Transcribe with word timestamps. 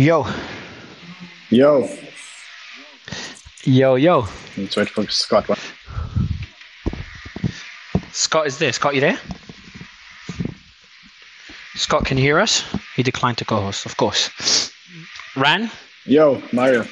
Yo. 0.00 0.26
Yo. 1.50 1.86
Yo, 3.64 3.96
yo. 3.96 4.24
Let's 4.56 4.74
wait 4.78 4.88
for 4.88 5.06
Scott. 5.10 5.44
Scott 8.10 8.46
is 8.46 8.56
there. 8.56 8.72
Scott, 8.72 8.94
you 8.94 9.02
there? 9.02 9.18
Scott, 11.74 12.06
can 12.06 12.16
hear 12.16 12.38
us? 12.38 12.64
He 12.96 13.02
declined 13.02 13.36
to 13.38 13.44
co-host, 13.44 13.84
of 13.84 13.98
course. 13.98 14.72
Ran? 15.36 15.70
Yo, 16.06 16.42
Mario. 16.50 16.86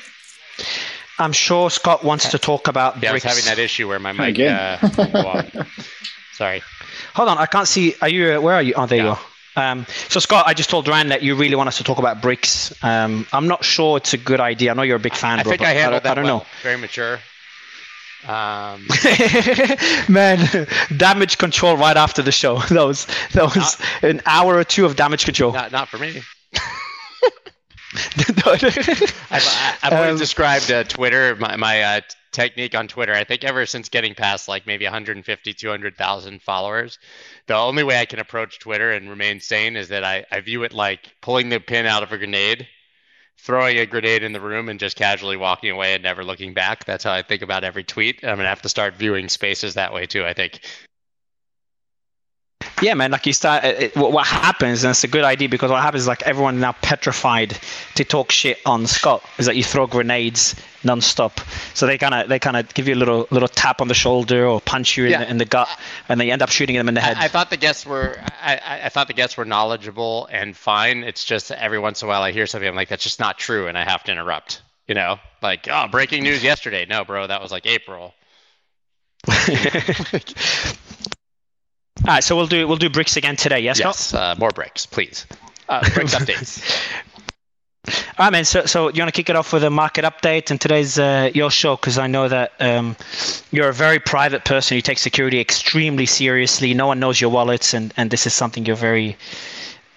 I'm 1.18 1.32
sure 1.32 1.70
Scott 1.70 2.04
wants 2.04 2.28
to 2.32 2.38
talk 2.38 2.68
about 2.68 3.02
Yeah, 3.02 3.12
BRICS. 3.12 3.12
I 3.12 3.14
was 3.14 3.22
having 3.22 3.44
that 3.46 3.58
issue 3.58 3.88
where 3.88 3.98
my 3.98 4.12
mic. 4.12 4.28
Again. 4.28 4.54
Uh, 4.54 4.78
wouldn't 4.98 5.12
go 5.14 5.26
on. 5.28 5.66
Sorry. 6.34 6.62
Hold 7.14 7.30
on, 7.30 7.38
I 7.38 7.46
can't 7.46 7.66
see. 7.66 7.94
Are 8.02 8.08
you? 8.10 8.34
uh, 8.34 8.40
Where 8.42 8.54
are 8.54 8.62
you? 8.62 8.74
Oh, 8.76 8.84
there 8.84 9.02
you 9.02 9.08
are. 9.08 9.18
Um, 9.58 9.86
so 10.08 10.20
Scott, 10.20 10.44
I 10.46 10.54
just 10.54 10.70
told 10.70 10.86
Ran 10.88 11.08
that 11.08 11.22
you 11.22 11.34
really 11.34 11.56
want 11.56 11.68
us 11.68 11.78
to 11.78 11.84
talk 11.84 11.98
about 11.98 12.22
BRICS. 12.22 12.82
Um, 12.84 13.26
I'm 13.32 13.48
not 13.48 13.64
sure 13.64 13.96
it's 13.96 14.14
a 14.14 14.18
good 14.18 14.40
idea. 14.40 14.70
I 14.70 14.74
know 14.74 14.82
you're 14.82 14.96
a 14.96 15.00
big 15.00 15.14
fan, 15.14 15.40
I 15.40 15.42
bro, 15.42 15.50
think 15.50 15.62
I 15.62 15.72
handled 15.72 16.02
don't, 16.04 16.16
that 16.16 16.18
I 16.18 16.22
don't 16.22 16.24
well. 16.24 16.46
Very 16.62 16.76
mature. 16.78 17.18
Um. 18.26 18.86
Man, 20.08 20.66
damage 20.96 21.38
control 21.38 21.76
right 21.76 21.96
after 21.96 22.20
the 22.22 22.32
show. 22.32 22.58
That 22.68 22.84
was 22.84 23.06
that 23.32 23.54
was 23.54 23.76
an 24.02 24.20
hour 24.26 24.56
or 24.56 24.64
two 24.64 24.84
of 24.86 24.96
damage 24.96 25.24
control. 25.24 25.52
not 25.52 25.70
not 25.72 25.88
for 25.88 25.98
me. 25.98 26.22
I've, 28.44 28.62
I- 29.30 29.78
I've 29.82 29.92
Um, 30.12 30.18
described 30.18 30.70
uh, 30.70 30.84
Twitter, 30.84 31.36
my, 31.36 31.56
my 31.56 31.82
uh, 31.82 32.00
technique 32.32 32.74
on 32.74 32.88
Twitter. 32.88 33.12
I 33.12 33.24
think 33.24 33.44
ever 33.44 33.66
since 33.66 33.88
getting 33.88 34.14
past 34.14 34.48
like 34.48 34.66
maybe 34.66 34.84
150, 34.84 35.54
200,000 35.54 36.42
followers, 36.42 36.98
the 37.46 37.54
only 37.54 37.82
way 37.82 38.00
I 38.00 38.06
can 38.06 38.18
approach 38.18 38.58
Twitter 38.58 38.92
and 38.92 39.10
remain 39.10 39.40
sane 39.40 39.76
is 39.76 39.88
that 39.88 40.04
I, 40.04 40.24
I 40.30 40.40
view 40.40 40.62
it 40.64 40.72
like 40.72 41.14
pulling 41.20 41.48
the 41.48 41.60
pin 41.60 41.86
out 41.86 42.02
of 42.02 42.12
a 42.12 42.18
grenade, 42.18 42.68
throwing 43.38 43.78
a 43.78 43.86
grenade 43.86 44.22
in 44.22 44.32
the 44.32 44.40
room, 44.40 44.68
and 44.68 44.80
just 44.80 44.96
casually 44.96 45.36
walking 45.36 45.70
away 45.70 45.94
and 45.94 46.02
never 46.02 46.24
looking 46.24 46.54
back. 46.54 46.84
That's 46.84 47.04
how 47.04 47.12
I 47.12 47.22
think 47.22 47.42
about 47.42 47.64
every 47.64 47.84
tweet. 47.84 48.16
I'm 48.22 48.36
going 48.36 48.40
to 48.40 48.48
have 48.48 48.62
to 48.62 48.68
start 48.68 48.94
viewing 48.94 49.28
spaces 49.28 49.74
that 49.74 49.92
way 49.92 50.06
too, 50.06 50.24
I 50.24 50.34
think. 50.34 50.60
Yeah, 52.82 52.94
man. 52.94 53.10
Like 53.10 53.26
you 53.26 53.32
start. 53.32 53.64
It, 53.64 53.96
what, 53.96 54.12
what 54.12 54.26
happens, 54.26 54.84
and 54.84 54.90
it's 54.90 55.02
a 55.04 55.08
good 55.08 55.24
idea 55.24 55.48
because 55.48 55.70
what 55.70 55.82
happens 55.82 56.02
is 56.02 56.08
like 56.08 56.22
everyone 56.22 56.60
now 56.60 56.72
petrified 56.82 57.58
to 57.96 58.04
talk 58.04 58.30
shit 58.30 58.58
on 58.66 58.86
Scott. 58.86 59.24
Is 59.38 59.46
that 59.46 59.56
you 59.56 59.64
throw 59.64 59.86
grenades 59.86 60.54
non-stop, 60.84 61.40
so 61.74 61.86
they 61.86 61.98
kind 61.98 62.14
of 62.14 62.28
they 62.28 62.38
kind 62.38 62.56
of 62.56 62.72
give 62.74 62.86
you 62.86 62.94
a 62.94 62.96
little 62.96 63.26
little 63.30 63.48
tap 63.48 63.80
on 63.80 63.88
the 63.88 63.94
shoulder 63.94 64.46
or 64.46 64.60
punch 64.60 64.96
you 64.96 65.06
in, 65.06 65.10
Yeah. 65.10 65.18
the, 65.24 65.30
in 65.30 65.38
the 65.38 65.44
gut, 65.44 65.68
and 66.08 66.20
they 66.20 66.30
end 66.30 66.40
up 66.42 66.50
shooting 66.50 66.76
them 66.76 66.88
in 66.88 66.94
the 66.94 67.00
head. 67.00 67.16
I, 67.16 67.24
I 67.24 67.28
thought 67.28 67.50
the 67.50 67.56
guests 67.56 67.84
were 67.84 68.16
I, 68.40 68.56
I- 68.56 68.80
I 68.84 68.88
thought 68.90 69.08
the 69.08 69.14
guests 69.14 69.36
were 69.36 69.44
knowledgeable 69.44 70.28
and 70.30 70.56
fine. 70.56 71.02
It's 71.04 71.24
just 71.24 71.50
every 71.50 71.78
once 71.78 72.02
in 72.02 72.06
a 72.06 72.08
while 72.08 72.22
I 72.22 72.30
hear 72.32 72.46
something 72.46 72.68
I'm 72.68 72.76
like 72.76 72.88
that's 72.88 73.02
just 73.02 73.18
not 73.20 73.38
true 73.38 73.66
and 73.66 73.76
I 73.76 73.84
have 73.84 74.04
to 74.04 74.12
interrupt. 74.12 74.62
You 74.86 74.94
know, 74.94 75.18
like 75.42 75.68
oh 75.70 75.88
breaking 75.90 76.22
news 76.22 76.42
yesterday. 76.44 76.86
No, 76.88 77.04
bro, 77.04 77.26
that 77.26 77.42
was 77.42 77.50
like 77.50 77.66
April. 77.66 78.14
All 82.06 82.14
right, 82.14 82.24
so 82.24 82.36
we'll 82.36 82.46
do 82.46 82.66
we'll 82.66 82.76
do 82.76 82.88
BRICS 82.88 83.16
again 83.16 83.36
today. 83.36 83.60
Yes? 83.60 83.78
Yes, 83.78 84.14
uh, 84.14 84.34
more 84.38 84.50
BRICS, 84.50 84.90
please. 84.90 85.26
Uh, 85.68 85.80
BRICS 85.80 86.14
updates. 86.18 87.04
All 88.18 88.26
right, 88.26 88.30
man. 88.30 88.44
So, 88.44 88.66
so 88.66 88.88
you 88.88 89.00
want 89.00 89.14
to 89.14 89.18
kick 89.18 89.30
it 89.30 89.36
off 89.36 89.52
with 89.52 89.64
a 89.64 89.70
market 89.70 90.04
update, 90.04 90.50
and 90.50 90.60
today's 90.60 90.98
uh, 90.98 91.30
your 91.34 91.50
show 91.50 91.76
because 91.76 91.98
I 91.98 92.06
know 92.06 92.28
that 92.28 92.52
um, 92.60 92.96
you're 93.50 93.68
a 93.68 93.74
very 93.74 93.98
private 93.98 94.44
person. 94.44 94.76
You 94.76 94.82
take 94.82 94.98
security 94.98 95.40
extremely 95.40 96.06
seriously. 96.06 96.74
No 96.74 96.86
one 96.86 97.00
knows 97.00 97.20
your 97.20 97.30
wallets, 97.30 97.74
and, 97.74 97.92
and 97.96 98.10
this 98.10 98.26
is 98.26 98.34
something 98.34 98.66
you're 98.66 98.76
very 98.76 99.16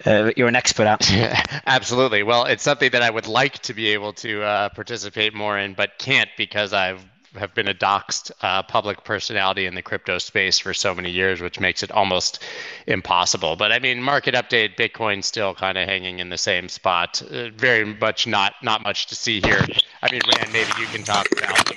uh, 0.06 0.32
you're 0.36 0.48
an 0.48 0.56
expert 0.56 0.86
at. 0.86 1.62
Absolutely. 1.66 2.22
Well, 2.22 2.44
it's 2.46 2.62
something 2.62 2.90
that 2.90 3.02
I 3.02 3.10
would 3.10 3.26
like 3.26 3.58
to 3.60 3.74
be 3.74 3.88
able 3.88 4.12
to 4.14 4.42
uh, 4.42 4.68
participate 4.70 5.34
more 5.34 5.58
in, 5.58 5.74
but 5.74 5.98
can't 5.98 6.30
because 6.36 6.72
I've 6.72 7.04
have 7.36 7.54
been 7.54 7.68
a 7.68 7.74
doxed 7.74 8.30
uh, 8.42 8.62
public 8.62 9.04
personality 9.04 9.66
in 9.66 9.74
the 9.74 9.82
crypto 9.82 10.18
space 10.18 10.58
for 10.58 10.74
so 10.74 10.94
many 10.94 11.10
years, 11.10 11.40
which 11.40 11.58
makes 11.58 11.82
it 11.82 11.90
almost 11.90 12.42
impossible. 12.86 13.56
But 13.56 13.72
I 13.72 13.78
mean, 13.78 14.02
market 14.02 14.34
update, 14.34 14.76
Bitcoin 14.76 15.24
still 15.24 15.54
kind 15.54 15.78
of 15.78 15.88
hanging 15.88 16.18
in 16.18 16.28
the 16.28 16.38
same 16.38 16.68
spot. 16.68 17.22
Uh, 17.22 17.50
very 17.50 17.84
much 17.84 18.26
not 18.26 18.54
not 18.62 18.82
much 18.82 19.06
to 19.06 19.14
see 19.14 19.40
here. 19.40 19.64
I 20.02 20.12
mean, 20.12 20.20
Ran, 20.36 20.52
maybe 20.52 20.70
you 20.78 20.86
can 20.86 21.02
talk 21.02 21.26
about 21.32 21.70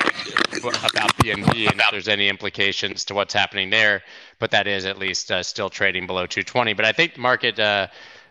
about 0.58 1.16
BNB 1.18 1.70
and 1.70 1.80
if 1.80 1.92
there's 1.92 2.08
any 2.08 2.30
implications 2.30 3.06
to 3.06 3.14
what's 3.14 3.34
happening 3.34 3.70
there. 3.70 4.02
But 4.40 4.52
that 4.52 4.68
is 4.68 4.86
at 4.86 4.98
least 4.98 5.32
uh, 5.32 5.44
still 5.44 5.70
trading 5.70 6.08
below 6.08 6.26
220. 6.26 6.74
But 6.74 6.86
I 6.86 6.92
think 6.92 7.18
market. 7.18 7.60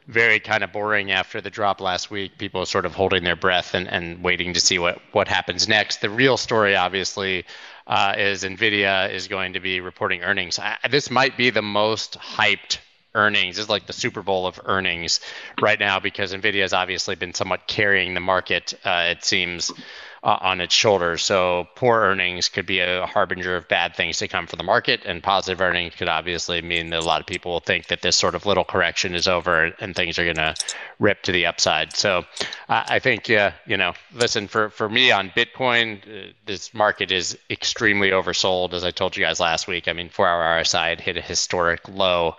Very 0.07 0.39
kind 0.39 0.63
of 0.63 0.73
boring 0.73 1.13
after 1.13 1.41
the 1.41 1.51
drop 1.51 1.81
last 1.81 2.11
week. 2.11 2.37
People 2.37 2.61
are 2.61 2.67
sort 2.67 2.85
of 2.85 2.95
holding 2.95 3.25
their 3.25 3.37
breath 3.37 3.75
and, 3.75 3.89
and 3.89 4.23
waiting 4.23 4.53
to 4.53 4.61
see 4.61 4.79
what, 4.79 5.01
what 5.13 5.29
happens 5.29 5.67
next. 5.67 6.03
The 6.03 6.11
real 6.11 6.37
story, 6.37 6.77
obviously, 6.77 7.47
uh, 7.87 8.15
is 8.19 8.45
NVIDIA 8.45 9.11
is 9.11 9.29
going 9.29 9.55
to 9.55 9.61
be 9.61 9.81
reporting 9.81 10.23
earnings. 10.23 10.59
I, 10.59 10.77
this 10.91 11.11
might 11.11 11.37
be 11.39 11.51
the 11.51 11.63
most 11.63 12.19
hyped 12.19 12.79
earnings. 13.15 13.57
This 13.57 13.65
is 13.65 13.71
like 13.71 13.87
the 13.87 13.93
Super 13.93 14.23
Bowl 14.23 14.47
of 14.47 14.61
earnings 14.65 15.21
right 15.61 15.79
now 15.79 16.01
because 16.01 16.35
NVIDIA 16.35 16.63
has 16.63 16.73
obviously 16.73 17.15
been 17.15 17.33
somewhat 17.33 17.67
carrying 17.67 18.15
the 18.15 18.21
market, 18.21 18.75
uh, 18.85 19.07
it 19.11 19.25
seems. 19.25 19.73
Uh, 20.25 20.39
on 20.41 20.63
its 20.63 20.75
shoulders. 20.75 21.23
So 21.23 21.69
poor 21.75 22.01
earnings 22.01 22.49
could 22.49 22.65
be 22.65 22.81
a 22.81 23.05
harbinger 23.05 23.57
of 23.57 23.69
bad 23.69 23.95
things 23.95 24.17
to 24.21 24.27
come 24.27 24.47
for 24.47 24.57
the 24.57 24.63
market, 24.63 25.03
and 25.05 25.23
positive 25.23 25.61
earnings 25.61 25.97
could 25.97 26.09
obviously 26.09 26.63
mean 26.63 26.89
that 26.89 27.01
a 27.01 27.05
lot 27.05 27.21
of 27.21 27.27
people 27.27 27.53
will 27.53 27.61
think 27.61 27.89
that 27.89 28.01
this 28.01 28.17
sort 28.17 28.35
of 28.35 28.47
little 28.47 28.65
correction 28.65 29.15
is 29.15 29.29
over 29.29 29.65
and 29.81 29.95
things 29.95 30.19
are 30.19 30.25
going 30.25 30.37
to 30.37 30.55
rip 30.99 31.21
to 31.25 31.33
the 31.33 31.45
upside. 31.45 31.95
So 31.95 32.25
I 32.71 33.01
think, 33.01 33.29
uh, 33.29 33.51
you 33.67 33.77
know, 33.77 33.93
listen, 34.15 34.49
for, 34.49 34.71
for 34.71 34.89
me 34.89 35.11
on 35.11 35.29
Bitcoin, 35.29 35.99
uh, 35.99 36.33
this 36.47 36.73
market 36.73 37.13
is 37.13 37.37
extremely 37.51 38.09
oversold. 38.09 38.73
As 38.73 38.83
I 38.83 38.93
told 38.93 39.19
you 39.19 39.23
guys 39.23 39.41
last 39.41 39.69
week, 39.69 39.89
I 39.89 39.93
mean, 39.93 40.09
four 40.09 40.27
hour 40.27 40.59
RSI 40.59 40.89
had 40.89 41.03
hit 41.03 41.19
a 41.19 41.21
historic 41.21 41.87
low. 41.87 42.37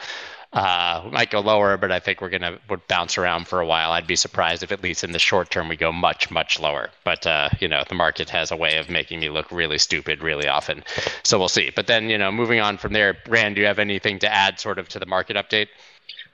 Uh, 0.55 1.01
we 1.03 1.11
might 1.11 1.29
go 1.29 1.41
lower, 1.41 1.75
but 1.75 1.91
I 1.91 1.99
think 1.99 2.21
we're 2.21 2.29
gonna 2.29 2.57
would 2.69 2.88
bounce 2.88 3.17
around 3.17 3.45
for 3.45 3.59
a 3.59 3.66
while. 3.66 3.91
I'd 3.91 4.07
be 4.07 4.16
surprised 4.16 4.63
if 4.63 4.71
at 4.71 4.81
least 4.81 5.03
in 5.03 5.11
the 5.11 5.19
short 5.19 5.51
term 5.51 5.67
we 5.67 5.75
go 5.75 5.91
much 5.91 6.31
much 6.31 6.61
lower. 6.61 6.89
But 7.03 7.27
uh, 7.27 7.49
you 7.59 7.67
know 7.67 7.83
the 7.89 7.95
market 7.95 8.29
has 8.29 8.51
a 8.51 8.55
way 8.55 8.77
of 8.77 8.89
making 8.89 9.19
me 9.19 9.29
look 9.29 9.51
really 9.51 9.77
stupid 9.77 10.23
really 10.23 10.47
often, 10.47 10.85
so 11.23 11.38
we'll 11.38 11.49
see. 11.49 11.71
But 11.75 11.88
then 11.88 12.09
you 12.09 12.17
know 12.17 12.31
moving 12.31 12.61
on 12.61 12.77
from 12.77 12.93
there, 12.93 13.17
Ran, 13.27 13.53
do 13.53 13.59
you 13.59 13.67
have 13.67 13.79
anything 13.79 14.17
to 14.19 14.33
add 14.33 14.57
sort 14.57 14.79
of 14.79 14.88
to 14.89 14.99
the 14.99 15.05
market 15.05 15.35
update? 15.35 15.67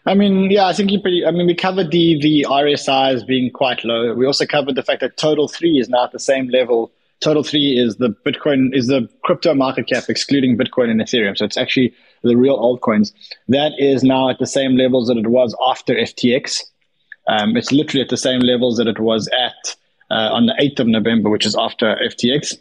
I 0.06 0.14
mean, 0.14 0.52
yeah, 0.52 0.68
I 0.68 0.74
think 0.74 0.92
you 0.92 1.02
pretty. 1.02 1.26
I 1.26 1.32
mean, 1.32 1.48
we 1.48 1.56
covered 1.56 1.90
the 1.90 2.20
the 2.22 2.46
RSI 2.48 3.16
as 3.16 3.24
being 3.24 3.50
quite 3.50 3.84
low. 3.84 4.14
We 4.14 4.28
also 4.28 4.46
covered 4.46 4.76
the 4.76 4.84
fact 4.84 5.02
that 5.02 5.18
total 5.18 5.48
three 5.48 5.80
is 5.80 5.90
now 5.90 6.04
at 6.04 6.12
the 6.12 6.20
same 6.20 6.48
level. 6.48 6.92
Total 7.22 7.44
three 7.44 7.76
is 7.76 7.98
the 7.98 8.10
Bitcoin 8.24 8.76
is 8.76 8.86
the 8.86 9.10
crypto 9.24 9.56
market 9.56 9.88
cap 9.88 10.06
excluding 10.10 10.58
Bitcoin 10.58 10.92
and 10.92 11.02
Ethereum. 11.02 11.36
So 11.36 11.46
it's 11.46 11.58
actually 11.58 11.94
the 12.24 12.36
real 12.36 12.58
altcoins. 12.58 13.12
That 13.48 13.74
is 13.78 14.04
now 14.04 14.30
at 14.30 14.40
the 14.40 14.48
same 14.48 14.76
levels 14.78 15.08
that 15.08 15.18
it 15.18 15.28
was 15.28 15.56
after 15.68 15.96
FTX. 15.96 16.62
Um, 17.28 17.56
it's 17.56 17.72
literally 17.72 18.02
at 18.02 18.10
the 18.10 18.18
same 18.18 18.42
levels 18.42 18.78
that 18.78 18.88
it 18.88 19.00
was 19.00 19.30
at 19.38 19.76
uh, 20.10 20.30
on 20.34 20.46
the 20.46 20.54
8th 20.62 20.82
of 20.82 20.88
November, 20.88 21.30
which 21.30 21.46
is 21.46 21.56
after 21.58 21.96
FTX. 21.96 22.58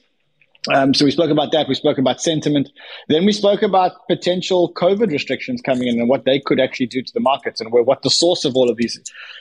Um, 0.72 0.92
so 0.92 1.04
we 1.04 1.10
spoke 1.10 1.30
about 1.30 1.52
that. 1.52 1.68
We 1.68 1.74
spoke 1.74 1.98
about 1.98 2.20
sentiment. 2.20 2.70
Then 3.08 3.24
we 3.24 3.32
spoke 3.32 3.62
about 3.62 4.06
potential 4.08 4.72
COVID 4.74 5.10
restrictions 5.10 5.62
coming 5.62 5.88
in 5.88 5.98
and 5.98 6.08
what 6.08 6.24
they 6.24 6.38
could 6.38 6.60
actually 6.60 6.86
do 6.86 7.02
to 7.02 7.12
the 7.14 7.20
markets 7.20 7.60
and 7.60 7.72
where, 7.72 7.82
what 7.82 8.02
the 8.02 8.10
source 8.10 8.44
of 8.44 8.54
all 8.56 8.70
of 8.70 8.76
these. 8.76 9.00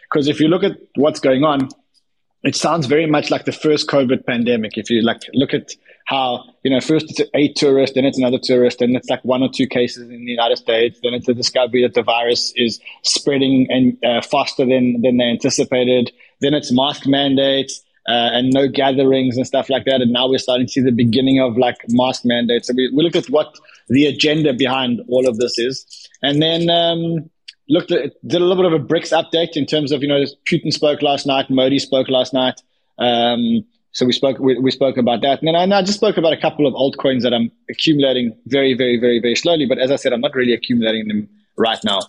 Because 0.09 0.27
if 0.27 0.39
you 0.39 0.47
look 0.47 0.63
at 0.63 0.77
what's 0.95 1.19
going 1.19 1.43
on, 1.43 1.69
it 2.43 2.55
sounds 2.55 2.85
very 2.85 3.05
much 3.05 3.29
like 3.29 3.43
the 3.43 3.51
first 3.51 3.89
COVID 3.89 4.25
pandemic. 4.25 4.77
If 4.77 4.89
you 4.89 5.01
like 5.01 5.21
look 5.33 5.53
at 5.53 5.73
how 6.09 6.43
you 6.63 6.71
know 6.71 6.81
first 6.81 7.05
it's 7.09 7.21
a 7.35 7.53
tourist, 7.53 7.93
then 7.93 8.03
it's 8.03 8.17
another 8.17 8.39
tourist, 8.41 8.79
then 8.79 8.95
it's 8.95 9.09
like 9.09 9.23
one 9.23 9.43
or 9.43 9.49
two 9.49 9.67
cases 9.67 10.03
in 10.03 10.25
the 10.25 10.31
United 10.31 10.57
States, 10.57 10.99
then 11.03 11.13
it's 11.13 11.29
a 11.29 11.35
discovery 11.35 11.83
that 11.83 11.93
the 11.93 12.01
virus 12.01 12.51
is 12.55 12.79
spreading 13.03 13.67
and 13.69 13.95
uh, 14.03 14.21
faster 14.21 14.65
than 14.65 15.01
than 15.03 15.17
they 15.17 15.25
anticipated. 15.25 16.11
Then 16.41 16.53
it's 16.53 16.71
mask 16.71 17.05
mandates. 17.05 17.83
Uh, 18.07 18.31
and 18.33 18.51
no 18.51 18.67
gatherings 18.67 19.37
and 19.37 19.45
stuff 19.45 19.69
like 19.69 19.85
that. 19.85 20.01
And 20.01 20.11
now 20.11 20.27
we're 20.27 20.39
starting 20.39 20.65
to 20.65 20.71
see 20.71 20.81
the 20.81 20.91
beginning 20.91 21.39
of 21.39 21.57
like 21.57 21.77
mask 21.89 22.21
mandates. 22.25 22.67
So 22.67 22.73
we, 22.75 22.91
we 22.95 23.03
looked 23.03 23.17
at 23.17 23.29
what 23.29 23.55
the 23.87 24.07
agenda 24.07 24.51
behind 24.51 25.01
all 25.09 25.29
of 25.29 25.37
this 25.37 25.59
is. 25.59 25.85
And 26.23 26.41
then 26.41 26.71
um, 26.71 27.29
looked 27.67 27.91
at, 27.91 28.13
did 28.25 28.41
a 28.41 28.45
little 28.45 28.63
bit 28.63 28.73
of 28.73 28.81
a 28.81 28.83
BRICS 28.83 29.11
update 29.11 29.55
in 29.55 29.67
terms 29.67 29.91
of, 29.91 30.01
you 30.01 30.07
know, 30.07 30.23
Putin 30.49 30.73
spoke 30.73 31.03
last 31.03 31.27
night, 31.27 31.51
Modi 31.51 31.77
spoke 31.77 32.09
last 32.09 32.33
night. 32.33 32.59
Um, 32.97 33.63
so 33.91 34.05
we 34.05 34.13
spoke, 34.13 34.39
we, 34.39 34.57
we 34.59 34.71
spoke 34.71 34.97
about 34.97 35.21
that. 35.21 35.39
And 35.39 35.47
then 35.47 35.55
I, 35.55 35.63
and 35.63 35.73
I 35.73 35.81
just 35.81 35.97
spoke 35.97 36.17
about 36.17 36.33
a 36.33 36.37
couple 36.37 36.67
of 36.67 36.73
altcoins 36.73 37.23
that 37.23 37.33
I'm 37.33 37.51
accumulating 37.69 38.37
very, 38.45 38.73
very, 38.73 38.99
very, 38.99 39.19
very 39.19 39.35
slowly. 39.35 39.65
But 39.65 39.79
as 39.79 39.91
I 39.91 39.95
said, 39.95 40.13
I'm 40.13 40.21
not 40.21 40.35
really 40.35 40.53
accumulating 40.53 41.07
them 41.07 41.29
right 41.57 41.79
now. 41.83 41.99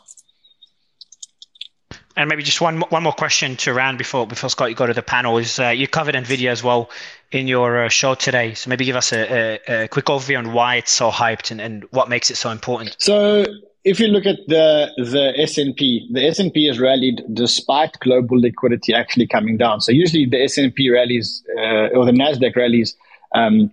And 2.17 2.29
maybe 2.29 2.43
just 2.43 2.61
one 2.61 2.81
one 2.81 3.03
more 3.03 3.13
question 3.13 3.57
to 3.59 3.73
Ran 3.73 3.97
before 3.97 4.27
before 4.27 4.51
Scott 4.51 4.69
you 4.69 4.77
go 4.77 4.87
to 4.87 4.93
the 4.93 5.03
panel 5.03 5.39
is 5.39 5.59
uh, 5.59 5.69
you 5.69 5.89
covered 5.89 6.15
Nvidia 6.15 6.51
as 6.51 6.63
well 6.63 6.91
in 7.31 7.47
your 7.47 7.85
uh, 7.85 7.89
show 7.89 8.15
today. 8.15 8.53
So 8.53 8.69
maybe 8.69 8.85
give 8.85 8.97
us 8.97 9.13
a, 9.13 9.61
a, 9.67 9.85
a 9.85 9.89
quick 9.89 10.07
overview 10.07 10.37
on 10.37 10.53
why 10.53 10.77
it's 10.77 10.91
so 10.91 11.11
hyped 11.11 11.51
and, 11.51 11.61
and 11.61 11.85
what 11.93 12.09
makes 12.11 12.31
it 12.31 12.37
so 12.37 12.51
important. 12.51 12.97
So 12.99 13.47
if 13.85 13.99
you 13.99 14.09
look 14.09 14.27
at 14.27 14.39
the 14.47 14.91
the 14.99 15.33
S&P, 15.39 16.09
the 16.13 16.27
S&P 16.27 16.67
has 16.67 16.79
rallied 16.79 17.23
despite 17.33 17.99
global 18.01 18.39
liquidity 18.39 18.93
actually 18.93 19.27
coming 19.27 19.57
down. 19.57 19.81
So 19.81 19.93
usually 19.93 20.27
the 20.27 20.43
S&P 20.43 20.91
rallies 20.91 21.43
uh, 21.59 21.89
or 21.97 22.05
the 22.05 22.13
Nasdaq 22.13 22.57
rallies 22.57 22.95
um, 23.35 23.73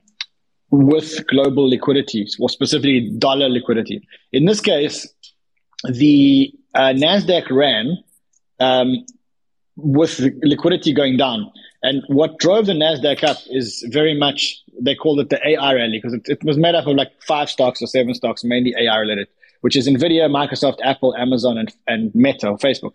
with 0.69 1.25
global 1.27 1.69
liquidity, 1.69 2.27
or 2.39 2.50
specifically 2.50 3.09
dollar 3.18 3.50
liquidity. 3.50 4.06
In 4.31 4.45
this 4.45 4.62
case, 4.62 5.07
the 5.83 6.54
uh, 6.74 6.94
Nasdaq 6.94 7.50
ran 7.50 7.98
um, 8.59 9.06
with 9.75 10.19
liquidity 10.42 10.94
going 10.94 11.18
down. 11.18 11.51
And 11.83 12.04
what 12.07 12.39
drove 12.39 12.65
the 12.65 12.74
Nasdaq 12.74 13.24
up 13.24 13.38
is 13.48 13.86
very 13.89 14.18
much 14.18 14.62
they 14.80 14.95
called 14.95 15.19
it 15.19 15.30
the 15.30 15.48
AI 15.48 15.74
rally 15.74 16.00
because 16.01 16.13
it, 16.13 16.21
it, 16.25 16.44
was 16.44 16.57
made 16.57 16.75
up 16.75 16.86
of 16.86 16.95
like 16.95 17.12
five 17.21 17.50
stocks 17.50 17.81
or 17.81 17.88
seven 17.88 18.13
stocks, 18.13 18.44
mainly 18.44 18.75
AI 18.77 18.98
related, 18.98 19.27
which 19.62 19.75
is 19.75 19.88
Nvidia, 19.88 20.30
Microsoft, 20.30 20.77
Apple, 20.83 21.15
Amazon, 21.15 21.57
and, 21.57 21.74
and 21.88 22.13
Meta 22.15 22.50
or 22.50 22.57
Facebook. 22.57 22.94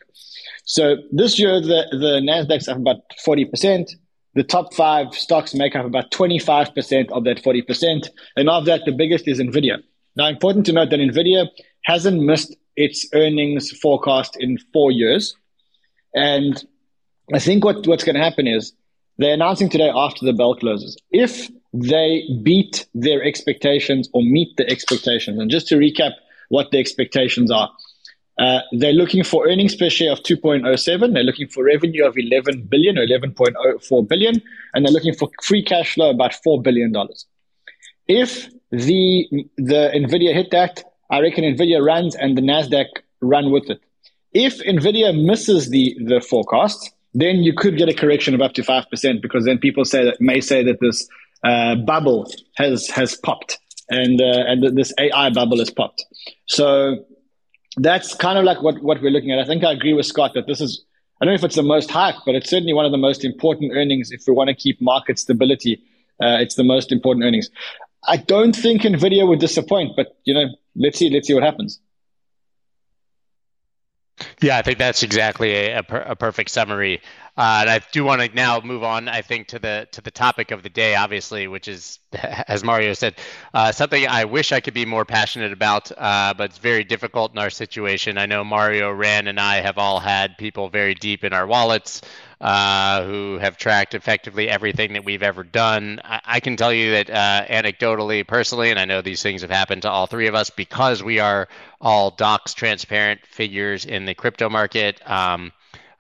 So 0.65 0.97
this 1.11 1.39
year 1.39 1.61
the 1.61 1.87
the 1.91 2.21
Nasdaq's 2.21 2.69
up 2.69 2.77
about 2.77 2.99
forty 3.25 3.45
percent. 3.45 3.95
The 4.35 4.45
top 4.45 4.73
five 4.73 5.15
stocks 5.15 5.55
make 5.55 5.77
up 5.77 5.85
about 5.85 6.11
twenty 6.11 6.39
five 6.39 6.75
percent 6.75 7.13
of 7.13 7.25
that 7.25 7.43
forty 7.43 7.61
percent, 7.61 8.09
and 8.37 8.49
of 8.49 8.65
that, 8.65 8.81
the 8.87 8.93
biggest 8.93 9.29
is 9.29 9.39
Nvidia. 9.39 9.83
Now, 10.17 10.27
important 10.29 10.65
to 10.67 10.73
note 10.73 10.91
that 10.91 11.01
Nvidia 11.01 11.49
hasn't 11.85 12.23
missed 12.23 12.57
its 12.77 13.07
earnings 13.13 13.71
forecast 13.83 14.37
in 14.41 14.57
four 14.73 14.91
years, 14.91 15.37
and 16.15 16.65
I 17.35 17.39
think 17.39 17.65
what, 17.65 17.87
what's 17.87 18.05
going 18.05 18.17
to 18.17 18.23
happen 18.23 18.47
is 18.47 18.73
they're 19.19 19.35
announcing 19.35 19.69
today 19.69 19.91
after 19.95 20.25
the 20.25 20.33
bell 20.33 20.55
closes. 20.55 20.97
If 21.11 21.51
they 21.75 22.23
beat 22.43 22.87
their 22.95 23.23
expectations 23.23 24.09
or 24.15 24.23
meet 24.23 24.57
the 24.57 24.69
expectations, 24.71 25.39
and 25.39 25.51
just 25.51 25.69
to 25.69 25.77
recap 25.77 26.13
what 26.53 26.71
the 26.71 26.79
expectations 26.79 27.51
are, 27.51 27.71
uh, 28.39 28.61
they're 28.73 28.93
looking 28.93 29.25
for 29.25 29.49
earnings 29.49 29.75
per 29.75 29.89
share 29.89 30.13
of 30.13 30.19
2.07. 30.21 31.13
They're 31.13 31.23
looking 31.23 31.49
for 31.49 31.65
revenue 31.65 32.05
of 32.07 32.17
11 32.17 32.63
billion 32.63 32.99
or 32.99 33.07
11.04 33.07 34.09
billion, 34.09 34.43
and 34.75 34.85
they're 34.85 34.93
looking 34.93 35.15
for 35.15 35.31
free 35.43 35.63
cash 35.63 35.95
flow 35.95 36.11
about 36.11 36.35
four 36.43 36.61
billion 36.61 36.93
dollars. 36.93 37.27
If 38.09 38.49
the 38.71 39.29
the 39.57 39.91
Nvidia 39.95 40.35
hit 40.35 40.51
that, 40.51 40.83
I 41.11 41.21
reckon 41.21 41.45
Nvidia 41.45 41.85
runs 41.85 42.17
and 42.17 42.37
the 42.37 42.43
Nasdaq 42.43 42.87
run 43.21 43.51
with 43.53 43.71
it. 43.71 43.81
If 44.33 44.59
Nvidia 44.61 45.11
misses 45.15 45.69
the 45.71 45.97
the 46.05 46.21
forecast, 46.21 46.91
then 47.15 47.43
you 47.43 47.53
could 47.55 47.77
get 47.77 47.89
a 47.89 47.95
correction 47.95 48.35
of 48.35 48.41
up 48.41 48.55
to 48.55 48.63
5% 48.63 49.23
because 49.23 49.45
then 49.45 49.59
people 49.59 49.85
say 49.85 50.05
that 50.05 50.21
may 50.21 50.41
say 50.41 50.65
that 50.65 50.81
this 50.81 51.07
uh, 51.45 51.75
bubble 51.77 52.31
has 52.57 52.89
has 52.89 53.15
popped 53.15 53.59
and 53.89 54.21
uh, 54.21 54.45
and 54.47 54.77
this 54.77 54.93
AI 54.99 55.31
bubble 55.31 55.59
has 55.59 55.71
popped. 55.71 56.05
So 56.47 57.05
that's 57.77 58.15
kind 58.15 58.39
of 58.39 58.45
like 58.45 58.63
what, 58.63 58.83
what 58.83 59.01
we're 59.03 59.11
looking 59.11 59.33
at. 59.33 59.39
I 59.39 59.45
think 59.45 59.65
I 59.65 59.73
agree 59.73 59.95
with 59.95 60.07
Scott 60.07 60.35
that 60.35 60.47
this 60.47 60.61
is 60.61 60.85
I 61.21 61.25
don't 61.25 61.33
know 61.33 61.37
if 61.37 61.45
it's 61.45 61.57
the 61.57 61.63
most 61.63 61.91
hype, 61.91 62.17
but 62.27 62.35
it's 62.35 62.51
certainly 62.51 62.73
one 62.73 62.85
of 62.85 62.93
the 62.93 62.99
most 62.99 63.25
important 63.25 63.73
earnings 63.75 64.11
if 64.11 64.25
we 64.27 64.35
want 64.35 64.49
to 64.49 64.55
keep 64.55 64.81
market 64.81 65.19
stability. 65.19 65.83
Uh, 66.21 66.39
it's 66.41 66.57
the 66.57 66.65
most 66.65 66.93
important 66.93 67.25
earnings. 67.25 67.49
I 68.05 68.17
don't 68.17 68.55
think 68.55 68.83
Nvidia 68.83 69.27
would 69.27 69.39
disappoint, 69.39 69.93
but 69.97 70.17
you 70.25 70.35
know, 70.35 70.47
let's 70.75 70.99
see, 70.99 71.11
let's 71.11 71.29
see 71.29 71.35
what 71.35 71.43
happens. 71.43 71.81
Yeah, 74.41 74.59
I 74.59 74.63
think 74.63 74.79
that's 74.79 75.03
exactly 75.03 75.53
a, 75.53 75.79
a, 75.79 75.83
per, 75.83 75.99
a 75.99 76.17
perfect 76.17 76.51
summary. 76.51 77.01
Uh, 77.35 77.59
and 77.63 77.71
I 77.71 77.81
do 77.93 78.05
want 78.05 78.21
to 78.21 78.35
now 78.35 78.61
move 78.61 78.83
on. 78.83 79.09
I 79.09 79.23
think 79.23 79.49
to 79.49 79.59
the 79.59 79.89
to 79.93 80.03
the 80.03 80.11
topic 80.11 80.51
of 80.51 80.63
the 80.63 80.69
day, 80.69 80.95
obviously, 80.95 81.49
which 81.49 81.67
is, 81.67 81.99
as 82.13 82.63
Mario 82.63 82.93
said, 82.93 83.15
uh, 83.55 83.73
something 83.73 84.07
I 84.07 84.25
wish 84.27 84.53
I 84.53 84.61
could 84.61 84.75
be 84.75 84.85
more 84.85 85.07
passionate 85.07 85.53
about, 85.53 85.91
uh, 85.97 86.35
but 86.37 86.51
it's 86.51 86.59
very 86.59 86.85
difficult 86.85 87.33
in 87.33 87.39
our 87.39 87.49
situation. 87.49 88.19
I 88.19 88.27
know 88.27 88.45
Mario, 88.45 88.93
Ran, 88.93 89.29
and 89.29 89.41
I 89.41 89.57
have 89.63 89.79
all 89.79 89.99
had 89.99 90.37
people 90.37 90.69
very 90.69 90.95
deep 90.95 91.25
in 91.25 91.33
our 91.33 91.47
wallets 91.47 92.03
uh, 92.43 93.05
who 93.05 93.39
have 93.39 93.57
tracked 93.57 93.95
effectively 93.95 94.49
everything 94.51 94.93
that 94.93 95.05
we've 95.05 95.23
ever 95.23 95.43
done. 95.43 96.01
I, 96.05 96.21
I 96.25 96.41
can 96.41 96.57
tell 96.57 96.73
you 96.73 96.91
that 96.91 97.09
uh, 97.09 97.47
anecdotally, 97.49 98.27
personally, 98.27 98.71
and 98.71 98.79
I 98.79 98.85
know 98.85 99.01
these 99.01 99.23
things 99.23 99.41
have 99.41 99.51
happened 99.51 99.83
to 99.83 99.91
all 99.91 100.07
three 100.07 100.27
of 100.27 100.35
us 100.35 100.51
because 100.51 101.03
we 101.03 101.19
are 101.21 101.49
all 101.81 102.11
docs 102.11 102.53
transparent 102.53 103.25
figures 103.25 103.87
in 103.87 104.05
the 104.05 104.15
crypto 104.15 104.51
market. 104.51 105.01
Um, 105.09 105.53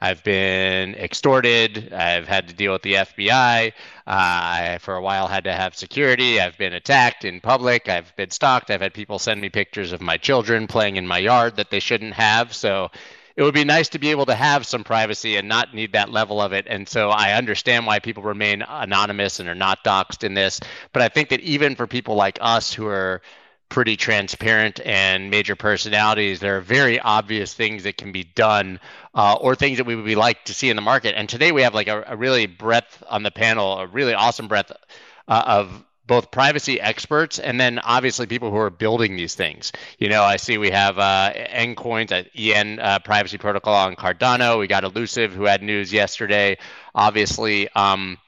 I've 0.02 0.25
been 0.25 0.96
extorted. 0.96 1.93
I've 1.93 2.26
had 2.26 2.49
to 2.49 2.54
deal 2.54 2.72
with 2.72 2.82
the 2.82 2.94
FBI. 2.94 3.69
Uh, 3.69 3.70
I, 4.04 4.78
for 4.81 4.96
a 4.96 5.00
while, 5.00 5.28
had 5.28 5.44
to 5.44 5.52
have 5.52 5.76
security. 5.76 6.40
I've 6.40 6.58
been 6.58 6.72
attacked 6.72 7.25
in 7.25 7.40
public. 7.40 7.88
I've 7.88 8.12
been 8.16 8.31
stalked. 8.31 8.72
I've 8.72 8.81
had 8.81 8.94
people 8.94 9.20
send 9.20 9.40
me 9.40 9.49
pictures 9.49 9.93
of 9.93 10.00
my 10.00 10.16
children 10.16 10.66
playing 10.66 10.96
in 10.96 11.06
my 11.06 11.19
yard 11.19 11.54
that 11.54 11.70
they 11.70 11.78
shouldn't 11.78 12.14
have. 12.14 12.52
So 12.52 12.90
it 13.37 13.44
would 13.44 13.54
be 13.54 13.62
nice 13.62 13.90
to 13.90 14.00
be 14.00 14.10
able 14.10 14.26
to 14.26 14.34
have 14.34 14.66
some 14.66 14.82
privacy 14.82 15.37
and 15.37 15.49
not 15.49 15.72
need 15.72 15.93
that 15.93 16.10
level 16.10 16.43
of 16.43 16.52
it. 16.52 16.66
And 16.69 16.88
so 16.88 17.10
I 17.10 17.34
understand 17.34 17.87
why 17.87 18.00
people 18.00 18.25
remain 18.25 18.62
anonymous 18.69 19.38
and 19.38 19.48
are 19.48 19.55
not 19.55 19.84
doxxed 19.84 20.25
in 20.25 20.34
this. 20.34 20.58
But 20.93 21.02
I 21.02 21.10
think 21.10 21.28
that 21.28 21.38
even 21.43 21.76
for 21.76 21.87
people 21.87 22.16
like 22.16 22.38
us 22.40 22.72
who 22.75 22.88
are 22.88 23.22
pretty 23.72 23.96
transparent 23.96 24.80
and 24.84 25.30
major 25.30 25.56
personalities, 25.56 26.40
there 26.40 26.58
are 26.58 26.60
very 26.60 27.00
obvious 27.00 27.54
things 27.54 27.84
that 27.84 27.96
can 27.96 28.12
be 28.12 28.22
done 28.22 28.78
uh, 29.14 29.34
or 29.40 29.54
things 29.54 29.78
that 29.78 29.84
we 29.84 29.96
would 29.96 30.04
be 30.04 30.14
like 30.14 30.44
to 30.44 30.52
see 30.52 30.69
in 30.69 30.76
the 30.76 30.82
market. 30.82 31.14
And 31.16 31.26
today 31.26 31.52
we 31.52 31.62
have 31.62 31.72
like 31.72 31.88
a, 31.88 32.04
a 32.08 32.14
really 32.14 32.44
breadth 32.44 33.02
on 33.08 33.22
the 33.22 33.30
panel, 33.30 33.78
a 33.78 33.86
really 33.86 34.12
awesome 34.12 34.46
breadth 34.46 34.72
uh, 35.26 35.42
of 35.46 35.84
both 36.06 36.30
privacy 36.30 36.78
experts 36.78 37.38
and 37.38 37.58
then 37.58 37.78
obviously 37.78 38.26
people 38.26 38.50
who 38.50 38.58
are 38.58 38.69
building 38.69 39.16
these 39.16 39.34
things. 39.34 39.72
You 39.98 40.10
know, 40.10 40.22
I 40.22 40.36
see 40.36 40.58
we 40.58 40.70
have 40.70 40.98
uh, 40.98 41.32
Encoins, 41.34 42.12
uh, 42.12 42.28
EN 42.36 42.78
uh, 42.78 42.98
privacy 42.98 43.38
protocol 43.38 43.74
on 43.74 43.96
Cardano. 43.96 44.58
We 44.58 44.66
got 44.66 44.84
Elusiv 44.84 45.30
who 45.30 45.44
had 45.44 45.62
news 45.62 45.94
yesterday, 45.94 46.58
obviously 46.94 47.70
um, 47.70 48.19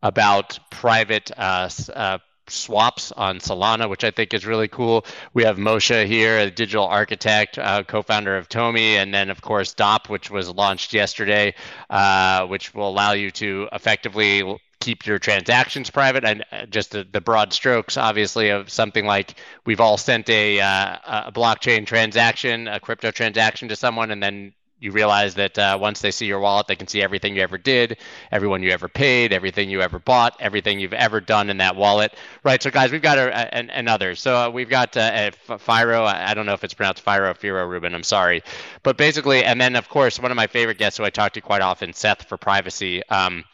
about 0.00 0.60
private 0.70 1.32
uh, 1.36 1.68
uh, 1.92 2.18
swaps 2.48 3.12
on 3.12 3.38
Solana, 3.38 3.88
which 3.88 4.04
I 4.04 4.10
think 4.10 4.34
is 4.34 4.46
really 4.46 4.68
cool. 4.68 5.04
We 5.34 5.44
have 5.44 5.56
Moshe 5.56 6.06
here, 6.06 6.38
a 6.38 6.50
digital 6.50 6.86
architect, 6.86 7.58
uh, 7.58 7.82
co-founder 7.84 8.36
of 8.36 8.48
Tomi, 8.48 8.96
and 8.96 9.12
then 9.14 9.30
of 9.30 9.40
course 9.40 9.74
DOP, 9.74 10.08
which 10.08 10.30
was 10.30 10.50
launched 10.50 10.92
yesterday, 10.92 11.54
uh, 11.90 12.46
which 12.46 12.74
will 12.74 12.88
allow 12.88 13.12
you 13.12 13.30
to 13.32 13.68
effectively 13.72 14.42
keep 14.80 15.06
your 15.06 15.18
transactions 15.18 15.90
private 15.90 16.24
and 16.24 16.44
uh, 16.50 16.66
just 16.66 16.90
the, 16.90 17.06
the 17.12 17.20
broad 17.20 17.52
strokes 17.52 17.96
obviously 17.96 18.48
of 18.48 18.68
something 18.68 19.06
like 19.06 19.36
we've 19.64 19.80
all 19.80 19.96
sent 19.96 20.28
a, 20.28 20.60
uh, 20.60 20.96
a 21.26 21.30
blockchain 21.30 21.86
transaction 21.86 22.66
a 22.66 22.80
crypto 22.80 23.12
transaction 23.12 23.68
to 23.68 23.76
someone 23.76 24.10
and 24.10 24.20
then 24.20 24.52
you 24.82 24.90
realize 24.90 25.34
that 25.34 25.56
uh, 25.58 25.78
once 25.80 26.00
they 26.00 26.10
see 26.10 26.26
your 26.26 26.40
wallet 26.40 26.66
they 26.66 26.74
can 26.74 26.88
see 26.88 27.00
everything 27.00 27.36
you 27.36 27.42
ever 27.42 27.56
did 27.56 27.96
everyone 28.32 28.62
you 28.62 28.70
ever 28.70 28.88
paid 28.88 29.32
everything 29.32 29.70
you 29.70 29.80
ever 29.80 29.98
bought 29.98 30.36
everything 30.40 30.80
you've 30.80 30.92
ever 30.92 31.20
done 31.20 31.48
in 31.48 31.58
that 31.58 31.76
wallet. 31.76 32.14
Right 32.42 32.62
so 32.62 32.70
guys 32.70 32.90
we've 32.90 33.02
got 33.02 33.16
a, 33.16 33.28
a, 33.28 33.54
and 33.54 34.18
so 34.18 34.36
uh, 34.36 34.50
we've 34.50 34.68
got 34.68 34.96
uh, 34.96 35.30
Firo 35.48 36.04
I 36.04 36.34
don't 36.34 36.46
know 36.46 36.54
if 36.54 36.64
it's 36.64 36.74
pronounced 36.74 37.04
Firo 37.04 37.32
Firo 37.38 37.68
Reuben 37.68 37.94
I'm 37.94 38.02
sorry. 38.02 38.42
But 38.82 38.96
basically 38.96 39.44
and 39.44 39.60
then 39.60 39.76
of 39.76 39.88
course 39.88 40.18
one 40.18 40.30
of 40.30 40.36
my 40.36 40.48
favorite 40.48 40.78
guests 40.78 40.98
who 40.98 41.04
I 41.04 41.10
talk 41.10 41.32
to 41.34 41.40
quite 41.40 41.62
often 41.62 41.92
Seth 41.92 42.28
for 42.28 42.36
privacy 42.36 43.06
um, 43.08 43.44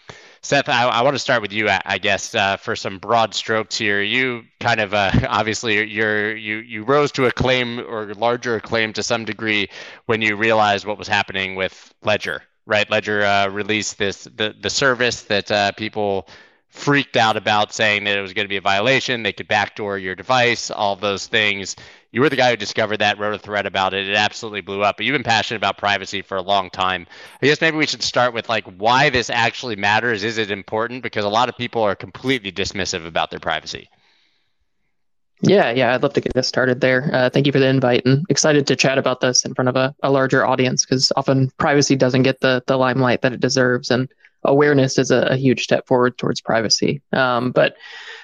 Seth, 0.42 0.68
I, 0.68 0.84
I, 0.84 1.02
want 1.02 1.14
to 1.14 1.18
start 1.18 1.42
with 1.42 1.52
you, 1.52 1.68
I, 1.68 1.98
guess, 1.98 2.34
uh, 2.34 2.56
for 2.56 2.76
some 2.76 2.98
broad 2.98 3.34
strokes 3.34 3.76
here. 3.76 4.00
You 4.02 4.44
kind 4.60 4.80
of 4.80 4.94
uh, 4.94 5.10
obviously 5.28 5.84
you're 5.90 6.36
you 6.36 6.58
you 6.58 6.84
rose 6.84 7.12
to 7.12 7.26
acclaim 7.26 7.80
or 7.80 8.14
larger 8.14 8.56
acclaim 8.56 8.92
to 8.94 9.02
some 9.02 9.24
degree 9.24 9.68
when 10.06 10.22
you 10.22 10.36
realized 10.36 10.86
what 10.86 10.98
was 10.98 11.08
happening 11.08 11.56
with 11.56 11.92
Ledger, 12.02 12.42
right? 12.66 12.88
Ledger 12.88 13.24
uh, 13.24 13.48
released 13.48 13.98
this 13.98 14.24
the 14.24 14.54
the 14.60 14.70
service 14.70 15.22
that 15.22 15.50
uh, 15.50 15.72
people 15.72 16.28
freaked 16.68 17.16
out 17.16 17.36
about, 17.36 17.72
saying 17.72 18.04
that 18.04 18.16
it 18.16 18.20
was 18.20 18.32
going 18.32 18.44
to 18.44 18.48
be 18.48 18.56
a 18.56 18.60
violation. 18.60 19.22
They 19.22 19.32
could 19.32 19.48
backdoor 19.48 19.98
your 19.98 20.14
device, 20.14 20.70
all 20.70 20.94
those 20.94 21.26
things 21.26 21.74
you 22.10 22.20
were 22.20 22.28
the 22.28 22.36
guy 22.36 22.50
who 22.50 22.56
discovered 22.56 22.98
that, 22.98 23.18
wrote 23.18 23.34
a 23.34 23.38
thread 23.38 23.66
about 23.66 23.92
it. 23.92 24.08
It 24.08 24.16
absolutely 24.16 24.62
blew 24.62 24.82
up. 24.82 24.96
But 24.96 25.06
you've 25.06 25.14
been 25.14 25.22
passionate 25.22 25.58
about 25.58 25.76
privacy 25.76 26.22
for 26.22 26.36
a 26.36 26.42
long 26.42 26.70
time. 26.70 27.06
I 27.42 27.46
guess 27.46 27.60
maybe 27.60 27.76
we 27.76 27.86
should 27.86 28.02
start 28.02 28.32
with 28.32 28.48
like 28.48 28.64
why 28.78 29.10
this 29.10 29.28
actually 29.28 29.76
matters. 29.76 30.24
Is 30.24 30.38
it 30.38 30.50
important? 30.50 31.02
Because 31.02 31.24
a 31.24 31.28
lot 31.28 31.48
of 31.48 31.56
people 31.56 31.82
are 31.82 31.94
completely 31.94 32.50
dismissive 32.50 33.06
about 33.06 33.30
their 33.30 33.40
privacy. 33.40 33.90
Yeah, 35.42 35.70
yeah, 35.70 35.94
I'd 35.94 36.02
love 36.02 36.14
to 36.14 36.20
get 36.20 36.32
this 36.34 36.48
started 36.48 36.80
there. 36.80 37.10
Uh, 37.12 37.30
thank 37.30 37.46
you 37.46 37.52
for 37.52 37.60
the 37.60 37.68
invite 37.68 38.04
and 38.04 38.24
excited 38.28 38.66
to 38.66 38.76
chat 38.76 38.98
about 38.98 39.20
this 39.20 39.44
in 39.44 39.54
front 39.54 39.68
of 39.68 39.76
a, 39.76 39.94
a 40.02 40.10
larger 40.10 40.44
audience 40.44 40.84
because 40.84 41.12
often 41.14 41.50
privacy 41.58 41.94
doesn't 41.94 42.24
get 42.24 42.40
the, 42.40 42.62
the 42.66 42.76
limelight 42.76 43.22
that 43.22 43.32
it 43.32 43.38
deserves. 43.38 43.90
And 43.90 44.08
awareness 44.42 44.98
is 44.98 45.12
a, 45.12 45.28
a 45.30 45.36
huge 45.36 45.62
step 45.62 45.86
forward 45.86 46.18
towards 46.18 46.40
privacy. 46.40 47.02
Um, 47.12 47.52
but 47.52 47.76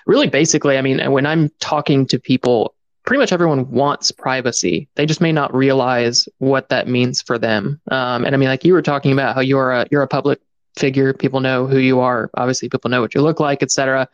really, 0.07 0.29
basically, 0.29 0.77
I 0.77 0.83
mean, 0.83 1.13
when 1.13 1.27
I'm 1.27 1.51
talking 1.61 2.07
to 2.07 2.19
people 2.19 2.75
pretty 3.05 3.21
much 3.21 3.33
everyone 3.33 3.71
wants 3.71 4.11
privacy. 4.11 4.89
They 4.97 5.07
just 5.07 5.21
may 5.21 5.33
not 5.33 5.55
realize 5.55 6.29
what 6.39 6.71
that 6.71 6.89
means 6.89 7.23
for 7.23 7.39
them. 7.39 7.81
Um, 7.91 8.25
and 8.25 8.35
I 8.35 8.39
mean, 8.39 8.49
like 8.49 8.65
you 8.65 8.73
were 8.73 8.83
talking 8.83 9.13
about 9.13 9.35
how 9.35 9.41
you're 9.41 9.71
a 9.71 9.87
you're 9.91 10.03
a 10.03 10.09
public 10.09 10.41
figure. 10.77 11.13
People 11.13 11.41
know 11.41 11.67
who 11.67 11.79
you 11.79 12.01
are. 12.01 12.31
Obviously, 12.35 12.69
people 12.69 12.91
know 12.91 13.01
what 13.01 13.15
you 13.15 13.23
look 13.23 13.41
like, 13.41 13.63
etc. 13.63 14.09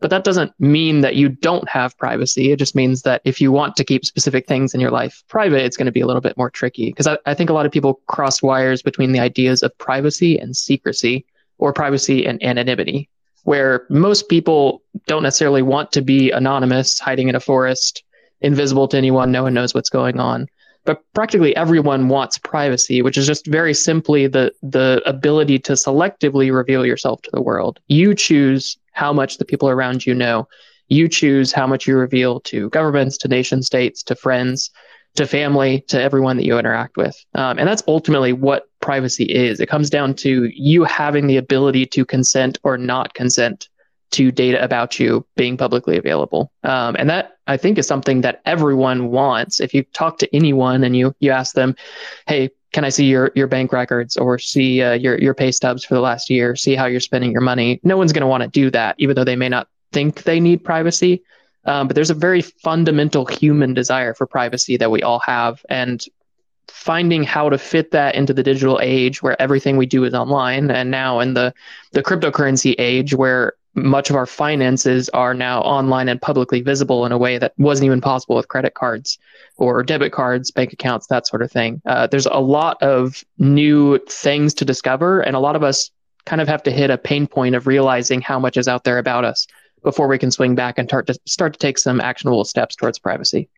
But 0.00 0.10
that 0.10 0.24
doesn't 0.24 0.52
mean 0.58 1.00
that 1.00 1.16
you 1.16 1.28
don't 1.28 1.68
have 1.68 1.96
privacy. 1.96 2.52
It 2.52 2.58
just 2.58 2.74
means 2.74 3.02
that 3.02 3.22
if 3.24 3.40
you 3.40 3.50
want 3.50 3.76
to 3.76 3.84
keep 3.84 4.04
specific 4.04 4.46
things 4.46 4.74
in 4.74 4.80
your 4.80 4.90
life 4.90 5.22
private, 5.28 5.64
it's 5.64 5.76
going 5.76 5.86
to 5.86 5.92
be 5.92 6.02
a 6.02 6.06
little 6.06 6.20
bit 6.20 6.36
more 6.36 6.50
tricky. 6.50 6.90
Because 6.90 7.06
I, 7.06 7.18
I 7.24 7.34
think 7.34 7.48
a 7.48 7.54
lot 7.54 7.64
of 7.64 7.72
people 7.72 8.00
cross 8.06 8.42
wires 8.42 8.82
between 8.82 9.12
the 9.12 9.20
ideas 9.20 9.62
of 9.62 9.76
privacy 9.78 10.38
and 10.38 10.56
secrecy, 10.56 11.24
or 11.58 11.72
privacy 11.72 12.26
and 12.26 12.42
anonymity, 12.42 13.08
where 13.44 13.86
most 13.88 14.28
people 14.28 14.82
don't 15.06 15.22
necessarily 15.22 15.62
want 15.62 15.92
to 15.92 16.02
be 16.02 16.30
anonymous, 16.30 16.98
hiding 16.98 17.28
in 17.28 17.34
a 17.34 17.40
forest, 17.40 18.03
invisible 18.44 18.88
to 18.88 18.96
anyone, 18.96 19.32
no 19.32 19.42
one 19.42 19.54
knows 19.54 19.74
what's 19.74 19.90
going 19.90 20.20
on 20.20 20.48
but 20.84 21.02
practically 21.14 21.56
everyone 21.56 22.08
wants 22.08 22.38
privacy, 22.38 23.02
which 23.02 23.16
is 23.16 23.26
just 23.26 23.46
very 23.46 23.74
simply 23.74 24.26
the 24.26 24.52
the 24.62 25.02
ability 25.06 25.58
to 25.60 25.72
selectively 25.72 26.54
reveal 26.54 26.84
yourself 26.84 27.22
to 27.22 27.30
the 27.32 27.42
world. 27.42 27.80
You 27.88 28.14
choose 28.14 28.76
how 28.92 29.12
much 29.12 29.38
the 29.38 29.44
people 29.44 29.68
around 29.68 30.06
you 30.06 30.14
know. 30.14 30.46
You 30.88 31.08
choose 31.08 31.52
how 31.52 31.66
much 31.66 31.86
you 31.86 31.96
reveal 31.96 32.40
to 32.40 32.68
governments, 32.70 33.16
to 33.18 33.28
nation 33.28 33.62
states, 33.62 34.02
to 34.04 34.14
friends, 34.14 34.70
to 35.16 35.26
family, 35.26 35.80
to 35.88 36.00
everyone 36.00 36.36
that 36.36 36.44
you 36.44 36.58
interact 36.58 36.98
with. 36.98 37.16
Um, 37.34 37.58
and 37.58 37.66
that's 37.66 37.82
ultimately 37.88 38.34
what 38.34 38.68
privacy 38.80 39.24
is. 39.24 39.60
It 39.60 39.68
comes 39.68 39.88
down 39.88 40.14
to 40.16 40.50
you 40.54 40.84
having 40.84 41.26
the 41.26 41.38
ability 41.38 41.86
to 41.86 42.04
consent 42.04 42.58
or 42.64 42.76
not 42.76 43.14
consent 43.14 43.68
to 44.10 44.30
data 44.30 44.62
about 44.62 45.00
you 45.00 45.26
being 45.36 45.56
publicly 45.56 45.96
available. 45.96 46.52
Um, 46.62 46.94
and 46.98 47.08
that 47.08 47.33
I 47.46 47.56
think 47.56 47.78
is 47.78 47.86
something 47.86 48.22
that 48.22 48.40
everyone 48.44 49.10
wants. 49.10 49.60
If 49.60 49.74
you 49.74 49.82
talk 49.92 50.18
to 50.18 50.36
anyone 50.36 50.84
and 50.84 50.96
you 50.96 51.14
you 51.20 51.30
ask 51.30 51.54
them, 51.54 51.76
"Hey, 52.26 52.50
can 52.72 52.84
I 52.84 52.88
see 52.88 53.06
your 53.06 53.30
your 53.34 53.46
bank 53.46 53.72
records 53.72 54.16
or 54.16 54.38
see 54.38 54.82
uh, 54.82 54.92
your 54.92 55.18
your 55.18 55.34
pay 55.34 55.52
stubs 55.52 55.84
for 55.84 55.94
the 55.94 56.00
last 56.00 56.30
year? 56.30 56.56
See 56.56 56.74
how 56.74 56.86
you're 56.86 57.00
spending 57.00 57.32
your 57.32 57.40
money?" 57.40 57.80
No 57.82 57.96
one's 57.96 58.12
going 58.12 58.22
to 58.22 58.26
want 58.26 58.42
to 58.42 58.48
do 58.48 58.70
that, 58.70 58.96
even 58.98 59.14
though 59.14 59.24
they 59.24 59.36
may 59.36 59.48
not 59.48 59.68
think 59.92 60.24
they 60.24 60.40
need 60.40 60.64
privacy. 60.64 61.22
Um, 61.66 61.86
but 61.86 61.94
there's 61.94 62.10
a 62.10 62.14
very 62.14 62.42
fundamental 62.42 63.24
human 63.24 63.72
desire 63.72 64.12
for 64.12 64.26
privacy 64.26 64.76
that 64.76 64.90
we 64.90 65.02
all 65.02 65.20
have, 65.20 65.64
and 65.70 66.04
finding 66.68 67.22
how 67.22 67.48
to 67.48 67.58
fit 67.58 67.90
that 67.90 68.14
into 68.14 68.32
the 68.32 68.42
digital 68.42 68.80
age 68.82 69.22
where 69.22 69.40
everything 69.40 69.76
we 69.76 69.86
do 69.86 70.04
is 70.04 70.14
online 70.14 70.70
and 70.70 70.90
now 70.90 71.20
in 71.20 71.34
the 71.34 71.52
the 71.92 72.02
cryptocurrency 72.02 72.74
age 72.78 73.14
where 73.14 73.52
much 73.74 74.10
of 74.10 74.16
our 74.16 74.26
finances 74.26 75.08
are 75.10 75.34
now 75.34 75.60
online 75.60 76.08
and 76.08 76.20
publicly 76.20 76.60
visible 76.62 77.04
in 77.06 77.12
a 77.12 77.18
way 77.18 77.38
that 77.38 77.52
wasn't 77.58 77.86
even 77.86 78.00
possible 78.00 78.36
with 78.36 78.48
credit 78.48 78.74
cards 78.74 79.18
or 79.56 79.82
debit 79.82 80.12
cards, 80.12 80.50
bank 80.50 80.72
accounts, 80.72 81.06
that 81.08 81.26
sort 81.26 81.42
of 81.42 81.50
thing. 81.50 81.82
Uh, 81.86 82.06
there's 82.06 82.26
a 82.26 82.40
lot 82.40 82.80
of 82.82 83.24
new 83.38 83.98
things 84.06 84.54
to 84.54 84.64
discover, 84.64 85.20
and 85.20 85.36
a 85.36 85.40
lot 85.40 85.56
of 85.56 85.62
us 85.62 85.90
kind 86.24 86.40
of 86.40 86.48
have 86.48 86.62
to 86.62 86.70
hit 86.70 86.90
a 86.90 86.98
pain 86.98 87.26
point 87.26 87.54
of 87.54 87.66
realizing 87.66 88.20
how 88.20 88.38
much 88.38 88.56
is 88.56 88.68
out 88.68 88.84
there 88.84 88.98
about 88.98 89.24
us 89.24 89.46
before 89.82 90.08
we 90.08 90.18
can 90.18 90.30
swing 90.30 90.54
back 90.54 90.78
and 90.78 90.88
start 90.88 91.06
to 91.06 91.18
start 91.26 91.52
to 91.52 91.58
take 91.58 91.78
some 91.78 92.00
actionable 92.00 92.44
steps 92.44 92.74
towards 92.74 92.98
privacy. 92.98 93.48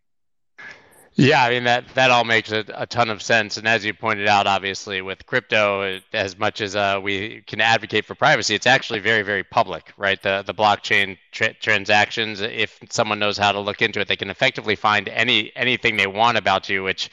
Yeah, 1.18 1.42
I 1.42 1.48
mean 1.48 1.64
that 1.64 1.88
that 1.94 2.10
all 2.10 2.24
makes 2.24 2.52
a, 2.52 2.62
a 2.74 2.86
ton 2.86 3.08
of 3.08 3.22
sense. 3.22 3.56
And 3.56 3.66
as 3.66 3.84
you 3.86 3.94
pointed 3.94 4.28
out, 4.28 4.46
obviously 4.46 5.00
with 5.00 5.24
crypto, 5.24 5.98
as 6.12 6.38
much 6.38 6.60
as 6.60 6.76
uh, 6.76 7.00
we 7.02 7.40
can 7.46 7.60
advocate 7.62 8.04
for 8.04 8.14
privacy, 8.14 8.54
it's 8.54 8.66
actually 8.66 8.98
very 9.00 9.22
very 9.22 9.42
public, 9.42 9.92
right? 9.96 10.20
The 10.20 10.42
the 10.46 10.52
blockchain 10.52 11.16
tra- 11.32 11.54
transactions, 11.54 12.42
if 12.42 12.78
someone 12.90 13.18
knows 13.18 13.38
how 13.38 13.52
to 13.52 13.60
look 13.60 13.80
into 13.80 13.98
it, 14.00 14.08
they 14.08 14.16
can 14.16 14.28
effectively 14.28 14.76
find 14.76 15.08
any 15.08 15.52
anything 15.56 15.96
they 15.96 16.06
want 16.06 16.36
about 16.36 16.68
you, 16.68 16.82
which 16.82 17.08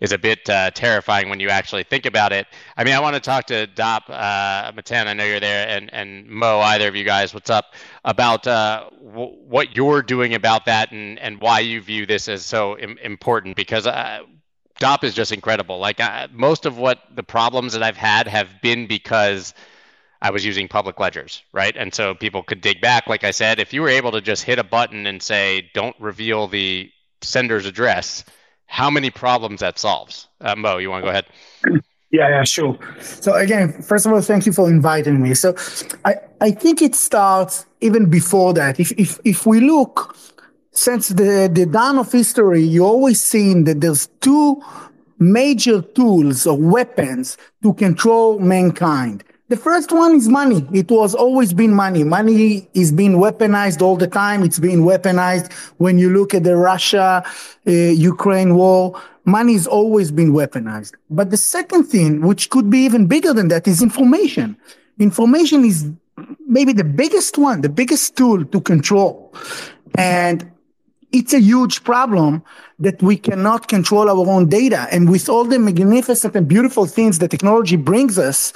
is 0.00 0.12
a 0.12 0.18
bit 0.18 0.48
uh, 0.48 0.70
terrifying 0.70 1.28
when 1.28 1.40
you 1.40 1.48
actually 1.48 1.82
think 1.82 2.06
about 2.06 2.32
it. 2.32 2.46
I 2.76 2.84
mean, 2.84 2.94
I 2.94 3.00
want 3.00 3.14
to 3.14 3.20
talk 3.20 3.46
to 3.46 3.66
Dop 3.66 4.04
uh, 4.08 4.70
Matan. 4.74 5.08
I 5.08 5.14
know 5.14 5.24
you're 5.24 5.40
there, 5.40 5.68
and 5.68 5.92
and 5.92 6.26
Mo. 6.28 6.60
Either 6.60 6.88
of 6.88 6.94
you 6.96 7.04
guys, 7.04 7.34
what's 7.34 7.50
up 7.50 7.74
about 8.04 8.46
uh, 8.46 8.88
w- 9.04 9.36
what 9.48 9.76
you're 9.76 10.02
doing 10.02 10.34
about 10.34 10.66
that, 10.66 10.92
and 10.92 11.18
and 11.18 11.40
why 11.40 11.60
you 11.60 11.80
view 11.80 12.06
this 12.06 12.28
as 12.28 12.44
so 12.44 12.78
Im- 12.78 12.98
important? 12.98 13.56
Because 13.56 13.86
uh, 13.86 14.20
Dop 14.78 15.02
is 15.02 15.14
just 15.14 15.32
incredible. 15.32 15.78
Like 15.78 16.00
uh, 16.00 16.28
most 16.32 16.66
of 16.66 16.78
what 16.78 17.00
the 17.14 17.24
problems 17.24 17.72
that 17.72 17.82
I've 17.82 17.96
had 17.96 18.28
have 18.28 18.48
been 18.62 18.86
because. 18.86 19.54
I 20.20 20.32
was 20.32 20.44
using 20.44 20.66
public 20.66 20.98
ledgers, 20.98 21.44
right? 21.52 21.76
And 21.76 21.94
so 21.94 22.12
people 22.12 22.42
could 22.42 22.60
dig 22.60 22.80
back. 22.80 23.06
Like 23.06 23.22
I 23.22 23.30
said, 23.30 23.60
if 23.60 23.72
you 23.72 23.82
were 23.82 23.88
able 23.88 24.10
to 24.10 24.20
just 24.20 24.42
hit 24.42 24.58
a 24.58 24.64
button 24.64 25.06
and 25.06 25.22
say, 25.22 25.70
don't 25.74 25.94
reveal 26.00 26.48
the 26.48 26.90
sender's 27.22 27.66
address, 27.66 28.24
how 28.68 28.90
many 28.90 29.10
problems 29.10 29.60
that 29.60 29.78
solves. 29.78 30.28
Uh, 30.40 30.54
Mo, 30.54 30.76
you 30.76 30.90
want 30.90 31.02
to 31.02 31.06
go 31.06 31.10
ahead? 31.10 31.26
Yeah, 32.10 32.30
yeah, 32.30 32.44
sure. 32.44 32.78
So 33.02 33.34
again, 33.34 33.82
first 33.82 34.06
of 34.06 34.12
all, 34.14 34.22
thank 34.22 34.46
you 34.46 34.52
for 34.54 34.70
inviting 34.70 35.20
me. 35.20 35.34
So 35.34 35.54
I, 36.06 36.14
I 36.40 36.52
think 36.52 36.80
it 36.80 36.94
starts 36.94 37.66
even 37.82 38.08
before 38.08 38.54
that. 38.54 38.80
If 38.80 38.92
if 38.92 39.20
if 39.24 39.44
we 39.44 39.60
look 39.60 40.16
since 40.70 41.08
the, 41.08 41.50
the 41.52 41.66
dawn 41.66 41.98
of 41.98 42.10
history, 42.10 42.62
you 42.62 42.82
always 42.82 43.20
seen 43.20 43.64
that 43.64 43.82
there's 43.82 44.06
two 44.20 44.62
major 45.18 45.82
tools 45.82 46.46
or 46.46 46.56
weapons 46.56 47.36
to 47.62 47.74
control 47.74 48.38
mankind. 48.38 49.22
The 49.48 49.56
first 49.56 49.92
one 49.92 50.14
is 50.14 50.28
money. 50.28 50.68
It 50.74 50.90
was 50.90 51.14
always 51.14 51.54
been 51.54 51.72
money. 51.72 52.04
Money 52.04 52.68
is 52.74 52.92
being 52.92 53.14
weaponized 53.14 53.80
all 53.80 53.96
the 53.96 54.06
time. 54.06 54.42
It's 54.42 54.58
being 54.58 54.80
weaponized 54.80 55.50
when 55.78 55.98
you 55.98 56.10
look 56.12 56.34
at 56.34 56.44
the 56.44 56.54
Russia 56.54 57.24
uh, 57.66 57.70
Ukraine 57.70 58.56
war. 58.56 59.00
Money 59.24 59.54
has 59.54 59.66
always 59.66 60.10
been 60.10 60.32
weaponized. 60.32 60.92
But 61.08 61.30
the 61.30 61.38
second 61.38 61.84
thing, 61.84 62.20
which 62.20 62.50
could 62.50 62.68
be 62.68 62.80
even 62.80 63.06
bigger 63.06 63.32
than 63.32 63.48
that, 63.48 63.66
is 63.66 63.80
information. 63.80 64.54
Information 64.98 65.64
is 65.64 65.90
maybe 66.46 66.74
the 66.74 66.84
biggest 66.84 67.38
one, 67.38 67.62
the 67.62 67.70
biggest 67.70 68.18
tool 68.18 68.44
to 68.44 68.60
control. 68.60 69.32
And 69.94 70.50
it's 71.10 71.32
a 71.32 71.40
huge 71.40 71.84
problem 71.84 72.42
that 72.80 73.02
we 73.02 73.16
cannot 73.16 73.68
control 73.68 74.10
our 74.10 74.28
own 74.28 74.50
data. 74.50 74.88
And 74.92 75.10
with 75.10 75.30
all 75.30 75.44
the 75.44 75.58
magnificent 75.58 76.36
and 76.36 76.46
beautiful 76.46 76.84
things 76.84 77.18
that 77.20 77.30
technology 77.30 77.76
brings 77.76 78.18
us, 78.18 78.52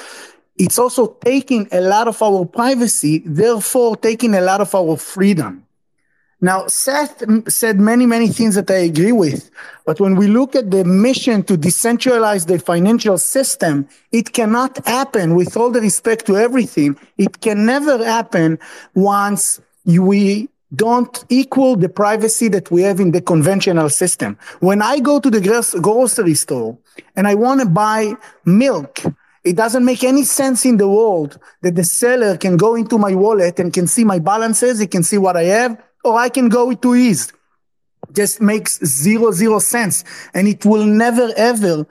it's 0.57 0.79
also 0.79 1.17
taking 1.25 1.69
a 1.73 1.81
lot 1.81 2.09
of 2.09 2.21
our 2.23 2.45
privacy, 2.45 3.23
therefore 3.25 3.97
taking 3.97 4.35
a 4.35 4.41
lot 4.41 4.61
of 4.61 4.75
our 4.75 4.97
freedom. 4.97 5.67
Now, 6.45 6.67
Seth 6.67 7.23
said 7.49 7.79
many, 7.79 8.05
many 8.05 8.27
things 8.27 8.57
that 8.57 8.69
I 8.69 8.79
agree 8.79 9.13
with. 9.13 9.49
But 9.87 10.01
when 10.01 10.17
we 10.17 10.27
look 10.27 10.57
at 10.57 10.73
the 10.73 10.85
mission 10.85 11.45
to 11.45 11.57
decentralize 11.57 12.49
the 12.49 12.59
financial 12.59 13.17
system, 13.17 13.89
it 14.11 14.33
cannot 14.33 14.85
happen 14.85 15.37
with 15.37 15.57
all 15.57 15.71
the 15.71 15.81
respect 15.81 16.27
to 16.27 16.37
everything. 16.37 16.99
It 17.17 17.41
can 17.43 17.65
never 17.65 18.05
happen 18.05 18.59
once 18.95 19.61
we 19.87 20.49
don't 20.75 21.25
equal 21.29 21.77
the 21.77 21.89
privacy 21.89 22.49
that 22.49 22.73
we 22.73 22.83
have 22.83 22.99
in 22.99 23.13
the 23.13 23.21
conventional 23.21 23.89
system. 23.89 24.37
When 24.59 24.83
I 24.83 24.99
go 24.99 25.21
to 25.21 25.31
the 25.31 25.41
grocery 25.81 26.35
store 26.35 26.77
and 27.15 27.29
I 27.29 27.37
want 27.37 27.61
to 27.61 27.69
buy 27.69 28.15
milk, 28.45 29.01
it 29.45 29.57
doesn't 29.57 29.85
make 29.85 30.05
any 30.05 30.23
sense 30.23 30.65
in 30.65 30.77
the 30.77 30.89
world 30.89 31.39
that 31.63 31.75
the 31.75 31.85
seller 31.85 32.37
can 32.37 32.57
go 32.57 32.75
into 32.75 32.99
my 32.99 33.15
wallet 33.15 33.59
and 33.59 33.73
can 33.73 33.87
see 33.87 34.05
my 34.05 34.19
balances, 34.19 34.79
he 34.79 34.87
can 34.87 35.03
see 35.03 35.19
what 35.19 35.37
I 35.37 35.45
have, 35.45 35.83
or 36.05 36.19
I 36.19 36.29
can 36.29 36.49
go 36.49 36.73
to 36.73 36.93
his. 36.93 37.33
Just 38.13 38.41
makes 38.41 38.79
zero, 38.85 39.31
zero 39.33 39.59
sense. 39.59 40.05
And 40.35 40.47
it 40.47 40.65
will 40.65 40.85
never 40.85 41.31
ever 41.37 41.87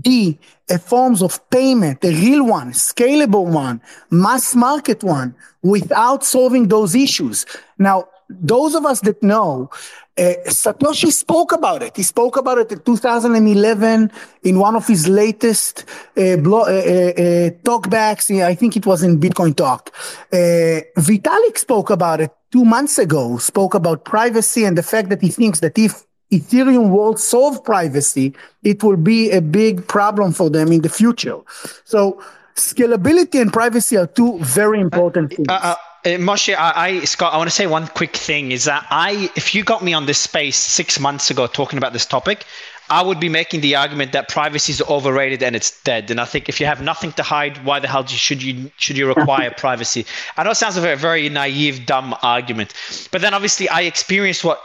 be 0.00 0.38
a 0.70 0.78
forms 0.78 1.22
of 1.22 1.48
payment, 1.50 2.04
a 2.04 2.10
real 2.10 2.46
one, 2.46 2.72
scalable 2.72 3.46
one, 3.46 3.80
mass 4.10 4.54
market 4.54 5.04
one, 5.04 5.34
without 5.62 6.24
solving 6.24 6.68
those 6.68 6.94
issues. 6.94 7.46
Now, 7.78 8.08
those 8.28 8.74
of 8.74 8.84
us 8.84 9.00
that 9.02 9.22
know 9.22 9.70
Satoshi 10.16 11.12
spoke 11.12 11.52
about 11.52 11.82
it. 11.82 11.96
He 11.96 12.02
spoke 12.02 12.36
about 12.36 12.58
it 12.58 12.72
in 12.72 12.80
2011 12.80 14.10
in 14.44 14.58
one 14.58 14.74
of 14.74 14.86
his 14.86 15.08
latest 15.08 15.84
uh, 16.16 16.36
blo- 16.36 16.62
uh, 16.62 16.64
uh, 16.64 16.70
uh 16.70 17.50
talkbacks. 17.64 18.30
I 18.42 18.54
think 18.54 18.76
it 18.76 18.86
was 18.86 19.02
in 19.02 19.20
Bitcoin 19.20 19.54
Talk. 19.54 19.92
Uh, 20.32 20.80
Vitalik 20.98 21.58
spoke 21.58 21.90
about 21.90 22.20
it 22.20 22.32
two 22.50 22.64
months 22.64 22.98
ago, 22.98 23.36
spoke 23.38 23.74
about 23.74 24.04
privacy 24.04 24.64
and 24.64 24.78
the 24.78 24.82
fact 24.82 25.10
that 25.10 25.20
he 25.20 25.28
thinks 25.28 25.60
that 25.60 25.78
if 25.78 26.06
Ethereum 26.32 26.88
won't 26.88 27.20
solve 27.20 27.62
privacy, 27.62 28.34
it 28.62 28.82
will 28.82 28.96
be 28.96 29.30
a 29.30 29.40
big 29.40 29.86
problem 29.86 30.32
for 30.32 30.50
them 30.50 30.72
in 30.72 30.82
the 30.82 30.88
future. 30.88 31.38
So 31.84 32.22
scalability 32.56 33.40
and 33.40 33.52
privacy 33.52 33.96
are 33.96 34.06
two 34.06 34.38
very 34.40 34.80
important 34.80 35.34
things. 35.34 35.46
Uh, 35.48 35.76
Uh, 36.06 36.10
Moshe, 36.18 36.54
I, 36.56 36.72
I, 36.76 37.04
Scott, 37.04 37.34
I 37.34 37.36
want 37.36 37.50
to 37.50 37.54
say 37.54 37.66
one 37.66 37.88
quick 37.88 38.16
thing 38.16 38.52
is 38.52 38.66
that 38.66 38.86
I, 38.90 39.28
if 39.34 39.56
you 39.56 39.64
got 39.64 39.82
me 39.82 39.92
on 39.92 40.06
this 40.06 40.20
space 40.20 40.56
six 40.56 41.00
months 41.00 41.32
ago 41.32 41.48
talking 41.48 41.78
about 41.78 41.92
this 41.92 42.06
topic, 42.06 42.44
I 42.88 43.02
would 43.02 43.18
be 43.18 43.28
making 43.28 43.60
the 43.60 43.74
argument 43.74 44.12
that 44.12 44.28
privacy 44.28 44.70
is 44.70 44.80
overrated 44.82 45.42
and 45.42 45.56
it's 45.56 45.82
dead. 45.82 46.08
And 46.12 46.20
I 46.20 46.24
think 46.24 46.48
if 46.48 46.60
you 46.60 46.66
have 46.66 46.80
nothing 46.80 47.10
to 47.14 47.24
hide, 47.24 47.64
why 47.64 47.80
the 47.80 47.88
hell 47.88 48.06
should 48.06 48.40
you 48.40 48.70
should 48.76 48.96
you 48.96 49.08
require 49.08 49.50
privacy? 49.56 50.06
I 50.36 50.44
know 50.44 50.50
it 50.50 50.54
sounds 50.54 50.78
like 50.78 50.86
a 50.86 50.94
very 50.94 51.28
naive, 51.28 51.86
dumb 51.86 52.14
argument, 52.22 52.72
but 53.10 53.20
then 53.20 53.34
obviously 53.34 53.68
I 53.68 53.80
experienced 53.80 54.44
what 54.44 54.62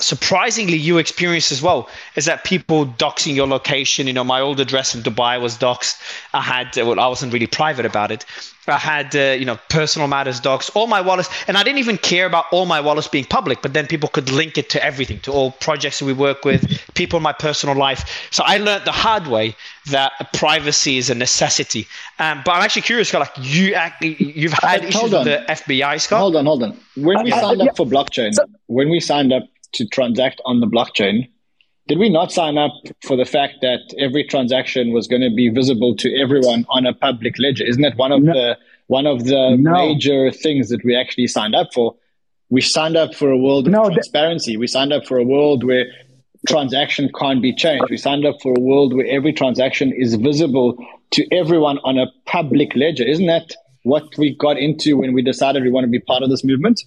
surprisingly 0.00 0.76
you 0.76 0.98
experience 0.98 1.52
as 1.52 1.62
well 1.62 1.88
is 2.16 2.24
that 2.24 2.44
people 2.44 2.86
doxing 2.86 3.34
your 3.34 3.46
location 3.46 4.06
you 4.06 4.12
know 4.12 4.24
my 4.24 4.40
old 4.40 4.60
address 4.60 4.94
in 4.94 5.02
dubai 5.02 5.40
was 5.40 5.56
doxed 5.56 6.00
i 6.34 6.40
had 6.40 6.74
well 6.76 6.98
i 7.00 7.06
wasn't 7.06 7.32
really 7.32 7.46
private 7.46 7.86
about 7.86 8.10
it 8.10 8.24
I 8.70 8.78
had, 8.78 9.16
uh, 9.16 9.36
you 9.38 9.44
know, 9.44 9.58
personal 9.68 10.08
matters 10.08 10.40
docs, 10.40 10.70
all 10.70 10.86
my 10.86 11.00
wallets, 11.00 11.28
and 11.48 11.56
I 11.56 11.62
didn't 11.62 11.78
even 11.78 11.98
care 11.98 12.26
about 12.26 12.46
all 12.52 12.66
my 12.66 12.80
wallets 12.80 13.08
being 13.08 13.24
public. 13.24 13.62
But 13.62 13.72
then 13.72 13.86
people 13.86 14.08
could 14.08 14.30
link 14.30 14.56
it 14.58 14.70
to 14.70 14.84
everything, 14.84 15.20
to 15.20 15.32
all 15.32 15.52
projects 15.52 15.98
that 15.98 16.04
we 16.04 16.12
work 16.12 16.44
with, 16.44 16.80
people 16.94 17.16
in 17.16 17.22
my 17.22 17.32
personal 17.32 17.74
life. 17.74 18.28
So 18.30 18.44
I 18.46 18.58
learned 18.58 18.84
the 18.84 18.92
hard 18.92 19.26
way 19.26 19.56
that 19.86 20.12
privacy 20.32 20.98
is 20.98 21.10
a 21.10 21.14
necessity. 21.14 21.86
Um, 22.18 22.42
but 22.44 22.52
I'm 22.52 22.62
actually 22.62 22.82
curious, 22.82 23.08
Scott. 23.08 23.20
Like 23.20 23.46
you, 23.46 23.74
actually, 23.74 24.16
you've 24.22 24.52
had 24.52 24.84
issues 24.84 25.02
with 25.02 25.24
the 25.24 25.44
FBI, 25.48 26.00
Scott. 26.00 26.20
Hold 26.20 26.36
on, 26.36 26.46
hold 26.46 26.62
on. 26.62 26.78
When 26.96 27.22
we 27.24 27.30
signed 27.30 27.62
up 27.62 27.76
for 27.76 27.86
blockchain, 27.86 28.32
when 28.66 28.90
we 28.90 29.00
signed 29.00 29.32
up 29.32 29.44
to 29.72 29.86
transact 29.86 30.40
on 30.44 30.60
the 30.60 30.66
blockchain, 30.66 31.28
did 31.88 31.98
we 31.98 32.08
not 32.08 32.30
sign 32.30 32.56
up 32.56 32.72
for 33.02 33.16
the 33.16 33.24
fact 33.24 33.54
that 33.62 33.80
every 33.98 34.24
transaction 34.24 34.92
was 34.92 35.08
going 35.08 35.22
to 35.22 35.34
be 35.34 35.48
visible 35.48 35.96
to 35.96 36.20
everyone 36.20 36.64
on 36.68 36.86
a 36.86 36.94
public 36.94 37.38
ledger? 37.38 37.64
Isn't 37.64 37.82
that 37.82 37.96
one 37.96 38.12
of 38.12 38.22
no. 38.22 38.32
the 38.32 38.58
one 38.86 39.06
of 39.06 39.24
the 39.24 39.56
no. 39.58 39.72
major 39.72 40.30
things 40.30 40.68
that 40.68 40.84
we 40.84 40.96
actually 40.96 41.26
signed 41.26 41.54
up 41.54 41.74
for? 41.74 41.96
We 42.48 42.60
signed 42.60 42.96
up 42.96 43.14
for 43.14 43.30
a 43.30 43.36
world 43.36 43.66
of 43.66 43.72
no, 43.72 43.90
transparency. 43.90 44.56
we 44.56 44.66
signed 44.66 44.92
up 44.92 45.04
for 45.04 45.18
a 45.18 45.24
world 45.24 45.64
where 45.64 45.86
transaction 46.48 47.10
can't 47.18 47.42
be 47.42 47.54
changed. 47.54 47.86
We 47.90 47.96
signed 47.96 48.24
up 48.24 48.36
for 48.40 48.54
a 48.56 48.60
world 48.60 48.94
where 48.94 49.06
every 49.06 49.32
transaction 49.32 49.92
is 49.92 50.14
visible 50.14 50.76
to 51.12 51.26
everyone 51.34 51.78
on 51.84 51.98
a 51.98 52.06
public 52.26 52.74
ledger. 52.76 53.04
Isn't 53.04 53.26
that 53.26 53.54
what 53.82 54.04
we 54.16 54.36
got 54.36 54.58
into 54.58 54.98
when 54.98 55.12
we 55.12 55.22
decided 55.22 55.62
we 55.62 55.70
want 55.70 55.84
to 55.84 55.90
be 55.90 55.98
part 56.00 56.22
of 56.22 56.30
this 56.30 56.44
movement? 56.44 56.82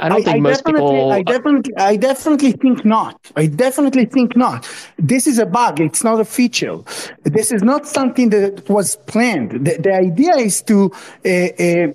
I 0.00 0.08
don't 0.08 0.20
I, 0.20 0.24
think 0.24 0.36
I 0.36 0.40
most 0.40 0.64
people. 0.64 1.12
I 1.12 1.22
definitely, 1.22 1.74
I 1.76 1.96
definitely 1.96 2.52
think 2.52 2.84
not. 2.84 3.20
I 3.36 3.46
definitely 3.46 4.04
think 4.04 4.36
not. 4.36 4.68
This 4.98 5.26
is 5.26 5.38
a 5.38 5.46
bug. 5.46 5.80
It's 5.80 6.04
not 6.04 6.20
a 6.20 6.24
feature. 6.24 6.78
This 7.24 7.52
is 7.52 7.62
not 7.62 7.86
something 7.86 8.30
that 8.30 8.68
was 8.68 8.96
planned. 9.06 9.66
The, 9.66 9.78
the 9.78 9.94
idea 9.94 10.34
is 10.36 10.62
to 10.62 10.92
uh, 11.24 11.28
uh, 11.28 11.92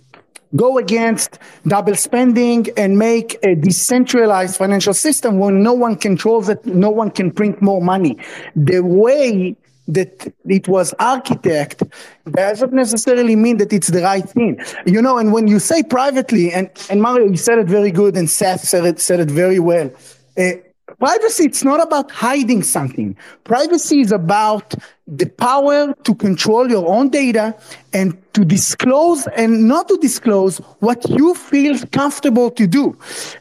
go 0.55 0.77
against 0.77 1.39
double 1.67 1.95
spending 1.95 2.67
and 2.77 2.97
make 2.97 3.37
a 3.43 3.55
decentralized 3.55 4.57
financial 4.57 4.93
system 4.93 5.39
where 5.39 5.51
no 5.51 5.73
one 5.73 5.95
controls 5.95 6.49
it, 6.49 6.65
no 6.65 6.89
one 6.89 7.09
can 7.09 7.31
print 7.31 7.61
more 7.61 7.81
money. 7.81 8.17
The 8.55 8.81
way 8.81 9.55
that 9.87 10.33
it 10.45 10.67
was 10.67 10.93
architect 10.99 11.83
doesn't 12.31 12.73
necessarily 12.73 13.35
mean 13.35 13.57
that 13.57 13.73
it's 13.73 13.89
the 13.89 14.01
right 14.01 14.27
thing. 14.29 14.59
You 14.85 15.01
know, 15.01 15.17
and 15.17 15.33
when 15.33 15.47
you 15.47 15.59
say 15.59 15.83
privately, 15.83 16.51
and, 16.51 16.69
and 16.89 17.01
Mario, 17.01 17.27
you 17.27 17.37
said 17.37 17.59
it 17.59 17.67
very 17.67 17.91
good, 17.91 18.15
and 18.15 18.29
Seth 18.29 18.61
said 18.61 18.85
it, 18.85 18.99
said 18.99 19.19
it 19.19 19.29
very 19.29 19.59
well. 19.59 19.91
Uh, 20.37 20.51
privacy, 20.99 21.45
it's 21.45 21.63
not 21.63 21.81
about 21.81 22.11
hiding 22.11 22.63
something. 22.63 23.15
Privacy 23.43 23.99
is 23.99 24.11
about 24.11 24.73
the 25.05 25.25
power 25.25 25.93
to 25.93 26.15
control 26.15 26.69
your 26.69 26.87
own 26.87 27.09
data 27.09 27.55
and 27.91 28.17
to 28.33 28.45
disclose 28.45 29.27
and 29.35 29.67
not 29.67 29.89
to 29.89 29.97
disclose 29.97 30.59
what 30.79 31.07
you 31.09 31.33
feel 31.35 31.77
comfortable 31.91 32.49
to 32.51 32.65
do. 32.65 32.97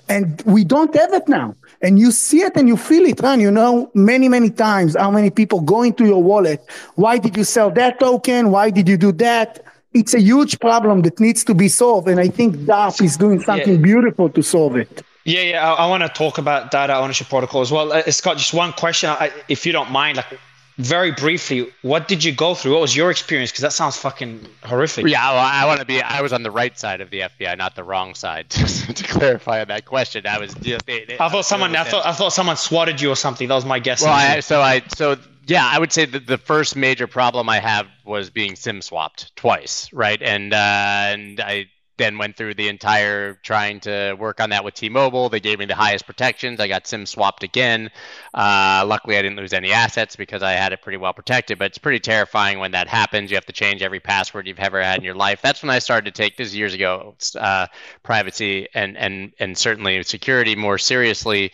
And 0.08 0.42
we 0.44 0.64
don't 0.64 0.94
have 0.96 1.12
it 1.12 1.28
now 1.28 1.54
and 1.82 1.98
you 1.98 2.12
see 2.12 2.42
it 2.42 2.56
and 2.56 2.68
you 2.68 2.76
feel 2.76 3.04
it, 3.04 3.20
man. 3.20 3.40
You 3.40 3.50
know, 3.50 3.90
many, 3.94 4.28
many 4.28 4.50
times 4.50 4.96
how 4.96 5.10
many 5.10 5.30
people 5.30 5.60
go 5.60 5.82
into 5.82 6.04
your 6.06 6.22
wallet. 6.22 6.64
Why 6.94 7.18
did 7.18 7.36
you 7.36 7.44
sell 7.44 7.70
that 7.72 8.00
token? 8.00 8.50
Why 8.50 8.70
did 8.70 8.88
you 8.88 8.96
do 8.96 9.12
that? 9.12 9.64
It's 9.92 10.14
a 10.14 10.20
huge 10.20 10.58
problem 10.60 11.02
that 11.02 11.20
needs 11.20 11.44
to 11.44 11.54
be 11.54 11.68
solved. 11.68 12.08
And 12.08 12.18
I 12.18 12.28
think 12.28 12.64
DOP 12.64 13.02
is 13.02 13.16
doing 13.16 13.40
something 13.40 13.74
yeah. 13.74 13.80
beautiful 13.80 14.30
to 14.30 14.42
solve 14.42 14.76
it. 14.76 15.02
Yeah, 15.24 15.42
yeah. 15.42 15.72
I, 15.72 15.84
I, 15.84 15.86
want 15.86 16.02
to 16.02 16.08
talk 16.08 16.38
about 16.38 16.70
data 16.70 16.96
ownership 16.96 17.28
protocol 17.28 17.60
as 17.60 17.70
well. 17.70 17.92
Uh, 17.92 18.02
Scott, 18.10 18.38
just 18.38 18.54
one 18.54 18.72
question, 18.72 19.10
I, 19.10 19.30
if 19.48 19.66
you 19.66 19.72
don't 19.72 19.90
mind. 19.90 20.16
Like, 20.16 20.38
very 20.78 21.12
briefly, 21.12 21.70
what 21.82 22.08
did 22.08 22.24
you 22.24 22.32
go 22.32 22.54
through? 22.54 22.72
What 22.72 22.80
was 22.80 22.96
your 22.96 23.10
experience? 23.10 23.50
Because 23.50 23.62
that 23.62 23.72
sounds 23.72 23.96
fucking 23.96 24.46
horrific. 24.64 25.06
Yeah, 25.06 25.30
well, 25.30 25.38
I 25.38 25.66
want 25.66 25.80
to 25.80 25.86
be. 25.86 26.00
I 26.00 26.22
was 26.22 26.32
on 26.32 26.42
the 26.42 26.50
right 26.50 26.78
side 26.78 27.00
of 27.00 27.10
the 27.10 27.20
FBI, 27.20 27.56
not 27.58 27.74
the 27.74 27.84
wrong 27.84 28.14
side. 28.14 28.50
to 28.50 29.04
clarify 29.04 29.60
on 29.60 29.68
that 29.68 29.84
question, 29.84 30.26
I 30.26 30.38
was 30.38 30.54
just. 30.54 30.88
It, 30.88 31.20
I 31.20 31.28
thought 31.28 31.44
someone. 31.44 31.74
I 31.76 31.84
thought. 31.84 32.06
I 32.06 32.12
thought 32.12 32.32
someone 32.32 32.56
swatted 32.56 33.00
you 33.00 33.10
or 33.10 33.16
something. 33.16 33.48
That 33.48 33.54
was 33.54 33.66
my 33.66 33.78
guess. 33.78 34.02
Well, 34.02 34.12
I, 34.12 34.40
so 34.40 34.60
I. 34.60 34.82
So 34.94 35.16
yeah, 35.46 35.68
I 35.70 35.78
would 35.78 35.92
say 35.92 36.04
that 36.04 36.26
the 36.26 36.38
first 36.38 36.76
major 36.76 37.06
problem 37.06 37.48
I 37.48 37.58
had 37.58 37.86
was 38.04 38.30
being 38.30 38.56
sim 38.56 38.80
swapped 38.80 39.34
twice, 39.36 39.92
right? 39.92 40.20
And 40.22 40.52
uh, 40.52 40.56
and 40.56 41.40
I 41.40 41.66
then 42.02 42.18
went 42.18 42.36
through 42.36 42.54
the 42.54 42.68
entire 42.68 43.34
trying 43.42 43.78
to 43.80 44.14
work 44.14 44.40
on 44.40 44.50
that 44.50 44.64
with 44.64 44.74
T-Mobile. 44.74 45.28
They 45.28 45.38
gave 45.38 45.60
me 45.60 45.66
the 45.66 45.76
highest 45.76 46.04
protections. 46.04 46.58
I 46.58 46.66
got 46.66 46.86
SIM 46.86 47.06
swapped 47.06 47.44
again. 47.44 47.90
Uh, 48.34 48.84
luckily, 48.86 49.16
I 49.16 49.22
didn't 49.22 49.36
lose 49.36 49.52
any 49.52 49.72
assets 49.72 50.16
because 50.16 50.42
I 50.42 50.52
had 50.52 50.72
it 50.72 50.82
pretty 50.82 50.98
well 50.98 51.12
protected. 51.12 51.58
But 51.58 51.66
it's 51.66 51.78
pretty 51.78 52.00
terrifying 52.00 52.58
when 52.58 52.72
that 52.72 52.88
happens. 52.88 53.30
You 53.30 53.36
have 53.36 53.46
to 53.46 53.52
change 53.52 53.82
every 53.82 54.00
password 54.00 54.48
you've 54.48 54.58
ever 54.58 54.82
had 54.82 54.98
in 54.98 55.04
your 55.04 55.14
life. 55.14 55.40
That's 55.42 55.62
when 55.62 55.70
I 55.70 55.78
started 55.78 56.12
to 56.12 56.22
take 56.22 56.36
this 56.36 56.54
years 56.54 56.74
ago 56.74 57.14
uh, 57.38 57.68
privacy 58.02 58.68
and 58.74 58.96
and 58.96 59.32
and 59.38 59.56
certainly 59.56 60.02
security 60.02 60.56
more 60.56 60.78
seriously. 60.78 61.52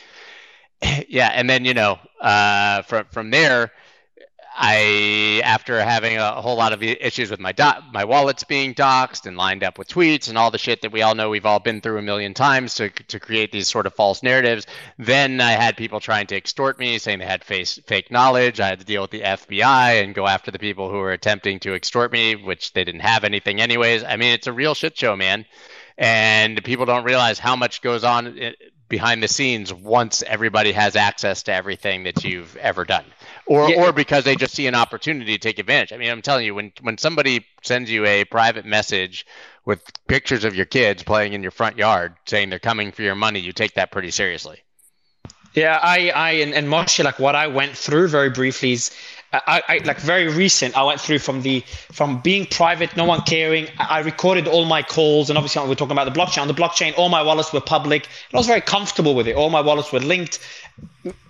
yeah, 1.09 1.29
and 1.29 1.49
then 1.49 1.67
you 1.67 1.75
know 1.75 1.99
uh, 2.21 2.83
from 2.83 3.05
from 3.11 3.31
there 3.31 3.73
I, 4.61 5.41
after 5.45 5.81
having 5.81 6.17
a, 6.17 6.43
whole 6.43 6.57
lot 6.57 6.73
of 6.73 6.83
issues 6.83 7.31
with 7.31 7.39
my 7.39 7.53
do- 7.53 7.81
my 7.93 8.05
wallets 8.05 8.43
being 8.43 8.75
doxxed 8.75 9.25
and 9.27 9.37
lined 9.37 9.63
up 9.63 9.79
with 9.79 9.87
tweets 9.87 10.29
and 10.29 10.37
all 10.37 10.51
the 10.51 10.59
shit 10.59 10.83
that 10.83 10.91
we 10.91 11.03
all 11.03 11.15
know 11.15 11.31
we've 11.31 11.47
all 11.47 11.61
been 11.61 11.81
through 11.81 11.99
a 11.99 12.03
million 12.03 12.35
times 12.35 12.75
to 12.75 12.91
to 12.91 13.21
create 13.21 13.53
these 13.53 13.69
sort 13.69 13.87
of 13.87 13.95
false 13.95 14.21
narratives, 14.21 14.67
then 14.99 15.41
I 15.41 15.53
had 15.53 15.77
people 15.77 16.01
trying 16.01 16.27
to 16.29 16.37
extort 16.37 16.79
me, 16.79 16.99
saying 16.99 17.21
they 17.21 17.25
had 17.25 17.45
face, 17.45 17.79
fake 17.87 18.11
knowledge. 18.11 18.59
I 18.59 18.67
had 18.67 18.81
to 18.81 18.85
deal 18.85 19.03
with 19.03 19.13
the 19.13 19.23
FBI 19.23 20.03
and 20.03 20.13
go 20.15 20.27
after 20.27 20.51
the 20.51 20.59
people 20.59 20.91
who 20.91 20.97
were 20.97 21.13
attempting 21.13 21.61
to 21.61 21.75
extort 21.75 22.11
me, 22.11 22.35
which 22.35 22.73
they 22.73 22.83
didn't 22.83 23.03
have 23.03 23.23
anything 23.23 23.61
anyways. 23.61 24.03
I 24.03 24.17
mean, 24.17 24.33
it's 24.33 24.49
a 24.49 24.53
real 24.53 24.75
shit 24.75 24.99
show, 24.99 25.15
man. 25.15 25.47
And 25.97 26.63
people 26.65 26.85
don't 26.85 27.05
realize 27.05 27.39
how 27.39 27.55
much 27.55 27.81
goes 27.81 28.03
on 28.03 28.55
behind 28.89 29.23
the 29.23 29.29
scenes 29.29 29.73
once 29.73 30.23
everybody 30.27 30.73
has 30.73 30.97
access 30.97 31.43
to 31.45 31.53
everything 31.53 32.05
that 32.05 32.25
you've 32.25 32.57
ever 32.57 32.85
done 32.85 33.05
or 33.49 33.71
yeah. 33.71 33.83
or 33.83 33.93
because 33.93 34.25
they 34.25 34.37
just 34.37 34.55
see 34.55 34.67
an 34.67 34.75
opportunity 34.75 35.33
to 35.33 35.39
take 35.39 35.59
advantage. 35.59 35.93
I 35.93 35.97
mean, 35.97 36.11
I'm 36.11 36.23
telling 36.23 36.47
you, 36.47 36.55
when 36.55 36.73
when 36.81 36.99
somebody 36.99 37.47
sends 37.63 37.91
you 37.91 38.05
a 38.05 38.25
private 38.25 38.65
message 38.65 39.27
with 39.65 39.83
pictures 40.07 40.45
of 40.45 40.55
your 40.55 40.67
kids 40.67 41.03
playing 41.03 41.33
in 41.33 41.43
your 41.43 41.51
front 41.51 41.77
yard, 41.77 42.15
saying 42.27 42.51
they're 42.51 42.59
coming 42.59 42.93
for 42.93 43.03
your 43.03 43.15
money, 43.15 43.41
you 43.41 43.53
take 43.53 43.75
that 43.75 43.91
pretty 43.91 44.11
seriously. 44.11 44.63
Yeah, 45.55 45.79
I, 45.83 46.11
I, 46.11 46.31
and, 46.33 46.55
and 46.55 46.69
Moshe, 46.69 47.03
like 47.03 47.19
what 47.19 47.35
I 47.35 47.49
went 47.49 47.77
through 47.77 48.09
very 48.09 48.31
briefly 48.31 48.73
is 48.73 48.91
I, 49.33 49.63
I, 49.69 49.79
like 49.85 49.99
very 49.99 50.29
recent 50.29 50.75
i 50.75 50.83
went 50.83 51.01
through 51.01 51.19
from 51.19 51.43
the 51.43 51.61
from 51.93 52.21
being 52.21 52.47
private 52.47 52.97
no 52.97 53.05
one 53.05 53.23
caring. 53.23 53.69
I 53.79 54.01
recorded 54.01 54.47
all 54.47 54.65
my 54.65 54.83
calls 54.83 55.31
and 55.31 55.37
obviously 55.37 55.67
we're 55.69 55.75
talking 55.75 55.93
about 55.93 56.13
the 56.13 56.19
blockchain. 56.19 56.43
On 56.43 56.49
the 56.49 56.55
blockchain 56.55 56.97
all 56.97 57.09
my 57.09 57.23
wallets 57.23 57.53
were 57.53 57.61
public. 57.61 58.05
And 58.05 58.35
i 58.35 58.39
was 58.39 58.47
very 58.47 58.61
comfortable 58.61 59.15
with 59.15 59.29
it. 59.29 59.37
All 59.37 59.51
my 59.51 59.61
wallets 59.61 59.93
were 59.93 60.01
linked. 60.01 60.41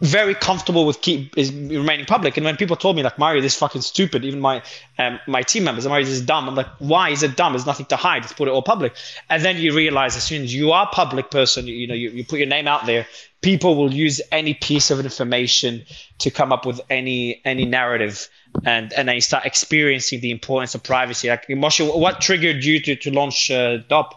Very 0.00 0.34
comfortable 0.34 0.86
with 0.86 1.00
keep 1.00 1.36
is 1.36 1.52
remaining 1.52 2.06
public. 2.06 2.36
And 2.36 2.44
when 2.44 2.56
people 2.56 2.76
told 2.76 2.96
me 2.96 3.02
like 3.02 3.18
mario 3.18 3.40
this 3.40 3.54
is 3.54 3.58
fucking 3.58 3.82
stupid 3.82 4.24
even 4.24 4.40
my 4.40 4.62
um, 4.98 5.20
my 5.26 5.42
team 5.42 5.64
members 5.64 5.86
mario 5.86 6.04
this 6.04 6.14
is 6.14 6.22
dumb. 6.22 6.48
I'm 6.48 6.54
like 6.54 6.68
why 6.78 7.10
is 7.10 7.22
it 7.22 7.36
dumb? 7.36 7.52
There's 7.52 7.66
nothing 7.66 7.86
to 7.86 7.96
hide. 7.96 8.22
Let's 8.22 8.32
put 8.32 8.48
it 8.48 8.52
all 8.52 8.62
public. 8.62 8.94
And 9.28 9.44
then 9.44 9.56
you 9.56 9.74
realize 9.74 10.16
as 10.16 10.24
soon 10.24 10.42
as 10.42 10.54
you 10.54 10.72
are 10.72 10.86
a 10.86 10.90
public 10.90 11.30
person 11.30 11.66
you, 11.66 11.74
you 11.74 11.86
know 11.86 11.94
you, 11.94 12.10
you 12.10 12.24
put 12.24 12.38
your 12.38 12.48
name 12.48 12.68
out 12.68 12.86
there 12.86 13.06
people 13.40 13.76
will 13.76 13.92
use 13.92 14.20
any 14.32 14.54
piece 14.54 14.90
of 14.90 15.00
information 15.00 15.84
to 16.18 16.30
come 16.30 16.52
up 16.52 16.66
with 16.66 16.80
any 16.90 17.40
any 17.44 17.64
narrative 17.64 18.28
and 18.64 18.92
and 18.92 19.08
then 19.08 19.14
you 19.14 19.20
start 19.20 19.46
experiencing 19.46 20.20
the 20.20 20.30
importance 20.30 20.74
of 20.74 20.82
privacy. 20.82 21.28
Like 21.28 21.46
Moshe, 21.48 21.98
what 21.98 22.20
triggered 22.20 22.64
you 22.64 22.80
to, 22.82 22.96
to 22.96 23.10
launch 23.10 23.50
uh, 23.50 23.78
DOP? 23.88 24.14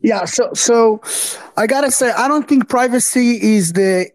Yeah 0.00 0.24
so 0.24 0.50
so 0.54 1.00
i 1.56 1.66
gotta 1.66 1.90
say 1.90 2.12
i 2.12 2.28
don't 2.28 2.46
think 2.48 2.68
privacy 2.68 3.56
is 3.56 3.72
the 3.72 4.08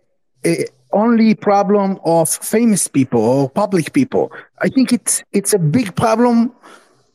uh, 0.46 0.54
only 0.94 1.34
problem 1.36 2.00
of 2.06 2.30
famous 2.30 2.88
people 2.88 3.22
or 3.22 3.50
public 3.50 3.94
people. 3.94 4.32
I 4.60 4.70
think 4.70 4.92
it's 4.92 5.24
it's 5.32 5.54
a 5.54 5.60
big 5.60 5.96
problem 5.96 6.52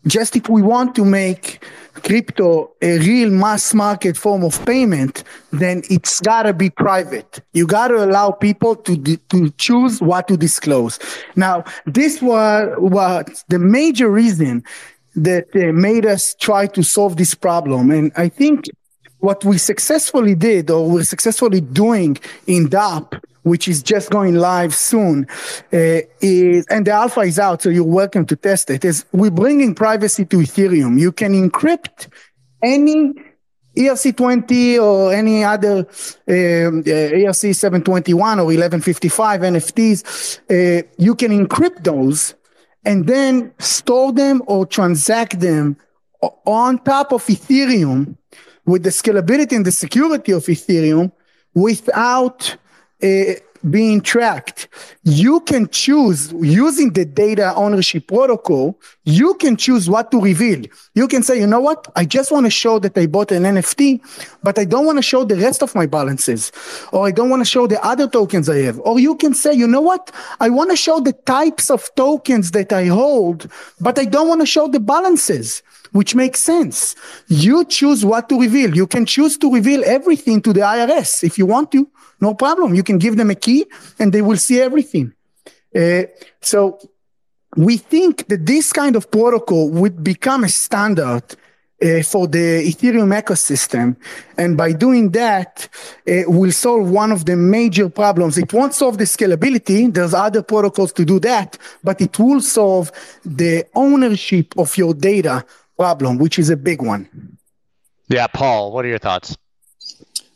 just 0.06 0.36
if 0.36 0.48
we 0.48 0.62
want 0.62 0.94
to 0.94 1.04
make 1.04 1.64
crypto 2.02 2.70
a 2.82 2.98
real 2.98 3.30
mass 3.30 3.74
market 3.74 4.16
form 4.16 4.44
of 4.44 4.64
payment, 4.66 5.24
then 5.52 5.82
it's 5.90 6.20
gotta 6.20 6.52
be 6.52 6.70
private. 6.70 7.40
You 7.52 7.66
gotta 7.66 8.04
allow 8.04 8.30
people 8.30 8.76
to 8.76 8.96
to 9.16 9.50
choose 9.58 10.00
what 10.00 10.28
to 10.28 10.36
disclose. 10.36 10.98
Now, 11.36 11.64
this 11.86 12.22
was 12.22 12.74
what 12.78 13.44
the 13.48 13.58
major 13.58 14.10
reason 14.10 14.64
that 15.14 15.46
uh, 15.54 15.72
made 15.72 16.04
us 16.06 16.34
try 16.38 16.66
to 16.66 16.82
solve 16.82 17.16
this 17.16 17.34
problem, 17.34 17.90
and 17.90 18.12
I 18.16 18.28
think 18.28 18.66
what 19.18 19.44
we 19.44 19.58
successfully 19.58 20.34
did, 20.34 20.70
or 20.70 20.88
we're 20.88 21.04
successfully 21.04 21.60
doing 21.60 22.18
in 22.46 22.68
DOP 22.68 23.14
which 23.46 23.68
is 23.68 23.80
just 23.80 24.10
going 24.10 24.34
live 24.34 24.74
soon, 24.74 25.24
uh, 25.72 26.00
is, 26.20 26.66
and 26.66 26.84
the 26.84 26.90
alpha 26.90 27.20
is 27.20 27.38
out, 27.38 27.62
so 27.62 27.68
you're 27.68 27.84
welcome 27.84 28.26
to 28.26 28.34
test 28.34 28.68
it, 28.70 28.84
is 28.84 29.04
we're 29.12 29.30
bringing 29.30 29.72
privacy 29.72 30.24
to 30.24 30.38
Ethereum. 30.38 30.98
You 30.98 31.12
can 31.12 31.32
encrypt 31.32 32.08
any 32.60 33.14
ERC20 33.76 34.82
or 34.82 35.12
any 35.12 35.44
other 35.44 35.78
um, 35.78 35.84
uh, 36.80 37.22
ERC 37.22 37.54
721 37.54 38.40
or 38.40 38.46
1155 38.46 39.40
NFTs, 39.42 40.40
uh, 40.50 40.82
you 40.98 41.14
can 41.14 41.30
encrypt 41.30 41.84
those 41.84 42.34
and 42.84 43.06
then 43.06 43.52
store 43.60 44.12
them 44.12 44.42
or 44.46 44.66
transact 44.66 45.38
them 45.38 45.76
on 46.46 46.78
top 46.78 47.12
of 47.12 47.24
Ethereum 47.26 48.16
with 48.64 48.82
the 48.82 48.90
scalability 48.90 49.52
and 49.52 49.64
the 49.64 49.70
security 49.70 50.32
of 50.32 50.42
Ethereum 50.46 51.12
without 51.54 52.56
uh, 53.02 53.34
being 53.70 54.00
tracked. 54.00 54.68
You 55.02 55.40
can 55.40 55.68
choose 55.68 56.32
using 56.32 56.92
the 56.92 57.04
data 57.04 57.54
ownership 57.54 58.06
protocol, 58.06 58.78
you 59.04 59.34
can 59.34 59.56
choose 59.56 59.88
what 59.88 60.10
to 60.10 60.20
reveal. 60.20 60.62
You 60.94 61.08
can 61.08 61.22
say, 61.22 61.38
you 61.38 61.46
know 61.46 61.60
what? 61.60 61.90
I 61.96 62.04
just 62.04 62.30
want 62.30 62.46
to 62.46 62.50
show 62.50 62.78
that 62.80 62.96
I 62.96 63.06
bought 63.06 63.32
an 63.32 63.42
NFT, 63.42 64.00
but 64.42 64.58
I 64.58 64.64
don't 64.64 64.86
want 64.86 64.98
to 64.98 65.02
show 65.02 65.24
the 65.24 65.36
rest 65.36 65.62
of 65.62 65.74
my 65.74 65.86
balances, 65.86 66.52
or 66.92 67.06
I 67.06 67.10
don't 67.10 67.30
want 67.30 67.40
to 67.40 67.50
show 67.50 67.66
the 67.66 67.84
other 67.84 68.08
tokens 68.08 68.48
I 68.48 68.58
have. 68.58 68.78
Or 68.80 68.98
you 68.98 69.16
can 69.16 69.34
say, 69.34 69.52
you 69.54 69.66
know 69.66 69.80
what? 69.80 70.12
I 70.40 70.48
want 70.48 70.70
to 70.70 70.76
show 70.76 71.00
the 71.00 71.12
types 71.12 71.70
of 71.70 71.88
tokens 71.96 72.52
that 72.52 72.72
I 72.72 72.86
hold, 72.86 73.50
but 73.80 73.98
I 73.98 74.04
don't 74.04 74.28
want 74.28 74.40
to 74.42 74.46
show 74.46 74.68
the 74.68 74.80
balances 74.80 75.62
which 75.96 76.14
makes 76.14 76.40
sense. 76.40 76.94
You 77.28 77.64
choose 77.64 78.04
what 78.04 78.28
to 78.28 78.40
reveal. 78.40 78.74
You 78.76 78.86
can 78.86 79.06
choose 79.06 79.36
to 79.38 79.52
reveal 79.52 79.82
everything 79.84 80.40
to 80.42 80.52
the 80.52 80.60
IRS 80.60 81.24
if 81.24 81.38
you 81.38 81.46
want 81.46 81.72
to. 81.72 81.88
No 82.20 82.34
problem. 82.34 82.74
You 82.74 82.82
can 82.82 82.98
give 82.98 83.16
them 83.16 83.30
a 83.30 83.34
key 83.34 83.66
and 83.98 84.12
they 84.12 84.22
will 84.22 84.36
see 84.36 84.60
everything. 84.60 85.12
Uh, 85.74 86.02
so 86.40 86.78
we 87.56 87.76
think 87.76 88.28
that 88.28 88.46
this 88.46 88.72
kind 88.72 88.96
of 88.96 89.10
protocol 89.10 89.70
would 89.70 90.04
become 90.04 90.44
a 90.44 90.48
standard 90.48 91.24
uh, 91.82 92.02
for 92.02 92.26
the 92.26 92.64
Ethereum 92.70 93.12
ecosystem. 93.20 93.96
And 94.38 94.56
by 94.56 94.72
doing 94.72 95.10
that, 95.10 95.68
uh, 96.08 96.22
will 96.26 96.52
solve 96.52 96.90
one 96.90 97.12
of 97.12 97.26
the 97.26 97.36
major 97.36 97.88
problems. 97.88 98.38
It 98.38 98.52
won't 98.52 98.74
solve 98.74 98.98
the 98.98 99.04
scalability. 99.04 99.92
There's 99.92 100.14
other 100.14 100.42
protocols 100.42 100.92
to 100.94 101.04
do 101.04 101.20
that, 101.20 101.58
but 101.84 102.00
it 102.00 102.18
will 102.18 102.40
solve 102.40 102.90
the 103.24 103.66
ownership 103.74 104.54
of 104.58 104.76
your 104.76 104.94
data 104.94 105.44
problem, 105.76 106.18
which 106.18 106.38
is 106.38 106.50
a 106.50 106.56
big 106.56 106.82
one. 106.82 107.38
Yeah, 108.08 108.26
Paul, 108.26 108.72
what 108.72 108.84
are 108.84 108.88
your 108.88 108.98
thoughts? 108.98 109.36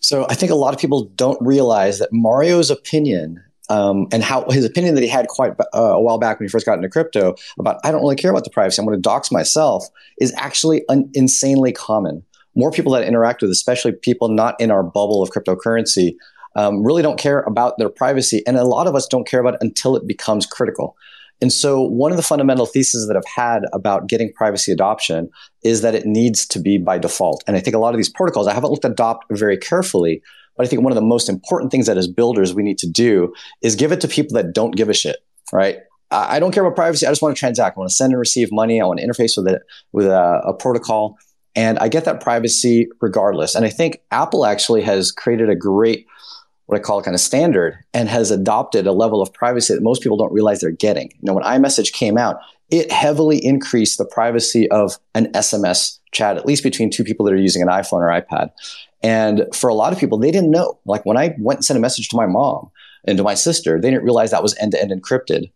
So 0.00 0.26
I 0.28 0.34
think 0.34 0.50
a 0.50 0.56
lot 0.56 0.74
of 0.74 0.80
people 0.80 1.04
don't 1.14 1.40
realize 1.40 1.98
that 1.98 2.12
Mario's 2.12 2.70
opinion 2.70 3.42
um, 3.68 4.08
and 4.10 4.22
how 4.22 4.44
his 4.50 4.64
opinion 4.64 4.96
that 4.96 5.02
he 5.02 5.08
had 5.08 5.28
quite 5.28 5.52
uh, 5.60 5.78
a 5.78 6.00
while 6.00 6.18
back 6.18 6.40
when 6.40 6.46
he 6.48 6.50
first 6.50 6.66
got 6.66 6.74
into 6.74 6.88
crypto 6.88 7.36
about 7.58 7.80
I 7.84 7.92
don't 7.92 8.00
really 8.00 8.16
care 8.16 8.30
about 8.30 8.44
the 8.44 8.50
privacy, 8.50 8.80
I'm 8.80 8.86
going 8.86 8.98
to 8.98 9.00
dox 9.00 9.30
myself, 9.30 9.86
is 10.18 10.34
actually 10.36 10.82
un- 10.88 11.08
insanely 11.14 11.72
common. 11.72 12.24
More 12.56 12.72
people 12.72 12.92
that 12.92 13.04
interact 13.04 13.42
with, 13.42 13.50
especially 13.52 13.92
people 13.92 14.28
not 14.28 14.60
in 14.60 14.72
our 14.72 14.82
bubble 14.82 15.22
of 15.22 15.30
cryptocurrency, 15.30 16.16
um, 16.56 16.82
really 16.84 17.02
don't 17.02 17.18
care 17.18 17.42
about 17.42 17.78
their 17.78 17.88
privacy, 17.88 18.42
and 18.44 18.56
a 18.56 18.64
lot 18.64 18.88
of 18.88 18.96
us 18.96 19.06
don't 19.06 19.26
care 19.26 19.40
about 19.40 19.54
it 19.54 19.60
until 19.62 19.94
it 19.94 20.06
becomes 20.06 20.46
critical. 20.46 20.96
And 21.40 21.52
so, 21.52 21.80
one 21.80 22.10
of 22.10 22.16
the 22.16 22.22
fundamental 22.22 22.66
theses 22.66 23.08
that 23.08 23.16
I've 23.16 23.22
had 23.34 23.62
about 23.72 24.08
getting 24.08 24.32
privacy 24.34 24.72
adoption 24.72 25.30
is 25.62 25.82
that 25.82 25.94
it 25.94 26.06
needs 26.06 26.46
to 26.48 26.60
be 26.60 26.78
by 26.78 26.98
default. 26.98 27.42
And 27.46 27.56
I 27.56 27.60
think 27.60 27.74
a 27.74 27.78
lot 27.78 27.94
of 27.94 27.96
these 27.96 28.10
protocols, 28.10 28.46
I 28.46 28.54
haven't 28.54 28.70
looked 28.70 28.84
at 28.84 28.92
adopt 28.92 29.26
very 29.30 29.56
carefully, 29.56 30.22
but 30.56 30.66
I 30.66 30.68
think 30.68 30.82
one 30.82 30.92
of 30.92 30.96
the 30.96 31.02
most 31.02 31.28
important 31.28 31.70
things 31.70 31.86
that 31.86 31.96
as 31.96 32.08
builders 32.08 32.54
we 32.54 32.62
need 32.62 32.78
to 32.78 32.90
do 32.90 33.32
is 33.62 33.76
give 33.76 33.92
it 33.92 34.00
to 34.02 34.08
people 34.08 34.34
that 34.34 34.52
don't 34.52 34.76
give 34.76 34.88
a 34.88 34.94
shit, 34.94 35.16
right? 35.52 35.78
I 36.10 36.40
don't 36.40 36.52
care 36.52 36.64
about 36.64 36.74
privacy. 36.74 37.06
I 37.06 37.10
just 37.10 37.22
want 37.22 37.36
to 37.36 37.38
transact. 37.38 37.76
I 37.76 37.80
want 37.80 37.90
to 37.90 37.94
send 37.94 38.12
and 38.12 38.18
receive 38.18 38.50
money. 38.50 38.80
I 38.80 38.84
want 38.84 38.98
to 38.98 39.06
interface 39.06 39.36
with 39.36 39.46
it 39.46 39.62
with 39.92 40.06
a, 40.06 40.42
a 40.44 40.52
protocol, 40.52 41.16
and 41.54 41.78
I 41.78 41.88
get 41.88 42.04
that 42.04 42.20
privacy 42.20 42.88
regardless. 43.00 43.54
And 43.54 43.64
I 43.64 43.70
think 43.70 44.02
Apple 44.10 44.44
actually 44.44 44.82
has 44.82 45.12
created 45.12 45.48
a 45.48 45.54
great 45.54 46.06
what 46.70 46.78
I 46.78 46.82
call 46.82 47.02
kind 47.02 47.14
of 47.14 47.20
standard 47.20 47.78
and 47.92 48.08
has 48.08 48.30
adopted 48.30 48.86
a 48.86 48.92
level 48.92 49.20
of 49.20 49.32
privacy 49.32 49.74
that 49.74 49.82
most 49.82 50.02
people 50.02 50.16
don't 50.16 50.32
realize 50.32 50.60
they're 50.60 50.70
getting. 50.70 51.10
You 51.10 51.22
know, 51.22 51.34
when 51.34 51.42
iMessage 51.42 51.92
came 51.92 52.16
out, 52.16 52.38
it 52.70 52.92
heavily 52.92 53.44
increased 53.44 53.98
the 53.98 54.04
privacy 54.04 54.70
of 54.70 54.96
an 55.14 55.32
SMS 55.32 55.98
chat, 56.12 56.36
at 56.36 56.46
least 56.46 56.62
between 56.62 56.88
two 56.88 57.02
people 57.02 57.26
that 57.26 57.32
are 57.32 57.38
using 57.38 57.60
an 57.60 57.68
iPhone 57.68 57.98
or 57.98 58.08
iPad. 58.08 58.50
And 59.02 59.46
for 59.52 59.68
a 59.68 59.74
lot 59.74 59.92
of 59.92 59.98
people, 59.98 60.18
they 60.18 60.30
didn't 60.30 60.52
know. 60.52 60.78
Like 60.84 61.04
when 61.04 61.16
I 61.16 61.34
went 61.38 61.58
and 61.58 61.64
sent 61.64 61.76
a 61.76 61.80
message 61.80 62.08
to 62.10 62.16
my 62.16 62.26
mom 62.26 62.70
and 63.04 63.18
to 63.18 63.24
my 63.24 63.34
sister, 63.34 63.80
they 63.80 63.90
didn't 63.90 64.04
realize 64.04 64.30
that 64.30 64.42
was 64.42 64.56
end 64.58 64.72
to 64.72 64.80
end 64.80 64.92
encrypted. 64.92 65.50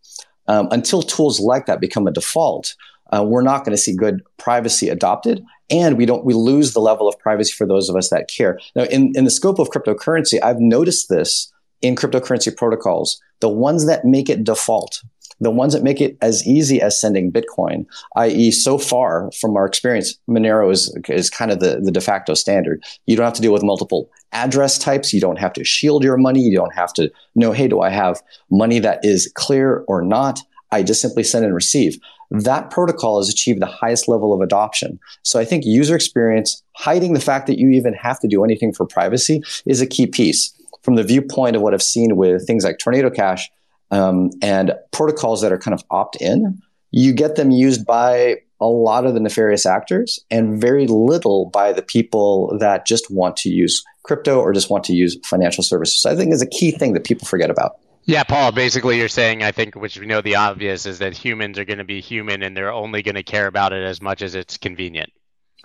Um, 0.47 0.67
until 0.71 1.01
tools 1.01 1.39
like 1.39 1.65
that 1.67 1.79
become 1.79 2.07
a 2.07 2.11
default, 2.11 2.75
uh, 3.13 3.23
we're 3.25 3.41
not 3.41 3.63
going 3.63 3.75
to 3.75 3.81
see 3.81 3.95
good 3.95 4.21
privacy 4.37 4.89
adopted 4.89 5.43
and 5.69 5.97
we 5.97 6.05
don't 6.05 6.25
we 6.25 6.33
lose 6.33 6.73
the 6.73 6.79
level 6.79 7.07
of 7.07 7.17
privacy 7.19 7.53
for 7.53 7.65
those 7.65 7.89
of 7.89 7.95
us 7.95 8.09
that 8.09 8.27
care. 8.27 8.59
Now 8.75 8.83
in, 8.83 9.11
in 9.15 9.23
the 9.25 9.31
scope 9.31 9.59
of 9.59 9.69
cryptocurrency 9.69 10.39
i've 10.43 10.59
noticed 10.59 11.09
this 11.09 11.51
in 11.81 11.95
cryptocurrency 11.95 12.55
protocols. 12.55 13.21
The 13.41 13.49
ones 13.49 13.85
that 13.85 14.05
make 14.05 14.29
it 14.29 14.43
default 14.43 15.01
the 15.41 15.51
ones 15.51 15.73
that 15.73 15.83
make 15.83 15.99
it 15.99 16.17
as 16.21 16.47
easy 16.47 16.81
as 16.81 16.99
sending 16.99 17.31
bitcoin 17.31 17.85
i.e 18.15 18.51
so 18.51 18.77
far 18.77 19.29
from 19.39 19.55
our 19.57 19.65
experience 19.65 20.17
monero 20.29 20.71
is, 20.71 20.95
is 21.09 21.29
kind 21.29 21.51
of 21.51 21.59
the, 21.59 21.81
the 21.81 21.91
de 21.91 22.01
facto 22.01 22.33
standard. 22.33 22.81
You 23.05 23.15
don't 23.15 23.25
have 23.25 23.33
to 23.33 23.41
deal 23.41 23.53
with 23.53 23.63
multiple 23.63 24.09
address 24.31 24.77
types. 24.77 25.13
You 25.13 25.21
don't 25.21 25.39
have 25.39 25.53
to 25.53 25.63
shield 25.63 26.03
your 26.03 26.17
money. 26.17 26.41
You 26.41 26.55
don't 26.55 26.73
have 26.73 26.93
to 26.93 27.11
know 27.35 27.51
hey 27.51 27.67
do 27.67 27.81
i 27.81 27.89
have 27.89 28.21
money 28.49 28.79
that 28.79 29.03
is 29.03 29.31
clear 29.35 29.83
or 29.87 30.01
not? 30.01 30.39
I 30.71 30.83
just 30.83 31.01
simply 31.01 31.23
send 31.23 31.45
and 31.45 31.53
receive. 31.53 31.97
That 32.31 32.69
protocol 32.71 33.19
has 33.19 33.29
achieved 33.29 33.61
the 33.61 33.67
highest 33.67 34.07
level 34.07 34.33
of 34.33 34.41
adoption. 34.41 34.99
So 35.23 35.39
I 35.39 35.45
think 35.45 35.63
user 35.65 35.95
experience, 35.95 36.61
hiding 36.75 37.13
the 37.13 37.19
fact 37.19 37.47
that 37.47 37.59
you 37.59 37.69
even 37.69 37.93
have 37.93 38.19
to 38.21 38.27
do 38.27 38.43
anything 38.43 38.73
for 38.73 38.85
privacy 38.85 39.41
is 39.65 39.81
a 39.81 39.87
key 39.87 40.07
piece. 40.07 40.51
From 40.83 40.95
the 40.95 41.03
viewpoint 41.03 41.55
of 41.55 41.61
what 41.61 41.73
I've 41.73 41.81
seen 41.81 42.15
with 42.15 42.45
things 42.45 42.63
like 42.63 42.77
Tornado 42.77 43.09
Cash 43.09 43.49
um, 43.91 44.29
and 44.41 44.73
protocols 44.91 45.41
that 45.41 45.51
are 45.51 45.57
kind 45.57 45.73
of 45.73 45.83
opt 45.89 46.15
in, 46.17 46.61
you 46.91 47.13
get 47.13 47.35
them 47.35 47.51
used 47.51 47.85
by 47.85 48.37
a 48.61 48.67
lot 48.67 49.05
of 49.05 49.13
the 49.13 49.19
nefarious 49.19 49.65
actors 49.65 50.19
and 50.31 50.59
very 50.61 50.87
little 50.87 51.49
by 51.49 51.73
the 51.73 51.81
people 51.81 52.57
that 52.59 52.85
just 52.85 53.11
want 53.11 53.35
to 53.37 53.49
use 53.49 53.83
crypto 54.03 54.39
or 54.39 54.53
just 54.53 54.69
want 54.69 54.83
to 54.85 54.93
use 54.93 55.17
financial 55.25 55.63
services. 55.63 56.01
So 56.01 56.09
I 56.09 56.15
think 56.15 56.33
is 56.33 56.41
a 56.41 56.47
key 56.47 56.71
thing 56.71 56.93
that 56.93 57.03
people 57.03 57.27
forget 57.27 57.49
about. 57.49 57.77
Yeah, 58.05 58.23
Paul, 58.23 58.51
basically 58.51 58.99
you're 58.99 59.07
saying, 59.07 59.43
I 59.43 59.51
think, 59.51 59.75
which 59.75 59.97
we 59.97 60.05
know 60.05 60.21
the 60.21 60.35
obvious 60.35 60.85
is 60.85 60.99
that 60.99 61.13
humans 61.13 61.57
are 61.57 61.65
going 61.65 61.79
to 61.79 61.83
be 61.83 62.01
human 62.01 62.43
and 62.43 62.55
they're 62.55 62.71
only 62.71 63.01
going 63.01 63.15
to 63.15 63.23
care 63.23 63.47
about 63.47 63.73
it 63.73 63.83
as 63.83 63.99
much 64.01 64.21
as 64.21 64.35
it's 64.35 64.57
convenient. 64.57 65.11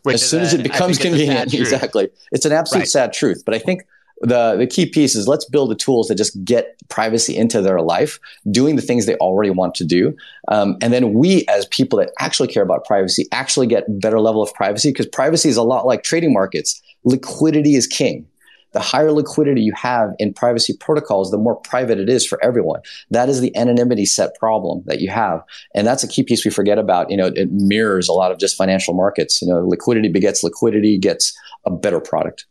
as 0.08 0.26
soon 0.26 0.40
a, 0.40 0.44
as 0.44 0.54
it 0.54 0.62
becomes 0.62 0.98
convenient, 0.98 1.52
exactly. 1.54 2.08
It's 2.32 2.46
an 2.46 2.52
absolute 2.52 2.82
right. 2.82 2.88
sad 2.88 3.12
truth. 3.12 3.42
But 3.44 3.54
I 3.54 3.58
think 3.58 3.82
the, 4.22 4.56
the 4.56 4.66
key 4.66 4.86
piece 4.86 5.14
is 5.14 5.28
let's 5.28 5.44
build 5.44 5.70
the 5.70 5.74
tools 5.74 6.08
that 6.08 6.14
just 6.14 6.42
get 6.42 6.76
privacy 6.88 7.36
into 7.36 7.60
their 7.60 7.82
life, 7.82 8.18
doing 8.50 8.76
the 8.76 8.82
things 8.82 9.04
they 9.04 9.16
already 9.16 9.50
want 9.50 9.74
to 9.74 9.84
do. 9.84 10.16
Um, 10.48 10.78
and 10.80 10.94
then 10.94 11.12
we, 11.12 11.44
as 11.46 11.66
people 11.66 11.98
that 11.98 12.10
actually 12.20 12.48
care 12.48 12.62
about 12.62 12.86
privacy, 12.86 13.26
actually 13.32 13.66
get 13.66 13.84
better 14.00 14.18
level 14.18 14.42
of 14.42 14.52
privacy 14.54 14.90
because 14.90 15.06
privacy 15.06 15.50
is 15.50 15.58
a 15.58 15.62
lot 15.62 15.84
like 15.84 16.04
trading 16.04 16.32
markets. 16.32 16.80
Liquidity 17.04 17.76
is 17.76 17.86
king 17.86 18.26
the 18.72 18.80
higher 18.80 19.12
liquidity 19.12 19.62
you 19.62 19.72
have 19.74 20.10
in 20.18 20.32
privacy 20.32 20.76
protocols, 20.78 21.30
the 21.30 21.38
more 21.38 21.56
private 21.56 21.98
it 21.98 22.08
is 22.08 22.26
for 22.26 22.42
everyone. 22.44 22.80
That 23.10 23.28
is 23.28 23.40
the 23.40 23.54
anonymity 23.56 24.06
set 24.06 24.34
problem 24.36 24.82
that 24.86 25.00
you 25.00 25.10
have. 25.10 25.42
And 25.74 25.86
that's 25.86 26.04
a 26.04 26.08
key 26.08 26.22
piece 26.22 26.44
we 26.44 26.50
forget 26.50 26.78
about. 26.78 27.10
You 27.10 27.16
know, 27.16 27.26
it 27.26 27.50
mirrors 27.50 28.08
a 28.08 28.12
lot 28.12 28.32
of 28.32 28.38
just 28.38 28.56
financial 28.56 28.94
markets. 28.94 29.42
You 29.42 29.48
know, 29.48 29.66
liquidity 29.66 30.08
begets 30.08 30.44
liquidity, 30.44 30.98
gets 30.98 31.36
a 31.64 31.70
better 31.70 32.00
product. 32.00 32.46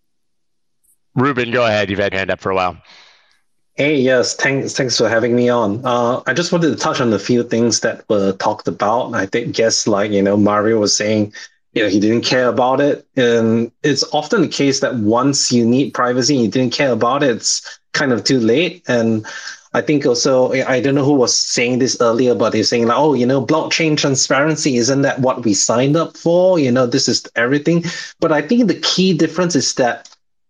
Reuben, 1.16 1.52
go 1.52 1.66
ahead. 1.66 1.90
You've 1.90 2.00
had 2.00 2.14
your 2.14 2.20
hand 2.20 2.32
up 2.32 2.40
for 2.40 2.52
a 2.52 2.56
while. 2.56 2.78
Hey, 3.76 3.96
yes, 3.96 4.36
thanks, 4.36 4.74
thanks 4.74 4.98
for 4.98 5.08
having 5.08 5.36
me 5.36 5.48
on. 5.48 5.86
Uh, 5.86 6.22
I 6.28 6.34
just 6.34 6.52
wanted 6.52 6.72
to 6.72 6.76
touch 6.76 7.00
on 7.00 7.14
a 7.14 7.20
few 7.20 7.44
things 7.44 7.80
that 7.80 8.04
were 8.10 8.34
talked 8.34 8.68
about. 8.68 9.14
I 9.14 9.26
think, 9.26 9.56
guess 9.56 9.88
like 9.88 10.12
you 10.12 10.22
know, 10.22 10.36
Mario 10.36 10.80
was 10.80 10.96
saying, 10.96 11.34
you 11.74 11.84
know, 11.84 11.90
he 11.90 12.00
didn't 12.00 12.26
care 12.26 12.48
about 12.48 12.82
it. 12.82 13.08
And 13.16 13.72
it's 13.84 14.04
often 14.14 14.42
the 14.42 14.48
case 14.48 14.80
that 14.80 14.96
once 14.96 15.52
you 15.52 15.66
need 15.66 15.94
privacy 15.94 16.36
and 16.36 16.46
you 16.46 16.52
didn't 16.52 16.74
care 16.74 16.92
about 16.92 17.24
it, 17.24 17.30
it's 17.30 17.80
kind 17.94 18.12
of 18.12 18.24
too 18.24 18.40
late. 18.40 18.84
And 18.88 19.26
I 19.74 19.82
think 19.82 20.06
also, 20.06 20.52
I 20.52 20.80
don't 20.82 20.96
know 20.96 21.06
who 21.06 21.14
was 21.14 21.36
saying 21.36 21.78
this 21.78 21.96
earlier, 22.02 22.34
but 22.34 22.56
he's 22.56 22.70
saying 22.70 22.88
like, 22.88 22.98
oh, 22.98 23.14
you 23.14 23.26
know, 23.26 23.46
blockchain 23.46 23.98
transparency, 23.98 24.78
isn't 24.78 25.04
that 25.04 25.20
what 25.20 25.46
we 25.46 25.54
signed 25.54 25.96
up 25.96 26.18
for? 26.18 26.58
You 26.58 26.72
know, 26.72 26.88
this 26.88 27.08
is 27.08 27.28
everything. 27.36 27.84
But 28.20 28.32
I 28.32 28.42
think 28.42 28.68
the 28.68 28.80
key 28.80 29.14
difference 29.14 29.56
is 29.56 29.76
that 29.76 30.10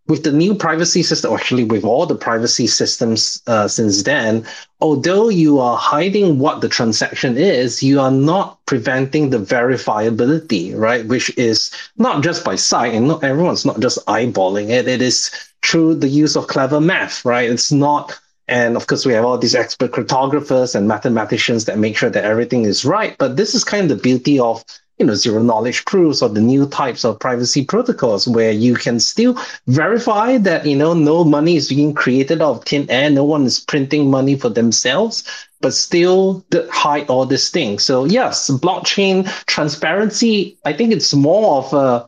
with 0.10 0.24
the 0.24 0.32
new 0.32 0.56
privacy 0.56 1.04
system, 1.04 1.32
actually 1.34 1.63
with 1.63 1.86
all 1.86 2.06
the 2.08 2.15
privacy 2.15 2.65
systems 2.65 3.41
uh, 3.45 3.67
since 3.67 4.04
then, 4.04 4.45
although 4.82 5.30
you 5.30 5.60
are 5.60 5.78
hiding 5.78 6.39
what 6.39 6.62
the 6.62 6.67
transaction 6.67 7.38
is, 7.38 7.84
you 7.84 8.00
are 8.00 8.12
not 8.12 8.58
preventing 8.65 9.30
the 9.30 9.38
verifiability, 9.38 10.76
right? 10.76 11.06
Which 11.06 11.30
is 11.38 11.72
not 11.98 12.24
just 12.24 12.43
by 12.43 12.56
sight, 12.56 12.95
and 12.95 13.08
not 13.08 13.24
everyone's 13.24 13.65
not 13.65 13.80
just 13.80 14.04
eyeballing 14.08 14.72
it. 14.72 14.88
It 14.88 15.02
is 15.02 15.32
through 15.63 15.95
the 15.95 16.08
use 16.08 16.36
of 16.36 16.48
clever 16.48 16.82
math, 16.82 17.24
right? 17.24 17.50
It's 17.50 17.72
not. 17.72 18.19
And 18.48 18.76
of 18.76 18.88
course, 18.88 19.06
we 19.06 19.13
have 19.13 19.26
all 19.26 19.38
these 19.38 19.54
expert 19.54 19.91
cryptographers 19.91 20.74
and 20.74 20.88
mathematicians 20.88 21.65
that 21.65 21.78
make 21.78 21.95
sure 21.95 22.10
that 22.10 22.26
everything 22.26 22.65
is 22.65 22.84
right. 22.84 23.15
But 23.19 23.38
this 23.38 23.54
is 23.54 23.63
kind 23.63 23.84
of 23.84 23.98
the 23.98 24.02
beauty 24.02 24.39
of 24.39 24.65
you 25.00 25.06
know 25.06 25.16
zero 25.16 25.42
knowledge 25.42 25.86
proofs 25.86 26.22
or 26.22 26.30
the 26.30 26.42
new 26.42 26.68
types 26.68 27.06
of 27.06 27.20
privacy 27.20 27.64
protocols 27.64 28.28
where 28.28 28.52
you 28.52 28.76
can 28.76 29.00
still 29.00 29.38
verify 29.68 30.38
that 30.38 30.66
you 30.66 30.76
know 30.76 30.94
no 30.94 31.24
money 31.24 31.56
is 31.56 31.70
being 31.70 31.94
created 31.94 32.42
out 32.42 32.58
of 32.58 32.66
thin 32.66 32.86
air 32.90 33.10
no 33.10 33.24
one 33.24 33.46
is 33.46 33.60
printing 33.60 34.12
money 34.12 34.36
for 34.36 34.50
themselves 34.50 35.24
but 35.62 35.74
still 35.74 36.44
hide 36.70 37.08
all 37.10 37.26
these 37.26 37.50
things 37.50 37.84
so 37.84 38.04
yes 38.06 38.50
blockchain 38.50 39.26
transparency 39.46 40.58
i 40.66 40.74
think 40.74 40.92
it's 40.92 41.14
more 41.14 41.58
of 41.64 41.74
a 41.74 42.08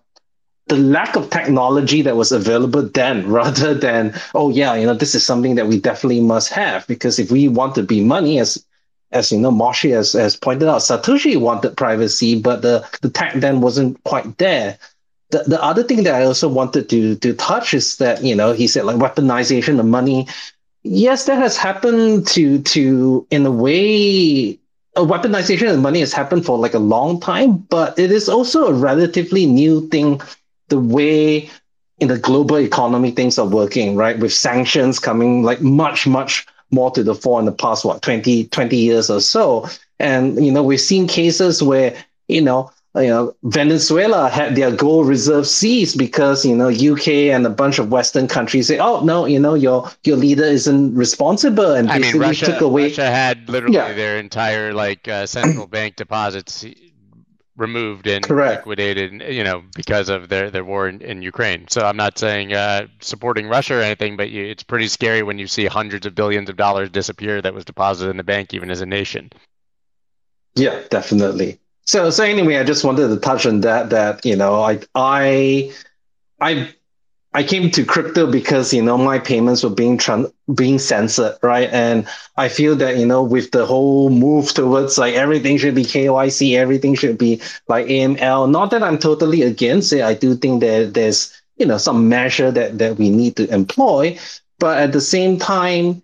the 0.68 0.78
lack 0.78 1.16
of 1.18 1.30
technology 1.30 2.02
that 2.02 2.16
was 2.16 2.32
available 2.32 2.82
then 2.84 3.28
rather 3.40 3.74
than 3.74 4.14
oh 4.36 4.50
yeah 4.50 4.76
you 4.76 4.86
know 4.86 4.94
this 4.94 5.16
is 5.16 5.26
something 5.26 5.56
that 5.56 5.68
we 5.68 5.80
definitely 5.80 6.22
must 6.22 6.52
have 6.52 6.86
because 6.88 7.20
if 7.20 7.32
we 7.32 7.48
want 7.48 7.76
to 7.76 7.84
be 7.84 8.04
money 8.04 8.40
as 8.40 8.64
as 9.12 9.32
you 9.32 9.40
know, 9.40 9.52
Moshe 9.52 9.92
has, 9.92 10.14
has 10.14 10.36
pointed 10.36 10.68
out, 10.68 10.82
Satoshi 10.82 11.40
wanted 11.40 11.76
privacy, 11.76 12.40
but 12.40 12.62
the, 12.62 12.88
the 13.02 13.10
tech 13.10 13.34
then 13.36 13.62
wasn't 13.62 14.02
quite 14.04 14.38
there. 14.38 14.78
The, 15.32 15.44
the 15.48 15.64
other 15.64 15.84
thing 15.84 16.04
that 16.04 16.16
I 16.16 16.26
also 16.26 16.50
wanted 16.50 16.90
to 16.90 17.16
to 17.16 17.34
touch 17.34 17.74
is 17.74 17.98
that, 17.98 18.24
you 18.24 18.36
know, 18.36 18.52
he 18.52 18.68
said 18.68 18.86
like 18.86 18.98
weaponization 18.98 19.80
of 19.80 19.86
money. 19.86 20.28
Yes, 20.84 21.26
that 21.26 21.38
has 21.38 21.56
happened 21.58 22.28
to 22.28 22.60
to 22.60 23.26
in 23.32 23.46
a 23.46 23.52
way 23.52 24.60
a 24.96 25.02
weaponization 25.02 25.74
of 25.74 25.80
money 25.80 26.02
has 26.02 26.12
happened 26.12 26.46
for 26.46 26.58
like 26.58 26.74
a 26.74 26.80
long 26.80 27.20
time, 27.20 27.58
but 27.70 27.98
it 27.98 28.12
is 28.12 28.28
also 28.28 28.68
a 28.68 28.74
relatively 28.74 29.46
new 29.46 29.88
thing, 29.88 30.22
the 30.68 30.80
way 30.80 31.50
in 32.00 32.08
the 32.08 32.18
global 32.18 32.58
economy 32.58 33.12
things 33.12 33.40
are 33.40 33.48
working, 33.48 33.96
right? 33.96 34.20
With 34.20 34.34
sanctions 34.34 35.00
coming 35.00 35.44
like 35.44 35.62
much, 35.62 36.08
much 36.08 36.46
more 36.72 36.92
to 36.92 37.04
the 37.04 37.16
fore 37.16 37.40
in 37.40 37.46
the 37.46 37.52
past, 37.52 37.86
what, 37.86 38.02
20, 38.02 38.46
20 38.46 38.78
years 38.78 39.10
or 39.10 39.22
so. 39.22 39.68
And, 40.00 40.44
you 40.44 40.52
know, 40.52 40.64
we've 40.64 40.82
seen 40.82 41.08
cases 41.08 41.62
where, 41.62 41.96
you 42.28 42.42
know, 42.42 42.72
you 42.96 43.08
know, 43.08 43.34
Venezuela 43.44 44.30
had 44.30 44.56
their 44.56 44.72
gold 44.72 45.08
reserve 45.08 45.48
seized 45.48 45.98
because 45.98 46.46
you 46.46 46.54
know 46.54 46.68
UK 46.68 47.32
and 47.32 47.46
a 47.46 47.50
bunch 47.50 47.80
of 47.80 47.90
Western 47.90 48.28
countries 48.28 48.68
say, 48.68 48.80
"Oh 48.80 49.02
no, 49.02 49.26
you 49.26 49.40
know 49.40 49.54
your 49.54 49.90
your 50.04 50.18
leader 50.18 50.44
isn't 50.44 50.94
responsible," 50.94 51.72
and 51.72 51.88
basically 51.88 52.10
I 52.10 52.14
mean, 52.14 52.22
Russia, 52.22 52.46
took 52.48 52.62
away. 52.62 52.84
Russia 52.90 53.06
had 53.06 53.50
literally 53.50 53.76
yeah. 53.76 53.94
their 53.94 54.18
entire 54.18 54.74
like 54.74 55.08
uh, 55.08 55.26
central 55.26 55.68
bank 55.68 55.96
deposits 55.96 56.66
removed 57.62 58.08
and 58.08 58.26
Correct. 58.26 58.58
liquidated, 58.58 59.22
you 59.34 59.44
know, 59.44 59.64
because 59.76 60.10
of 60.10 60.28
their, 60.28 60.52
their 60.52 60.66
war 60.66 60.90
in, 60.90 61.02
in 61.02 61.22
Ukraine. 61.22 61.68
So 61.70 61.86
I'm 61.86 61.96
not 61.96 62.18
saying 62.18 62.54
uh, 62.54 62.88
supporting 63.00 63.48
Russia 63.48 63.76
or 63.76 63.82
anything, 63.82 64.18
but 64.18 64.30
you, 64.30 64.44
it's 64.44 64.64
pretty 64.64 64.88
scary 64.88 65.24
when 65.24 65.40
you 65.40 65.48
see 65.48 65.66
hundreds 65.66 66.06
of 66.06 66.16
billions 66.16 66.50
of 66.50 66.58
dollars 66.58 66.90
disappear 66.90 67.42
that 67.42 67.54
was 67.54 67.64
deposited 67.64 68.10
in 68.10 68.18
the 68.18 68.24
bank, 68.24 68.54
even 68.54 68.70
as 68.70 68.82
a 68.82 68.86
nation. 68.86 69.32
Yeah, 70.56 70.82
definitely. 70.90 71.60
So, 71.86 72.10
so 72.10 72.24
anyway, 72.24 72.58
I 72.58 72.64
just 72.64 72.84
wanted 72.84 73.08
to 73.08 73.18
touch 73.18 73.46
on 73.46 73.62
that. 73.62 73.90
That 73.90 74.26
you 74.26 74.36
know, 74.36 74.62
I, 74.62 74.80
I, 74.96 75.72
I 76.40 76.74
I 77.34 77.44
came 77.44 77.72
to 77.72 77.86
crypto 77.86 78.30
because 78.30 78.74
you 78.74 78.82
know 78.82 78.98
my 78.98 79.18
payments 79.18 79.64
were 79.64 79.70
being 79.70 79.98
tran- 79.98 80.32
being 80.54 80.80
censored, 80.80 81.38
right? 81.42 81.70
And 81.72 82.06
I 82.36 82.50
feel 82.50 82.76
that 82.78 82.98
you 82.98 83.06
know 83.06 83.24
with 83.24 83.52
the 83.52 83.66
whole 83.66 84.10
move 84.10 84.54
towards 84.54 84.98
like 84.98 85.16
everything 85.16 85.58
should 85.58 85.76
be 85.76 85.86
KYC, 85.86 86.58
everything 86.58 86.94
should 86.96 87.18
be 87.18 87.42
like 87.70 87.88
AML. 87.88 88.48
Not 88.48 88.72
that 88.72 88.84
I'm 88.84 88.98
totally 88.98 89.44
against 89.44 89.94
it. 89.94 90.02
I 90.02 90.14
do 90.14 90.36
think 90.36 90.62
that 90.62 90.94
there's 90.94 91.32
you 91.58 91.66
know 91.66 91.78
some 91.78 92.10
measure 92.10 92.52
that 92.52 92.78
that 92.80 92.98
we 92.98 93.10
need 93.10 93.38
to 93.38 93.48
employ, 93.54 94.18
but 94.60 94.78
at 94.80 94.92
the 94.92 95.02
same 95.02 95.40
time, 95.40 96.02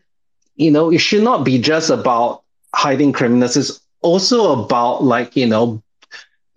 you 0.55 0.71
know, 0.71 0.91
it 0.91 0.99
should 0.99 1.23
not 1.23 1.43
be 1.43 1.59
just 1.59 1.89
about 1.89 2.43
hiding 2.73 3.11
criminals. 3.11 3.57
It's 3.57 3.81
also 4.01 4.63
about 4.63 5.03
like 5.03 5.35
you 5.35 5.47
know 5.47 5.81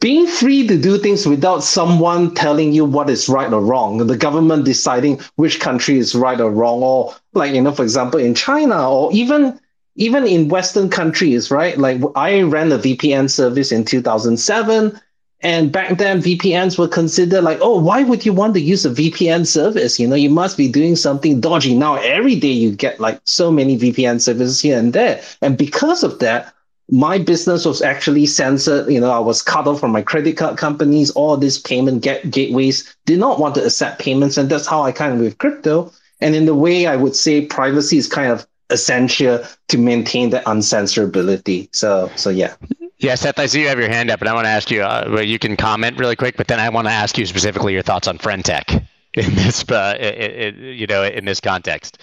being 0.01 0.27
free 0.27 0.67
to 0.67 0.79
do 0.79 0.99
things 0.99 1.27
without 1.27 1.63
someone 1.63 2.35
telling 2.35 2.73
you 2.73 2.85
what 2.85 3.11
is 3.11 3.29
right 3.29 3.53
or 3.53 3.61
wrong, 3.61 3.99
the 4.07 4.17
government 4.17 4.65
deciding 4.65 5.21
which 5.37 5.61
country 5.61 5.99
is 5.99 6.15
right 6.15 6.41
or 6.41 6.51
wrong, 6.51 6.83
or 6.83 7.15
like, 7.35 7.55
you 7.55 7.61
know, 7.61 7.73
for 7.73 7.83
example, 7.83 8.19
in 8.19 8.35
China 8.35 8.91
or 8.91 9.13
even 9.13 9.61
even 9.97 10.27
in 10.27 10.49
Western 10.49 10.89
countries, 10.89 11.51
right? 11.51 11.77
Like 11.77 12.01
I 12.15 12.41
ran 12.43 12.73
a 12.73 12.79
VPN 12.79 13.29
service 13.29 13.71
in 13.71 13.85
2007. 13.85 14.99
And 15.43 15.73
back 15.73 15.99
then, 15.99 16.23
VPNs 16.23 16.79
were 16.79 16.89
considered 16.89 17.43
like, 17.43 17.59
oh, 17.61 17.81
why 17.81 18.03
would 18.03 18.25
you 18.25 18.33
want 18.33 18.55
to 18.55 18.61
use 18.61 18.85
a 18.85 18.91
VPN 18.91 19.47
service? 19.47 19.99
You 19.99 20.07
know, 20.07 20.17
you 20.17 20.31
must 20.31 20.57
be 20.57 20.69
doing 20.69 20.97
something 20.97 21.41
dodgy. 21.41 21.75
Now, 21.75 21.97
every 21.97 22.37
day 22.37 22.53
you 22.53 22.73
get 22.73 23.01
like 23.01 23.21
so 23.25 23.51
many 23.51 23.79
VPN 23.79 24.21
services 24.21 24.61
here 24.61 24.79
and 24.79 24.93
there. 24.93 25.23
And 25.43 25.57
because 25.57 26.03
of 26.03 26.19
that, 26.21 26.55
my 26.91 27.19
business 27.19 27.65
was 27.65 27.83
actually 27.83 28.27
censored. 28.27 28.91
You 28.91 29.01
know, 29.01 29.11
I 29.11 29.19
was 29.19 29.43
cut 29.43 29.67
off 29.67 29.81
from 29.81 29.93
my 29.93 30.03
credit 30.03 30.37
card 30.37 30.57
companies. 30.59 31.11
All 31.13 31.37
these 31.37 31.59
payment 31.59 32.03
get- 32.03 32.31
gateways 32.31 32.97
did 33.07 33.19
not 33.19 33.39
want 33.39 33.55
to 33.57 33.65
accept 33.65 34.01
payments, 34.01 34.37
and 34.37 34.51
that's 34.51 34.67
how 34.67 34.83
I 34.83 34.93
kind 34.93 35.15
of 35.15 35.21
with 35.21 35.39
crypto. 35.39 35.93
And 36.21 36.35
in 36.35 36.47
the 36.47 36.55
way, 36.55 36.87
I 36.87 36.97
would 36.97 37.17
say 37.17 37.47
privacy 37.47 37.97
is 37.97 38.07
kind 38.07 38.31
of 38.31 38.47
essential 38.71 39.43
to 39.69 39.79
maintain 39.79 40.31
the 40.31 40.41
uncensorability. 40.41 41.69
So, 41.75 42.11
so 42.17 42.31
yeah. 42.31 42.55
Yeah, 42.99 43.15
Seth, 43.15 43.39
I 43.39 43.47
see 43.47 43.63
you 43.63 43.69
have 43.69 43.79
your 43.79 43.89
hand 43.89 44.11
up, 44.11 44.21
and 44.21 44.29
I 44.29 44.35
want 44.35 44.45
to 44.45 44.51
ask 44.51 44.71
you. 44.71 44.83
Uh, 44.83 45.21
you 45.25 45.39
can 45.39 45.57
comment 45.57 45.99
really 45.99 46.17
quick, 46.17 46.37
but 46.37 46.49
then 46.49 46.61
I 46.61 46.69
want 46.69 46.87
to 46.87 46.93
ask 46.93 47.17
you 47.17 47.25
specifically 47.25 47.73
your 47.73 47.83
thoughts 47.83 48.07
on 48.07 48.19
Friend.tech 48.19 48.71
in 49.15 49.35
this, 49.35 49.69
uh, 49.71 49.97
it, 49.99 50.15
it, 50.15 50.55
you 50.57 50.87
know, 50.87 51.05
in 51.05 51.25
this 51.25 51.41
context. 51.41 51.99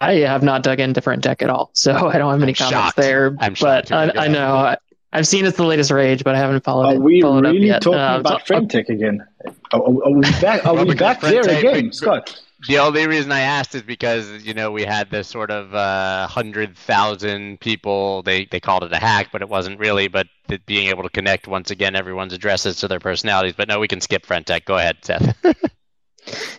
I 0.00 0.14
have 0.16 0.42
not 0.42 0.62
dug 0.62 0.80
into 0.80 1.00
deck 1.16 1.42
at 1.42 1.50
all, 1.50 1.70
so 1.72 1.92
I 2.08 2.18
don't 2.18 2.30
have 2.32 2.42
any 2.42 2.52
I'm 2.52 2.54
comments 2.54 2.72
shocked. 2.72 2.96
there. 2.96 3.36
I'm 3.40 3.54
but 3.60 3.92
I, 3.92 4.10
I, 4.16 4.28
know 4.28 4.54
I, 4.56 4.76
have 5.12 5.26
seen 5.26 5.44
it's 5.44 5.56
the 5.56 5.64
latest 5.64 5.90
rage, 5.90 6.24
but 6.24 6.34
I 6.34 6.38
haven't 6.38 6.64
followed. 6.64 6.86
Are 6.86 6.94
it, 6.94 7.00
we 7.00 7.20
followed 7.20 7.44
really 7.44 7.70
up 7.70 7.82
talking 7.82 7.98
uh, 7.98 8.18
about 8.20 8.40
so, 8.40 8.46
Friend.tech 8.46 8.88
again? 8.88 9.26
Are, 9.72 9.80
are, 9.80 10.10
we 10.10 10.20
back? 10.40 10.66
Are 10.66 10.84
we 10.84 10.94
back 10.94 11.20
there 11.20 11.42
again, 11.42 11.92
Scott? 11.92 12.40
The 12.66 12.78
only 12.78 13.06
reason 13.06 13.30
I 13.30 13.40
asked 13.40 13.76
is 13.76 13.82
because 13.82 14.44
you 14.44 14.52
know 14.52 14.72
we 14.72 14.82
had 14.82 15.10
this 15.10 15.28
sort 15.28 15.52
of 15.52 15.74
uh, 15.74 16.26
hundred 16.26 16.76
thousand 16.76 17.60
people. 17.60 18.22
They 18.22 18.46
they 18.46 18.58
called 18.58 18.82
it 18.82 18.92
a 18.92 18.98
hack, 18.98 19.28
but 19.30 19.42
it 19.42 19.48
wasn't 19.48 19.78
really. 19.78 20.08
But 20.08 20.26
being 20.66 20.88
able 20.88 21.04
to 21.04 21.10
connect 21.10 21.46
once 21.46 21.70
again 21.70 21.94
everyone's 21.94 22.32
addresses 22.32 22.78
to 22.78 22.88
their 22.88 22.98
personalities. 22.98 23.54
But 23.56 23.68
no, 23.68 23.78
we 23.78 23.86
can 23.86 24.00
skip 24.00 24.26
Friend.tech. 24.26 24.64
Go 24.64 24.76
ahead, 24.76 24.96
Seth. 25.02 25.36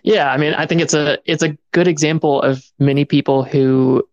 Yeah, 0.04 0.32
I 0.32 0.38
mean, 0.38 0.54
I 0.54 0.66
think 0.66 0.82
it's 0.82 0.94
a 0.94 1.18
it's 1.26 1.44
a 1.44 1.58
good 1.72 1.88
example 1.88 2.42
of 2.42 2.64
many 2.80 3.06
people 3.06 3.44
who 3.44 4.04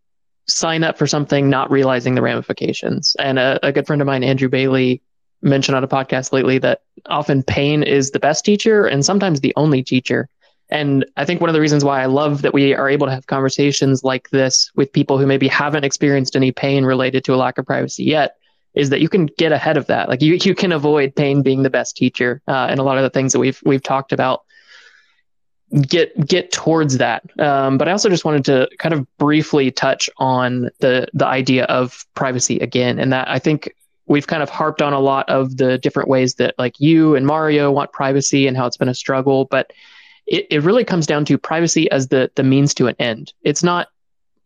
sign 0.49 0.85
up 0.85 0.97
for 0.97 1.07
something 1.07 1.51
not 1.51 1.71
realizing 1.71 2.15
the 2.15 2.23
ramifications. 2.23 3.17
And 3.19 3.39
a, 3.39 3.59
a 3.67 3.73
good 3.73 3.87
friend 3.87 4.01
of 4.01 4.07
mine, 4.07 4.23
Andrew 4.23 4.49
Bailey, 4.49 5.03
mentioned 5.43 5.77
on 5.77 5.85
a 5.85 5.89
podcast 5.89 6.33
lately 6.33 6.59
that 6.59 6.83
often 7.07 7.43
pain 7.43 7.83
is 7.83 8.11
the 8.11 8.19
best 8.19 8.45
teacher 8.45 8.87
and 8.87 9.05
sometimes 9.05 9.41
the 9.41 9.53
only 9.57 9.83
teacher. 9.83 10.29
And 10.69 11.05
I 11.17 11.25
think 11.25 11.41
one 11.41 11.51
of 11.51 11.55
the 11.55 11.61
reasons 11.61 11.85
why 11.85 12.03
I 12.03 12.07
love 12.07 12.43
that 12.43 12.55
we 12.55 12.75
are 12.75 12.89
able 12.89 13.07
to 13.07 13.13
have 13.13 13.27
conversations 13.27 14.03
like 14.03 14.31
this 14.31 14.71
with 14.75 14.93
people 14.93 15.19
who 15.19 15.27
maybe 15.27 15.47
haven't 15.47 15.85
experienced 15.85 16.35
any 16.35 16.51
pain 16.51 16.85
related 16.85 17.25
to 17.25 17.35
a 17.35 17.37
lack 17.37 17.59
of 17.59 17.67
privacy 17.67 18.05
yet 18.05 18.37
is 18.75 18.91
that 18.91 19.01
you 19.01 19.09
can 19.09 19.27
get 19.39 19.53
ahead 19.53 19.77
of 19.77 19.87
that. 19.87 20.09
Like 20.09 20.23
you, 20.23 20.39
you 20.43 20.55
can 20.55 20.73
avoid 20.73 21.15
pain 21.15 21.43
being 21.43 21.63
the 21.63 21.71
best 21.71 21.97
teacher. 21.97 22.43
Uh, 22.49 22.67
and 22.69 22.81
a 22.81 22.83
lot 22.83 22.99
of 22.99 23.05
the 23.05 23.11
things 23.11 23.33
that 23.33 23.39
we've, 23.39 23.61
we've 23.65 23.83
talked 23.83 24.13
about 24.13 24.43
get 25.83 26.27
get 26.27 26.53
towards 26.53 26.99
that. 26.99 27.25
Um, 27.41 27.79
but 27.79 27.89
I 27.89 27.93
also 27.93 28.09
just 28.09 28.25
wanted 28.25 28.45
to 28.47 28.69
kind 28.79 28.95
of 28.95 29.07
briefly 29.19 29.71
touch 29.71 30.09
on 30.19 30.71
the 30.81 31.09
the 31.13 31.27
idea 31.27 31.65
of 31.65 32.05
privacy 32.15 32.59
again, 32.59 32.99
and 32.99 33.13
that 33.13 33.29
I 33.29 33.39
think 33.39 33.75
we've 34.07 34.27
kind 34.27 34.43
of 34.43 34.49
harped 34.49 34.81
on 34.81 34.93
a 34.93 35.01
lot 35.01 35.29
of 35.29 35.57
the 35.57 35.79
different 35.79 36.09
ways 36.09 36.35
that 36.35 36.55
like 36.59 36.79
you 36.79 37.17
and 37.17 37.27
Mario 37.27 37.73
want 37.73 37.93
privacy 37.93 38.47
and 38.47 38.57
how 38.57 38.67
it's 38.67 38.77
been 38.77 38.89
a 38.89 38.95
struggle, 38.95 39.47
but 39.47 39.73
it, 40.27 40.47
it 40.51 40.63
really 40.63 40.85
comes 40.85 41.07
down 41.07 41.25
to 41.25 41.39
privacy 41.39 41.91
as 41.91 42.09
the 42.09 42.31
the 42.37 42.43
means 42.45 42.75
to 42.75 42.87
an 42.87 42.97
end. 42.99 43.33
It's 43.43 43.63
not 43.63 43.89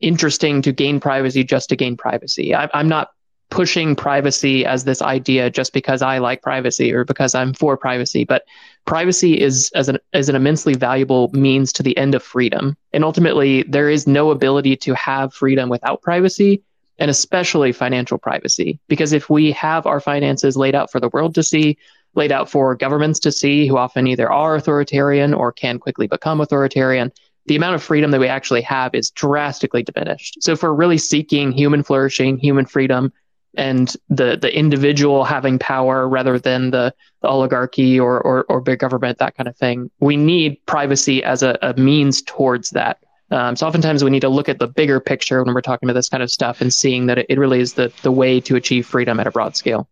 interesting 0.00 0.62
to 0.62 0.72
gain 0.72 0.98
privacy 0.98 1.44
just 1.44 1.68
to 1.68 1.76
gain 1.76 1.96
privacy. 1.96 2.54
I, 2.54 2.70
I'm 2.72 2.88
not 2.88 3.10
pushing 3.50 3.96
privacy 3.96 4.64
as 4.64 4.84
this 4.84 5.02
idea 5.02 5.50
just 5.50 5.72
because 5.72 6.02
I 6.02 6.18
like 6.18 6.40
privacy 6.40 6.92
or 6.92 7.04
because 7.04 7.34
I'm 7.34 7.52
for 7.52 7.76
privacy, 7.76 8.24
but 8.24 8.44
privacy 8.84 9.40
is 9.40 9.70
as 9.74 9.88
an 9.88 9.98
as 10.12 10.28
an 10.28 10.36
immensely 10.36 10.74
valuable 10.74 11.30
means 11.32 11.72
to 11.74 11.82
the 11.82 11.96
end 11.96 12.14
of 12.14 12.22
freedom. 12.22 12.76
And 12.92 13.04
ultimately, 13.04 13.62
there 13.64 13.88
is 13.88 14.06
no 14.06 14.30
ability 14.30 14.76
to 14.78 14.94
have 14.94 15.32
freedom 15.32 15.68
without 15.68 16.02
privacy, 16.02 16.62
and 16.98 17.10
especially 17.10 17.72
financial 17.72 18.18
privacy. 18.18 18.80
Because 18.88 19.12
if 19.12 19.30
we 19.30 19.52
have 19.52 19.86
our 19.86 20.00
finances 20.00 20.56
laid 20.56 20.74
out 20.74 20.90
for 20.90 21.00
the 21.00 21.08
world 21.10 21.34
to 21.36 21.42
see, 21.42 21.78
laid 22.14 22.32
out 22.32 22.50
for 22.50 22.74
governments 22.74 23.20
to 23.20 23.32
see, 23.32 23.66
who 23.66 23.76
often 23.76 24.06
either 24.06 24.30
are 24.30 24.56
authoritarian 24.56 25.34
or 25.34 25.52
can 25.52 25.78
quickly 25.78 26.06
become 26.06 26.40
authoritarian, 26.40 27.12
the 27.46 27.56
amount 27.56 27.74
of 27.74 27.82
freedom 27.82 28.10
that 28.10 28.20
we 28.20 28.28
actually 28.28 28.62
have 28.62 28.94
is 28.94 29.10
drastically 29.10 29.82
diminished. 29.82 30.42
So 30.42 30.52
if 30.52 30.62
we're 30.62 30.72
really 30.72 30.98
seeking 30.98 31.52
human 31.52 31.82
flourishing, 31.82 32.38
human 32.38 32.66
freedom, 32.66 33.12
and 33.56 33.94
the 34.08 34.36
the 34.40 34.56
individual 34.56 35.24
having 35.24 35.58
power 35.58 36.08
rather 36.08 36.38
than 36.38 36.70
the, 36.70 36.94
the 37.22 37.28
oligarchy 37.28 37.98
or, 37.98 38.20
or, 38.20 38.44
or 38.48 38.60
big 38.60 38.78
government, 38.78 39.18
that 39.18 39.36
kind 39.36 39.48
of 39.48 39.56
thing. 39.56 39.90
We 40.00 40.16
need 40.16 40.64
privacy 40.66 41.22
as 41.24 41.42
a, 41.42 41.58
a 41.62 41.74
means 41.74 42.22
towards 42.22 42.70
that. 42.70 42.98
Um, 43.30 43.54
so 43.54 43.66
oftentimes 43.66 44.02
we 44.02 44.10
need 44.10 44.20
to 44.20 44.28
look 44.28 44.48
at 44.48 44.58
the 44.58 44.66
bigger 44.66 44.98
picture 44.98 45.42
when 45.44 45.54
we're 45.54 45.60
talking 45.60 45.88
about 45.88 45.94
this 45.94 46.08
kind 46.08 46.22
of 46.22 46.30
stuff 46.30 46.60
and 46.60 46.72
seeing 46.74 47.06
that 47.06 47.18
it, 47.18 47.26
it 47.28 47.38
really 47.38 47.60
is 47.60 47.74
the, 47.74 47.92
the 48.02 48.10
way 48.10 48.40
to 48.40 48.56
achieve 48.56 48.86
freedom 48.86 49.20
at 49.20 49.26
a 49.26 49.30
broad 49.30 49.56
scale. 49.56 49.88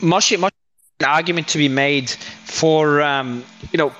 Moshe, 0.00 0.36
Moshe, 0.36 0.50
an 1.00 1.06
argument 1.06 1.48
to 1.48 1.58
be 1.58 1.68
made 1.68 2.10
for 2.10 3.02
um, 3.02 3.44
you 3.72 3.78
know 3.78 3.92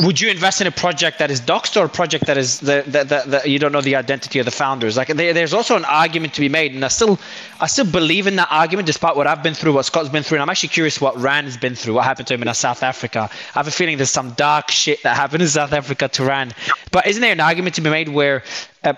would 0.00 0.20
you 0.20 0.28
invest 0.28 0.60
in 0.60 0.66
a 0.66 0.70
project 0.70 1.18
that 1.18 1.30
is 1.30 1.40
doxed 1.40 1.80
or 1.80 1.84
a 1.84 1.88
project 1.88 2.26
that 2.26 2.36
is 2.36 2.60
that 2.60 2.90
that, 2.92 3.08
that 3.08 3.48
you 3.48 3.58
don't 3.58 3.72
know 3.72 3.80
the 3.80 3.94
identity 3.94 4.38
of 4.38 4.44
the 4.44 4.50
founders 4.50 4.96
like 4.96 5.08
there, 5.08 5.32
there's 5.32 5.54
also 5.54 5.76
an 5.76 5.84
argument 5.84 6.34
to 6.34 6.40
be 6.40 6.48
made 6.48 6.72
and 6.74 6.84
i 6.84 6.88
still 6.88 7.18
i 7.60 7.66
still 7.66 7.84
believe 7.86 8.26
in 8.26 8.36
that 8.36 8.48
argument 8.50 8.86
despite 8.86 9.14
what 9.14 9.26
i've 9.26 9.42
been 9.42 9.54
through 9.54 9.72
what 9.72 9.84
scott's 9.84 10.08
been 10.08 10.22
through 10.22 10.36
and 10.36 10.42
i'm 10.42 10.50
actually 10.50 10.68
curious 10.68 11.00
what 11.00 11.16
rand 11.16 11.46
has 11.46 11.56
been 11.56 11.74
through 11.74 11.94
what 11.94 12.04
happened 12.04 12.26
to 12.26 12.34
him 12.34 12.42
in 12.42 12.52
south 12.54 12.82
africa 12.82 13.28
i 13.30 13.58
have 13.58 13.68
a 13.68 13.70
feeling 13.70 13.96
there's 13.96 14.10
some 14.10 14.30
dark 14.32 14.70
shit 14.70 15.02
that 15.02 15.16
happened 15.16 15.42
in 15.42 15.48
south 15.48 15.72
africa 15.72 16.08
to 16.08 16.24
rand 16.24 16.54
but 16.90 17.06
isn't 17.06 17.22
there 17.22 17.32
an 17.32 17.40
argument 17.40 17.74
to 17.74 17.80
be 17.80 17.90
made 17.90 18.08
where 18.08 18.42
a, 18.82 18.96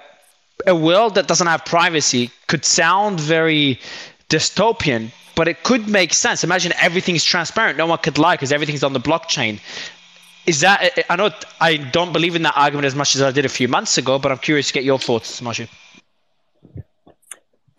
a 0.67 0.75
world 0.75 1.15
that 1.15 1.27
doesn't 1.29 1.47
have 1.47 1.65
privacy 1.65 2.31
could 2.47 2.65
sound 2.65 3.21
very 3.21 3.79
dystopian 4.29 5.11
but 5.37 5.49
it 5.49 5.63
could 5.63 5.89
make 5.89 6.13
sense. 6.13 6.45
Imagine 6.45 6.75
everything's 6.79 7.25
transparent. 7.25 7.79
No 7.79 7.87
one 7.87 7.97
could 7.99 8.19
lie 8.19 8.35
because 8.35 8.53
everything's 8.53 8.85
on 8.85 8.93
the 8.93 9.01
blockchain 9.01 9.59
is 10.47 10.61
that 10.61 11.05
I 11.09 11.17
know 11.17 11.31
I 11.61 11.77
don't 11.77 12.13
believe 12.13 12.35
in 12.37 12.43
that 12.43 12.57
argument 12.57 12.87
as 12.87 12.95
much 12.95 13.15
as 13.15 13.23
I 13.23 13.31
did 13.31 13.45
a 13.45 13.49
few 13.49 13.69
months 13.69 13.99
ago, 13.99 14.19
but 14.19 14.33
I'm 14.33 14.39
curious 14.39 14.69
to 14.69 14.73
get 14.73 14.85
your 14.85 14.99
thoughts, 14.99 15.41
Moshe. 15.41 15.69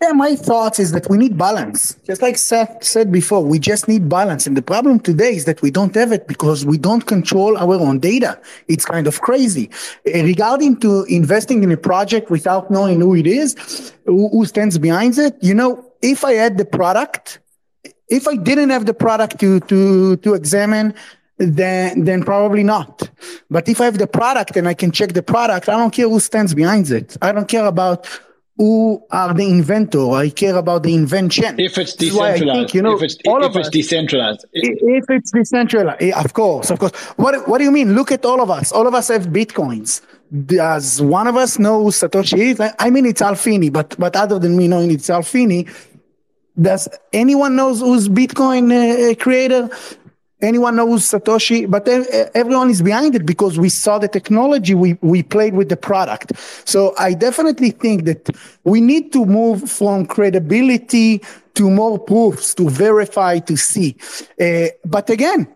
Yeah, 0.02 0.10
my 0.10 0.34
thoughts 0.34 0.80
is 0.80 0.90
that 0.92 1.08
we 1.08 1.16
need 1.16 1.38
balance. 1.38 1.94
Just 2.04 2.22
like 2.22 2.36
Seth 2.36 2.82
said 2.82 3.12
before, 3.12 3.44
we 3.44 3.60
just 3.60 3.86
need 3.86 4.08
balance. 4.08 4.48
And 4.48 4.56
the 4.56 4.62
problem 4.62 4.98
today 4.98 5.36
is 5.36 5.44
that 5.44 5.62
we 5.62 5.70
don't 5.70 5.94
have 5.94 6.10
it 6.10 6.26
because 6.26 6.66
we 6.66 6.76
don't 6.76 7.06
control 7.06 7.56
our 7.56 7.74
own 7.74 8.00
data. 8.00 8.40
It's 8.66 8.84
kind 8.84 9.06
of 9.06 9.20
crazy. 9.20 9.70
Uh, 10.04 10.24
regarding 10.24 10.80
to 10.80 11.04
investing 11.04 11.62
in 11.62 11.70
a 11.70 11.76
project 11.76 12.30
without 12.30 12.68
knowing 12.68 13.00
who 13.00 13.14
it 13.14 13.28
is, 13.28 13.92
who 14.04 14.44
stands 14.44 14.76
behind 14.76 15.18
it, 15.18 15.36
you 15.40 15.54
know, 15.54 15.88
if 16.02 16.24
I 16.24 16.32
had 16.32 16.58
the 16.58 16.64
product, 16.64 17.38
if 18.08 18.26
I 18.26 18.34
didn't 18.34 18.70
have 18.70 18.86
the 18.86 18.94
product 18.94 19.38
to 19.38 19.60
to 19.60 20.16
to 20.16 20.34
examine, 20.34 20.94
then 21.38 22.04
then 22.04 22.24
probably 22.24 22.62
not. 22.62 23.10
But 23.50 23.68
if 23.68 23.80
I 23.80 23.86
have 23.86 23.98
the 23.98 24.06
product 24.06 24.56
and 24.56 24.68
I 24.68 24.74
can 24.74 24.90
check 24.92 25.12
the 25.12 25.22
product, 25.22 25.68
I 25.68 25.72
don't 25.72 25.92
care 25.92 26.08
who 26.08 26.20
stands 26.20 26.54
behind 26.54 26.90
it. 26.90 27.16
I 27.22 27.32
don't 27.32 27.48
care 27.48 27.66
about 27.66 28.08
who 28.58 29.02
are 29.10 29.32
the 29.34 29.48
inventor. 29.48 30.10
I 30.10 30.28
care 30.28 30.56
about 30.56 30.82
the 30.82 30.94
invention. 30.94 31.58
If 31.58 31.78
it's 31.78 31.94
decentralized, 31.94 32.42
think, 32.42 32.74
you 32.74 32.82
know, 32.82 32.96
if 32.96 33.02
it's, 33.02 33.16
all 33.26 33.42
if 33.42 33.56
it's 33.56 33.68
us, 33.68 33.72
decentralized, 33.72 34.44
if 34.52 35.04
it's 35.08 35.30
decentralized, 35.32 36.02
of 36.02 36.32
course, 36.34 36.70
of 36.70 36.78
course. 36.78 36.92
What 37.16 37.48
what 37.48 37.58
do 37.58 37.64
you 37.64 37.72
mean? 37.72 37.94
Look 37.94 38.12
at 38.12 38.24
all 38.24 38.40
of 38.40 38.50
us. 38.50 38.70
All 38.70 38.86
of 38.86 38.94
us 38.94 39.08
have 39.08 39.28
bitcoins. 39.28 40.02
Does 40.46 41.02
one 41.02 41.26
of 41.26 41.36
us 41.36 41.58
know 41.58 41.84
Satoshi 41.86 42.38
is? 42.38 42.72
I 42.78 42.90
mean, 42.90 43.06
it's 43.06 43.20
Hal 43.20 43.34
Finney, 43.34 43.70
but 43.70 43.96
but 43.98 44.16
other 44.16 44.38
than 44.38 44.56
me 44.56 44.68
knowing 44.68 44.90
it's 44.90 45.08
Hal 45.08 45.22
Finney, 45.22 45.66
does 46.60 46.88
anyone 47.12 47.56
knows 47.56 47.80
who's 47.80 48.08
Bitcoin 48.08 48.70
uh, 48.72 49.14
creator? 49.16 49.70
Anyone 50.42 50.76
knows 50.76 51.02
Satoshi, 51.04 51.70
but 51.70 51.88
everyone 52.34 52.70
is 52.70 52.82
behind 52.82 53.14
it 53.14 53.24
because 53.24 53.58
we 53.58 53.68
saw 53.68 53.98
the 53.98 54.08
technology, 54.08 54.74
we, 54.74 54.98
we 55.00 55.22
played 55.22 55.54
with 55.54 55.68
the 55.68 55.76
product. 55.76 56.32
So 56.64 56.94
I 56.98 57.14
definitely 57.14 57.70
think 57.70 58.04
that 58.04 58.28
we 58.64 58.80
need 58.80 59.12
to 59.12 59.24
move 59.24 59.70
from 59.70 60.06
credibility 60.06 61.22
to 61.54 61.70
more 61.70 61.98
proofs, 61.98 62.54
to 62.54 62.68
verify, 62.68 63.38
to 63.40 63.56
see. 63.56 63.96
Uh, 64.40 64.68
but 64.84 65.08
again, 65.10 65.46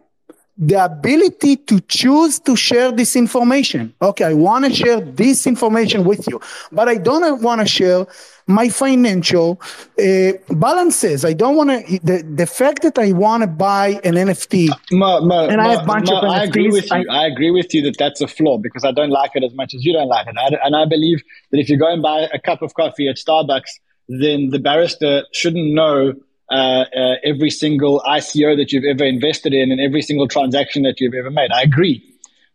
the 0.58 0.82
ability 0.82 1.56
to 1.56 1.80
choose 1.80 2.38
to 2.40 2.56
share 2.56 2.90
this 2.90 3.14
information. 3.14 3.94
Okay, 4.00 4.24
I 4.24 4.32
want 4.32 4.64
to 4.64 4.72
share 4.72 5.00
this 5.00 5.46
information 5.46 6.04
with 6.04 6.26
you, 6.28 6.40
but 6.72 6.88
I 6.88 6.96
don't 6.96 7.42
want 7.42 7.60
to 7.60 7.66
share 7.66 8.06
my 8.46 8.68
financial 8.68 9.60
uh, 10.00 10.32
balances. 10.50 11.24
I 11.24 11.34
don't 11.34 11.56
want 11.56 11.70
to, 11.70 11.98
the, 12.02 12.22
the 12.22 12.46
fact 12.46 12.82
that 12.82 12.98
I 12.98 13.12
want 13.12 13.42
to 13.42 13.48
buy 13.48 14.00
an 14.02 14.14
NFT 14.14 14.68
ma, 14.92 15.20
ma, 15.20 15.46
and 15.46 15.56
ma, 15.56 15.64
I 15.64 15.68
have 15.72 15.82
a 15.82 15.86
bunch 15.86 16.10
of 16.10 16.22
NFTs. 16.22 16.30
I 16.30 16.44
agree 16.44 16.70
with 16.70 16.90
you. 16.90 17.04
I, 17.10 17.22
I, 17.22 17.26
agree 17.26 17.50
with 17.50 17.74
you 17.74 17.82
that 17.82 17.98
that's 17.98 18.20
a 18.20 18.28
flaw 18.28 18.56
because 18.56 18.84
I 18.84 18.92
don't 18.92 19.10
like 19.10 19.32
it 19.34 19.44
as 19.44 19.52
much 19.54 19.74
as 19.74 19.84
you 19.84 19.92
don't 19.92 20.08
like 20.08 20.26
it. 20.26 20.36
I, 20.38 20.56
and 20.64 20.74
I 20.74 20.86
believe 20.86 21.22
that 21.50 21.58
if 21.58 21.68
you 21.68 21.76
go 21.76 21.92
and 21.92 22.00
buy 22.00 22.28
a 22.32 22.38
cup 22.38 22.62
of 22.62 22.72
coffee 22.74 23.08
at 23.08 23.16
Starbucks, 23.16 23.80
then 24.08 24.50
the 24.50 24.58
barrister 24.58 25.24
shouldn't 25.32 25.74
know 25.74 26.14
uh, 26.50 26.84
uh, 26.96 27.14
every 27.24 27.50
single 27.50 28.00
ICO 28.06 28.56
that 28.56 28.72
you've 28.72 28.84
ever 28.84 29.04
invested 29.04 29.52
in 29.52 29.72
and 29.72 29.80
every 29.80 30.02
single 30.02 30.28
transaction 30.28 30.82
that 30.84 31.00
you've 31.00 31.14
ever 31.14 31.30
made. 31.30 31.50
I 31.52 31.62
agree. 31.62 32.04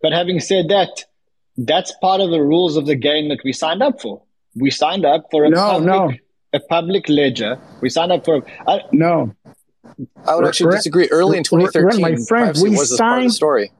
But 0.01 0.13
having 0.13 0.39
said 0.39 0.69
that, 0.69 1.05
that's 1.57 1.93
part 2.01 2.21
of 2.21 2.31
the 2.31 2.41
rules 2.41 2.77
of 2.77 2.85
the 2.85 2.95
game 2.95 3.29
that 3.29 3.39
we 3.43 3.53
signed 3.53 3.83
up 3.83 4.01
for. 4.01 4.23
We 4.55 4.71
signed 4.71 5.05
up 5.05 5.27
for 5.31 5.45
a 5.45 5.49
no, 5.49 5.57
public, 5.57 5.85
no. 5.85 6.11
a 6.53 6.59
public 6.59 7.09
ledger. 7.09 7.59
We 7.81 7.89
signed 7.89 8.11
up 8.11 8.25
for 8.25 8.45
a, 8.67 8.79
no. 8.91 9.35
I 10.25 10.35
would 10.35 10.47
actually 10.47 10.71
disagree. 10.71 11.07
Early 11.09 11.37
in 11.37 11.43
2013, 11.43 12.01
my 12.01 12.15
friend, 12.27 12.55
we 12.61 12.75
signed. 12.77 13.33
story. 13.33 13.71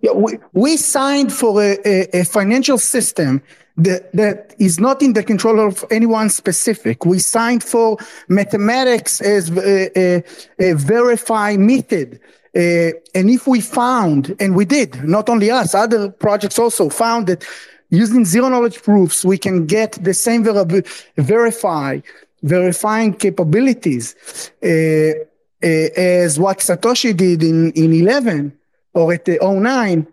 Yeah, 0.00 0.12
we, 0.12 0.38
we 0.52 0.76
signed 0.76 1.32
for 1.32 1.60
a, 1.60 1.76
a, 1.84 2.20
a 2.20 2.24
financial 2.24 2.78
system 2.78 3.42
that, 3.78 4.12
that 4.12 4.54
is 4.58 4.78
not 4.80 5.02
in 5.02 5.12
the 5.12 5.22
control 5.22 5.60
of 5.60 5.84
anyone 5.90 6.28
specific. 6.30 7.06
We 7.06 7.20
signed 7.20 7.62
for 7.62 7.96
mathematics 8.28 9.20
as 9.20 9.50
a, 9.50 9.98
a, 9.98 10.24
a 10.58 10.74
verified 10.74 11.60
method. 11.60 12.20
Uh, 12.56 12.90
and 13.14 13.30
if 13.30 13.46
we 13.46 13.60
found, 13.60 14.34
and 14.40 14.56
we 14.56 14.64
did, 14.64 15.02
not 15.04 15.28
only 15.28 15.50
us, 15.50 15.74
other 15.74 16.10
projects 16.10 16.58
also 16.58 16.88
found 16.88 17.28
that 17.28 17.44
using 17.90 18.24
zero 18.24 18.48
knowledge 18.48 18.82
proofs, 18.82 19.24
we 19.24 19.38
can 19.38 19.64
get 19.64 19.92
the 20.02 20.14
same 20.14 20.42
ver- 20.42 20.82
verify, 21.16 22.00
verifying 22.42 23.12
capabilities 23.14 24.50
uh, 24.62 24.66
uh, 24.66 25.66
as 25.96 26.38
what 26.38 26.58
Satoshi 26.58 27.16
did 27.16 27.42
in, 27.42 27.70
in 27.72 27.92
11 27.92 28.52
or 28.94 29.12
at 29.12 29.24
the 29.24 29.38
09 29.40 30.06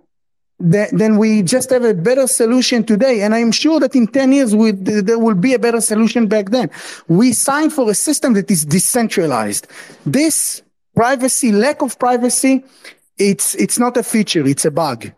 then 0.71 1.17
we 1.17 1.43
just 1.43 1.69
have 1.69 1.83
a 1.83 1.93
better 1.93 2.27
solution 2.27 2.83
today. 2.83 3.21
And 3.21 3.35
I'm 3.35 3.51
sure 3.51 3.79
that 3.79 3.95
in 3.95 4.07
10 4.07 4.31
years, 4.31 4.55
we, 4.55 4.71
there 4.71 5.19
will 5.19 5.35
be 5.35 5.53
a 5.53 5.59
better 5.59 5.81
solution 5.81 6.27
back 6.27 6.49
then. 6.49 6.71
We 7.07 7.33
signed 7.33 7.73
for 7.73 7.89
a 7.89 7.93
system 7.93 8.33
that 8.33 8.49
is 8.49 8.65
decentralized. 8.65 9.67
This 10.05 10.63
privacy, 10.95 11.51
lack 11.51 11.81
of 11.81 11.99
privacy, 11.99 12.63
it's, 13.17 13.55
it's 13.55 13.77
not 13.77 13.95
a 13.97 14.03
feature, 14.03 14.45
it's 14.45 14.65
a 14.65 14.71
bug. 14.71 15.11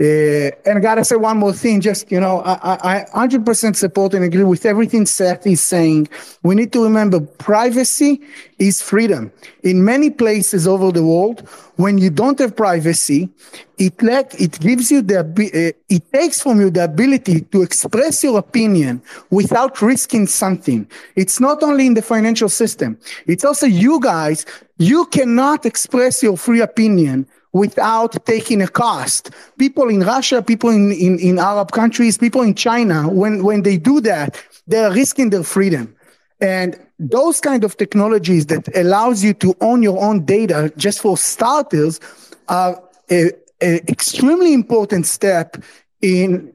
Uh, 0.00 0.52
and 0.64 0.78
I 0.78 0.80
gotta 0.80 1.04
say 1.04 1.16
one 1.16 1.38
more 1.38 1.52
thing. 1.52 1.80
Just 1.80 2.10
you 2.10 2.20
know, 2.20 2.40
I, 2.42 3.00
I, 3.14 3.26
100% 3.26 3.74
support 3.74 4.14
and 4.14 4.24
agree 4.24 4.44
with 4.44 4.64
everything 4.64 5.06
Seth 5.06 5.44
is 5.44 5.60
saying. 5.60 6.08
We 6.44 6.54
need 6.54 6.72
to 6.74 6.84
remember 6.84 7.18
privacy 7.18 8.20
is 8.60 8.80
freedom. 8.80 9.32
In 9.64 9.84
many 9.84 10.10
places 10.10 10.68
over 10.68 10.92
the 10.92 11.02
world, 11.02 11.40
when 11.76 11.98
you 11.98 12.10
don't 12.10 12.38
have 12.38 12.54
privacy, 12.54 13.28
it 13.76 14.00
lack 14.00 14.40
it 14.40 14.60
gives 14.60 14.92
you 14.92 15.02
the 15.02 15.18
uh, 15.20 15.78
it 15.88 16.12
takes 16.12 16.42
from 16.42 16.60
you 16.60 16.70
the 16.70 16.84
ability 16.84 17.40
to 17.40 17.62
express 17.62 18.22
your 18.22 18.38
opinion 18.38 19.02
without 19.30 19.82
risking 19.82 20.28
something. 20.28 20.88
It's 21.16 21.40
not 21.40 21.64
only 21.64 21.88
in 21.88 21.94
the 21.94 22.02
financial 22.02 22.48
system. 22.48 22.98
It's 23.26 23.44
also 23.44 23.66
you 23.66 23.98
guys. 23.98 24.46
You 24.78 25.06
cannot 25.06 25.66
express 25.66 26.22
your 26.22 26.36
free 26.36 26.60
opinion 26.60 27.26
without 27.52 28.24
taking 28.26 28.60
a 28.62 28.68
cost. 28.68 29.30
People 29.58 29.88
in 29.88 30.00
Russia, 30.00 30.42
people 30.42 30.70
in, 30.70 30.92
in, 30.92 31.18
in 31.18 31.38
Arab 31.38 31.72
countries, 31.72 32.18
people 32.18 32.42
in 32.42 32.54
China, 32.54 33.08
when, 33.08 33.42
when 33.42 33.62
they 33.62 33.76
do 33.76 34.00
that, 34.00 34.40
they're 34.66 34.92
risking 34.92 35.30
their 35.30 35.42
freedom. 35.42 35.94
And 36.40 36.78
those 36.98 37.40
kind 37.40 37.64
of 37.64 37.76
technologies 37.76 38.46
that 38.46 38.68
allows 38.76 39.24
you 39.24 39.34
to 39.34 39.54
own 39.60 39.82
your 39.82 40.02
own 40.02 40.24
data, 40.24 40.72
just 40.76 41.00
for 41.00 41.16
starters, 41.16 42.00
are 42.48 42.82
a, 43.10 43.30
a 43.60 43.76
extremely 43.90 44.52
important 44.52 45.06
step 45.06 45.56
in 46.00 46.52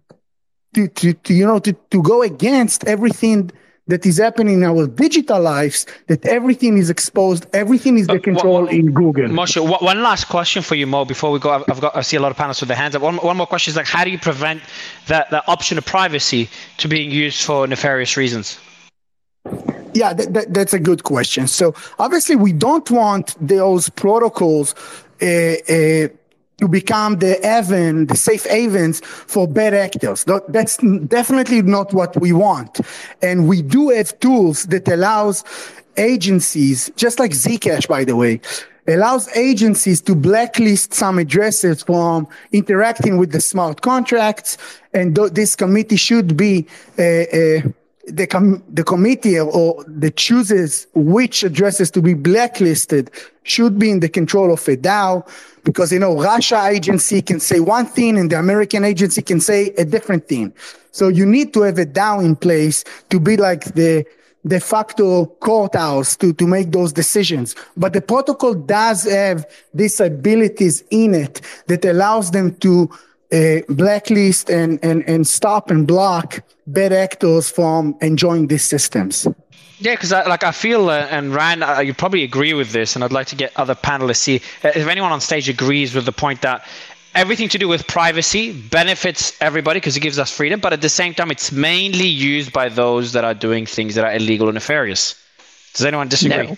to, 0.73 0.87
to, 0.87 1.13
to 1.13 1.33
you 1.33 1.45
know 1.45 1.59
to, 1.59 1.73
to 1.73 2.01
go 2.01 2.21
against 2.21 2.83
everything 2.85 3.51
that 3.87 4.05
is 4.05 4.17
happening 4.17 4.55
in 4.55 4.63
our 4.63 4.87
digital 4.87 5.41
lives 5.41 5.85
that 6.07 6.25
everything 6.25 6.77
is 6.77 6.89
exposed 6.89 7.45
everything 7.53 7.97
is 7.97 8.07
the 8.07 8.19
control 8.19 8.67
in 8.67 8.91
google. 8.93 9.25
Moshe 9.25 9.57
one 9.81 10.01
last 10.01 10.25
question 10.25 10.61
for 10.61 10.75
you 10.75 10.87
mo 10.87 11.05
before 11.05 11.31
we 11.31 11.39
go. 11.39 11.51
I've 11.51 11.81
got 11.81 11.95
i 11.95 12.01
see 12.01 12.17
a 12.17 12.21
lot 12.21 12.31
of 12.31 12.37
panels 12.37 12.61
with 12.61 12.69
their 12.69 12.77
hands 12.77 12.95
up. 12.95 13.01
One, 13.01 13.17
one 13.17 13.37
more 13.37 13.47
question 13.47 13.71
is 13.71 13.75
like 13.75 13.87
how 13.87 14.03
do 14.03 14.11
you 14.11 14.19
prevent 14.19 14.61
that, 15.07 15.29
that 15.31 15.43
option 15.47 15.77
of 15.77 15.85
privacy 15.85 16.49
to 16.77 16.87
being 16.87 17.11
used 17.11 17.43
for 17.43 17.67
nefarious 17.67 18.15
reasons? 18.15 18.59
Yeah 19.93 20.13
that, 20.13 20.33
that, 20.33 20.53
that's 20.53 20.73
a 20.73 20.79
good 20.79 21.03
question. 21.03 21.47
So 21.47 21.75
obviously 21.99 22.35
we 22.35 22.53
don't 22.53 22.89
want 22.89 23.35
those 23.45 23.89
protocols 23.89 24.75
uh, 25.21 25.25
uh, 25.69 26.07
to 26.59 26.67
become 26.67 27.19
the 27.19 27.39
haven, 27.41 28.07
the 28.07 28.15
safe 28.15 28.45
havens 28.45 29.01
for 29.01 29.47
bad 29.47 29.73
actors. 29.73 30.23
That's 30.49 30.77
definitely 31.07 31.61
not 31.61 31.93
what 31.93 32.19
we 32.19 32.31
want. 32.31 32.79
And 33.21 33.47
we 33.47 33.61
do 33.61 33.89
have 33.89 34.17
tools 34.19 34.65
that 34.65 34.87
allows 34.87 35.43
agencies, 35.97 36.91
just 36.95 37.19
like 37.19 37.31
Zcash, 37.31 37.87
by 37.87 38.03
the 38.03 38.15
way, 38.15 38.39
allows 38.87 39.29
agencies 39.35 40.01
to 40.01 40.15
blacklist 40.15 40.93
some 40.93 41.17
addresses 41.17 41.83
from 41.83 42.27
interacting 42.51 43.17
with 43.17 43.31
the 43.31 43.41
smart 43.41 43.81
contracts. 43.81 44.57
And 44.93 45.15
th- 45.15 45.31
this 45.31 45.55
committee 45.55 45.95
should 45.95 46.35
be 46.35 46.67
uh, 46.99 47.01
uh, 47.01 47.61
the 48.07 48.27
com- 48.29 48.63
the 48.69 48.83
committee 48.83 49.39
or 49.39 49.83
the 49.87 50.11
chooses 50.11 50.87
which 50.93 51.43
addresses 51.43 51.89
to 51.91 52.01
be 52.01 52.13
blacklisted 52.13 53.09
should 53.43 53.77
be 53.77 53.91
in 53.91 53.99
the 53.99 54.09
control 54.09 54.53
of 54.53 54.67
a 54.67 54.77
DAO 54.77 55.27
because 55.63 55.91
you 55.91 55.99
know 55.99 56.19
Russia 56.21 56.67
agency 56.69 57.21
can 57.21 57.39
say 57.39 57.59
one 57.59 57.85
thing 57.85 58.17
and 58.17 58.31
the 58.31 58.39
American 58.39 58.83
agency 58.83 59.21
can 59.21 59.39
say 59.39 59.69
a 59.77 59.85
different 59.85 60.27
thing. 60.27 60.53
So 60.91 61.07
you 61.07 61.25
need 61.25 61.53
to 61.53 61.61
have 61.61 61.77
a 61.77 61.85
DAO 61.85 62.23
in 62.23 62.35
place 62.35 62.83
to 63.09 63.19
be 63.19 63.37
like 63.37 63.73
the 63.73 64.05
de 64.45 64.59
facto 64.59 65.25
courthouse 65.39 66.15
to, 66.17 66.33
to 66.33 66.45
make 66.45 66.71
those 66.71 66.91
decisions. 66.91 67.55
But 67.77 67.93
the 67.93 68.01
protocol 68.01 68.53
does 68.53 69.03
have 69.03 69.45
these 69.73 69.99
abilities 69.99 70.83
in 70.91 71.13
it 71.13 71.41
that 71.67 71.85
allows 71.85 72.31
them 72.31 72.55
to 72.57 72.89
uh, 73.31 73.61
blacklist 73.69 74.49
and, 74.49 74.79
and, 74.83 75.07
and 75.07 75.25
stop 75.25 75.71
and 75.71 75.87
block 75.87 76.41
bad 76.67 76.93
actors 76.93 77.49
from 77.49 77.95
enjoying 78.01 78.47
these 78.47 78.63
systems. 78.63 79.27
Yeah, 79.83 79.95
because 79.95 80.11
like 80.11 80.45
I 80.45 80.51
feel, 80.51 80.89
uh, 80.89 81.07
and 81.11 81.35
Ryan, 81.35 81.61
uh, 81.61 81.79
you 81.79 81.93
probably 81.93 82.23
agree 82.23 82.53
with 82.53 82.71
this, 82.71 82.95
and 82.95 83.03
I'd 83.03 83.11
like 83.11 83.27
to 83.27 83.35
get 83.35 83.51
other 83.57 83.75
panelists 83.75 84.15
see 84.15 84.37
uh, 84.63 84.69
if 84.69 84.87
anyone 84.87 85.11
on 85.11 85.19
stage 85.19 85.49
agrees 85.49 85.93
with 85.93 86.05
the 86.05 86.13
point 86.13 86.41
that 86.43 86.65
everything 87.15 87.49
to 87.49 87.57
do 87.57 87.67
with 87.67 87.85
privacy 87.85 88.53
benefits 88.53 89.33
everybody 89.41 89.81
because 89.81 89.97
it 89.97 89.99
gives 89.99 90.19
us 90.19 90.31
freedom, 90.31 90.61
but 90.61 90.71
at 90.71 90.79
the 90.79 90.87
same 90.87 91.13
time, 91.13 91.31
it's 91.31 91.51
mainly 91.51 92.07
used 92.07 92.53
by 92.53 92.69
those 92.69 93.11
that 93.11 93.25
are 93.25 93.33
doing 93.33 93.65
things 93.65 93.95
that 93.95 94.05
are 94.05 94.13
illegal 94.13 94.47
and 94.47 94.53
nefarious. 94.55 95.21
Does 95.73 95.85
anyone 95.85 96.07
disagree? 96.07 96.47
No. 96.47 96.55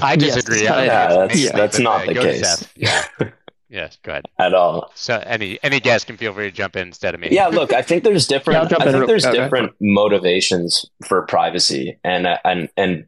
I 0.00 0.14
disagree. 0.14 0.62
Yes, 0.62 0.70
I 0.70 0.84
yeah, 0.84 1.08
that's, 1.08 1.40
yeah. 1.40 1.56
that's 1.56 1.78
not 1.80 2.06
the 2.06 2.14
case. 2.14 2.68
Yeah. 2.76 3.02
Yes, 3.70 3.98
go 4.02 4.12
ahead. 4.12 4.24
At 4.38 4.54
all. 4.54 4.90
So 4.94 5.22
any 5.26 5.58
any 5.62 5.78
guest 5.78 6.06
can 6.06 6.16
feel 6.16 6.32
free 6.32 6.46
to 6.46 6.50
jump 6.50 6.74
in 6.76 6.88
instead 6.88 7.14
of 7.14 7.20
me. 7.20 7.28
Yeah, 7.30 7.48
look, 7.48 7.72
I 7.72 7.82
think 7.82 8.02
there's 8.02 8.26
different. 8.26 8.70
Yeah, 8.70 8.78
I 8.80 8.90
think 8.90 9.06
there's 9.06 9.26
okay. 9.26 9.36
different 9.36 9.72
motivations 9.80 10.86
for 11.04 11.22
privacy, 11.26 11.98
and 12.02 12.26
and 12.44 12.70
and 12.78 13.06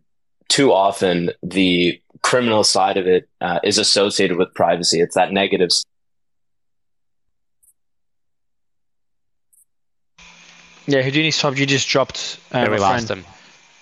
too 0.48 0.72
often 0.72 1.30
the 1.42 2.00
criminal 2.22 2.62
side 2.62 2.98
of 2.98 3.06
it 3.06 3.26
uh, 3.40 3.61
is 3.64 3.78
associated 3.78 4.36
with 4.36 4.52
privacy. 4.54 5.00
It's 5.00 5.14
that 5.14 5.32
negative. 5.32 5.70
Yeah, 10.86 11.02
Houdini 11.02 11.30
Swap, 11.30 11.56
you 11.56 11.66
just 11.66 11.88
dropped. 11.88 12.38
Uh, 12.52 12.62
There 12.62 12.70
we 12.72 12.76
my 12.78 12.82
lost 12.82 13.06
friend. 13.06 13.24
him. 13.24 13.32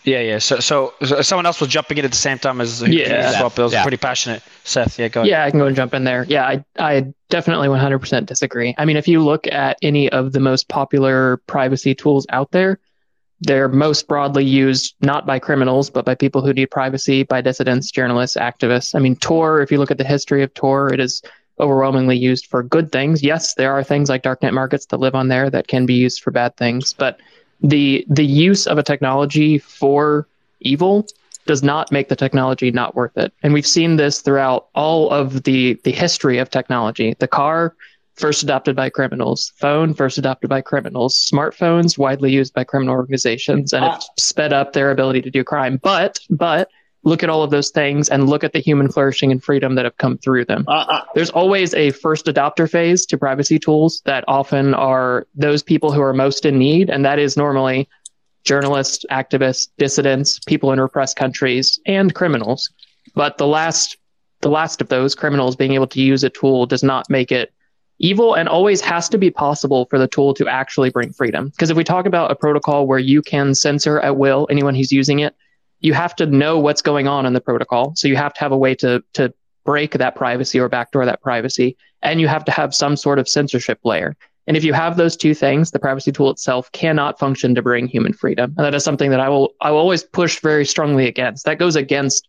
Yeah, 0.04 0.20
yeah. 0.20 0.38
So, 0.38 0.60
so, 0.60 0.94
so 1.04 1.20
someone 1.22 1.44
else 1.44 1.60
was 1.60 1.68
jumping 1.68 1.98
in 1.98 2.04
at 2.04 2.10
the 2.12 2.16
same 2.16 2.38
time 2.38 2.60
as 2.60 2.82
Yeah. 2.82 3.38
Swap. 3.38 3.58
It 3.58 3.62
was 3.62 3.72
Yeah. 3.72 3.82
pretty 3.82 3.96
passionate. 3.96 4.42
Seth, 4.64 4.98
yeah, 4.98 5.08
go 5.08 5.20
ahead. 5.20 5.30
Yeah, 5.30 5.44
I 5.44 5.50
can 5.50 5.58
go 5.58 5.66
and 5.66 5.76
jump 5.76 5.92
in 5.92 6.04
there. 6.04 6.24
Yeah, 6.28 6.46
I, 6.46 6.64
I 6.78 7.12
definitely 7.30 7.68
100% 7.68 8.26
disagree. 8.26 8.74
I 8.78 8.84
mean, 8.84 8.96
if 8.96 9.06
you 9.08 9.22
look 9.22 9.46
at 9.48 9.76
any 9.82 10.08
of 10.10 10.32
the 10.32 10.40
most 10.40 10.68
popular 10.68 11.38
privacy 11.46 11.94
tools 11.94 12.26
out 12.30 12.50
there, 12.52 12.78
they're 13.40 13.68
most 13.68 14.08
broadly 14.08 14.44
used 14.44 14.94
not 15.00 15.26
by 15.26 15.38
criminals, 15.38 15.90
but 15.90 16.04
by 16.04 16.14
people 16.14 16.44
who 16.44 16.52
need 16.52 16.66
privacy, 16.66 17.22
by 17.22 17.40
dissidents, 17.40 17.90
journalists, 17.90 18.36
activists. 18.36 18.94
I 18.94 18.98
mean, 18.98 19.14
Tor, 19.16 19.60
if 19.60 19.70
you 19.70 19.78
look 19.78 19.90
at 19.90 19.98
the 19.98 20.04
history 20.04 20.42
of 20.42 20.52
Tor, 20.54 20.92
it 20.92 21.00
is 21.00 21.22
overwhelmingly 21.60 22.16
used 22.16 22.46
for 22.46 22.62
good 22.62 22.90
things. 22.92 23.22
Yes, 23.22 23.54
there 23.54 23.72
are 23.72 23.84
things 23.84 24.08
like 24.08 24.22
darknet 24.22 24.54
markets 24.54 24.86
that 24.86 24.98
live 24.98 25.14
on 25.14 25.28
there 25.28 25.50
that 25.50 25.68
can 25.68 25.86
be 25.86 25.94
used 25.94 26.20
for 26.22 26.30
bad 26.30 26.56
things, 26.56 26.92
but 26.92 27.20
the 27.60 28.06
the 28.08 28.24
use 28.24 28.66
of 28.66 28.78
a 28.78 28.82
technology 28.82 29.58
for 29.58 30.28
evil 30.60 31.06
does 31.46 31.62
not 31.62 31.90
make 31.90 32.08
the 32.08 32.16
technology 32.16 32.70
not 32.70 32.94
worth 32.94 33.16
it. 33.16 33.32
And 33.42 33.52
we've 33.54 33.66
seen 33.66 33.96
this 33.96 34.20
throughout 34.20 34.68
all 34.74 35.10
of 35.10 35.44
the 35.44 35.80
the 35.84 35.92
history 35.92 36.38
of 36.38 36.50
technology. 36.50 37.16
The 37.18 37.28
car 37.28 37.74
first 38.14 38.42
adopted 38.42 38.76
by 38.76 38.90
criminals, 38.90 39.52
phone 39.56 39.94
first 39.94 40.18
adopted 40.18 40.50
by 40.50 40.60
criminals, 40.60 41.14
smartphones 41.32 41.96
widely 41.96 42.32
used 42.32 42.52
by 42.52 42.64
criminal 42.64 42.94
organizations 42.94 43.72
and 43.72 43.84
ah. 43.84 43.92
have 43.92 44.02
sped 44.18 44.52
up 44.52 44.72
their 44.72 44.90
ability 44.90 45.22
to 45.22 45.30
do 45.30 45.42
crime. 45.42 45.78
But 45.82 46.18
but 46.28 46.70
look 47.08 47.22
at 47.22 47.30
all 47.30 47.42
of 47.42 47.50
those 47.50 47.70
things 47.70 48.08
and 48.08 48.28
look 48.28 48.44
at 48.44 48.52
the 48.52 48.60
human 48.60 48.88
flourishing 48.94 49.32
and 49.32 49.42
freedom 49.42 49.74
that 49.76 49.84
have 49.84 49.96
come 49.96 50.16
through 50.18 50.44
them 50.44 50.64
Uh, 50.68 50.84
uh, 50.94 51.04
there's 51.14 51.30
always 51.30 51.74
a 51.74 51.90
first 51.90 52.26
adopter 52.26 52.70
phase 52.70 53.06
to 53.06 53.16
privacy 53.16 53.58
tools 53.58 54.02
that 54.04 54.24
often 54.28 54.74
are 54.74 55.26
those 55.34 55.62
people 55.62 55.90
who 55.92 56.02
are 56.02 56.12
most 56.12 56.44
in 56.44 56.58
need, 56.58 56.90
and 56.90 57.04
that 57.04 57.18
is 57.18 57.36
normally 57.36 57.88
journalists, 58.44 59.04
activists, 59.10 59.68
dissidents, 59.78 60.38
people 60.40 60.72
in 60.72 60.80
repressed 60.80 61.16
countries, 61.16 61.80
and 61.86 62.14
criminals. 62.14 62.70
But 63.14 63.38
the 63.38 63.46
last, 63.46 63.96
the 64.40 64.50
last 64.50 64.80
of 64.80 64.88
those 64.88 65.14
criminals 65.14 65.56
being 65.56 65.72
able 65.72 65.88
to 65.88 66.00
use 66.00 66.22
a 66.24 66.30
tool 66.30 66.66
does 66.66 66.82
not 66.82 67.08
make 67.10 67.32
it 67.32 67.52
evil, 67.98 68.34
and 68.34 68.48
always 68.48 68.80
has 68.80 69.08
to 69.08 69.18
be 69.18 69.30
possible 69.30 69.86
for 69.86 69.98
the 69.98 70.06
tool 70.06 70.32
to 70.34 70.46
actually 70.46 70.90
bring 70.90 71.12
freedom. 71.12 71.48
Because 71.48 71.70
if 71.70 71.76
we 71.76 71.84
talk 71.84 72.06
about 72.06 72.30
a 72.30 72.36
protocol 72.36 72.86
where 72.86 72.98
you 72.98 73.22
can 73.22 73.54
censor 73.54 73.98
at 74.00 74.16
will 74.16 74.46
anyone 74.50 74.74
who's 74.74 74.92
using 74.92 75.18
it, 75.18 75.34
you 75.80 75.94
have 75.94 76.16
to 76.16 76.26
know 76.26 76.58
what's 76.58 76.82
going 76.82 77.08
on 77.08 77.26
in 77.26 77.32
the 77.32 77.40
protocol. 77.40 77.92
So 77.94 78.08
you 78.08 78.16
have 78.16 78.34
to 78.34 78.40
have 78.40 78.52
a 78.52 78.58
way 78.58 78.74
to 78.76 79.02
to 79.14 79.32
break 79.64 79.92
that 79.92 80.16
privacy 80.16 80.58
or 80.58 80.68
backdoor 80.68 81.04
that 81.04 81.20
privacy, 81.22 81.76
and 82.02 82.20
you 82.20 82.28
have 82.28 82.44
to 82.46 82.52
have 82.52 82.74
some 82.74 82.96
sort 82.96 83.18
of 83.18 83.28
censorship 83.28 83.78
layer. 83.84 84.16
And 84.46 84.56
if 84.56 84.64
you 84.64 84.72
have 84.72 84.96
those 84.96 85.14
two 85.14 85.34
things, 85.34 85.70
the 85.70 85.78
privacy 85.78 86.10
tool 86.10 86.30
itself 86.30 86.72
cannot 86.72 87.18
function 87.18 87.54
to 87.54 87.60
bring 87.60 87.86
human 87.86 88.14
freedom. 88.14 88.54
And 88.56 88.64
that 88.64 88.74
is 88.74 88.82
something 88.82 89.10
that 89.10 89.20
I 89.20 89.28
will 89.28 89.52
I 89.60 89.70
will 89.70 89.78
always 89.78 90.02
push 90.02 90.40
very 90.40 90.64
strongly 90.64 91.06
against. 91.06 91.44
That 91.44 91.58
goes 91.58 91.76
against 91.76 92.26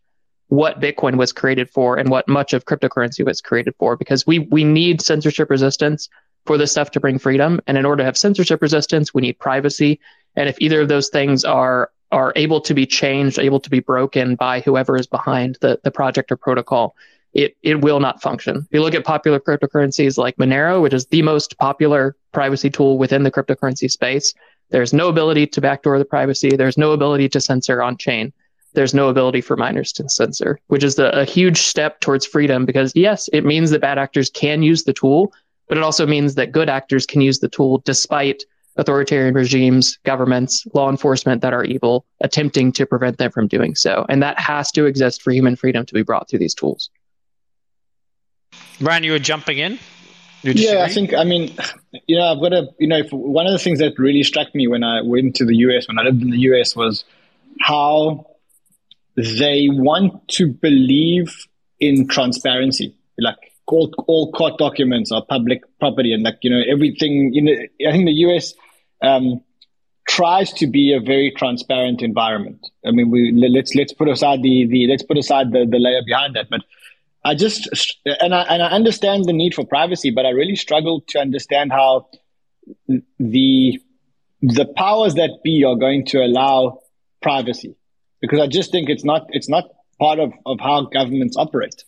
what 0.50 0.82
Bitcoin 0.82 1.16
was 1.16 1.32
created 1.32 1.70
for 1.70 1.96
and 1.98 2.10
what 2.10 2.28
much 2.28 2.54
of 2.54 2.66
cryptocurrency 2.66 3.26
was 3.26 3.40
created 3.40 3.74
for, 3.80 3.96
because 3.96 4.28
we 4.28 4.40
we 4.40 4.64
need 4.66 5.02
censorship 5.02 5.50
resistance 5.50 6.10
for 6.46 6.58
this 6.58 6.72
stuff 6.72 6.92
to 6.92 7.00
bring 7.00 7.20
freedom. 7.20 7.62
And 7.68 7.78
in 7.78 7.86
order 7.86 8.02
to 8.02 8.06
have 8.06 8.18
censorship 8.18 8.62
resistance, 8.62 9.14
we 9.14 9.22
need 9.22 9.40
privacy. 9.40 10.00
And 10.36 10.50
if 10.50 10.58
either 10.60 10.82
of 10.82 10.90
those 10.90 11.10
things 11.10 11.46
are 11.46 11.90
are 12.12 12.34
able 12.36 12.62
to 12.62 12.74
be 12.74 12.86
changed, 12.86 13.38
able 13.40 13.60
to 13.60 13.70
be 13.70 13.80
broken 13.80 14.36
by 14.36 14.62
whoever 14.62 14.98
is 14.98 15.08
behind 15.08 15.58
the, 15.62 15.80
the 15.84 15.92
project 15.92 16.32
or 16.32 16.38
protocol, 16.38 16.96
it, 17.34 17.56
it 17.62 17.82
will 17.82 18.00
not 18.00 18.22
function. 18.22 18.58
If 18.58 18.68
you 18.72 18.82
look 18.82 18.96
at 18.96 19.06
popular 19.06 19.40
cryptocurrencies 19.40 20.18
like 20.18 20.36
Monero, 20.38 20.82
which 20.82 20.94
is 20.94 21.06
the 21.08 21.22
most 21.22 21.58
popular 21.60 22.16
privacy 22.32 22.70
tool 22.70 22.98
within 22.98 23.24
the 23.24 23.32
cryptocurrency 23.32 23.90
space, 23.92 24.34
there's 24.70 24.94
no 24.94 25.08
ability 25.10 25.48
to 25.48 25.62
backdoor 25.62 26.00
the 26.00 26.06
privacy. 26.06 26.56
There's 26.56 26.78
no 26.78 26.92
ability 26.92 27.30
to 27.30 27.42
censor 27.42 27.82
on 27.82 27.98
chain. 27.98 28.34
There's 28.74 28.94
no 28.94 29.10
ability 29.10 29.42
for 29.42 29.58
miners 29.58 29.92
to 29.94 30.08
censor, 30.10 30.60
which 30.68 30.84
is 30.84 30.96
the, 30.96 31.18
a 31.20 31.26
huge 31.26 31.58
step 31.58 32.00
towards 32.02 32.26
freedom 32.26 32.66
because, 32.66 32.92
yes, 32.96 33.28
it 33.34 33.44
means 33.46 33.72
that 33.72 33.82
bad 33.82 33.98
actors 33.98 34.30
can 34.30 34.62
use 34.62 34.84
the 34.84 34.94
tool, 34.94 35.34
but 35.68 35.78
it 35.78 35.84
also 35.84 36.06
means 36.06 36.36
that 36.36 36.52
good 36.52 36.70
actors 36.70 37.06
can 37.06 37.22
use 37.22 37.40
the 37.40 37.50
tool 37.50 37.80
despite 37.80 38.44
authoritarian 38.80 39.36
regimes, 39.36 40.00
governments, 40.06 40.66
law 40.74 40.90
enforcement 40.90 41.42
that 41.42 41.54
are 41.54 41.64
evil 41.64 42.06
attempting 42.22 42.72
to 42.72 42.86
prevent 42.86 43.18
them 43.18 43.30
from 43.30 43.48
doing 43.48 43.76
so. 43.76 44.06
And 44.10 44.24
that 44.24 44.40
has 44.40 44.72
to 44.72 44.86
exist 44.86 45.22
for 45.22 45.32
human 45.32 45.56
freedom 45.56 45.86
to 45.86 45.94
be 45.94 46.02
brought 46.02 46.30
through 46.30 46.40
these 46.40 46.56
tools. 46.56 46.90
Ryan, 48.80 49.04
you 49.04 49.12
were 49.12 49.20
jumping 49.20 49.58
in. 49.58 49.78
You 50.42 50.54
yeah, 50.56 50.84
I 50.84 50.90
think 50.90 51.14
I 51.14 51.26
mean, 51.26 51.54
you 52.08 52.18
know, 52.18 52.32
I've 52.32 52.40
got 52.40 52.54
a 52.54 52.70
you 52.80 52.88
know, 52.88 53.00
if, 53.00 53.12
one 53.12 53.46
of 53.46 53.52
the 53.52 53.60
things 53.60 53.80
that 53.80 54.00
really 54.00 54.24
struck 54.24 54.56
me 54.56 54.68
when 54.68 54.86
I 54.86 55.02
went 55.02 55.36
to 55.36 55.46
the 55.46 55.56
US 55.58 55.90
when 55.90 56.00
I 56.00 56.04
lived 56.04 56.22
in 56.22 56.30
the 56.30 56.40
US 56.52 56.78
was 56.78 57.04
how 57.60 58.26
they 59.18 59.68
want 59.70 60.26
to 60.30 60.48
believe 60.48 61.36
in 61.82 62.08
transparency. 62.08 62.96
Like 63.18 63.36
all 63.68 63.94
all 64.08 64.32
court 64.32 64.58
documents 64.58 65.12
are 65.12 65.26
public 65.26 65.62
property, 65.80 66.14
and 66.14 66.24
like 66.24 66.38
you 66.42 66.50
know 66.50 66.62
everything. 66.72 67.34
You 67.34 67.42
know, 67.42 67.52
I 67.90 67.92
think 67.92 68.06
the 68.06 68.20
US 68.30 68.54
um, 69.02 69.42
tries 70.08 70.52
to 70.54 70.68
be 70.68 70.94
a 70.94 71.00
very 71.00 71.32
transparent 71.36 72.02
environment. 72.02 72.66
I 72.86 72.92
mean, 72.92 73.10
we 73.10 73.32
let's 73.32 73.76
let's 73.76 73.94
put 73.94 74.08
aside 74.08 74.42
the 74.42 74.68
the 74.68 74.88
let's 74.88 75.04
put 75.04 75.18
aside 75.18 75.52
the 75.52 75.66
the 75.66 75.80
layer 75.80 76.02
behind 76.06 76.36
that, 76.36 76.48
but. 76.50 76.62
I 77.22 77.36
just 77.36 77.68
and 78.06 78.34
I 78.34 78.44
and 78.44 78.64
I 78.64 78.68
understand 78.68 79.26
the 79.26 79.34
need 79.34 79.54
for 79.54 79.66
privacy, 79.66 80.10
but 80.10 80.26
I 80.26 80.30
really 80.30 80.56
struggle 80.56 81.02
to 81.10 81.20
understand 81.20 81.70
how 81.70 82.08
the 83.20 83.78
the 84.42 84.66
powers 84.78 85.16
that 85.16 85.40
be 85.44 85.64
are 85.64 85.76
going 85.76 86.06
to 86.08 86.20
allow 86.20 86.80
privacy 87.22 87.76
because 88.22 88.40
I 88.40 88.48
just 88.48 88.72
think 88.72 88.90
it's 88.90 89.04
not 89.04 89.28
it's 89.30 89.50
not 89.50 89.66
part 90.00 90.20
of, 90.20 90.32
of 90.46 90.60
how 90.60 90.86
governments 90.86 91.36
operate. 91.38 91.84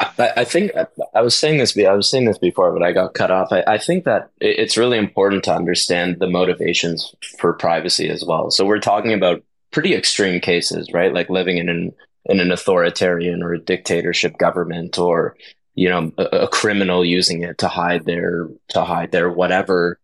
I, 0.00 0.32
I 0.38 0.44
think 0.44 0.72
I 1.14 1.20
was 1.20 1.36
saying 1.36 1.58
this. 1.58 1.76
I 1.76 1.92
was 1.92 2.08
saying 2.08 2.24
this 2.24 2.38
before, 2.38 2.72
but 2.72 2.82
I 2.82 2.92
got 2.92 3.14
cut 3.14 3.30
off. 3.30 3.52
I, 3.52 3.62
I 3.66 3.78
think 3.78 4.04
that 4.04 4.30
it- 4.40 4.58
it's 4.58 4.76
really 4.76 4.98
important 4.98 5.44
to 5.44 5.54
understand 5.54 6.18
the 6.18 6.26
motivations 6.28 7.14
for 7.38 7.52
privacy 7.52 8.08
as 8.08 8.24
well. 8.24 8.50
So 8.50 8.64
we're 8.64 8.80
talking 8.80 9.12
about 9.12 9.42
pretty 9.72 9.94
extreme 9.94 10.40
cases, 10.40 10.90
right? 10.92 11.12
Like 11.14 11.28
living 11.30 11.58
in 11.58 11.68
an 11.68 11.92
in 12.26 12.40
an 12.40 12.50
authoritarian 12.52 13.42
or 13.42 13.54
a 13.54 13.60
dictatorship 13.60 14.38
government, 14.38 14.98
or 14.98 15.36
you 15.74 15.88
know, 15.88 16.12
a, 16.18 16.24
a 16.44 16.48
criminal 16.48 17.04
using 17.04 17.42
it 17.42 17.58
to 17.58 17.68
hide 17.68 18.04
their 18.06 18.48
to 18.70 18.84
hide 18.84 19.12
their 19.12 19.30
whatever 19.30 19.98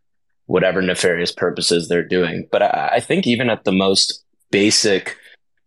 whatever 0.46 0.80
nefarious 0.82 1.32
purposes 1.32 1.88
they're 1.88 2.06
doing. 2.06 2.46
But 2.52 2.62
I, 2.62 2.90
I 2.94 3.00
think 3.00 3.26
even 3.26 3.50
at 3.50 3.64
the 3.64 3.72
most 3.72 4.24
basic, 4.50 5.16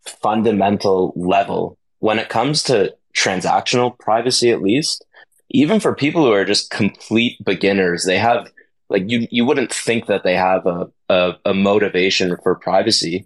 fundamental 0.05 1.13
level, 1.15 1.77
when 1.99 2.19
it 2.19 2.29
comes 2.29 2.63
to 2.63 2.95
transactional 3.15 3.97
privacy, 3.99 4.51
at 4.51 4.61
least, 4.61 5.05
even 5.49 5.79
for 5.79 5.95
people 5.95 6.25
who 6.25 6.31
are 6.31 6.45
just 6.45 6.69
complete 6.69 7.43
beginners, 7.43 8.05
they 8.05 8.17
have 8.17 8.51
Like 8.89 9.09
you, 9.11 9.27
you 9.29 9.45
wouldn't 9.45 9.71
think 9.71 10.07
that 10.07 10.23
they 10.23 10.35
have 10.35 10.65
a, 10.65 10.89
a, 11.09 11.33
a 11.45 11.53
motivation 11.53 12.37
for 12.43 12.55
privacy. 12.55 13.25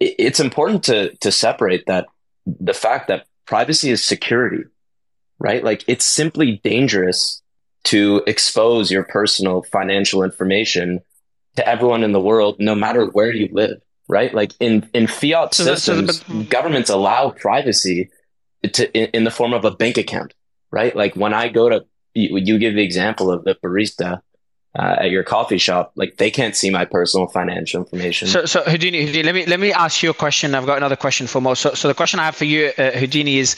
It, 0.00 0.14
it's 0.18 0.40
important 0.40 0.82
to, 0.84 1.14
to 1.16 1.30
separate 1.30 1.86
that 1.86 2.06
the 2.44 2.74
fact 2.74 3.06
that 3.08 3.26
privacy 3.44 3.90
is 3.90 4.02
security, 4.02 4.64
right? 5.38 5.62
Like 5.62 5.84
it's 5.86 6.04
simply 6.04 6.60
dangerous 6.64 7.42
to 7.84 8.22
expose 8.26 8.90
your 8.90 9.04
personal 9.04 9.62
financial 9.62 10.24
information 10.24 11.00
to 11.54 11.62
everyone 11.62 12.02
in 12.02 12.12
the 12.12 12.20
world, 12.20 12.56
no 12.58 12.74
matter 12.74 13.06
where 13.06 13.32
you 13.32 13.48
live, 13.52 13.80
right? 14.08 14.34
Like 14.34 14.52
in, 14.58 14.90
in 14.92 15.06
fiat 15.06 15.54
so 15.54 15.64
systems, 15.64 16.26
so 16.26 16.42
governments 16.50 16.90
allow 16.90 17.30
privacy 17.30 18.10
to, 18.62 18.92
in, 18.96 19.10
in, 19.12 19.24
the 19.24 19.30
form 19.30 19.52
of 19.52 19.64
a 19.64 19.70
bank 19.70 19.96
account, 19.96 20.34
right? 20.70 20.94
Like 20.94 21.14
when 21.14 21.34
I 21.34 21.48
go 21.48 21.68
to, 21.68 21.84
you, 22.14 22.36
you 22.38 22.58
give 22.58 22.74
the 22.74 22.82
example 22.82 23.30
of 23.30 23.44
the 23.44 23.54
barista 23.56 24.20
uh, 24.78 24.96
at 25.00 25.10
your 25.10 25.22
coffee 25.22 25.58
shop, 25.58 25.92
like 25.96 26.16
they 26.18 26.30
can't 26.30 26.54
see 26.54 26.70
my 26.70 26.84
personal 26.84 27.26
financial 27.28 27.82
information. 27.82 28.28
So, 28.28 28.44
so 28.44 28.62
Houdini, 28.62 29.06
Houdini, 29.06 29.22
let 29.22 29.34
me 29.34 29.46
let 29.46 29.60
me 29.60 29.72
ask 29.72 30.02
you 30.02 30.10
a 30.10 30.14
question. 30.14 30.54
I've 30.54 30.66
got 30.66 30.76
another 30.76 30.96
question 30.96 31.26
for 31.26 31.40
Mo. 31.40 31.54
So, 31.54 31.74
so 31.74 31.88
the 31.88 31.94
question 31.94 32.20
I 32.20 32.24
have 32.24 32.36
for 32.36 32.44
you, 32.44 32.72
uh, 32.76 32.90
Houdini, 32.90 33.38
is 33.38 33.56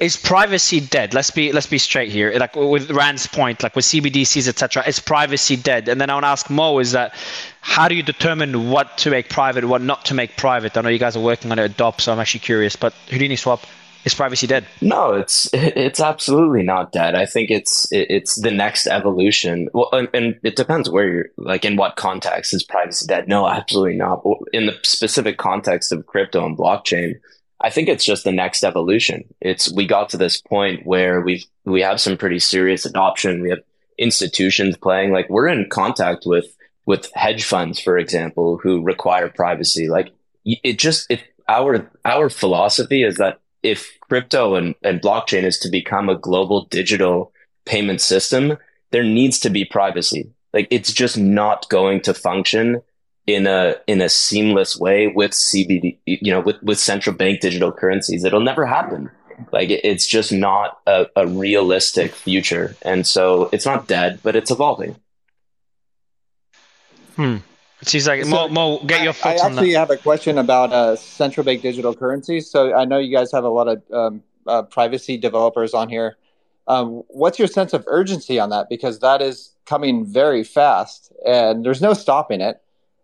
is 0.00 0.16
privacy 0.16 0.80
dead? 0.80 1.14
Let's 1.14 1.30
be 1.30 1.52
let's 1.52 1.66
be 1.66 1.78
straight 1.78 2.10
here. 2.10 2.32
Like 2.38 2.56
with 2.56 2.90
Ran's 2.90 3.26
point, 3.26 3.62
like 3.62 3.74
with 3.76 3.84
CBDCs, 3.84 4.48
etc., 4.48 4.82
is 4.86 4.98
privacy 4.98 5.56
dead? 5.56 5.88
And 5.88 6.00
then 6.00 6.10
I 6.10 6.14
want 6.14 6.24
to 6.24 6.28
ask 6.28 6.50
Mo: 6.50 6.78
Is 6.78 6.92
that 6.92 7.14
how 7.60 7.88
do 7.88 7.94
you 7.94 8.02
determine 8.02 8.70
what 8.70 8.98
to 8.98 9.10
make 9.10 9.28
private, 9.28 9.64
what 9.64 9.80
not 9.80 10.04
to 10.06 10.14
make 10.14 10.36
private? 10.36 10.76
I 10.76 10.80
know 10.80 10.88
you 10.88 10.98
guys 10.98 11.16
are 11.16 11.22
working 11.22 11.52
on 11.52 11.58
it 11.58 11.62
at 11.62 11.76
DOP, 11.76 12.00
so 12.00 12.12
I'm 12.12 12.18
actually 12.18 12.40
curious. 12.40 12.76
But 12.76 12.92
Houdini 13.08 13.36
Swap, 13.36 13.64
is 14.04 14.14
privacy 14.14 14.46
dead? 14.46 14.66
No, 14.80 15.14
it's 15.14 15.48
it's 15.52 16.00
absolutely 16.00 16.62
not 16.62 16.92
dead. 16.92 17.14
I 17.14 17.26
think 17.26 17.50
it's 17.50 17.88
it's 17.90 18.36
the 18.36 18.50
next 18.50 18.86
evolution. 18.86 19.68
Well, 19.72 19.90
and, 19.92 20.08
and, 20.14 20.40
it 20.42 20.56
depends 20.56 20.88
where 20.88 21.08
you're 21.08 21.28
like 21.36 21.64
in 21.64 21.76
what 21.76 21.96
context 21.96 22.54
is 22.54 22.62
privacy 22.62 23.06
dead. 23.06 23.28
No, 23.28 23.46
absolutely 23.46 23.96
not. 23.96 24.24
In 24.52 24.66
the 24.66 24.78
specific 24.82 25.36
context 25.38 25.92
of 25.92 26.06
crypto 26.06 26.44
and 26.46 26.56
blockchain, 26.56 27.14
I 27.60 27.70
think 27.70 27.88
it's 27.88 28.04
just 28.04 28.24
the 28.24 28.32
next 28.32 28.64
evolution. 28.64 29.24
It's 29.40 29.70
we 29.70 29.86
got 29.86 30.08
to 30.10 30.16
this 30.16 30.40
point 30.40 30.86
where 30.86 31.20
we've 31.20 31.44
we 31.64 31.82
have 31.82 32.00
some 32.00 32.16
pretty 32.16 32.38
serious 32.38 32.86
adoption. 32.86 33.42
We 33.42 33.50
have 33.50 33.60
institutions 33.98 34.76
playing 34.78 35.12
like 35.12 35.28
we're 35.28 35.48
in 35.48 35.68
contact 35.68 36.22
with 36.24 36.46
with 36.86 37.10
hedge 37.14 37.44
funds, 37.44 37.78
for 37.78 37.98
example, 37.98 38.58
who 38.62 38.82
require 38.82 39.28
privacy. 39.28 39.88
Like 39.88 40.12
it 40.44 40.78
just 40.78 41.06
if 41.10 41.22
our 41.48 41.90
our 42.04 42.30
philosophy 42.30 43.02
is 43.02 43.16
that 43.16 43.39
if 43.62 43.98
crypto 44.00 44.54
and, 44.54 44.74
and 44.82 45.00
blockchain 45.00 45.44
is 45.44 45.58
to 45.60 45.68
become 45.68 46.08
a 46.08 46.16
global 46.16 46.66
digital 46.66 47.32
payment 47.64 48.00
system, 48.00 48.56
there 48.90 49.04
needs 49.04 49.38
to 49.40 49.50
be 49.50 49.64
privacy. 49.64 50.30
Like 50.52 50.66
it's 50.70 50.92
just 50.92 51.16
not 51.16 51.68
going 51.68 52.00
to 52.02 52.14
function 52.14 52.82
in 53.26 53.46
a 53.46 53.76
in 53.86 54.00
a 54.00 54.08
seamless 54.08 54.76
way 54.76 55.06
with 55.06 55.32
CBD, 55.32 55.98
you 56.06 56.32
know, 56.32 56.40
with 56.40 56.60
with 56.62 56.78
central 56.78 57.14
bank 57.14 57.40
digital 57.40 57.70
currencies. 57.70 58.24
It'll 58.24 58.40
never 58.40 58.66
happen. 58.66 59.10
Like 59.52 59.70
it, 59.70 59.80
it's 59.84 60.06
just 60.06 60.32
not 60.32 60.78
a, 60.86 61.06
a 61.16 61.26
realistic 61.26 62.14
future, 62.14 62.76
and 62.82 63.06
so 63.06 63.48
it's 63.52 63.66
not 63.66 63.86
dead, 63.86 64.20
but 64.22 64.36
it's 64.36 64.50
evolving. 64.50 64.96
Hmm. 67.16 67.38
Seems 67.82 68.06
like 68.06 68.24
so 68.24 68.30
Mo, 68.30 68.48
Mo, 68.48 68.84
get 68.84 69.02
your 69.02 69.12
thoughts 69.12 69.40
I, 69.40 69.46
I 69.46 69.50
actually 69.50 69.72
have 69.72 69.90
a 69.90 69.96
question 69.96 70.36
about 70.36 70.72
uh, 70.72 70.96
central 70.96 71.44
bank 71.44 71.62
digital 71.62 71.94
currencies. 71.94 72.50
So 72.50 72.74
I 72.74 72.84
know 72.84 72.98
you 72.98 73.14
guys 73.14 73.32
have 73.32 73.44
a 73.44 73.48
lot 73.48 73.68
of 73.68 73.82
um, 73.92 74.22
uh, 74.46 74.62
privacy 74.62 75.16
developers 75.16 75.72
on 75.72 75.88
here. 75.88 76.18
Um, 76.68 77.02
what's 77.08 77.38
your 77.38 77.48
sense 77.48 77.72
of 77.72 77.82
urgency 77.86 78.38
on 78.38 78.50
that? 78.50 78.68
Because 78.68 79.00
that 79.00 79.22
is 79.22 79.54
coming 79.64 80.04
very 80.04 80.44
fast, 80.44 81.12
and 81.26 81.64
there's 81.64 81.80
no 81.80 81.94
stopping 81.94 82.40
it. 82.40 82.60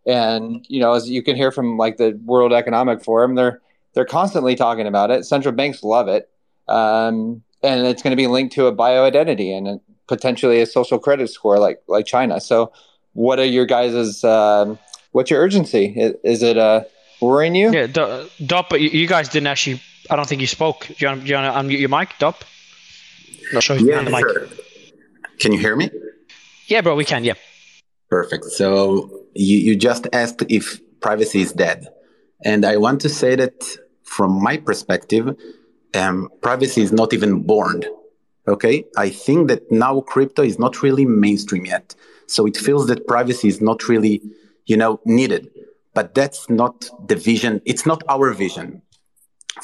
And 0.06 0.64
you 0.68 0.78
know, 0.78 0.92
as 0.92 1.08
you 1.08 1.22
can 1.22 1.36
hear 1.36 1.50
from 1.50 1.78
like 1.78 1.96
the 1.96 2.20
World 2.24 2.52
Economic 2.52 3.02
Forum, 3.02 3.34
they're 3.34 3.62
they're 3.94 4.04
constantly 4.04 4.54
talking 4.54 4.86
about 4.86 5.10
it. 5.10 5.24
Central 5.24 5.54
banks 5.54 5.82
love 5.82 6.06
it, 6.06 6.28
um, 6.68 7.42
and 7.62 7.86
it's 7.86 8.02
going 8.02 8.12
to 8.12 8.16
be 8.16 8.26
linked 8.26 8.54
to 8.54 8.66
a 8.66 8.72
bio 8.72 9.04
identity 9.04 9.52
and 9.52 9.80
potentially 10.06 10.60
a 10.60 10.66
social 10.66 10.98
credit 10.98 11.30
score 11.30 11.58
like 11.58 11.82
like 11.88 12.04
China. 12.04 12.40
So 12.40 12.72
what 13.16 13.38
are 13.38 13.44
your 13.44 13.66
guys's 13.66 14.22
um, 14.22 14.78
what's 15.12 15.30
your 15.30 15.40
urgency? 15.40 15.86
Is, 15.96 16.14
is 16.22 16.42
it 16.42 16.58
uh, 16.58 16.84
worrying 17.20 17.54
you? 17.54 17.72
Yeah, 17.72 17.86
DOP, 17.86 18.68
but 18.68 18.80
you 18.80 19.06
guys 19.08 19.28
didn't 19.28 19.48
actually. 19.48 19.80
I 20.08 20.14
don't 20.14 20.28
think 20.28 20.40
you 20.40 20.46
spoke. 20.46 20.86
Do 20.86 20.94
you 20.98 21.08
want, 21.08 21.24
do 21.24 21.28
you 21.28 21.34
want 21.34 21.52
to 21.52 21.60
unmute 21.60 21.80
your 21.80 21.88
mic, 21.88 22.10
DOP? 22.20 22.44
Not 23.52 23.62
sure. 23.62 23.76
Yeah, 23.76 24.02
the 24.02 24.10
mic. 24.10 24.20
Sure. 24.20 24.46
Can 25.38 25.52
you 25.52 25.58
hear 25.58 25.74
me? 25.74 25.90
Yeah, 26.68 26.80
bro, 26.82 26.94
we 26.94 27.04
can. 27.04 27.24
Yeah. 27.24 27.34
Perfect. 28.08 28.44
So 28.44 29.24
you, 29.34 29.58
you 29.58 29.76
just 29.76 30.06
asked 30.12 30.44
if 30.48 30.80
privacy 31.00 31.40
is 31.40 31.52
dead, 31.52 31.88
and 32.44 32.64
I 32.64 32.76
want 32.76 33.00
to 33.00 33.08
say 33.08 33.34
that 33.34 33.64
from 34.04 34.42
my 34.42 34.58
perspective, 34.58 35.36
um, 35.94 36.28
privacy 36.42 36.82
is 36.82 36.92
not 36.92 37.12
even 37.12 37.42
born. 37.42 37.82
Okay, 38.48 38.84
I 38.96 39.10
think 39.10 39.48
that 39.48 39.70
now 39.72 40.00
crypto 40.00 40.42
is 40.42 40.58
not 40.58 40.82
really 40.82 41.04
mainstream 41.04 41.66
yet. 41.66 41.94
So 42.28 42.46
it 42.46 42.56
feels 42.56 42.86
that 42.86 43.06
privacy 43.06 43.48
is 43.48 43.60
not 43.60 43.88
really, 43.88 44.22
you 44.66 44.76
know, 44.76 45.00
needed. 45.04 45.50
But 45.94 46.14
that's 46.14 46.48
not 46.48 46.88
the 47.08 47.16
vision. 47.16 47.60
It's 47.64 47.86
not 47.86 48.02
our 48.08 48.32
vision 48.32 48.82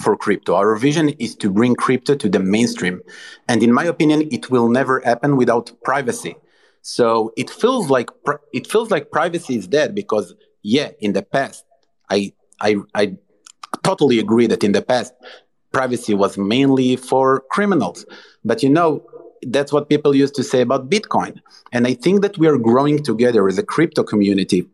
for 0.03 0.17
crypto. 0.17 0.55
Our 0.55 0.75
vision 0.77 1.11
is 1.11 1.37
to 1.37 1.51
bring 1.51 1.75
crypto 1.75 2.15
to 2.17 2.29
the 2.29 2.41
mainstream. 2.41 3.03
And 3.49 3.63
in 3.63 3.73
my 3.73 3.85
opinion, 3.85 4.29
it 4.33 4.51
will 4.51 4.69
never 4.69 5.01
happen 5.01 5.37
without 5.37 5.71
privacy. 5.85 6.37
So 6.81 7.33
it 7.37 7.51
feels 7.51 7.91
like 7.91 8.11
it 8.53 8.67
feels 8.67 8.91
like 8.91 9.13
privacy 9.13 9.57
is 9.57 9.69
dead 9.69 9.95
because 9.95 10.35
yeah, 10.63 10.91
in 11.01 11.13
the 11.13 11.23
past, 11.23 11.65
I 12.11 12.33
I 12.61 12.77
I 12.95 13.17
totally 13.83 14.19
agree 14.19 14.47
that 14.49 14.65
in 14.65 14.73
the 14.73 14.83
past 14.83 15.13
privacy 15.73 16.15
was 16.15 16.39
mainly 16.39 16.97
for 16.97 17.41
criminals. 17.51 18.05
But 18.45 18.63
you 18.63 18.69
know, 18.69 19.05
that's 19.47 19.73
what 19.73 19.89
people 19.89 20.15
used 20.15 20.35
to 20.37 20.45
say 20.45 20.61
about 20.61 20.89
Bitcoin. 20.89 21.41
And 21.73 21.87
I 21.87 21.95
think 21.95 22.23
that 22.23 22.39
we 22.39 22.47
are 22.47 22.59
growing 22.59 23.03
together 23.03 23.49
as 23.49 23.59
a 23.59 23.63
crypto 23.63 24.03
community. 24.03 24.67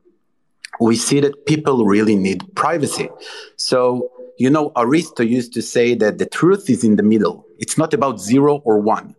We 0.81 0.97
see 0.97 1.21
that 1.21 1.47
people 1.47 1.85
really 1.85 2.15
need 2.15 2.55
privacy. 2.55 3.09
So, 3.57 4.11
you 4.39 4.51
know, 4.51 4.71
Aristo 4.77 5.23
used 5.23 5.53
to 5.55 5.63
say 5.63 5.95
that 5.95 6.19
the 6.19 6.27
truth 6.27 6.71
is 6.71 6.85
in 6.85 6.97
the 6.97 7.03
middle. 7.03 7.47
It's 7.59 7.79
not 7.79 7.95
about 7.95 8.21
zero 8.21 8.59
or 8.65 8.79
one. 8.79 9.17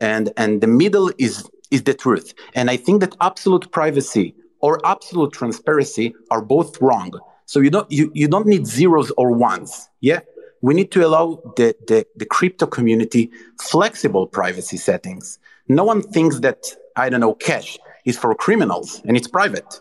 And, 0.00 0.32
and 0.36 0.60
the 0.60 0.66
middle 0.66 1.10
is, 1.18 1.48
is 1.70 1.82
the 1.82 1.94
truth. 1.94 2.32
And 2.54 2.70
I 2.70 2.76
think 2.76 3.00
that 3.00 3.14
absolute 3.20 3.70
privacy 3.72 4.34
or 4.60 4.80
absolute 4.86 5.32
transparency 5.32 6.14
are 6.30 6.40
both 6.40 6.80
wrong. 6.80 7.12
So 7.44 7.60
you 7.60 7.70
don't, 7.70 7.90
you, 7.90 8.10
you 8.14 8.28
don't 8.28 8.46
need 8.46 8.66
zeros 8.66 9.10
or 9.18 9.32
ones. 9.32 9.90
Yeah 10.00 10.20
we 10.62 10.74
need 10.74 10.90
to 10.92 11.04
allow 11.04 11.42
the, 11.56 11.74
the, 11.86 12.06
the 12.16 12.24
crypto 12.24 12.66
community 12.66 13.30
flexible 13.60 14.26
privacy 14.26 14.76
settings. 14.76 15.38
No 15.68 15.84
one 15.84 16.02
thinks 16.02 16.38
that, 16.40 16.64
I 16.96 17.08
don't 17.08 17.20
know, 17.20 17.34
cash 17.34 17.78
is 18.04 18.16
for 18.16 18.34
criminals 18.34 19.02
and 19.04 19.16
it's 19.16 19.28
private. 19.28 19.80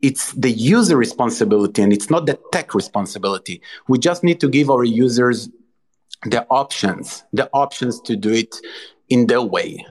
It's 0.00 0.32
the 0.32 0.50
user 0.50 0.96
responsibility 0.96 1.82
and 1.82 1.92
it's 1.92 2.10
not 2.10 2.26
the 2.26 2.38
tech 2.52 2.74
responsibility. 2.74 3.60
We 3.88 3.98
just 3.98 4.22
need 4.22 4.40
to 4.40 4.48
give 4.48 4.70
our 4.70 4.84
users 4.84 5.48
the 6.24 6.46
options, 6.48 7.24
the 7.32 7.50
options 7.52 8.00
to 8.02 8.16
do 8.16 8.32
it 8.32 8.54
in 9.08 9.26
their 9.26 9.42
way. 9.42 9.84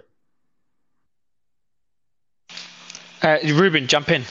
Uh, 3.21 3.37
Reuben, 3.43 3.87
jump 3.87 4.09
in. 4.09 4.23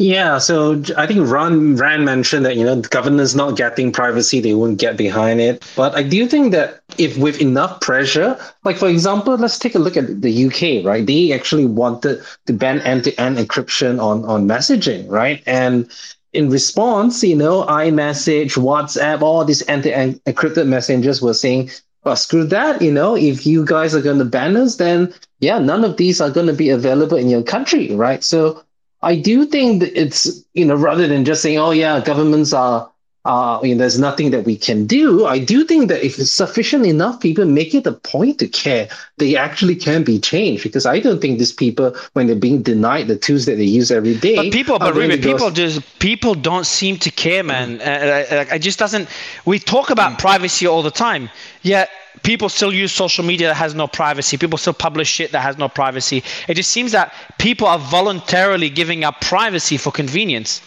Yeah, 0.00 0.38
so 0.38 0.82
I 0.96 1.06
think 1.06 1.28
Ron 1.28 1.76
Ran 1.76 2.06
mentioned 2.06 2.46
that 2.46 2.56
you 2.56 2.64
know 2.64 2.74
the 2.74 2.88
governors 2.88 3.36
not 3.36 3.58
getting 3.58 3.92
privacy, 3.92 4.40
they 4.40 4.54
won't 4.54 4.78
get 4.78 4.96
behind 4.96 5.42
it. 5.42 5.62
But 5.76 5.94
I 5.94 6.02
do 6.02 6.26
think 6.26 6.52
that 6.52 6.80
if 6.96 7.18
with 7.18 7.38
enough 7.42 7.82
pressure, 7.82 8.38
like 8.64 8.78
for 8.78 8.88
example, 8.88 9.36
let's 9.36 9.58
take 9.58 9.74
a 9.74 9.78
look 9.78 9.98
at 9.98 10.22
the 10.22 10.46
UK, 10.46 10.86
right? 10.86 11.04
They 11.04 11.32
actually 11.32 11.66
wanted 11.66 12.22
to 12.46 12.52
ban 12.54 12.80
end-to-end 12.80 13.36
encryption 13.36 14.00
on 14.02 14.24
on 14.24 14.48
messaging, 14.48 15.06
right? 15.10 15.42
And 15.44 15.90
in 16.32 16.48
response, 16.48 17.22
you 17.22 17.36
know, 17.36 17.66
iMessage, 17.66 18.56
WhatsApp, 18.56 19.20
all 19.20 19.44
these 19.44 19.68
end-to-end 19.68 20.18
encrypted 20.24 20.66
messengers 20.66 21.20
were 21.20 21.34
saying, 21.34 21.68
well, 22.04 22.16
screw 22.16 22.44
that, 22.44 22.80
you 22.80 22.90
know, 22.90 23.16
if 23.16 23.44
you 23.44 23.66
guys 23.66 23.94
are 23.94 24.00
going 24.00 24.18
to 24.18 24.24
ban 24.24 24.56
us, 24.56 24.76
then 24.76 25.12
yeah, 25.40 25.58
none 25.58 25.84
of 25.84 25.98
these 25.98 26.22
are 26.22 26.30
going 26.30 26.46
to 26.46 26.54
be 26.54 26.70
available 26.70 27.18
in 27.18 27.28
your 27.28 27.42
country, 27.42 27.94
right? 27.94 28.24
So 28.24 28.62
I 29.02 29.16
do 29.16 29.46
think 29.46 29.80
that 29.80 29.98
it's, 30.00 30.44
you 30.54 30.64
know, 30.64 30.74
rather 30.74 31.06
than 31.06 31.24
just 31.24 31.42
saying, 31.42 31.58
oh, 31.58 31.70
yeah, 31.70 32.00
governments 32.00 32.52
are, 32.52 32.90
uh, 33.26 33.60
you 33.62 33.74
know, 33.74 33.80
there's 33.80 33.98
nothing 33.98 34.30
that 34.30 34.44
we 34.44 34.56
can 34.56 34.86
do. 34.86 35.26
I 35.26 35.38
do 35.38 35.64
think 35.64 35.88
that 35.88 36.02
if 36.02 36.14
sufficient 36.14 36.86
enough 36.86 37.20
people 37.20 37.44
make 37.44 37.74
it 37.74 37.86
a 37.86 37.92
point 37.92 38.38
to 38.38 38.48
care, 38.48 38.88
they 39.18 39.36
actually 39.36 39.76
can 39.76 40.04
be 40.04 40.18
changed. 40.18 40.62
Because 40.62 40.86
I 40.86 41.00
don't 41.00 41.20
think 41.20 41.38
these 41.38 41.52
people, 41.52 41.94
when 42.14 42.26
they're 42.26 42.36
being 42.36 42.62
denied 42.62 43.08
the 43.08 43.16
tools 43.16 43.44
that 43.44 43.56
they 43.56 43.64
use 43.64 43.90
every 43.90 44.16
day, 44.16 44.36
but 44.36 44.52
people, 44.52 44.78
but 44.78 44.94
really, 44.94 45.20
people 45.20 45.50
just 45.50 45.98
people 45.98 46.34
don't 46.34 46.64
seem 46.64 46.96
to 46.98 47.10
care, 47.10 47.44
man. 47.44 47.78
Mm. 47.78 47.86
Uh, 47.86 48.34
I, 48.34 48.38
uh, 48.38 48.44
I 48.52 48.58
just 48.58 48.78
doesn't. 48.78 49.08
We 49.44 49.58
talk 49.58 49.90
about 49.90 50.12
mm. 50.12 50.18
privacy 50.18 50.66
all 50.66 50.82
the 50.82 50.90
time, 50.90 51.28
yet 51.60 51.90
people 52.22 52.48
still 52.48 52.72
use 52.72 52.90
social 52.90 53.24
media 53.24 53.48
that 53.48 53.54
has 53.54 53.74
no 53.74 53.86
privacy. 53.86 54.38
People 54.38 54.56
still 54.56 54.72
publish 54.72 55.08
shit 55.08 55.32
that 55.32 55.40
has 55.40 55.58
no 55.58 55.68
privacy. 55.68 56.22
It 56.48 56.54
just 56.54 56.70
seems 56.70 56.92
that 56.92 57.12
people 57.38 57.66
are 57.66 57.78
voluntarily 57.78 58.70
giving 58.70 59.04
up 59.04 59.20
privacy 59.20 59.76
for 59.76 59.90
convenience. 59.92 60.62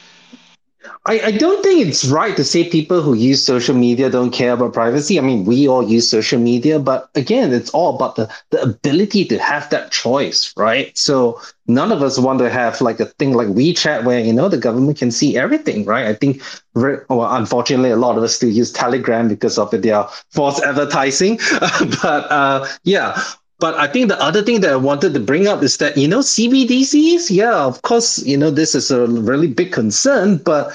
I, 1.05 1.19
I 1.19 1.31
don't 1.31 1.63
think 1.63 1.86
it's 1.86 2.05
right 2.05 2.36
to 2.36 2.43
say 2.43 2.69
people 2.69 3.01
who 3.01 3.13
use 3.13 3.45
social 3.45 3.75
media 3.75 4.09
don't 4.09 4.31
care 4.31 4.53
about 4.53 4.73
privacy. 4.73 5.17
I 5.17 5.21
mean, 5.21 5.45
we 5.45 5.67
all 5.67 5.88
use 5.88 6.09
social 6.09 6.39
media, 6.39 6.79
but 6.79 7.09
again, 7.15 7.53
it's 7.53 7.69
all 7.71 7.95
about 7.95 8.15
the, 8.15 8.34
the 8.51 8.61
ability 8.61 9.25
to 9.25 9.38
have 9.39 9.69
that 9.69 9.91
choice, 9.91 10.53
right? 10.57 10.97
So 10.97 11.41
none 11.67 11.91
of 11.91 12.01
us 12.01 12.19
want 12.19 12.39
to 12.39 12.49
have 12.49 12.81
like 12.81 12.99
a 12.99 13.05
thing 13.05 13.34
like 13.34 13.47
WeChat 13.47 14.03
where, 14.03 14.19
you 14.19 14.34
know, 14.34 14.49
the 14.49 14.57
government 14.57 14.97
can 14.97 15.11
see 15.11 15.38
everything, 15.38 15.86
right? 15.86 16.05
I 16.07 16.13
think, 16.13 16.41
well, 16.75 17.36
unfortunately, 17.36 17.91
a 17.91 17.97
lot 17.97 18.17
of 18.17 18.23
us 18.23 18.36
still 18.36 18.49
use 18.49 18.71
Telegram 18.71 19.27
because 19.27 19.57
of 19.57 19.71
their 19.71 20.05
false 20.31 20.61
advertising. 20.61 21.38
but 22.01 22.31
uh, 22.31 22.67
yeah, 22.84 23.21
but 23.64 23.76
I 23.76 23.88
think 23.88 24.09
the 24.09 24.22
other 24.22 24.41
thing 24.41 24.59
that 24.59 24.72
I 24.74 24.76
wanted 24.76 25.14
to 25.14 25.22
bring 25.22 25.47
up 25.47 25.64
is 25.64 25.78
that, 25.78 25.95
you 25.95 26.05
know, 26.05 26.20
CBDCs, 26.20 27.30
yeah, 27.30 27.64
of 27.64 27.82
course, 27.84 28.22
you 28.26 28.36
know, 28.36 28.51
this 28.51 28.76
is 28.76 28.91
a 28.91 29.07
really 29.07 29.47
big 29.47 29.72
concern, 29.72 30.36
but 30.36 30.74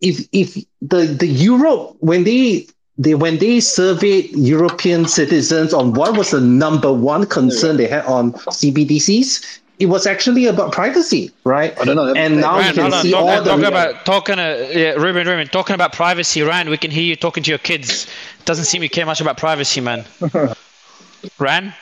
if 0.00 0.26
if 0.32 0.56
the, 0.82 1.06
the 1.06 1.28
Europe 1.28 1.94
when 2.00 2.24
they 2.24 2.66
they 2.98 3.14
when 3.14 3.38
they 3.38 3.60
surveyed 3.60 4.32
European 4.32 5.06
citizens 5.06 5.72
on 5.72 5.92
what 5.92 6.16
was 6.18 6.32
the 6.32 6.40
number 6.40 6.92
one 6.92 7.24
concern 7.24 7.76
they 7.76 7.86
had 7.86 8.04
on 8.06 8.32
CBDCs, 8.32 9.60
it 9.78 9.86
was 9.86 10.04
actually 10.04 10.46
about 10.46 10.72
privacy, 10.72 11.30
right? 11.44 11.72
I 11.80 11.84
don't 11.84 11.94
know. 11.94 12.14
And 12.14 12.40
now 12.40 12.58
Ryan, 12.58 12.74
you 12.74 12.82
can 12.82 12.92
see 13.02 13.12
talk- 13.12 13.20
all 13.20 13.42
the 13.44 13.50
talking 13.50 13.64
about 13.66 14.04
talking, 14.04 14.38
uh, 14.40 14.70
yeah, 14.72 14.94
Reuben, 14.94 15.28
Reuben, 15.28 15.46
talking 15.46 15.74
about 15.74 15.92
privacy. 15.92 16.42
Ryan, 16.42 16.68
we 16.68 16.78
can 16.78 16.90
hear 16.90 17.04
you 17.04 17.14
talking 17.14 17.44
to 17.44 17.50
your 17.52 17.62
kids. 17.70 18.08
Doesn't 18.44 18.64
seem 18.64 18.82
you 18.82 18.90
care 18.90 19.06
much 19.06 19.20
about 19.20 19.36
privacy, 19.36 19.80
man. 19.80 20.04
Ryan. 21.38 21.72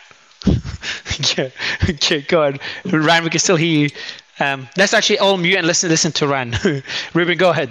okay, 1.20 1.52
okay, 1.88 2.20
go 2.22 2.44
on. 2.44 2.58
Ryan, 2.86 3.24
we 3.24 3.30
can 3.30 3.40
still 3.40 3.56
hear 3.56 3.86
you. 3.86 3.88
Um, 4.40 4.68
let's 4.76 4.94
actually 4.94 5.18
all 5.18 5.36
mute 5.36 5.56
and 5.56 5.66
listen. 5.66 5.88
Listen 5.88 6.12
to 6.12 6.26
Ryan. 6.26 6.54
Reuben, 7.14 7.38
go 7.38 7.50
ahead. 7.50 7.70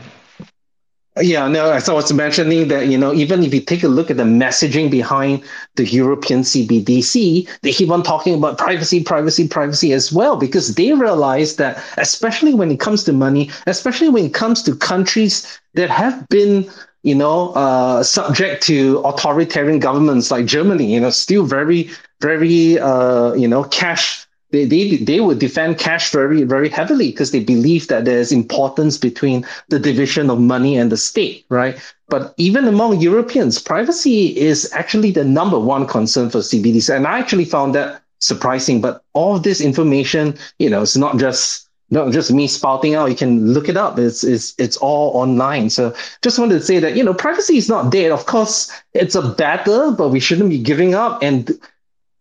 Yeah, 1.20 1.50
no, 1.50 1.74
as 1.74 1.90
I 1.90 1.94
was 1.94 2.14
mentioning 2.14 2.70
that, 2.70 2.88
you 2.88 2.98
know, 2.98 3.14
even 3.14 3.44
if 3.44 3.54
you 3.54 3.60
take 3.60 3.84
a 3.84 3.90
look 3.90 4.10
at 4.10 4.16
the 4.16 4.24
messaging 4.24 4.90
behind 4.90 5.44
the 5.76 5.86
European 5.86 6.40
CBDC, 6.42 7.50
they 7.64 7.74
keep 7.74 7.92
on 7.92 8.02
talking 8.02 8.34
about 8.34 8.58
privacy, 8.58 9.04
privacy, 9.04 9.46
privacy 9.46 9.92
as 9.92 10.14
well, 10.14 10.38
because 10.38 10.76
they 10.76 10.94
realize 10.94 11.58
that, 11.58 11.84
especially 11.98 12.54
when 12.54 12.72
it 12.72 12.80
comes 12.80 13.04
to 13.04 13.12
money, 13.12 13.52
especially 13.68 14.08
when 14.08 14.24
it 14.24 14.34
comes 14.34 14.64
to 14.64 14.74
countries 14.74 15.60
that 15.74 15.90
have 15.90 16.26
been, 16.30 16.70
you 17.04 17.16
know, 17.16 17.52
uh, 17.54 18.04
subject 18.04 18.64
to 18.64 19.00
authoritarian 19.00 19.80
governments 19.80 20.32
like 20.32 20.46
Germany, 20.46 20.94
you 20.94 21.00
know, 21.00 21.10
still 21.10 21.46
very, 21.46 21.90
very, 22.20 22.78
uh, 22.80 23.34
you 23.34 23.48
know, 23.48 23.64
cash 23.64 24.28
they, 24.52 24.66
they, 24.66 24.98
they 24.98 25.20
would 25.20 25.40
defend 25.40 25.78
cash 25.78 26.12
very, 26.12 26.44
very 26.44 26.70
heavily 26.70 27.12
because 27.12 27.32
they 27.32 27.44
believe 27.44 27.88
that 27.88 28.06
there's 28.06 28.32
importance 28.32 28.98
between 28.98 29.46
the 29.70 29.80
division 29.80 30.30
of 30.30 30.40
money 30.40 30.78
and 30.78 30.92
the 30.92 30.98
state, 30.98 31.46
right? 31.50 31.80
But 32.10 32.34
even 32.38 32.68
among 32.68 33.00
Europeans, 33.00 33.60
privacy 33.60 34.38
is 34.38 34.70
actually 34.74 35.12
the 35.12 35.24
number 35.24 35.58
one 35.58 35.88
concern 35.88 36.30
for 36.30 36.40
CBDC. 36.40 36.94
And 36.94 37.08
I 37.08 37.20
actually 37.20 37.46
found 37.46 37.74
that 37.76 38.02
surprising. 38.20 38.82
But 38.82 39.04
all 39.14 39.40
this 39.40 39.62
information, 39.62 40.38
you 40.60 40.70
know, 40.70 40.82
it's 40.82 40.98
not 40.98 41.18
just 41.18 41.70
not 41.92 42.12
just 42.14 42.32
me 42.32 42.48
spouting 42.48 42.96
out. 42.96 43.10
You 43.10 43.16
can 43.16 43.54
look 43.54 43.70
it 43.70 43.78
up. 43.78 44.00
It's 44.00 44.24
it's 44.24 44.56
it's 44.58 44.78
all 44.78 45.12
online. 45.16 45.70
So 45.70 45.94
just 46.22 46.40
wanted 46.40 46.56
to 46.60 46.66
say 46.66 46.80
that 46.80 46.96
you 46.96 47.04
know 47.04 47.14
privacy 47.14 47.58
is 47.58 47.70
not 47.70 47.92
dead. 47.92 48.12
Of 48.12 48.26
course, 48.26 48.72
it's 48.94 49.16
a 49.16 49.22
battle, 49.22 49.94
but 49.94 50.10
we 50.10 50.20
shouldn't 50.20 50.50
be 50.50 50.60
giving 50.60 50.96
up. 50.96 51.22
And 51.22 51.52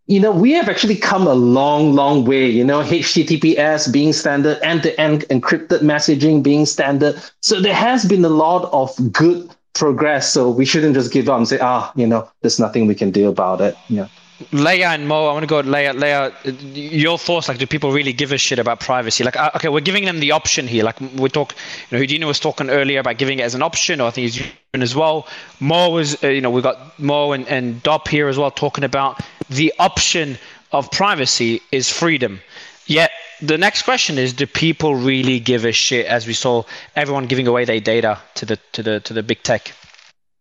you 0.07 0.19
know, 0.19 0.31
we 0.31 0.51
have 0.51 0.67
actually 0.67 0.97
come 0.97 1.25
a 1.25 1.33
long, 1.33 1.93
long 1.93 2.25
way. 2.25 2.49
You 2.49 2.65
know, 2.65 2.81
HTTPS 2.81 3.91
being 3.93 4.11
standard, 4.11 4.59
end-to-end 4.61 5.21
encrypted 5.29 5.79
messaging 5.79 6.43
being 6.43 6.65
standard. 6.65 7.15
So 7.39 7.61
there 7.61 7.73
has 7.73 8.03
been 8.03 8.25
a 8.25 8.29
lot 8.29 8.69
of 8.73 9.13
good 9.13 9.49
progress. 9.73 10.31
So 10.31 10.49
we 10.49 10.65
shouldn't 10.65 10.95
just 10.95 11.13
give 11.13 11.29
up 11.29 11.37
and 11.37 11.47
say, 11.47 11.59
ah, 11.61 11.93
you 11.95 12.05
know, 12.05 12.29
there's 12.41 12.59
nothing 12.59 12.87
we 12.87 12.95
can 12.95 13.11
do 13.11 13.29
about 13.29 13.61
it. 13.61 13.77
Yeah. 13.87 14.07
Leia 14.51 14.93
and 14.93 15.07
Mo, 15.07 15.27
I 15.27 15.33
want 15.33 15.43
to 15.43 15.47
go 15.47 15.61
Leia. 15.61 15.93
Leia, 15.93 16.33
your 17.01 17.17
thoughts? 17.17 17.47
Like, 17.47 17.57
do 17.57 17.67
people 17.67 17.91
really 17.91 18.13
give 18.13 18.31
a 18.31 18.37
shit 18.37 18.59
about 18.59 18.79
privacy? 18.79 19.23
Like, 19.23 19.35
uh, 19.35 19.51
okay, 19.55 19.69
we're 19.69 19.81
giving 19.81 20.05
them 20.05 20.19
the 20.19 20.31
option 20.31 20.67
here. 20.67 20.83
Like, 20.83 20.99
we 20.99 21.29
talk. 21.29 21.53
You 21.89 21.97
know, 21.97 21.99
Houdini 21.99 22.25
was 22.25 22.39
talking 22.39 22.69
earlier 22.69 22.99
about 22.99 23.17
giving 23.17 23.39
it 23.39 23.43
as 23.43 23.55
an 23.55 23.61
option, 23.61 24.01
or 24.01 24.07
I 24.07 24.11
think 24.11 24.31
he's 24.31 24.37
doing 24.73 24.83
as 24.83 24.95
well. 24.95 25.27
Mo 25.59 25.89
was, 25.89 26.23
uh, 26.23 26.27
you 26.27 26.41
know, 26.41 26.49
we 26.49 26.61
got 26.61 26.97
Mo 26.99 27.31
and 27.31 27.47
and 27.47 27.81
DOP 27.83 28.07
here 28.07 28.27
as 28.27 28.37
well 28.37 28.51
talking 28.51 28.83
about 28.83 29.21
the 29.49 29.73
option 29.79 30.37
of 30.71 30.89
privacy 30.91 31.61
is 31.71 31.89
freedom. 31.89 32.41
Yet 32.87 33.11
the 33.41 33.57
next 33.57 33.83
question 33.83 34.17
is: 34.17 34.33
Do 34.33 34.47
people 34.47 34.95
really 34.95 35.39
give 35.39 35.65
a 35.65 35.71
shit? 35.71 36.05
As 36.05 36.27
we 36.27 36.33
saw, 36.33 36.63
everyone 36.95 37.27
giving 37.27 37.47
away 37.47 37.65
their 37.65 37.79
data 37.79 38.19
to 38.35 38.45
the 38.45 38.57
to 38.73 38.83
the 38.83 38.99
to 39.01 39.13
the 39.13 39.23
big 39.23 39.43
tech. 39.43 39.73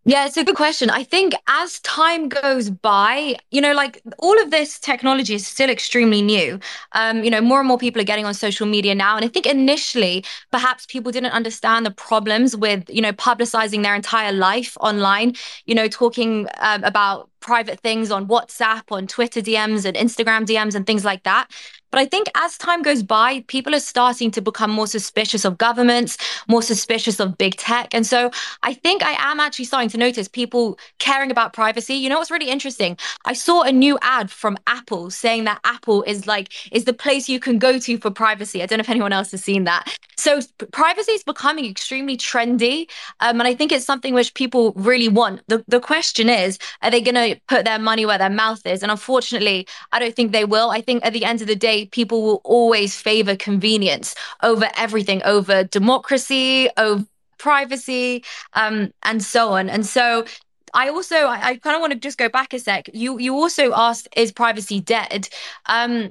Yeah, 0.07 0.24
it's 0.26 0.38
a 0.38 0.44
good 0.44 0.57
question. 0.57 0.88
I 0.88 1.05
think 1.05 1.34
as 1.46 1.78
time 1.80 2.30
goes 2.30 2.70
by, 2.70 3.36
you 3.51 3.61
know, 3.61 3.74
like 3.74 4.01
all 4.18 4.40
of 4.40 4.51
this 4.51 4.78
technology 4.78 5.34
is 5.34 5.46
still 5.46 5.68
extremely 5.68 6.22
new. 6.22 6.59
Um, 6.92 7.22
you 7.22 7.30
know, 7.30 7.42
more 7.42 7.59
and 7.59 7.68
more 7.68 7.76
people 7.76 8.01
are 8.01 8.05
getting 8.07 8.24
on 8.24 8.32
social 8.32 8.66
media 8.66 8.94
now. 8.94 9.16
And 9.16 9.24
I 9.26 9.28
think 9.28 9.44
initially, 9.44 10.24
perhaps 10.51 10.86
people 10.86 11.12
didn't 11.12 11.32
understand 11.32 11.84
the 11.84 11.90
problems 11.90 12.57
with, 12.57 12.88
you 12.88 13.03
know, 13.03 13.12
publicizing 13.12 13.82
their 13.82 13.94
entire 13.94 14.32
life 14.32 14.74
online, 14.80 15.34
you 15.66 15.74
know, 15.74 15.86
talking 15.86 16.48
um, 16.61 16.82
about 16.82 17.30
private 17.41 17.80
things 17.80 18.11
on 18.11 18.26
WhatsApp, 18.28 18.82
on 18.91 19.07
Twitter 19.07 19.41
DMs 19.41 19.84
and 19.84 19.97
Instagram 19.97 20.47
DMs 20.47 20.74
and 20.74 20.86
things 20.86 21.05
like 21.05 21.22
that. 21.24 21.49
But 21.91 22.01
I 22.01 22.07
think 22.07 22.28
as 22.36 22.57
time 22.57 22.82
goes 22.82 23.03
by, 23.03 23.45
people 23.49 23.74
are 23.74 23.80
starting 23.80 24.30
to 24.32 24.41
become 24.41 24.70
more 24.70 24.86
suspicious 24.86 25.45
of 25.45 25.59
governments, 25.59 26.16
more 26.49 26.62
suspicious 26.62 27.18
of 27.18 27.36
big 27.36 27.57
tech. 27.57 27.93
And 27.93 28.07
so 28.07 28.30
I 28.62 28.74
think 28.74 29.03
I 29.03 29.16
am 29.18 29.41
actually 29.41 29.64
starting 29.64 29.88
to 29.91 29.99
notice 29.99 30.28
people 30.28 30.78
caring 30.99 31.30
about 31.30 31.53
privacy. 31.53 31.95
You 31.95 32.09
know 32.09 32.18
what's 32.18 32.30
really 32.30 32.51
interesting? 32.51 32.97
I 33.24 33.32
saw 33.32 33.62
a 33.62 33.72
new 33.72 33.99
ad 34.03 34.30
from 34.30 34.57
Apple 34.66 35.11
saying 35.11 35.45
that 35.45 35.61
Apple 35.64 36.05
is 36.05 36.26
like, 36.26 36.53
is 36.72 36.84
the 36.84 36.93
place 36.93 37.28
you 37.28 37.41
can 37.41 37.59
go 37.59 37.78
to 37.78 37.99
for 37.99 38.11
privacy. 38.11 38.62
I 38.62 38.66
don't 38.66 38.78
know 38.78 38.82
if 38.82 38.91
anyone 38.91 39.12
else 39.12 39.32
has 39.32 39.43
seen 39.43 39.64
that. 39.64 39.97
So 40.21 40.41
privacy 40.73 41.12
is 41.12 41.23
becoming 41.23 41.64
extremely 41.64 42.16
trendy. 42.16 42.89
Um, 43.21 43.41
and 43.41 43.49
I 43.49 43.55
think 43.55 43.73
it's 43.73 43.87
something 43.87 44.12
which 44.12 44.35
people 44.35 44.73
really 44.77 45.09
want. 45.09 45.41
The, 45.49 45.64
the 45.66 45.81
question 45.81 46.29
is, 46.29 46.59
are 46.83 46.91
they 46.91 47.01
going 47.01 47.14
to 47.14 47.41
put 47.49 47.64
their 47.64 47.79
money 47.79 48.05
where 48.05 48.18
their 48.18 48.29
mouth 48.29 48.64
is? 48.66 48.83
And 48.83 48.93
unfortunately, 48.93 49.66
I 49.93 49.99
don't 49.99 50.14
think 50.14 50.33
they 50.33 50.45
will. 50.45 50.71
I 50.71 50.83
think 50.83 51.05
at 51.07 51.14
the 51.14 51.25
end 51.25 51.41
of 51.41 51.47
the 51.47 51.57
day, 51.57 51.87
people 51.87 52.23
will 52.23 52.41
always 52.45 53.01
favor 53.01 53.35
convenience 53.35 54.14
over 54.43 54.68
everything, 54.77 55.23
over 55.25 55.64
democracy, 55.64 56.68
over 56.77 57.07
privacy, 57.39 58.23
um, 58.53 58.93
and 59.03 59.23
so 59.23 59.53
on. 59.55 59.71
And 59.71 59.87
so 59.87 60.27
I 60.75 60.91
also 60.91 61.16
I, 61.16 61.49
I 61.49 61.57
kind 61.57 61.77
of 61.77 61.81
want 61.81 61.95
to 61.95 61.99
just 61.99 62.18
go 62.18 62.29
back 62.29 62.53
a 62.53 62.59
sec. 62.59 62.91
You 62.93 63.18
you 63.18 63.35
also 63.35 63.73
asked, 63.73 64.09
is 64.16 64.33
privacy 64.33 64.81
dead? 64.81 65.29
Um, 65.66 66.11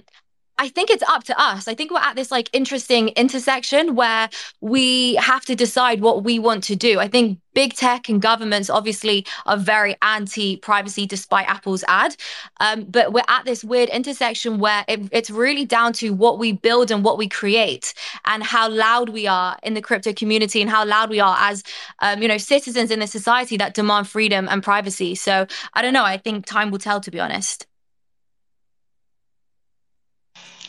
I 0.60 0.68
think 0.68 0.89
it's 0.89 1.03
up 1.03 1.24
to 1.24 1.41
us. 1.41 1.70
I 1.70 1.74
think 1.74 1.89
we're 1.89 2.01
at 2.01 2.18
this 2.18 2.32
like 2.32 2.49
interesting 2.51 3.10
intersection 3.10 3.95
where 3.95 4.30
we 4.60 5.16
have 5.16 5.45
to 5.45 5.55
decide 5.55 6.01
what 6.01 6.26
we 6.26 6.38
want 6.38 6.66
to 6.66 6.76
do. 6.76 6.99
I 6.99 7.07
think 7.07 7.39
big 7.53 7.76
tech 7.76 8.10
and 8.10 8.22
governments 8.22 8.70
obviously 8.70 9.26
are 9.45 9.55
very 9.55 9.95
anti 10.01 10.57
privacy 10.57 11.05
despite 11.05 11.47
Apple's 11.47 11.86
ad. 11.88 12.18
Um, 12.60 12.84
but 12.84 13.14
we're 13.14 13.30
at 13.30 13.45
this 13.45 13.64
weird 13.64 13.88
intersection 13.88 14.60
where 14.60 14.84
it, 14.89 15.07
it's 15.14 15.30
really 15.30 15.64
down 15.64 15.93
to 15.93 16.10
what 16.10 16.39
we 16.39 16.51
build 16.51 16.91
and 16.91 17.05
what 17.05 17.18
we 17.18 17.30
create 17.30 17.93
and 18.26 18.43
how 18.43 18.70
loud 18.70 19.07
we 19.07 19.28
are 19.28 19.57
in 19.64 19.76
the 19.76 19.82
crypto 19.82 20.12
community 20.12 20.62
and 20.62 20.70
how 20.70 20.86
loud 20.86 21.10
we 21.10 21.22
are 21.22 21.38
as, 21.39 21.64
um, 21.99 22.22
you 22.22 22.28
know, 22.28 22.38
citizens 22.38 22.91
in 22.91 22.99
the 22.99 23.07
society 23.07 23.55
that 23.55 23.76
demand 23.76 24.10
freedom 24.10 24.49
and 24.49 24.62
privacy. 24.62 25.16
So 25.16 25.47
I 25.74 25.82
don't 25.82 25.93
know. 25.93 26.03
I 26.03 26.18
think 26.18 26.45
time 26.45 26.70
will 26.70 26.80
tell, 26.80 26.99
to 26.99 27.12
be 27.12 27.20
honest. 27.22 27.68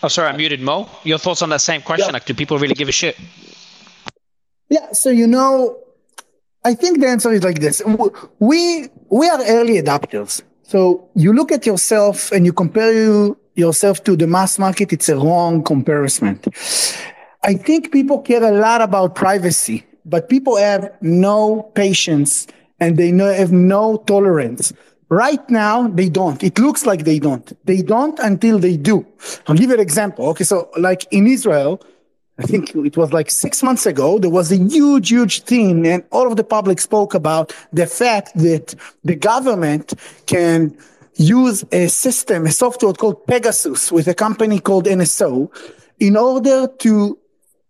Oh, 0.03 0.09
sorry, 0.09 0.29
I 0.29 0.37
muted 0.37 0.61
Mo. 0.61 0.89
Your 1.05 1.19
thoughts 1.19 1.43
on 1.43 1.51
that 1.51 1.61
same 1.61 1.83
question? 1.83 2.09
Yeah. 2.09 2.13
Like, 2.13 2.25
do 2.25 2.35
people 2.35 2.59
really 2.59 2.75
give 2.75 2.89
a 2.89 2.93
shit? 2.93 3.19
Yeah, 4.71 4.93
so 4.93 5.11
you 5.11 5.27
know, 5.27 5.79
I 6.65 6.75
think 6.75 7.01
the 7.01 7.09
answer 7.09 7.33
is 7.33 7.43
like 7.43 7.61
this. 7.61 7.83
We 8.39 8.89
we 9.11 9.29
are 9.29 9.41
early 9.47 9.83
adopters. 9.83 10.43
So 10.63 11.09
you 11.17 11.33
look 11.33 11.51
at 11.51 11.67
yourself 11.67 12.31
and 12.31 12.47
you 12.47 12.53
compare 12.53 12.93
you, 12.93 13.37
yourself 13.57 14.05
to 14.05 14.15
the 14.15 14.29
mass 14.29 14.59
market, 14.59 14.93
it's 14.93 15.09
a 15.09 15.17
wrong 15.17 15.65
comparison. 15.65 16.41
I 17.43 17.55
think 17.55 17.91
people 17.91 18.21
care 18.21 18.45
a 18.45 18.53
lot 18.53 18.81
about 18.81 19.17
privacy, 19.17 19.85
but 20.05 20.29
people 20.29 20.57
have 20.57 20.93
no 21.01 21.63
patience 21.75 22.47
and 22.79 22.97
they 22.97 23.09
have 23.11 23.51
no 23.51 23.97
tolerance. 24.07 24.73
Right 25.11 25.51
now, 25.51 25.89
they 25.89 26.09
don't. 26.09 26.43
It 26.43 26.57
looks 26.59 26.87
like 26.87 27.05
they 27.05 27.19
don't. 27.19 27.53
They 27.67 27.83
don't 27.83 28.17
until 28.21 28.61
they 28.61 28.77
do. 28.77 29.05
I'll 29.49 29.57
give 29.57 29.71
you 29.71 29.75
an 29.75 29.81
example. 29.81 30.29
Okay, 30.29 30.45
so 30.45 30.71
like 30.79 31.05
in 31.11 31.27
Israel, 31.27 31.83
I 32.39 32.45
think 32.45 32.75
it 32.77 32.97
was 32.97 33.13
like 33.13 33.29
six 33.29 33.63
months 33.63 33.87
ago, 33.87 34.21
there 34.21 34.31
was 34.31 34.53
a 34.53 34.57
huge, 34.57 35.11
huge 35.11 35.43
thing, 35.43 35.85
and 35.87 36.05
all 36.13 36.31
of 36.31 36.37
the 36.37 36.45
public 36.45 36.81
spoke 36.81 37.13
about 37.13 37.53
the 37.73 37.87
fact 37.87 38.35
that 38.37 38.75
the 39.05 39.17
government 39.17 39.95
can 40.27 40.77
use 41.17 41.65
a 41.73 41.89
system, 41.89 42.47
a 42.47 42.53
software 42.53 42.93
called 42.93 43.27
Pegasus 43.27 43.91
with 43.91 44.07
a 44.07 44.15
company 44.15 44.61
called 44.61 44.87
NSO 44.87 45.51
in 45.99 46.17
order 46.17 46.69
to 46.79 47.19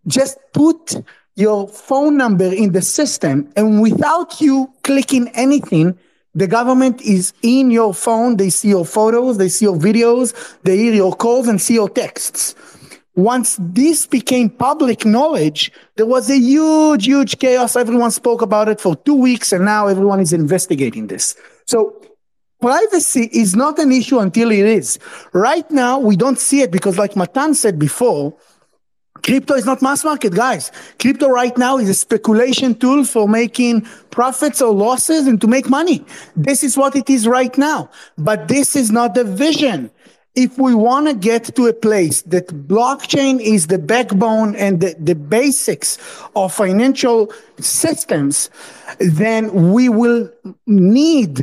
just 0.05 0.37
put 0.53 0.95
your 1.35 1.67
phone 1.67 2.17
number 2.17 2.45
in 2.45 2.71
the 2.71 2.81
system 2.81 3.51
and 3.55 3.81
without 3.81 4.39
you 4.39 4.71
clicking 4.83 5.27
anything, 5.29 5.97
the 6.33 6.47
government 6.47 7.01
is 7.01 7.33
in 7.41 7.71
your 7.71 7.93
phone. 7.93 8.37
They 8.37 8.49
see 8.49 8.69
your 8.69 8.85
photos, 8.85 9.37
they 9.37 9.49
see 9.49 9.65
your 9.65 9.77
videos, 9.77 10.33
they 10.63 10.77
hear 10.77 10.93
your 10.93 11.15
calls 11.15 11.47
and 11.47 11.61
see 11.61 11.73
your 11.75 11.89
texts. 11.89 12.55
Once 13.15 13.57
this 13.59 14.07
became 14.07 14.49
public 14.49 15.05
knowledge, 15.05 15.71
there 15.97 16.05
was 16.05 16.29
a 16.29 16.37
huge, 16.37 17.05
huge 17.05 17.37
chaos. 17.39 17.75
Everyone 17.75 18.09
spoke 18.09 18.41
about 18.41 18.69
it 18.69 18.79
for 18.79 18.95
two 18.95 19.15
weeks 19.15 19.51
and 19.51 19.65
now 19.65 19.87
everyone 19.87 20.21
is 20.21 20.31
investigating 20.31 21.07
this. 21.07 21.35
So 21.65 22.01
privacy 22.61 23.29
is 23.33 23.53
not 23.53 23.79
an 23.79 23.91
issue 23.91 24.19
until 24.19 24.49
it 24.51 24.65
is. 24.65 24.97
Right 25.33 25.69
now, 25.69 25.99
we 25.99 26.15
don't 26.15 26.39
see 26.39 26.61
it 26.61 26.71
because 26.71 26.97
like 26.97 27.17
Matan 27.17 27.53
said 27.53 27.77
before, 27.77 28.33
Crypto 29.23 29.53
is 29.53 29.65
not 29.65 29.81
mass 29.81 30.03
market, 30.03 30.33
guys. 30.33 30.71
Crypto 30.99 31.29
right 31.29 31.57
now 31.57 31.77
is 31.77 31.89
a 31.89 31.93
speculation 31.93 32.75
tool 32.75 33.05
for 33.05 33.27
making 33.27 33.81
profits 34.09 34.61
or 34.61 34.73
losses 34.73 35.27
and 35.27 35.39
to 35.41 35.47
make 35.47 35.69
money. 35.69 36.03
This 36.35 36.63
is 36.63 36.77
what 36.77 36.95
it 36.95 37.09
is 37.09 37.27
right 37.27 37.55
now. 37.57 37.89
But 38.17 38.47
this 38.47 38.75
is 38.75 38.91
not 38.91 39.13
the 39.13 39.23
vision. 39.23 39.91
If 40.33 40.57
we 40.57 40.73
want 40.73 41.07
to 41.07 41.13
get 41.13 41.55
to 41.55 41.67
a 41.67 41.73
place 41.73 42.21
that 42.23 42.47
blockchain 42.47 43.41
is 43.41 43.67
the 43.67 43.77
backbone 43.77 44.55
and 44.55 44.79
the, 44.79 44.95
the 44.97 45.15
basics 45.15 45.97
of 46.35 46.53
financial 46.53 47.33
systems, 47.59 48.49
then 48.99 49.73
we 49.73 49.89
will 49.89 50.31
need 50.65 51.41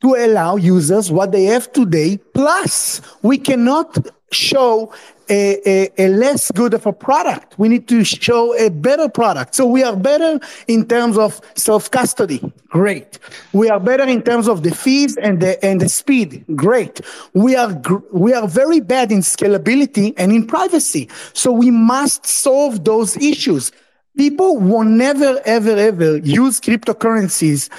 to 0.00 0.14
allow 0.14 0.56
users 0.56 1.12
what 1.12 1.32
they 1.32 1.44
have 1.44 1.70
today. 1.72 2.16
Plus, 2.32 3.02
we 3.22 3.36
cannot 3.36 3.98
show 4.30 4.92
a, 5.28 5.68
a, 5.68 6.06
a, 6.06 6.08
less 6.08 6.50
good 6.50 6.74
of 6.74 6.86
a 6.86 6.92
product. 6.92 7.58
We 7.58 7.68
need 7.68 7.86
to 7.88 8.04
show 8.04 8.56
a 8.58 8.68
better 8.68 9.08
product. 9.08 9.54
So 9.54 9.64
we 9.64 9.82
are 9.82 9.94
better 9.94 10.40
in 10.66 10.86
terms 10.86 11.16
of 11.16 11.40
self-custody. 11.54 12.52
Great. 12.68 13.18
We 13.52 13.70
are 13.70 13.78
better 13.78 14.04
in 14.04 14.22
terms 14.22 14.48
of 14.48 14.62
the 14.62 14.74
fees 14.74 15.16
and 15.16 15.40
the, 15.40 15.64
and 15.64 15.80
the 15.80 15.88
speed. 15.88 16.44
Great. 16.56 17.00
We 17.32 17.54
are, 17.54 17.80
we 18.12 18.34
are 18.34 18.48
very 18.48 18.80
bad 18.80 19.12
in 19.12 19.20
scalability 19.20 20.14
and 20.16 20.32
in 20.32 20.46
privacy. 20.46 21.08
So 21.32 21.52
we 21.52 21.70
must 21.70 22.26
solve 22.26 22.84
those 22.84 23.16
issues. 23.16 23.70
People 24.16 24.58
will 24.58 24.84
never, 24.84 25.40
ever, 25.44 25.76
ever 25.76 26.18
use 26.18 26.60
cryptocurrencies 26.60 27.70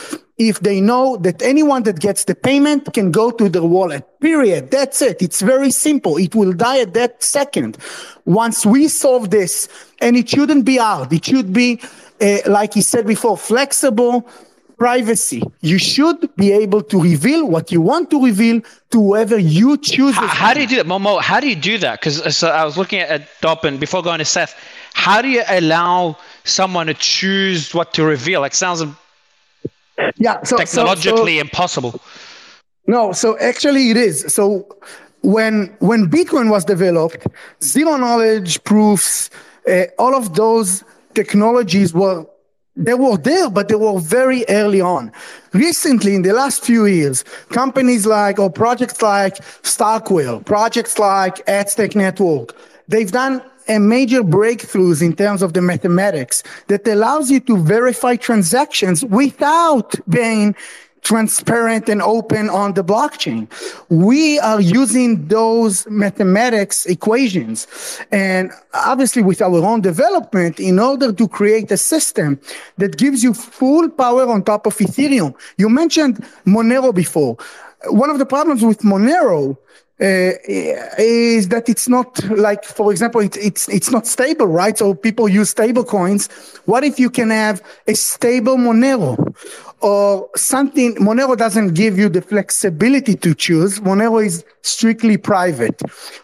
if 0.49 0.59
they 0.61 0.81
know 0.81 1.17
that 1.17 1.41
anyone 1.41 1.83
that 1.83 1.99
gets 1.99 2.23
the 2.23 2.35
payment 2.35 2.93
can 2.93 3.11
go 3.11 3.31
to 3.31 3.49
their 3.49 3.63
wallet. 3.63 4.03
Period. 4.19 4.71
That's 4.71 5.01
it. 5.01 5.21
It's 5.21 5.41
very 5.41 5.71
simple. 5.71 6.17
It 6.17 6.33
will 6.35 6.53
die 6.53 6.79
at 6.79 6.93
that 6.93 7.21
second. 7.23 7.77
Once 8.25 8.65
we 8.65 8.87
solve 8.87 9.29
this, 9.29 9.67
and 9.99 10.15
it 10.17 10.29
shouldn't 10.29 10.65
be 10.65 10.77
hard, 10.77 11.13
it 11.13 11.25
should 11.25 11.53
be, 11.53 11.79
uh, 12.19 12.37
like 12.47 12.73
he 12.73 12.81
said 12.81 13.05
before, 13.05 13.37
flexible 13.37 14.27
privacy. 14.77 15.43
You 15.61 15.77
should 15.77 16.35
be 16.35 16.51
able 16.51 16.81
to 16.81 16.99
reveal 16.99 17.47
what 17.47 17.71
you 17.71 17.81
want 17.81 18.09
to 18.09 18.25
reveal 18.25 18.61
to 18.89 18.97
whoever 18.99 19.37
you 19.37 19.77
choose. 19.77 20.15
How, 20.15 20.27
how 20.27 20.53
do 20.55 20.61
you 20.61 20.67
do 20.67 20.77
that, 20.77 20.87
Momo? 20.87 21.21
How 21.21 21.39
do 21.39 21.47
you 21.47 21.55
do 21.55 21.77
that? 21.77 21.99
Because 21.99 22.19
uh, 22.19 22.31
so 22.31 22.49
I 22.49 22.65
was 22.65 22.77
looking 22.79 22.99
at 22.99 23.27
Doppen 23.41 23.79
before 23.79 24.01
going 24.01 24.17
to 24.17 24.25
Seth. 24.25 24.55
How 24.93 25.21
do 25.21 25.29
you 25.29 25.43
allow 25.47 26.17
someone 26.45 26.87
to 26.87 26.95
choose 26.95 27.75
what 27.75 27.93
to 27.93 28.03
reveal? 28.03 28.43
It 28.43 28.55
sounds 28.55 28.83
yeah 30.17 30.41
so 30.43 30.57
technologically 30.57 31.35
so, 31.35 31.37
so, 31.37 31.41
impossible 31.41 32.01
no 32.87 33.11
so 33.11 33.37
actually 33.39 33.89
it 33.89 33.97
is 33.97 34.25
so 34.33 34.67
when 35.21 35.75
when 35.79 36.09
bitcoin 36.09 36.49
was 36.49 36.65
developed 36.65 37.27
zero 37.63 37.97
knowledge 37.97 38.63
proofs 38.63 39.29
uh, 39.69 39.83
all 39.99 40.15
of 40.15 40.35
those 40.35 40.83
technologies 41.13 41.93
were 41.93 42.25
they 42.75 42.93
were 42.93 43.17
there, 43.17 43.49
but 43.49 43.67
they 43.67 43.75
were 43.75 43.99
very 43.99 44.45
early 44.47 44.79
on. 44.81 45.11
Recently, 45.53 46.15
in 46.15 46.21
the 46.21 46.33
last 46.33 46.63
few 46.63 46.85
years, 46.85 47.23
companies 47.49 48.05
like 48.05 48.39
or 48.39 48.49
projects 48.49 49.01
like 49.01 49.35
Starkware, 49.63 50.43
projects 50.45 50.97
like 50.97 51.41
Aztec 51.47 51.95
Network, 51.95 52.55
they've 52.87 53.11
done 53.11 53.41
a 53.67 53.79
major 53.79 54.23
breakthroughs 54.23 55.01
in 55.01 55.15
terms 55.15 55.41
of 55.41 55.53
the 55.53 55.61
mathematics 55.61 56.43
that 56.67 56.87
allows 56.87 57.29
you 57.29 57.39
to 57.41 57.57
verify 57.57 58.15
transactions 58.15 59.03
without 59.05 59.95
being 60.09 60.55
transparent 61.01 61.89
and 61.89 62.01
open 62.01 62.49
on 62.49 62.73
the 62.73 62.83
blockchain. 62.83 63.47
We 63.89 64.39
are 64.39 64.61
using 64.61 65.27
those 65.27 65.87
mathematics 65.87 66.85
equations 66.85 67.67
and 68.11 68.51
obviously 68.73 69.23
with 69.23 69.41
our 69.41 69.63
own 69.65 69.81
development 69.81 70.59
in 70.59 70.79
order 70.79 71.11
to 71.11 71.27
create 71.27 71.71
a 71.71 71.77
system 71.77 72.39
that 72.77 72.97
gives 72.97 73.23
you 73.23 73.33
full 73.33 73.89
power 73.89 74.29
on 74.29 74.43
top 74.43 74.65
of 74.67 74.77
Ethereum. 74.77 75.35
You 75.57 75.69
mentioned 75.69 76.23
Monero 76.45 76.93
before. 76.93 77.37
One 77.87 78.11
of 78.11 78.19
the 78.19 78.25
problems 78.25 78.63
with 78.63 78.81
Monero 78.81 79.57
Uh, 80.01 80.03
uh, 80.03 80.95
is 80.97 81.49
that 81.49 81.69
it's 81.69 81.87
not 81.87 82.23
like, 82.29 82.63
for 82.63 82.91
example, 82.91 83.21
it, 83.21 83.37
it's 83.37 83.69
it's 83.69 83.91
not 83.91 84.07
stable, 84.07 84.47
right? 84.47 84.75
So 84.75 84.95
people 84.95 85.29
use 85.29 85.51
stable 85.51 85.83
coins. 85.83 86.27
What 86.65 86.83
if 86.83 86.99
you 86.99 87.11
can 87.11 87.29
have 87.29 87.61
a 87.87 87.93
stable 87.93 88.57
Monero 88.57 89.15
or 89.81 90.29
something? 90.35 90.95
Monero 90.95 91.37
doesn't 91.37 91.73
give 91.73 91.97
you 91.97 92.09
the 92.09 92.21
flexibility 92.21 93.15
to 93.15 93.33
choose. 93.33 93.79
Monero 93.79 94.23
is 94.25 94.43
strictly 94.61 95.17
private. 95.17 95.81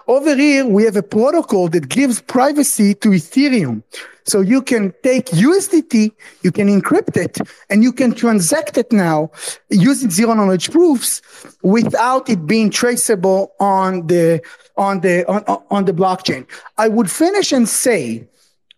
Over 0.08 0.36
here, 0.36 0.66
we 0.66 0.84
have 0.84 0.96
a 0.96 1.04
protocol 1.04 1.68
that 1.70 1.90
gives 1.90 2.22
privacy 2.22 2.94
to 2.96 3.10
Ethereum. 3.10 3.84
So 4.28 4.42
you 4.42 4.62
can 4.62 4.94
take 5.04 5.28
USDT, 5.28 6.12
you 6.44 6.52
can 6.52 6.68
encrypt 6.68 7.16
it, 7.16 7.38
and 7.70 7.82
you 7.82 7.94
can 7.94 8.14
transact 8.14 8.78
it 8.78 8.92
now 8.92 9.32
using 9.70 10.10
zero 10.10 10.34
knowledge 10.34 10.70
proofs 10.70 11.22
without 11.64 12.30
it 12.30 12.46
being 12.46 12.70
traceable 12.70 13.54
on 13.62 14.08
the 14.08 14.42
on 14.76 15.00
the 15.00 15.26
on, 15.30 15.44
on 15.72 15.86
the 15.86 15.94
blockchain. 15.94 16.46
I 16.78 16.90
would 16.90 17.10
finish 17.10 17.54
and 17.54 17.70
say 17.70 18.28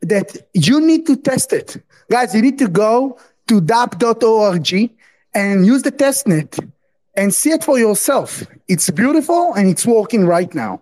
that 0.02 0.38
you 0.54 0.80
need 0.80 1.08
to 1.08 1.16
test 1.16 1.52
it. 1.52 1.82
Guys, 2.12 2.36
you 2.36 2.44
need 2.44 2.60
to 2.60 2.68
go 2.68 3.18
to 3.50 3.60
dop.org 3.60 4.92
and 5.34 5.66
use 5.66 5.82
the 5.82 5.92
testnet 5.92 6.72
and 7.16 7.34
see 7.34 7.50
it 7.50 7.64
for 7.64 7.78
yourself. 7.78 8.44
It's 8.68 8.90
beautiful 8.90 9.54
and 9.54 9.68
it's 9.68 9.86
working 9.86 10.26
right 10.26 10.54
now. 10.54 10.82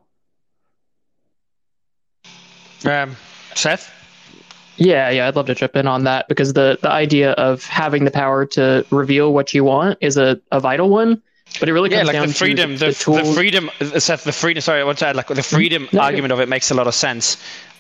Um, 2.86 3.16
Seth? 3.56 3.92
Yeah, 4.76 5.10
yeah, 5.10 5.28
I'd 5.28 5.36
love 5.36 5.48
to 5.48 5.56
chip 5.56 5.76
in 5.76 5.88
on 5.88 6.04
that 6.04 6.28
because 6.28 6.54
the 6.54 6.78
the 6.82 6.92
idea 6.92 7.32
of 7.32 7.66
having 7.66 8.06
the 8.06 8.12
power 8.12 8.46
to 8.58 8.86
reveal 8.92 9.34
what 9.34 9.52
you 9.54 9.64
want 9.64 9.98
is 10.02 10.18
a, 10.18 10.40
a 10.52 10.60
vital 10.60 10.90
one. 10.90 11.22
But 11.60 11.70
it 11.70 11.74
really 11.74 11.90
comes 11.90 12.02
yeah, 12.02 12.04
like 12.04 12.14
down 12.14 12.28
the 12.28 12.34
freedom, 12.34 12.74
to 12.74 12.78
the, 12.78 12.86
the, 12.92 13.12
the, 13.12 13.24
the 13.24 13.34
freedom, 13.34 13.70
Seth, 13.98 14.24
the 14.26 14.32
freedom. 14.32 14.62
Sorry, 14.62 14.82
I 14.82 14.84
want 14.84 15.00
to 15.00 15.08
add 15.08 15.16
like 15.16 15.28
the 15.28 15.42
freedom 15.42 15.88
no, 15.92 16.02
argument 16.02 16.34
of 16.34 16.40
it 16.40 16.50
makes 16.50 16.70
a 16.70 16.76
lot 16.76 16.88
of 16.88 16.94
sense. 16.94 17.38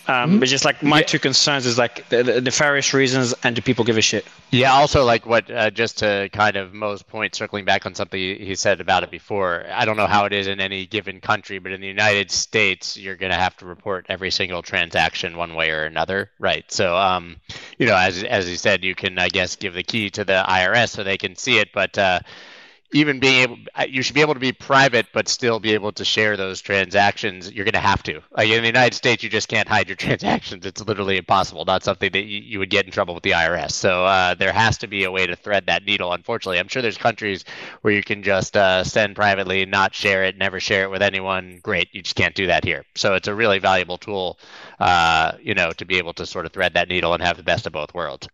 Um, 0.07 0.31
mm-hmm. 0.31 0.39
But 0.39 0.47
just 0.47 0.63
like 0.63 0.81
my 0.81 0.99
yeah. 0.99 1.05
two 1.05 1.19
concerns 1.19 1.65
is 1.65 1.77
like 1.77 2.07
the, 2.09 2.23
the, 2.23 2.41
nefarious 2.41 2.93
reasons 2.93 3.33
and 3.43 3.55
do 3.55 3.61
people 3.61 3.83
give 3.83 3.97
a 3.97 4.01
shit? 4.01 4.25
Yeah. 4.51 4.71
Also, 4.71 5.03
like 5.03 5.25
what 5.25 5.51
uh, 5.51 5.69
just 5.69 5.97
to 5.99 6.29
kind 6.31 6.55
of 6.55 6.73
Mo's 6.73 7.03
point, 7.03 7.35
circling 7.35 7.65
back 7.65 7.85
on 7.85 7.93
something 7.93 8.19
he 8.19 8.55
said 8.55 8.79
about 8.79 9.03
it 9.03 9.11
before. 9.11 9.65
I 9.69 9.83
don't 9.83 9.97
know 9.97 10.07
how 10.07 10.25
it 10.25 10.31
is 10.31 10.47
in 10.47 10.61
any 10.61 10.85
given 10.85 11.19
country, 11.19 11.59
but 11.59 11.73
in 11.73 11.81
the 11.81 11.87
United 11.87 12.31
States, 12.31 12.95
you're 12.95 13.17
going 13.17 13.31
to 13.31 13.37
have 13.37 13.57
to 13.57 13.65
report 13.65 14.05
every 14.07 14.31
single 14.31 14.61
transaction 14.61 15.35
one 15.35 15.55
way 15.55 15.71
or 15.71 15.83
another, 15.83 16.31
right? 16.39 16.63
So, 16.71 16.95
um, 16.95 17.37
you 17.77 17.85
know, 17.85 17.97
as 17.97 18.23
as 18.23 18.47
he 18.47 18.55
said, 18.55 18.83
you 18.83 18.95
can 18.95 19.19
I 19.19 19.27
guess 19.27 19.57
give 19.57 19.73
the 19.73 19.83
key 19.83 20.09
to 20.11 20.23
the 20.23 20.43
IRS 20.47 20.89
so 20.89 21.03
they 21.03 21.17
can 21.17 21.35
see 21.35 21.57
it, 21.57 21.69
but 21.73 21.97
uh, 21.97 22.19
even 22.93 23.19
being 23.19 23.41
able 23.41 23.57
you 23.89 24.01
should 24.01 24.13
be 24.13 24.21
able 24.21 24.33
to 24.33 24.39
be 24.39 24.53
private 24.53 25.05
but 25.13 25.27
still 25.27 25.59
be 25.59 25.73
able 25.73 25.91
to 25.91 26.05
share 26.05 26.37
those 26.37 26.61
transactions. 26.61 27.51
You're 27.51 27.65
going 27.65 27.73
to 27.73 27.79
have 27.79 28.01
to. 28.03 28.21
Like 28.31 28.49
in 28.49 28.61
the 28.61 28.67
united 28.67 28.95
states 28.95 29.23
you 29.23 29.29
just 29.29 29.49
can't 29.49 29.67
hide 29.67 29.89
your 29.89 29.95
transactions. 29.97 30.65
It's 30.65 30.81
literally 30.81 31.17
impossible. 31.17 31.65
Not 31.65 31.83
something 31.83 32.11
that 32.11 32.23
you, 32.23 32.39
you 32.39 32.59
would 32.59 32.69
get 32.69 32.85
in 32.85 32.91
trouble 32.91 33.13
with 33.13 33.23
the 33.23 33.31
irs 33.31 33.71
so 33.71 34.05
uh, 34.05 34.35
there 34.35 34.53
has 34.53 34.77
to 34.79 34.87
be 34.87 35.03
a 35.03 35.11
way 35.11 35.27
to 35.27 35.35
thread 35.35 35.65
that 35.65 35.83
needle 35.83 36.13
unfortunately. 36.13 36.59
I'm 36.59 36.67
sure 36.67 36.81
there's 36.81 36.97
countries 36.97 37.43
where 37.81 37.93
you 37.93 38.03
can 38.03 38.23
just 38.23 38.55
uh, 38.55 38.83
send 38.83 39.15
privately 39.15 39.65
not 39.65 39.93
share 39.93 40.23
it 40.23 40.37
never 40.37 40.59
share 40.59 40.83
it 40.83 40.89
with 40.89 41.01
anyone. 41.01 41.59
Great. 41.61 41.89
You 41.91 42.01
just 42.01 42.15
can't 42.15 42.35
do 42.35 42.47
that 42.47 42.63
here. 42.63 42.85
So 42.95 43.15
it's 43.15 43.27
a 43.27 43.35
really 43.35 43.59
valuable 43.59 43.97
tool 43.97 44.39
uh, 44.79 45.33
you 45.41 45.53
know 45.53 45.71
to 45.71 45.85
be 45.85 45.97
able 45.97 46.13
to 46.13 46.25
sort 46.25 46.45
of 46.45 46.53
thread 46.53 46.75
that 46.75 46.87
needle 46.87 47.13
and 47.13 47.21
have 47.21 47.37
the 47.37 47.43
best 47.43 47.67
of 47.67 47.73
both 47.73 47.93
worlds. 47.93 48.29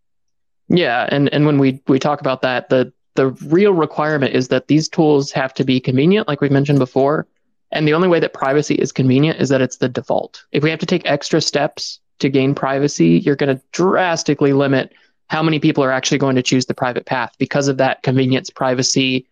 Yeah 0.70 1.08
and 1.10 1.34
and 1.34 1.46
when 1.48 1.58
we 1.58 1.82
we 1.88 1.98
talk 1.98 2.22
about 2.22 2.44
that 2.44 2.70
the 2.70 2.94
the 3.16 3.28
real 3.48 3.74
requirement 3.74 4.34
is 4.34 4.48
that 4.48 4.68
these 4.68 4.90
tools 4.90 5.32
have 5.32 5.54
to 5.56 5.64
be 5.64 5.80
convenient, 5.80 6.28
like 6.28 6.42
we 6.42 6.50
mentioned 6.50 6.80
before. 6.80 7.28
And 7.72 7.88
the 7.88 7.94
only 7.94 8.08
way 8.08 8.20
that 8.20 8.34
privacy 8.34 8.76
is 8.76 8.92
convenient 8.92 9.40
is 9.42 9.50
that 9.50 9.62
it's 9.62 9.78
the 9.78 9.90
default. 9.90 10.44
If 10.52 10.64
we 10.64 10.70
have 10.70 10.80
to 10.80 10.86
take 10.86 11.06
extra 11.06 11.42
steps 11.42 12.00
to 12.20 12.30
gain 12.30 12.54
privacy, 12.54 13.20
you're 13.20 13.36
going 13.36 13.56
to 13.56 13.64
drastically 13.72 14.54
limit 14.54 14.94
how 15.30 15.42
many 15.42 15.60
people 15.60 15.84
are 15.84 15.92
actually 15.92 16.20
going 16.20 16.36
to 16.36 16.44
choose 16.44 16.66
the 16.66 16.74
private 16.74 17.06
path 17.06 17.34
because 17.40 17.68
of 17.68 17.78
that 17.78 18.04
convenience 18.04 18.50
privacy 18.50 19.28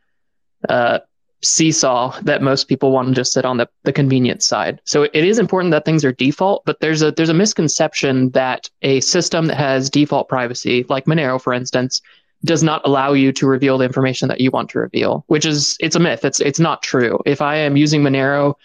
uh, 0.69 0.99
seesaw 1.43 2.19
that 2.21 2.41
most 2.41 2.67
people 2.67 2.91
want 2.91 3.07
to 3.07 3.13
just 3.13 3.33
sit 3.33 3.45
on 3.45 3.57
the, 3.57 3.67
the 3.83 3.93
convenience 3.93 4.45
side. 4.45 4.79
So 4.85 5.03
it 5.03 5.15
is 5.15 5.39
important 5.39 5.71
that 5.71 5.85
things 5.85 6.05
are 6.05 6.11
default, 6.11 6.63
but 6.65 6.79
there's 6.79 7.01
a 7.01 7.11
there's 7.11 7.29
a 7.29 7.33
misconception 7.33 8.29
that 8.31 8.69
a 8.81 8.99
system 9.01 9.47
that 9.47 9.57
has 9.57 9.89
default 9.89 10.29
privacy, 10.29 10.85
like 10.87 11.05
Monero, 11.05 11.41
for 11.41 11.53
instance, 11.53 12.01
does 12.43 12.63
not 12.63 12.81
allow 12.85 13.13
you 13.13 13.31
to 13.33 13.47
reveal 13.47 13.77
the 13.77 13.85
information 13.85 14.27
that 14.27 14.41
you 14.41 14.51
want 14.51 14.69
to 14.71 14.79
reveal, 14.79 15.23
which 15.27 15.45
is 15.45 15.77
it's 15.79 15.95
a 15.95 15.99
myth. 15.99 16.25
It's 16.25 16.39
it's 16.39 16.59
not 16.59 16.81
true. 16.81 17.19
If 17.25 17.41
I 17.41 17.55
am 17.55 17.77
using 17.77 18.01
Monero 18.01 18.55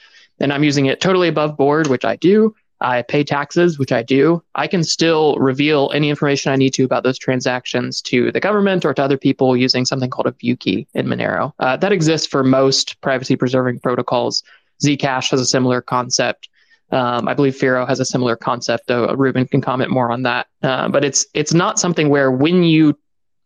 and 0.41 0.53
I'm 0.53 0.65
using 0.65 0.87
it 0.87 1.01
totally 1.01 1.29
above 1.29 1.57
board, 1.57 1.87
which 1.89 2.05
I 2.05 2.17
do, 2.17 2.55
I 2.81 3.03
pay 3.03 3.25
taxes, 3.25 3.79
which 3.79 3.93
I 3.93 4.03
do, 4.03 4.43
I 4.55 4.67
can 4.67 4.85
still 4.85 5.37
reveal 5.37 5.91
any 5.95 6.11
information 6.11 6.53
I 6.53 6.57
need 6.57 6.75
to 6.75 6.85
about 6.85 7.05
those 7.05 7.19
transactions 7.19 8.03
to 8.03 8.31
the 8.33 8.41
government 8.41 8.85
or 8.85 8.93
to 8.93 9.03
other 9.03 9.17
people 9.17 9.57
using 9.57 9.85
something 9.85 10.11
called 10.11 10.27
a 10.27 10.33
view 10.33 10.57
key 10.57 10.87
in 10.95 11.07
Monero. 11.07 11.53
Uh, 11.59 11.77
that 11.79 11.93
exists 11.93 12.27
for 12.27 12.45
most 12.45 13.01
privacy 13.01 13.37
preserving 13.37 13.81
protocols. 13.81 14.43
Zcash 14.83 15.31
has 15.31 15.41
a 15.41 15.47
similar 15.47 15.81
concept. 15.81 16.49
Um, 16.93 17.27
I 17.27 17.35
believe 17.35 17.57
Firo 17.57 17.89
has 17.89 17.99
a 17.99 18.05
similar 18.05 18.37
concept, 18.37 18.87
though 18.87 19.07
Reuben 19.15 19.47
can 19.47 19.61
comment 19.61 19.91
more 19.91 20.13
on 20.13 20.23
that. 20.23 20.47
Uh, 20.63 20.89
but 20.89 21.05
it's 21.05 21.27
it's 21.35 21.53
not 21.53 21.79
something 21.79 22.11
where 22.11 22.31
when 22.31 22.63
you 22.63 22.97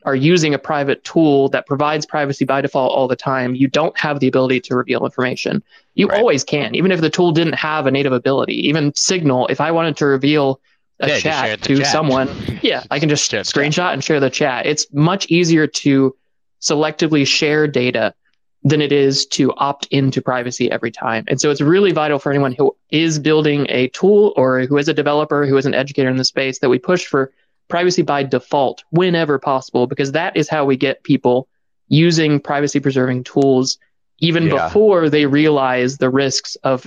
are 0.05 0.15
using 0.15 0.55
a 0.55 0.59
private 0.59 1.05
tool 1.05 1.49
that 1.51 1.67
provides 1.67 2.07
privacy 2.07 2.45
by 2.45 2.61
default 2.61 2.93
all 2.93 3.07
the 3.07 3.17
time, 3.17 3.55
you 3.55 3.69
don't 3.69 3.97
have 3.99 4.21
the 4.21 4.29
ability 4.29 4.61
to 4.61 4.77
reveal 4.77 5.05
information. 5.05 5.63
You 5.95 6.09
right. 6.09 6.19
always 6.19 6.43
can, 6.43 6.75
even 6.75 6.91
if 6.91 7.01
the 7.01 7.11
tool 7.11 7.33
didn't 7.33 7.55
have 7.55 7.87
a 7.87 7.91
native 7.91 8.13
ability. 8.13 8.67
Even 8.67 8.95
Signal, 8.95 9.47
if 9.49 9.61
I 9.61 9.71
wanted 9.71 9.97
to 9.99 10.07
reveal 10.07 10.61
a 11.01 11.09
yeah, 11.09 11.19
chat 11.19 11.63
to 11.63 11.79
chat. 11.79 11.87
someone, 11.87 12.29
yeah, 12.63 12.85
I 12.91 12.99
can 12.99 13.09
just 13.09 13.31
screenshot 13.31 13.93
and 13.93 14.03
share 14.03 14.21
the 14.21 14.31
chat. 14.31 14.67
It's 14.67 14.87
much 14.93 15.27
easier 15.27 15.67
to 15.67 16.17
selectively 16.61 17.27
share 17.27 17.67
data 17.67 18.15
than 18.63 18.83
it 18.83 18.93
is 18.93 19.25
to 19.25 19.53
opt 19.55 19.87
into 19.91 20.21
privacy 20.21 20.71
every 20.71 20.91
time. 20.91 21.25
And 21.29 21.41
so 21.41 21.51
it's 21.51 21.63
really 21.63 21.93
vital 21.93 22.19
for 22.19 22.31
anyone 22.31 22.53
who 22.53 22.77
is 22.91 23.19
building 23.19 23.67
a 23.71 23.89
tool 23.89 24.35
or 24.37 24.67
who 24.67 24.77
is 24.77 24.89
a 24.89 24.95
developer, 24.95 25.47
who 25.47 25.57
is 25.57 25.65
an 25.65 25.75
educator 25.75 26.11
in 26.11 26.17
the 26.17 26.25
space 26.25 26.59
that 26.59 26.69
we 26.69 26.79
push 26.79 27.07
for 27.07 27.33
privacy 27.71 28.03
by 28.03 28.23
default 28.23 28.85
whenever 28.91 29.39
possible, 29.39 29.87
because 29.87 30.13
that 30.13 30.37
is 30.37 30.49
how 30.49 30.65
we 30.65 30.77
get 30.77 31.03
people 31.05 31.49
using 31.89 32.41
privacy 32.41 32.81
preserving 32.81 33.25
tools 33.25 33.79
even 34.19 34.45
yeah. 34.45 34.67
before 34.67 35.09
they 35.09 35.27
realize 35.27 35.99
the 35.99 36.11
risks 36.11 36.57
of 36.57 36.87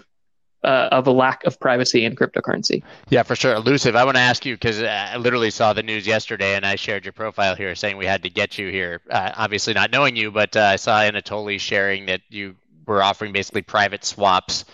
uh, 0.64 0.88
of 0.92 1.08
a 1.08 1.12
lack 1.12 1.44
of 1.44 1.60
privacy 1.60 2.06
in 2.06 2.16
cryptocurrency. 2.16 2.84
Yeah, 3.10 3.24
for 3.24 3.36
sure. 3.36 3.54
Elusiv, 3.54 3.96
I 3.96 4.06
want 4.06 4.16
to 4.16 4.22
ask 4.22 4.46
you 4.46 4.56
because 4.56 4.82
I 4.82 5.18
literally 5.18 5.50
saw 5.50 5.74
the 5.74 5.84
news 5.84 6.08
yesterday 6.08 6.56
and 6.56 6.66
I 6.66 6.76
shared 6.76 7.04
your 7.04 7.12
profile 7.12 7.56
here 7.56 7.76
saying 7.76 7.98
we 7.98 8.06
had 8.06 8.24
to 8.24 8.30
get 8.30 8.58
you 8.58 8.70
here. 8.70 9.02
Uh, 9.10 9.32
obviously, 9.36 9.74
not 9.74 9.92
knowing 9.92 10.16
you, 10.16 10.32
but 10.32 10.56
uh, 10.56 10.62
I 10.62 10.78
saw 10.78 11.02
Anatoly 11.02 11.60
sharing 11.60 12.06
that 12.06 12.22
you 12.30 12.56
were 12.86 13.04
offering 13.04 13.34
basically 13.34 13.62
private 13.62 14.06
swaps 14.06 14.66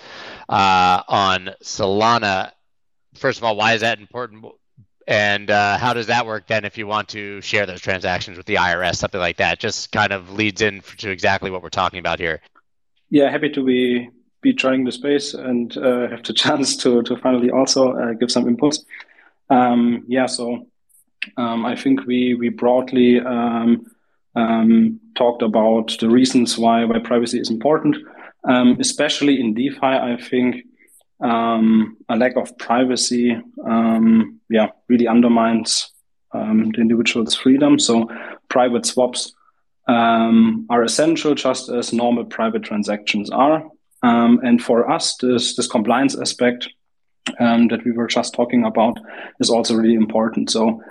uh, 0.48 1.02
on 1.08 1.52
Solana. 1.64 2.52
First 3.16 3.40
of 3.40 3.44
all, 3.44 3.56
why 3.56 3.74
is 3.74 3.82
that 3.82 4.00
important? 4.00 4.46
And 5.10 5.50
uh, 5.50 5.80
how 5.80 5.96
does 5.96 6.06
that 6.06 6.28
work 6.28 6.46
then 6.46 6.66
if 6.66 6.78
you 6.78 6.86
want 6.86 7.10
to 7.10 7.42
share 7.42 7.66
those 7.66 7.82
transactions 7.82 8.38
with 8.38 8.46
the 8.46 8.56
IRS, 8.56 8.98
something 8.98 9.20
like 9.20 9.38
that? 9.38 9.60
Just 9.60 9.92
kind 9.92 10.14
of 10.14 10.34
leads 10.34 10.62
in 10.62 10.84
to 10.98 11.10
exactly 11.10 11.50
what 11.50 11.64
we're 11.64 11.70
talking 11.70 11.98
about 11.98 12.20
here. 12.20 12.42
Yeah, 13.10 13.32
happy 13.32 13.50
to 13.50 13.64
be 13.66 14.12
be 14.42 14.54
joining 14.54 14.86
the 14.86 14.92
space 14.92 15.34
and 15.34 15.76
uh, 15.78 16.10
have 16.10 16.22
the 16.22 16.34
chance 16.44 16.78
to 16.78 17.02
to 17.02 17.18
finally 17.18 17.50
also 17.50 17.94
uh, 17.94 18.14
give 18.14 18.30
some 18.30 18.48
impulse. 18.48 18.86
Um, 19.50 20.04
yeah, 20.08 20.28
so 20.28 20.68
um, 21.38 21.66
I 21.66 21.76
think 21.76 22.06
we 22.06 22.36
we 22.36 22.50
broadly 22.50 23.20
um, 23.20 23.88
um 24.36 25.00
talked 25.16 25.42
about 25.42 25.98
the 26.00 26.08
reasons 26.08 26.56
why 26.56 26.86
why 26.86 27.00
privacy 27.00 27.40
is 27.40 27.50
important, 27.50 27.98
um, 28.44 28.78
especially 28.80 29.40
in 29.40 29.56
DeFi. 29.56 29.88
I 30.12 30.18
think 30.22 30.66
um, 31.22 31.98
a 32.08 32.16
lack 32.16 32.38
of 32.38 32.58
privacy, 32.58 33.38
um, 33.66 34.40
yeah, 34.50 34.70
really 34.88 35.08
undermines 35.08 35.92
um, 36.32 36.72
the 36.72 36.82
individual's 36.82 37.36
freedom. 37.36 37.80
So 37.80 38.10
private 38.48 38.86
swaps 38.86 39.34
um, 39.88 40.66
are 40.70 40.84
essential, 40.84 41.36
just 41.36 41.70
as 41.70 41.92
normal 41.94 42.26
private 42.26 42.64
transactions 42.64 43.30
are. 43.30 43.66
Um, 44.02 44.40
and 44.44 44.62
for 44.62 44.90
us, 44.90 45.18
this 45.18 45.56
this 45.56 45.68
compliance 45.68 46.18
aspect 46.18 46.70
um, 47.40 47.68
that 47.68 47.84
we 47.84 47.92
were 47.92 48.08
just 48.08 48.34
talking 48.34 48.64
about 48.64 48.98
is 49.40 49.50
also 49.50 49.76
really 49.76 49.96
important. 49.96 50.50
So 50.52 50.82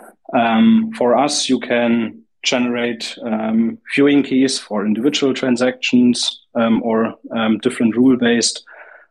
for 0.99 1.17
us, 1.17 1.49
you 1.49 1.59
can 1.59 2.23
generate 2.43 3.17
viewing 3.95 4.23
keys 4.23 4.59
for 4.59 4.85
individual 4.85 5.33
transactions 5.33 6.45
or 6.55 7.15
different 7.63 7.97
rule-based 7.97 8.63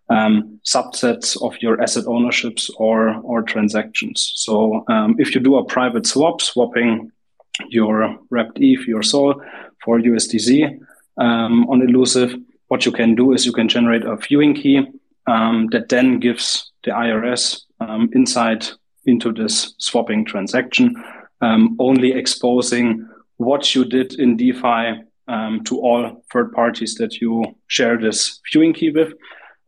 um, 0.10 0.60
subsets 0.66 1.41
of 1.41 1.62
your 1.62 1.82
asset 1.82 2.05
ownerships 2.08 2.70
or 2.78 3.16
or 3.24 3.41
transactions. 3.41 4.32
So 4.36 4.86
um, 4.88 5.16
if 5.20 5.36
you 5.36 5.41
do 5.41 5.58
a 5.58 5.66
private 5.66 6.05
swap, 6.05 6.41
swapping 6.41 7.12
your 7.70 8.18
wrapped 8.30 8.60
ETH, 8.60 8.88
your 8.88 9.03
SOL 9.03 9.41
for 9.84 9.99
USDC 9.99 10.80
um, 11.18 11.68
on 11.70 11.82
Elusiv, 11.82 12.41
what 12.68 12.86
you 12.86 12.91
can 12.91 13.16
do 13.16 13.34
is 13.34 13.45
you 13.45 13.51
can 13.51 13.68
generate 13.68 14.05
a 14.05 14.16
viewing 14.16 14.53
key 14.53 14.86
um, 15.26 15.68
that 15.72 15.89
then 15.89 16.20
gives 16.20 16.72
the 16.84 16.91
IRS 16.91 17.62
um, 17.80 18.10
insight 18.16 18.74
into 19.05 19.32
this 19.32 19.74
swapping 19.78 20.26
transaction, 20.26 20.95
um, 21.41 21.76
only 21.80 22.12
exposing 22.12 23.08
what 23.38 23.74
you 23.76 23.86
did 23.86 24.14
in 24.20 24.38
DeFi 24.38 25.03
to 25.66 25.80
all 25.80 26.24
third 26.32 26.51
parties 26.53 26.95
that 26.95 27.20
you 27.20 27.43
share 27.68 27.97
this 27.97 28.39
viewing 28.51 28.74
key 28.74 28.91
with. 28.91 29.14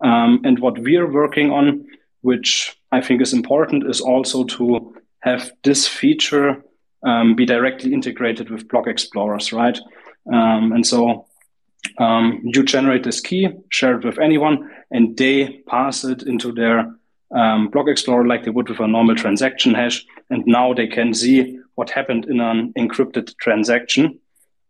Um, 0.03 0.41
and 0.43 0.59
what 0.59 0.79
we're 0.79 1.11
working 1.11 1.51
on, 1.51 1.85
which 2.21 2.77
I 2.91 3.01
think 3.01 3.21
is 3.21 3.33
important, 3.33 3.89
is 3.89 4.01
also 4.01 4.43
to 4.45 4.95
have 5.21 5.51
this 5.63 5.87
feature 5.87 6.63
um, 7.03 7.35
be 7.35 7.45
directly 7.45 7.93
integrated 7.93 8.49
with 8.49 8.67
block 8.67 8.87
explorers, 8.87 9.53
right? 9.53 9.77
Um, 10.31 10.73
and 10.73 10.85
so 10.85 11.25
um, 11.97 12.41
you 12.43 12.63
generate 12.63 13.03
this 13.03 13.21
key, 13.21 13.49
share 13.69 13.97
it 13.97 14.05
with 14.05 14.19
anyone, 14.19 14.69
and 14.91 15.17
they 15.17 15.61
pass 15.67 16.03
it 16.03 16.23
into 16.23 16.51
their 16.51 16.93
um, 17.31 17.69
block 17.69 17.87
explorer 17.87 18.25
like 18.25 18.43
they 18.43 18.51
would 18.51 18.69
with 18.69 18.79
a 18.79 18.87
normal 18.87 19.15
transaction 19.15 19.73
hash. 19.73 20.05
And 20.29 20.43
now 20.45 20.73
they 20.73 20.87
can 20.87 21.13
see 21.13 21.59
what 21.75 21.89
happened 21.89 22.25
in 22.25 22.39
an 22.39 22.73
encrypted 22.77 23.35
transaction. 23.37 24.19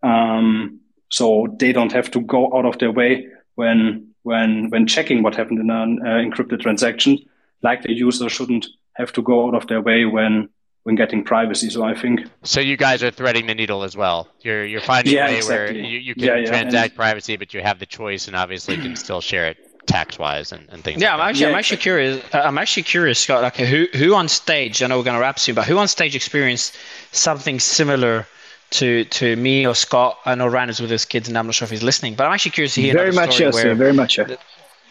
Um, 0.03 0.79
so 1.09 1.47
they 1.59 1.71
don't 1.71 1.91
have 1.91 2.11
to 2.11 2.21
go 2.21 2.55
out 2.55 2.65
of 2.65 2.77
their 2.77 2.91
way 2.91 3.27
when 3.55 4.08
when 4.23 4.69
when 4.69 4.87
checking 4.87 5.23
what 5.23 5.35
happened 5.35 5.59
in 5.59 5.69
an 5.69 5.99
uh, 6.01 6.09
encrypted 6.09 6.61
transaction, 6.61 7.19
like 7.61 7.83
the 7.83 7.93
user 7.93 8.29
shouldn't 8.29 8.67
have 8.93 9.11
to 9.13 9.21
go 9.21 9.47
out 9.47 9.55
of 9.55 9.67
their 9.67 9.81
way 9.81 10.05
when 10.05 10.49
when 10.83 10.95
getting 10.95 11.23
privacy. 11.23 11.69
So 11.69 11.83
I 11.83 11.95
think. 11.95 12.21
So 12.43 12.59
you 12.59 12.77
guys 12.77 13.03
are 13.03 13.11
threading 13.11 13.47
the 13.47 13.55
needle 13.55 13.83
as 13.83 13.95
well. 13.95 14.27
You're 14.41 14.65
you're 14.65 14.81
finding 14.81 15.13
yeah, 15.13 15.27
a 15.27 15.31
way 15.31 15.37
exactly. 15.37 15.81
where 15.81 15.89
you, 15.89 15.99
you 15.99 16.15
can 16.15 16.23
yeah, 16.23 16.35
yeah. 16.35 16.47
transact 16.47 16.91
and, 16.91 16.97
privacy, 16.97 17.37
but 17.37 17.53
you 17.53 17.61
have 17.61 17.79
the 17.79 17.85
choice 17.85 18.27
and 18.27 18.35
obviously 18.35 18.77
can 18.77 18.95
still 19.05 19.21
share 19.21 19.47
it 19.47 19.57
tax 19.85 20.19
wise 20.19 20.51
and, 20.51 20.67
and 20.69 20.83
things. 20.83 21.01
Yeah, 21.01 21.15
like 21.15 21.21
I'm 21.21 21.29
actually 21.29 21.41
yeah. 21.41 21.49
I'm 21.49 21.55
actually 21.55 21.77
curious. 21.77 22.23
I'm 22.33 22.57
actually 22.57 22.83
curious, 22.83 23.19
Scott. 23.19 23.41
Like 23.41 23.57
who 23.57 23.87
who 23.93 24.13
on 24.15 24.27
stage? 24.27 24.81
I 24.83 24.87
know 24.87 24.97
we're 24.97 25.03
going 25.03 25.15
to 25.15 25.21
wrap 25.21 25.39
soon, 25.39 25.55
but 25.55 25.65
who 25.65 25.77
on 25.77 25.87
stage 25.87 26.15
experienced 26.15 26.77
something 27.11 27.59
similar? 27.59 28.27
To 28.71 29.05
to 29.05 29.35
me 29.35 29.65
or 29.65 29.75
Scott. 29.75 30.17
I 30.25 30.35
know 30.35 30.47
Ryan 30.47 30.69
is 30.69 30.79
with 30.79 30.89
his 30.89 31.05
kids, 31.05 31.27
and 31.27 31.37
I'm 31.37 31.45
not 31.45 31.55
sure 31.55 31.65
if 31.65 31.71
he's 31.71 31.83
listening. 31.83 32.15
But 32.15 32.25
I'm 32.25 32.33
actually 32.33 32.51
curious 32.51 32.75
to 32.75 32.81
hear. 32.81 32.93
Very 32.93 33.11
much, 33.11 33.39
yes, 33.39 33.53
where, 33.53 33.75
very 33.75 33.93
much. 33.93 34.17
Yeah. 34.17 34.35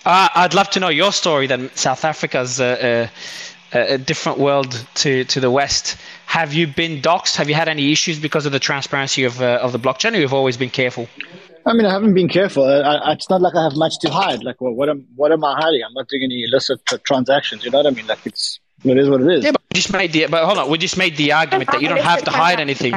Uh, 0.05 0.29
I'd 0.35 0.55
love 0.55 0.71
to 0.71 0.81
know 0.81 0.89
your 0.89 1.13
story. 1.13 1.47
Then 1.47 1.71
South 1.75 2.05
Africa's 2.05 2.61
a, 2.61 3.11
a, 3.73 3.95
a, 3.95 3.99
different 3.99 4.39
world 4.39 4.85
to 4.97 5.25
to 5.25 5.41
the 5.41 5.51
West. 5.51 5.97
Have 6.27 6.55
you 6.55 6.67
been 6.67 7.01
doxxed? 7.03 7.37
Have 7.37 7.49
you 7.49 7.55
had 7.55 7.69
any 7.69 7.93
issues 7.93 8.19
because 8.19 8.47
of 8.47 8.53
the 8.53 8.61
transparency 8.61 9.25
of 9.25 9.41
uh, 9.41 9.59
of 9.63 9.73
the 9.73 9.79
blockchain? 9.79 10.15
Or 10.15 10.17
you've 10.19 10.35
always 10.35 10.57
been 10.57 10.71
careful. 10.71 11.09
I 11.67 11.75
mean, 11.75 11.85
I 11.85 11.93
haven't 11.93 12.15
been 12.15 12.29
careful. 12.29 12.65
I, 12.65 13.13
it's 13.13 13.29
not 13.29 13.43
like 13.43 13.55
I 13.55 13.63
have 13.65 13.77
much 13.77 13.99
to 14.01 14.11
hide. 14.11 14.43
Like, 14.43 14.61
well, 14.61 14.73
what 14.73 14.89
am 14.89 15.07
what 15.17 15.33
am 15.33 15.45
I 15.45 15.55
hiding? 15.61 15.83
I'm 15.87 15.93
not 15.93 16.09
doing 16.09 16.23
any 16.23 16.45
illicit 16.45 16.81
transactions. 17.05 17.65
You 17.65 17.71
know 17.71 17.79
what 17.79 17.87
I 17.87 17.91
mean? 17.91 18.07
Like, 18.07 18.25
it's 18.25 18.61
it 18.85 18.97
is 18.97 19.11
what 19.11 19.21
it 19.21 19.29
is. 19.29 19.45
Yeah, 19.45 19.53
but 19.53 19.63
we 19.71 19.75
just 19.75 19.93
made 19.93 20.13
the 20.13 20.27
but 20.27 20.45
hold 20.45 20.59
on. 20.59 20.71
We 20.71 20.79
just 20.79 20.97
made 20.97 21.17
the 21.17 21.33
argument 21.33 21.71
that 21.71 21.83
you 21.83 21.89
don't 21.89 22.01
have 22.01 22.25
to 22.25 22.31
hide 22.31 22.61
anything. 22.61 22.95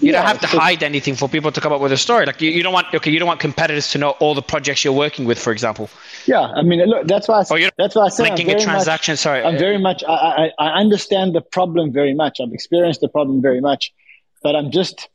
You 0.00 0.12
yeah, 0.12 0.12
don't 0.12 0.26
have 0.26 0.40
to 0.40 0.46
hide 0.46 0.82
anything 0.82 1.14
for 1.14 1.28
people 1.28 1.52
to 1.52 1.60
come 1.60 1.72
up 1.72 1.80
with 1.80 1.92
a 1.92 1.96
story. 1.96 2.26
Like 2.26 2.40
you, 2.40 2.50
you 2.50 2.62
don't 2.62 2.72
want 2.72 2.92
okay, 2.94 3.10
you 3.10 3.18
don't 3.18 3.28
want 3.28 3.40
competitors 3.40 3.88
to 3.92 3.98
know 3.98 4.10
all 4.20 4.34
the 4.34 4.42
projects 4.42 4.84
you're 4.84 4.92
working 4.92 5.24
with, 5.24 5.38
for 5.38 5.52
example. 5.52 5.88
Yeah, 6.26 6.40
I 6.40 6.62
mean, 6.62 6.80
look, 6.86 7.06
that's 7.06 7.28
why. 7.28 7.40
I, 7.40 7.44
oh, 7.50 7.70
that's 7.78 7.94
why 7.94 8.04
I 8.04 8.08
said 8.08 8.22
linking 8.24 8.50
a 8.50 8.60
transaction. 8.60 9.12
Much, 9.12 9.20
sorry, 9.20 9.42
I'm 9.42 9.58
very 9.58 9.78
much. 9.78 10.04
I, 10.06 10.12
I, 10.12 10.50
I 10.58 10.80
understand 10.80 11.34
the 11.34 11.40
problem 11.40 11.92
very 11.92 12.14
much. 12.14 12.40
I've 12.40 12.52
experienced 12.52 13.00
the 13.00 13.08
problem 13.08 13.40
very 13.40 13.60
much, 13.60 13.92
but 14.42 14.54
I'm 14.54 14.70
just, 14.70 15.08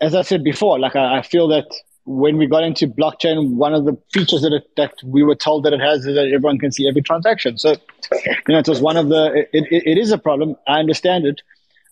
as 0.00 0.14
I 0.14 0.22
said 0.22 0.42
before, 0.42 0.78
like 0.78 0.96
I, 0.96 1.18
I 1.18 1.22
feel 1.22 1.48
that 1.48 1.66
when 2.04 2.36
we 2.38 2.46
got 2.46 2.62
into 2.62 2.86
blockchain, 2.86 3.54
one 3.54 3.74
of 3.74 3.84
the 3.84 3.96
features 4.12 4.42
that 4.42 4.52
it, 4.52 4.64
that 4.76 4.94
we 5.04 5.22
were 5.22 5.34
told 5.34 5.64
that 5.64 5.72
it 5.72 5.80
has 5.80 6.06
is 6.06 6.14
that 6.14 6.26
everyone 6.26 6.58
can 6.58 6.70
see 6.70 6.88
every 6.88 7.02
transaction. 7.02 7.58
So, 7.58 7.76
you 8.12 8.34
know, 8.48 8.58
it 8.58 8.68
was 8.68 8.80
one 8.80 8.96
of 8.96 9.08
the. 9.08 9.46
It, 9.52 9.66
it, 9.70 9.82
it 9.86 9.98
is 9.98 10.12
a 10.12 10.18
problem. 10.18 10.56
I 10.66 10.78
understand 10.78 11.26
it. 11.26 11.42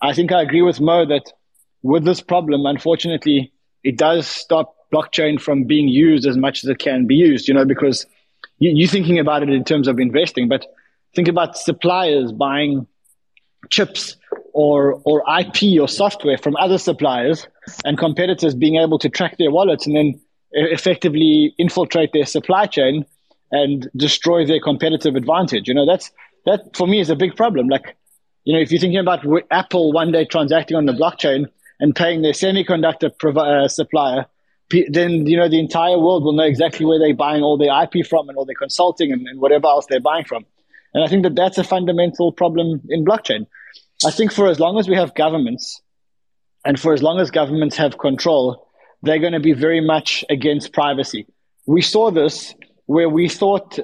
I 0.01 0.13
think 0.13 0.33
I 0.33 0.43
agree 0.43 0.63
with 0.63 0.81
Mo 0.81 1.05
that 1.07 1.33
with 1.85 2.05
this 2.05 2.23
problem, 2.23 2.65
unfortunately, 2.65 3.53
it 3.85 3.99
does 3.99 4.27
stop 4.27 4.75
blockchain 4.93 5.41
from 5.41 5.65
being 5.65 5.87
used 5.87 6.27
as 6.27 6.37
much 6.37 6.65
as 6.65 6.71
it 6.71 6.79
can 6.79 7.07
be 7.07 7.15
used, 7.15 7.47
you 7.47 7.53
know, 7.53 7.67
because 7.67 8.07
you, 8.59 8.85
are 8.85 8.89
thinking 8.89 9.19
about 9.19 9.43
it 9.43 9.51
in 9.51 9.63
terms 9.65 9.87
of 9.87 10.01
investing, 10.01 10.49
but 10.49 10.67
think 11.15 11.29
about 11.29 11.59
suppliers 11.59 12.33
buying 12.33 12.87
chips 13.71 14.17
or, 14.55 15.03
or 15.05 15.23
IP 15.39 15.79
or 15.79 15.87
software 15.87 16.39
from 16.39 16.57
other 16.57 16.79
suppliers 16.79 17.47
and 17.85 17.99
competitors 17.99 18.55
being 18.55 18.77
able 18.77 18.99
to 18.99 19.11
track 19.11 19.37
their 19.37 19.51
wallets 19.51 19.87
and 19.87 19.95
then 19.95 20.21
effectively 20.53 21.55
infiltrate 21.59 22.13
their 22.15 22.25
supply 22.25 22.65
chain 22.65 23.05
and 23.51 23.91
destroy 23.95 24.47
their 24.47 24.61
competitive 24.61 25.17
advantage. 25.17 25.69
You 25.69 25.75
know, 25.75 25.85
that's, 25.85 26.11
that 26.47 26.75
for 26.75 26.87
me 26.87 27.01
is 27.01 27.11
a 27.11 27.17
big 27.17 27.37
problem. 27.37 27.69
Like, 27.69 27.95
you 28.45 28.55
know, 28.55 28.61
if 28.61 28.73
you're 28.73 28.81
thinking 28.81 29.01
about 29.01 29.27
Apple 29.51 29.93
one 29.93 30.13
day 30.13 30.25
transacting 30.25 30.79
on 30.79 30.87
the 30.87 30.93
blockchain 30.93 31.47
and 31.81 31.95
paying 31.95 32.23
their 32.23 32.33
semiconductor 32.33 33.11
provi- 33.19 33.41
uh, 33.41 33.69
supplier 33.69 34.27
then 34.89 35.27
you 35.27 35.37
know 35.37 35.49
the 35.49 35.59
entire 35.59 35.99
world 35.99 36.25
will 36.25 36.33
know 36.33 36.45
exactly 36.45 36.87
where 36.87 36.99
they're 36.99 37.15
buying 37.15 37.43
all 37.43 37.57
their 37.57 37.83
IP 37.83 38.07
from 38.07 38.29
and 38.29 38.39
all 38.39 38.45
their 38.45 38.55
consulting 38.57 39.13
and, 39.13 39.27
and 39.27 39.41
whatever 39.41 39.67
else 39.67 39.87
they're 39.89 40.01
buying 40.01 40.25
from. 40.25 40.45
And 40.93 41.05
I 41.05 41.09
think 41.09 41.23
that 41.25 41.35
that's 41.35 41.59
a 41.59 41.65
fundamental 41.65 42.33
problem 42.33 42.81
in 42.89 43.05
blockchain. 43.05 43.47
I 44.07 44.11
think 44.11 44.33
for 44.33 44.49
as 44.49 44.61
long 44.61 44.79
as 44.79 44.89
we 44.89 44.97
have 44.97 45.15
governments, 45.15 45.81
and 46.65 46.81
for 46.81 46.93
as 46.93 47.03
long 47.03 47.21
as 47.21 47.31
governments 47.31 47.77
have 47.77 47.99
control, 47.99 48.67
they're 49.03 49.19
going 49.19 49.33
to 49.33 49.41
be 49.41 49.53
very 49.53 49.81
much 49.81 50.25
against 50.31 50.73
privacy. 50.73 51.27
We 51.67 51.83
saw 51.83 52.11
this 52.11 52.55
where 52.87 53.09
we 53.09 53.29
thought, 53.29 53.79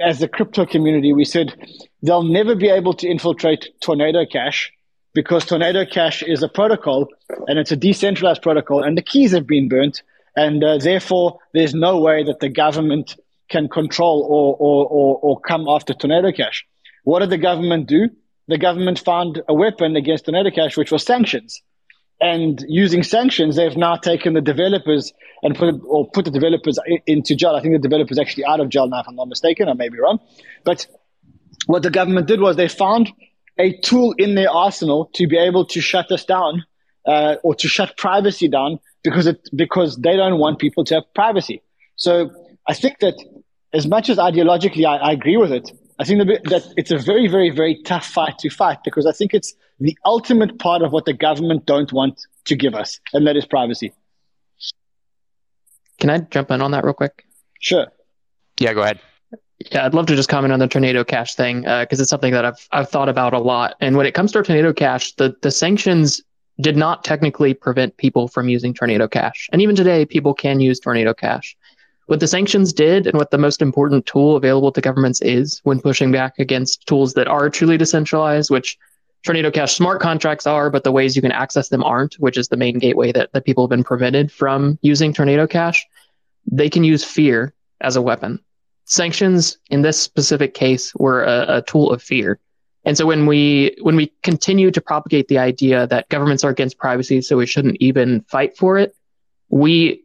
as 0.00 0.22
a 0.22 0.28
crypto 0.28 0.66
community, 0.66 1.12
we 1.12 1.24
said 1.24 1.54
they'll 2.02 2.22
never 2.22 2.54
be 2.54 2.68
able 2.68 2.94
to 2.94 3.08
infiltrate 3.08 3.68
Tornado 3.80 4.26
Cash 4.26 4.72
because 5.14 5.44
Tornado 5.44 5.84
Cash 5.84 6.22
is 6.22 6.42
a 6.42 6.48
protocol 6.48 7.08
and 7.46 7.58
it's 7.58 7.72
a 7.72 7.76
decentralized 7.76 8.42
protocol, 8.42 8.82
and 8.82 8.96
the 8.96 9.02
keys 9.02 9.32
have 9.32 9.46
been 9.46 9.68
burnt 9.68 10.02
and 10.36 10.62
uh, 10.62 10.78
therefore 10.78 11.38
there's 11.52 11.74
no 11.74 11.98
way 11.98 12.22
that 12.24 12.38
the 12.40 12.48
government 12.48 13.16
can 13.48 13.68
control 13.68 14.22
or, 14.22 14.56
or, 14.58 14.86
or, 14.86 15.18
or 15.22 15.40
come 15.40 15.66
after 15.68 15.94
Tornado 15.94 16.30
Cash. 16.32 16.66
What 17.04 17.20
did 17.20 17.30
the 17.30 17.38
government 17.38 17.88
do? 17.88 18.10
The 18.46 18.58
government 18.58 18.98
found 18.98 19.42
a 19.48 19.54
weapon 19.54 19.96
against 19.96 20.26
Tornado 20.26 20.50
Cash, 20.50 20.76
which 20.76 20.92
was 20.92 21.02
sanctions. 21.02 21.62
And 22.20 22.64
using 22.68 23.02
sanctions, 23.02 23.56
they've 23.56 23.76
now 23.76 23.96
taken 23.96 24.34
the 24.34 24.40
developers 24.40 25.12
and 25.42 25.56
put 25.56 25.74
or 25.86 26.10
put 26.10 26.24
the 26.24 26.30
developers 26.30 26.78
into 27.06 27.36
jail. 27.36 27.54
I 27.54 27.60
think 27.60 27.74
the 27.74 27.88
developers 27.88 28.18
actually 28.18 28.44
out 28.44 28.60
of 28.60 28.68
jail 28.68 28.88
now, 28.88 29.00
if 29.00 29.08
I'm 29.08 29.16
not 29.16 29.28
mistaken. 29.28 29.68
I 29.68 29.74
may 29.74 29.88
be 29.88 29.98
wrong. 29.98 30.18
But 30.64 30.86
what 31.66 31.82
the 31.82 31.90
government 31.90 32.26
did 32.26 32.40
was 32.40 32.56
they 32.56 32.68
found 32.68 33.12
a 33.58 33.76
tool 33.80 34.14
in 34.18 34.34
their 34.34 34.50
arsenal 34.50 35.10
to 35.14 35.26
be 35.26 35.36
able 35.36 35.66
to 35.66 35.80
shut 35.80 36.10
us 36.12 36.24
down 36.24 36.64
uh, 37.06 37.36
or 37.42 37.54
to 37.56 37.68
shut 37.68 37.96
privacy 37.96 38.48
down 38.48 38.78
because 39.02 39.26
it 39.26 39.48
because 39.54 39.96
they 39.96 40.16
don't 40.16 40.38
want 40.38 40.58
people 40.58 40.84
to 40.84 40.94
have 40.96 41.04
privacy. 41.14 41.62
So 41.96 42.30
I 42.66 42.74
think 42.74 42.98
that 43.00 43.14
as 43.72 43.86
much 43.86 44.08
as 44.08 44.18
ideologically 44.18 44.86
I, 44.86 44.96
I 44.96 45.12
agree 45.12 45.36
with 45.36 45.52
it, 45.52 45.70
I 45.98 46.04
think 46.04 46.26
that, 46.26 46.44
that 46.44 46.72
it's 46.76 46.90
a 46.90 46.98
very, 46.98 47.26
very, 47.26 47.50
very 47.50 47.82
tough 47.82 48.06
fight 48.06 48.38
to 48.40 48.50
fight 48.50 48.78
because 48.84 49.06
I 49.06 49.12
think 49.12 49.34
it's 49.34 49.54
the 49.80 49.96
ultimate 50.04 50.58
part 50.58 50.82
of 50.82 50.92
what 50.92 51.04
the 51.04 51.12
government 51.12 51.66
don't 51.66 51.92
want 51.92 52.20
to 52.46 52.56
give 52.56 52.74
us, 52.74 53.00
and 53.12 53.26
that 53.26 53.36
is 53.36 53.46
privacy. 53.46 53.92
Can 55.98 56.10
I 56.10 56.18
jump 56.18 56.50
in 56.50 56.62
on 56.62 56.70
that 56.70 56.84
real 56.84 56.94
quick? 56.94 57.24
Sure. 57.60 57.86
Yeah, 58.60 58.74
go 58.74 58.82
ahead. 58.82 59.00
Yeah, 59.72 59.84
I'd 59.84 59.94
love 59.94 60.06
to 60.06 60.16
just 60.16 60.28
comment 60.28 60.52
on 60.52 60.60
the 60.60 60.68
Tornado 60.68 61.04
Cash 61.04 61.34
thing 61.34 61.62
because 61.62 62.00
uh, 62.00 62.02
it's 62.02 62.10
something 62.10 62.32
that 62.32 62.44
I've 62.44 62.68
I've 62.70 62.88
thought 62.88 63.08
about 63.08 63.34
a 63.34 63.38
lot. 63.38 63.74
And 63.80 63.96
when 63.96 64.06
it 64.06 64.14
comes 64.14 64.32
to 64.32 64.42
Tornado 64.42 64.72
Cash, 64.72 65.14
the 65.14 65.34
the 65.42 65.50
sanctions 65.50 66.22
did 66.60 66.76
not 66.76 67.04
technically 67.04 67.54
prevent 67.54 67.96
people 67.96 68.28
from 68.28 68.48
using 68.48 68.74
Tornado 68.74 69.06
Cash. 69.08 69.48
And 69.52 69.62
even 69.62 69.76
today, 69.76 70.04
people 70.04 70.34
can 70.34 70.60
use 70.60 70.80
Tornado 70.80 71.14
Cash. 71.14 71.56
What 72.06 72.20
the 72.20 72.26
sanctions 72.26 72.72
did 72.72 73.06
and 73.06 73.18
what 73.18 73.30
the 73.30 73.38
most 73.38 73.60
important 73.60 74.06
tool 74.06 74.36
available 74.36 74.72
to 74.72 74.80
governments 74.80 75.20
is 75.20 75.60
when 75.64 75.80
pushing 75.80 76.10
back 76.10 76.38
against 76.38 76.86
tools 76.86 77.14
that 77.14 77.28
are 77.28 77.50
truly 77.50 77.76
decentralized, 77.76 78.50
which 78.50 78.78
Tornado 79.24 79.50
Cash 79.50 79.74
smart 79.74 80.00
contracts 80.00 80.46
are, 80.46 80.70
but 80.70 80.84
the 80.84 80.92
ways 80.92 81.14
you 81.14 81.22
can 81.22 81.32
access 81.32 81.68
them 81.68 81.84
aren't, 81.84 82.14
which 82.14 82.38
is 82.38 82.48
the 82.48 82.56
main 82.56 82.78
gateway 82.78 83.12
that, 83.12 83.32
that 83.32 83.44
people 83.44 83.64
have 83.64 83.70
been 83.70 83.84
prevented 83.84 84.32
from 84.32 84.78
using 84.80 85.12
Tornado 85.12 85.46
Cash. 85.46 85.86
They 86.50 86.70
can 86.70 86.82
use 86.82 87.04
fear 87.04 87.52
as 87.80 87.96
a 87.96 88.02
weapon. 88.02 88.40
Sanctions 88.88 89.58
in 89.70 89.82
this 89.82 90.00
specific 90.00 90.54
case 90.54 90.94
were 90.94 91.22
a, 91.22 91.58
a 91.58 91.62
tool 91.62 91.92
of 91.92 92.02
fear. 92.02 92.38
And 92.84 92.96
so 92.96 93.06
when 93.06 93.26
we 93.26 93.76
when 93.82 93.96
we 93.96 94.12
continue 94.22 94.70
to 94.70 94.80
propagate 94.80 95.28
the 95.28 95.38
idea 95.38 95.86
that 95.88 96.08
governments 96.08 96.42
are 96.42 96.50
against 96.50 96.78
privacy, 96.78 97.20
so 97.20 97.36
we 97.36 97.46
shouldn't 97.46 97.76
even 97.80 98.22
fight 98.22 98.56
for 98.56 98.78
it, 98.78 98.96
we 99.50 100.04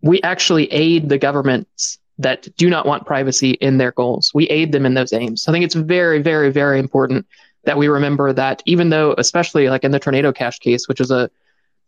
we 0.00 0.20
actually 0.22 0.72
aid 0.72 1.08
the 1.08 1.18
governments 1.18 1.98
that 2.18 2.48
do 2.56 2.70
not 2.70 2.86
want 2.86 3.06
privacy 3.06 3.50
in 3.52 3.78
their 3.78 3.92
goals. 3.92 4.32
We 4.34 4.46
aid 4.48 4.72
them 4.72 4.86
in 4.86 4.94
those 4.94 5.12
aims. 5.12 5.42
So 5.42 5.50
I 5.50 5.54
think 5.54 5.64
it's 5.64 5.74
very, 5.74 6.22
very, 6.22 6.50
very 6.50 6.78
important 6.78 7.26
that 7.64 7.78
we 7.78 7.88
remember 7.88 8.32
that 8.32 8.62
even 8.66 8.90
though, 8.90 9.14
especially 9.18 9.68
like 9.68 9.84
in 9.84 9.92
the 9.92 9.98
Tornado 9.98 10.32
Cash 10.32 10.58
case, 10.58 10.88
which 10.88 11.00
is 11.00 11.10
a 11.10 11.30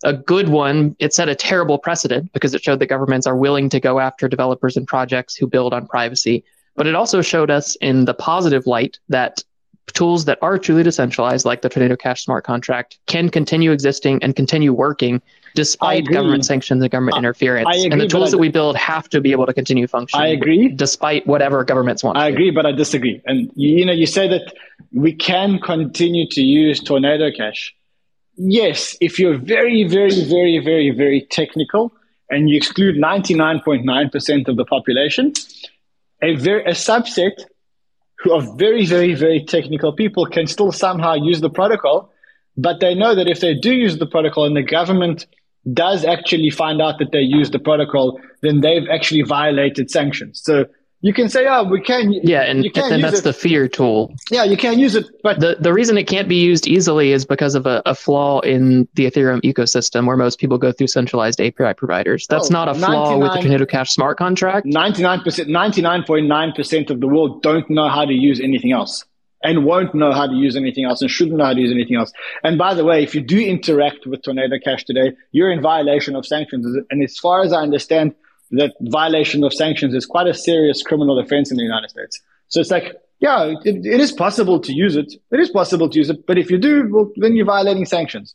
a 0.03 0.13
good 0.13 0.49
one, 0.49 0.97
it 0.99 1.15
set 1.15 1.29
a 1.29 1.35
terrible 1.35 1.79
precedent 1.79 2.33
because 2.33 2.55
it 2.55 2.63
showed 2.63 2.79
that 2.81 2.87
governments 2.87 3.27
are 3.27 3.37
willing 3.37 3.69
to 3.71 3.81
go 3.81 4.01
after 4.01 4.29
developers 4.29 4.77
and 4.77 4.87
projects 4.87 5.37
who 5.37 5.47
build 5.47 5.73
on 5.73 5.87
privacy. 5.87 6.45
But 6.77 6.87
it 6.87 6.95
also 6.95 7.23
showed 7.23 7.51
us 7.51 7.77
in 7.77 8.05
the 8.05 8.15
positive 8.15 8.67
light 8.67 8.99
that 9.09 9.43
tools 9.93 10.25
that 10.25 10.39
are 10.43 10.59
truly 10.59 10.83
decentralized, 10.83 11.45
like 11.45 11.63
the 11.63 11.69
Tornado 11.69 11.97
Cash 11.97 12.25
smart 12.25 12.45
contract, 12.45 12.99
can 13.07 13.29
continue 13.29 13.71
existing 13.71 14.23
and 14.23 14.35
continue 14.35 14.73
working 14.73 15.21
despite 15.55 16.07
government 16.07 16.45
sanctions 16.45 16.83
and 16.83 16.91
government 16.91 17.17
interference. 17.17 17.69
Agree, 17.69 17.91
and 17.91 18.01
the 18.01 18.09
tools 18.09 18.33
that 18.33 18.39
we 18.39 18.49
build 18.49 18.77
have 18.77 19.09
to 19.11 19.21
be 19.21 19.31
able 19.31 19.47
to 19.47 19.53
continue 19.53 19.87
functioning. 19.87 20.25
I 20.25 20.29
agree. 20.31 20.69
Despite 20.69 21.27
whatever 21.27 21.63
governments 21.65 22.03
want. 22.03 22.19
I 22.19 22.29
agree, 22.29 22.51
but 22.51 22.67
I 22.67 22.73
disagree. 22.73 23.23
And 23.25 23.51
you 23.55 23.85
know, 23.87 23.93
you 23.93 24.07
say 24.07 24.27
that 24.29 24.53
we 24.93 25.13
can 25.13 25.61
continue 25.61 26.27
to 26.31 26.43
use 26.43 26.81
Tornado 26.81 27.31
Cash. 27.31 27.75
Yes, 28.37 28.97
if 29.01 29.19
you're 29.19 29.39
very, 29.39 29.85
very, 29.85 30.25
very, 30.25 30.59
very, 30.59 30.91
very 30.91 31.27
technical 31.31 31.93
and 32.31 32.51
you 32.51 32.57
exclude 32.57 32.97
99.9% 32.97 34.49
of 34.49 34.57
the 34.57 34.65
population, 34.65 35.33
a 36.23 36.35
very 36.35 36.65
a 36.65 36.71
subset 36.71 37.45
who 38.19 38.33
are 38.33 38.43
very, 38.57 38.87
very, 38.87 39.15
very 39.15 39.45
technical 39.45 39.93
people 39.93 40.27
can 40.27 40.47
still 40.47 40.73
somehow 40.73 41.15
use 41.15 41.41
the 41.41 41.51
protocol, 41.51 42.11
but 42.57 42.81
they 42.81 42.95
know 42.95 43.15
that 43.15 43.29
if 43.29 43.41
they 43.41 43.55
do 43.55 43.73
use 43.73 43.99
the 43.99 44.07
protocol 44.07 44.45
and 44.47 44.57
the 44.57 44.63
government 44.63 45.27
does 45.73 46.05
actually 46.05 46.51
find 46.51 46.81
out 46.83 46.99
that 46.99 47.13
they 47.13 47.21
use 47.21 47.51
the 47.51 47.59
protocol, 47.59 48.21
then 48.43 48.61
they've 48.61 48.89
actually 48.91 49.23
violated 49.23 49.91
sanctions. 49.91 50.41
So 50.43 50.67
you 51.05 51.13
can 51.13 51.29
say, 51.29 51.47
oh, 51.47 51.65
we 51.65 51.83
can. 51.83 52.15
Yeah, 52.15 52.45
and, 52.45 52.65
and 52.65 53.05
that's 53.05 53.19
it. 53.19 53.25
the 53.25 53.35
fear 53.35 53.69
tool. 53.69 54.15
Yeah, 54.31 54.45
you 54.45 54.57
can't 54.57 54.79
use 54.79 54.95
it, 54.95 55.05
but 55.23 55.39
the 55.39 55.59
the 55.61 55.71
reason 55.71 55.99
it 55.99 56.05
can't 56.05 56.31
be 56.31 56.37
used 56.37 56.67
easily 56.67 57.13
is 57.13 57.27
because 57.27 57.55
of 57.55 57.67
a, 57.67 57.83
a 57.85 57.95
flaw 57.95 58.41
in 58.41 58.89
the 58.95 59.05
Ethereum 59.05 59.43
ecosystem, 59.43 60.07
where 60.07 60.17
most 60.17 60.39
people 60.39 60.57
go 60.57 60.73
through 60.73 60.87
centralized 60.87 61.43
API 61.43 61.75
providers. 61.75 62.27
That's 62.27 62.51
oh, 62.51 62.55
not 62.55 62.71
a 62.71 62.75
flaw 62.75 63.19
with 63.19 63.35
the 63.35 63.41
Tornado 63.41 63.67
Cash 63.67 63.91
smart 63.91 64.17
contract. 64.17 64.65
Ninety 64.65 65.03
nine 65.03 65.21
percent, 65.21 65.51
ninety 65.51 65.83
nine 65.83 66.05
point 66.05 66.27
nine 66.27 66.53
percent 66.53 66.89
of 66.89 67.01
the 67.01 67.07
world 67.07 67.43
don't 67.43 67.69
know 67.69 67.91
how 67.91 68.07
to 68.07 68.15
use 68.15 68.41
anything 68.41 68.73
else, 68.73 69.05
and 69.43 69.67
won't 69.67 69.95
know 69.95 70.13
how 70.13 70.27
to 70.27 70.35
use 70.35 70.57
anything 70.57 70.87
else, 70.87 71.03
and 71.03 71.11
shouldn't 71.11 71.37
know 71.37 71.45
how 71.45 71.53
to 71.53 71.61
use 71.61 71.71
anything 71.71 71.97
else. 71.97 72.15
And 72.43 72.57
by 72.57 72.73
the 72.73 72.83
way, 72.83 73.03
if 73.03 73.15
you 73.15 73.21
do 73.21 73.39
interact 73.39 74.07
with 74.07 74.23
Tornado 74.23 74.57
Cash 74.59 74.85
today, 74.85 75.13
you're 75.33 75.53
in 75.53 75.61
violation 75.61 76.17
of 76.17 76.25
sanctions. 76.25 76.65
And 76.91 77.05
as 77.05 77.19
far 77.19 77.43
as 77.43 77.53
I 77.53 77.61
understand 77.61 78.15
that 78.51 78.75
violation 78.81 79.45
of 79.45 79.53
sanctions 79.53 79.95
is 79.95 80.07
quite 80.07 80.27
a 80.27 80.35
serious 80.35 80.83
criminal 80.83 81.19
offense 81.19 81.51
in 81.51 81.57
the 81.57 81.63
United 81.63 81.91
States. 81.91 82.21
So 82.49 82.61
it's 82.61 82.71
like, 82.71 82.95
yeah, 83.21 83.55
it, 83.65 83.87
it 83.87 84.01
is 84.01 84.13
possible 84.13 84.61
to 84.61 84.73
use 84.73 84.97
it. 84.97 85.15
It 85.31 85.41
is 85.41 85.51
possible 85.51 85.89
to 85.89 85.99
use 85.99 86.11
it. 86.11 86.27
But 86.27 86.39
if 86.39 86.51
you 86.51 86.59
do, 86.59 86.89
well, 86.91 87.11
then 87.17 87.37
you're 87.37 87.47
violating 87.47 87.87
sanctions. 87.87 88.35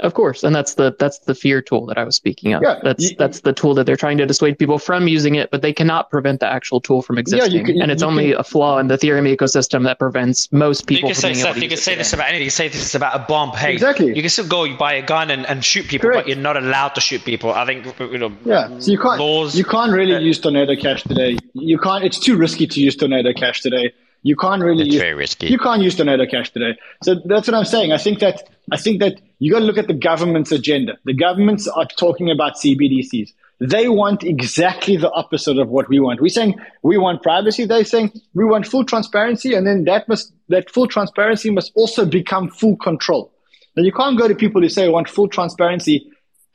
Of 0.00 0.14
course, 0.14 0.42
and 0.42 0.54
that's 0.54 0.74
the 0.74 0.94
that's 0.98 1.18
the 1.20 1.34
fear 1.34 1.60
tool 1.60 1.86
that 1.86 1.98
I 1.98 2.04
was 2.04 2.16
speaking 2.16 2.54
of. 2.54 2.62
Yeah, 2.62 2.78
that's 2.82 3.10
you, 3.10 3.16
that's 3.16 3.40
the 3.40 3.52
tool 3.52 3.74
that 3.74 3.84
they're 3.84 3.96
trying 3.96 4.18
to 4.18 4.26
dissuade 4.26 4.58
people 4.58 4.78
from 4.78 5.08
using 5.08 5.34
it, 5.34 5.50
but 5.50 5.62
they 5.62 5.72
cannot 5.72 6.10
prevent 6.10 6.40
the 6.40 6.46
actual 6.46 6.80
tool 6.80 7.02
from 7.02 7.18
existing. 7.18 7.52
Yeah, 7.52 7.64
can, 7.64 7.82
and 7.82 7.90
it's 7.90 8.02
only 8.02 8.30
can, 8.30 8.40
a 8.40 8.44
flaw 8.44 8.78
in 8.78 8.88
the 8.88 8.96
Ethereum 8.96 9.34
ecosystem 9.34 9.84
that 9.84 9.98
prevents 9.98 10.50
most 10.52 10.86
people. 10.86 11.10
You 11.10 11.14
can 11.14 11.20
from 11.20 11.34
say 11.34 11.40
stuff. 11.40 11.56
You 11.62 11.68
can 11.68 11.78
say 11.78 11.94
this 11.94 12.12
about 12.12 12.28
anything. 12.28 12.42
You 12.42 12.50
can 12.50 12.56
say 12.56 12.68
this 12.68 12.82
is 12.82 12.94
about 12.94 13.14
a 13.14 13.24
bomb. 13.26 13.50
Hey, 13.50 13.72
exactly. 13.72 14.14
You 14.14 14.22
can 14.22 14.30
still 14.30 14.46
go 14.46 14.64
you 14.64 14.76
buy 14.76 14.94
a 14.94 15.02
gun 15.02 15.30
and, 15.30 15.46
and 15.46 15.64
shoot 15.64 15.86
people, 15.86 16.08
Correct. 16.08 16.24
but 16.24 16.28
you're 16.28 16.42
not 16.42 16.56
allowed 16.56 16.94
to 16.94 17.00
shoot 17.00 17.24
people. 17.24 17.52
I 17.52 17.66
think 17.66 17.86
you 18.00 18.18
know. 18.18 18.32
Yeah, 18.44 18.78
so 18.78 18.90
you 18.90 18.98
can't 18.98 19.20
laws. 19.20 19.56
You 19.56 19.64
can't 19.64 19.92
really 19.92 20.14
uh, 20.14 20.20
use 20.20 20.40
Tornado 20.40 20.76
Cash 20.76 21.02
today. 21.02 21.36
You 21.52 21.78
can't. 21.78 22.04
It's 22.04 22.18
too 22.18 22.36
risky 22.36 22.66
to 22.66 22.80
use 22.80 22.96
Tornado 22.96 23.32
Cash 23.32 23.60
today. 23.60 23.92
You 24.22 24.36
can't 24.36 24.62
really 24.62 24.84
it's 24.84 24.94
use, 24.94 25.00
very 25.00 25.14
risky. 25.14 25.46
You 25.46 25.58
can't 25.58 25.82
use 25.82 25.96
Tornado 25.96 26.26
Cash 26.26 26.50
today. 26.50 26.78
So 27.02 27.16
that's 27.24 27.48
what 27.48 27.54
I'm 27.54 27.64
saying. 27.64 27.92
I 27.92 27.98
think 27.98 28.20
that 28.20 28.48
I 28.70 28.76
think 28.76 29.00
that 29.00 29.20
you 29.38 29.50
got 29.50 29.60
to 29.60 29.64
look 29.64 29.78
at 29.78 29.86
the 29.86 29.94
government's 29.94 30.52
agenda. 30.52 30.98
The 31.04 31.14
governments 31.14 31.66
are 31.66 31.86
talking 31.86 32.30
about 32.30 32.56
CBDCs. 32.56 33.32
They 33.60 33.88
want 33.88 34.22
exactly 34.22 34.96
the 34.96 35.10
opposite 35.10 35.58
of 35.58 35.68
what 35.68 35.88
we 35.88 36.00
want. 36.00 36.20
We're 36.20 36.28
saying 36.28 36.58
we 36.82 36.98
want 36.98 37.22
privacy. 37.22 37.64
They're 37.64 37.84
saying 37.84 38.12
we 38.34 38.44
want 38.44 38.66
full 38.66 38.84
transparency, 38.84 39.54
and 39.54 39.66
then 39.66 39.84
that 39.84 40.08
must 40.08 40.32
that 40.48 40.70
full 40.70 40.86
transparency 40.86 41.50
must 41.50 41.72
also 41.74 42.04
become 42.04 42.50
full 42.50 42.76
control. 42.76 43.32
Now 43.76 43.82
you 43.82 43.92
can't 43.92 44.18
go 44.18 44.28
to 44.28 44.34
people 44.34 44.60
who 44.60 44.68
say 44.68 44.86
we 44.86 44.92
want 44.92 45.08
full 45.08 45.28
transparency 45.28 46.10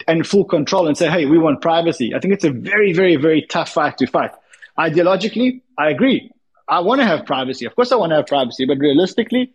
and 0.08 0.28
full 0.28 0.46
control 0.46 0.88
and 0.88 0.98
say, 0.98 1.10
hey, 1.10 1.26
we 1.26 1.38
want 1.38 1.62
privacy. 1.62 2.14
I 2.14 2.20
think 2.20 2.34
it's 2.34 2.44
a 2.44 2.52
very, 2.52 2.94
very, 2.94 3.16
very 3.16 3.46
tough 3.50 3.70
fight 3.70 3.98
to 4.00 4.08
fight. 4.08 4.32
Ideologically, 4.78 5.62
I 5.78 5.90
agree. 5.90 6.32
I 6.68 6.80
want 6.80 7.02
to 7.02 7.06
have 7.06 7.26
privacy. 7.26 7.66
Of 7.66 7.76
course, 7.76 7.92
I 7.92 7.96
want 7.96 8.12
to 8.12 8.18
have 8.18 8.28
privacy, 8.28 8.66
but 8.66 8.80
realistically, 8.80 9.54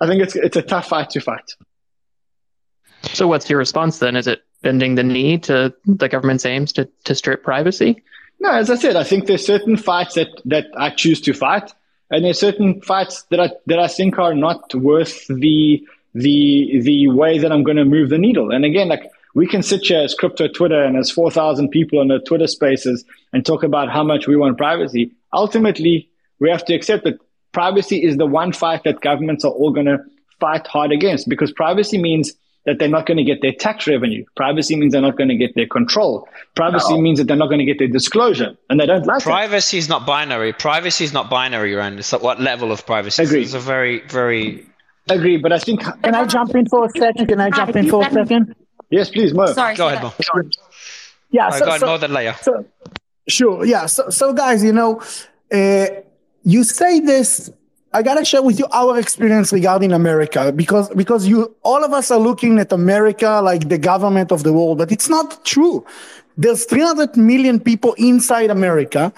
I 0.00 0.06
think 0.06 0.22
it's 0.22 0.36
it's 0.36 0.56
a 0.56 0.62
tough 0.62 0.88
fight 0.88 1.10
to 1.10 1.20
fight. 1.20 1.54
So, 3.02 3.26
what's 3.26 3.48
your 3.48 3.58
response 3.58 3.98
then? 3.98 4.16
Is 4.16 4.26
it 4.26 4.42
bending 4.62 4.94
the 4.94 5.02
knee 5.02 5.38
to 5.38 5.74
the 5.86 6.08
government's 6.08 6.44
aims 6.46 6.72
to, 6.74 6.88
to 7.04 7.14
strip 7.14 7.42
privacy? 7.42 8.02
No, 8.40 8.52
as 8.52 8.70
I 8.70 8.76
said, 8.76 8.96
I 8.96 9.04
think 9.04 9.26
there's 9.26 9.44
certain 9.44 9.76
fights 9.76 10.14
that, 10.14 10.28
that 10.44 10.66
I 10.76 10.90
choose 10.90 11.20
to 11.22 11.32
fight, 11.32 11.72
and 12.10 12.24
there's 12.24 12.38
certain 12.38 12.80
fights 12.82 13.22
that 13.30 13.40
I 13.40 13.50
that 13.66 13.78
I 13.78 13.88
think 13.88 14.18
are 14.18 14.34
not 14.34 14.74
worth 14.74 15.26
the 15.26 15.84
the 16.14 16.80
the 16.80 17.08
way 17.08 17.38
that 17.38 17.52
I'm 17.52 17.64
going 17.64 17.76
to 17.76 17.84
move 17.84 18.10
the 18.10 18.18
needle. 18.18 18.52
And 18.52 18.64
again, 18.64 18.88
like 18.88 19.10
we 19.34 19.46
can 19.46 19.62
sit 19.62 19.82
here 19.82 20.00
as 20.00 20.14
crypto 20.14 20.48
Twitter 20.48 20.82
and 20.82 20.96
as 20.96 21.10
4,000 21.10 21.68
people 21.68 22.00
on 22.00 22.08
the 22.08 22.18
Twitter 22.18 22.46
spaces 22.46 23.04
and 23.32 23.44
talk 23.44 23.62
about 23.62 23.90
how 23.90 24.02
much 24.02 24.26
we 24.26 24.36
want 24.36 24.56
privacy. 24.56 25.12
Ultimately, 25.32 26.08
we 26.40 26.50
have 26.50 26.64
to 26.66 26.74
accept 26.74 27.04
that 27.04 27.18
privacy 27.52 28.02
is 28.02 28.16
the 28.16 28.26
one 28.26 28.52
fight 28.52 28.84
that 28.84 29.00
governments 29.00 29.44
are 29.44 29.52
all 29.52 29.72
going 29.72 29.86
to 29.86 29.98
fight 30.40 30.66
hard 30.66 30.92
against 30.92 31.28
because 31.28 31.52
privacy 31.52 31.98
means 31.98 32.34
that 32.66 32.78
they're 32.78 32.88
not 32.88 33.06
going 33.06 33.16
to 33.16 33.24
get 33.24 33.40
their 33.40 33.52
tax 33.52 33.86
revenue. 33.86 34.24
Privacy 34.36 34.76
means 34.76 34.92
they're 34.92 35.00
not 35.00 35.16
going 35.16 35.28
to 35.28 35.36
get 35.36 35.54
their 35.54 35.66
control. 35.66 36.28
Privacy 36.54 36.94
no. 36.94 37.00
means 37.00 37.18
that 37.18 37.26
they're 37.26 37.36
not 37.36 37.46
going 37.48 37.60
to 37.60 37.64
get 37.64 37.78
their 37.78 37.88
disclosure, 37.88 38.56
and 38.68 38.78
they 38.78 38.84
don't 38.84 39.06
like 39.06 39.22
privacy. 39.22 39.78
is 39.78 39.88
not 39.88 40.06
binary. 40.06 40.52
Privacy 40.52 41.04
is 41.04 41.12
not 41.12 41.30
binary, 41.30 41.74
Ran. 41.74 41.98
It's 41.98 42.12
like 42.12 42.22
what 42.22 42.40
level 42.40 42.70
of 42.70 42.84
privacy? 42.84 43.22
Agree. 43.22 43.42
It's 43.42 43.54
a 43.54 43.58
very, 43.58 44.00
very. 44.08 44.66
Agree, 45.08 45.38
but 45.38 45.52
I 45.52 45.58
think. 45.58 45.80
Can 46.02 46.14
I 46.14 46.26
jump 46.26 46.54
in 46.54 46.66
for 46.66 46.84
a 46.84 46.90
second? 46.90 47.26
Can 47.26 47.40
I 47.40 47.50
jump 47.50 47.74
in 47.74 47.88
for 47.88 48.06
a 48.06 48.10
second? 48.10 48.54
Yes, 48.90 49.10
please, 49.10 49.32
Mo. 49.32 49.46
Sorry. 49.46 49.74
Go 49.74 49.88
ahead, 49.88 50.02
Mo. 50.02 50.12
Yeah. 51.30 51.50
So, 51.50 51.60
go 51.60 51.68
ahead, 51.68 51.80
so, 51.80 51.86
Mo, 51.86 51.98
then 51.98 52.12
Leah. 52.12 52.36
So, 52.42 52.66
sure. 53.28 53.64
Yeah. 53.64 53.86
So, 53.86 54.10
so 54.10 54.34
guys, 54.34 54.62
you 54.62 54.74
know, 54.74 55.00
uh, 55.52 55.86
you 56.48 56.64
say 56.64 57.00
this 57.00 57.50
I 57.92 58.02
gotta 58.02 58.24
share 58.24 58.42
with 58.42 58.58
you 58.58 58.66
our 58.72 58.98
experience 58.98 59.52
regarding 59.52 59.92
America 59.92 60.52
because 60.52 60.90
because 60.90 61.26
you 61.26 61.54
all 61.62 61.84
of 61.84 61.92
us 61.92 62.10
are 62.10 62.18
looking 62.18 62.58
at 62.58 62.70
America 62.72 63.40
like 63.42 63.68
the 63.68 63.78
government 63.78 64.30
of 64.30 64.42
the 64.42 64.52
world, 64.52 64.78
but 64.78 64.92
it's 64.92 65.08
not 65.08 65.44
true. 65.44 65.84
There's 66.36 66.64
300 66.66 67.16
million 67.16 67.58
people 67.60 67.94
inside 67.94 68.50
America. 68.50 69.12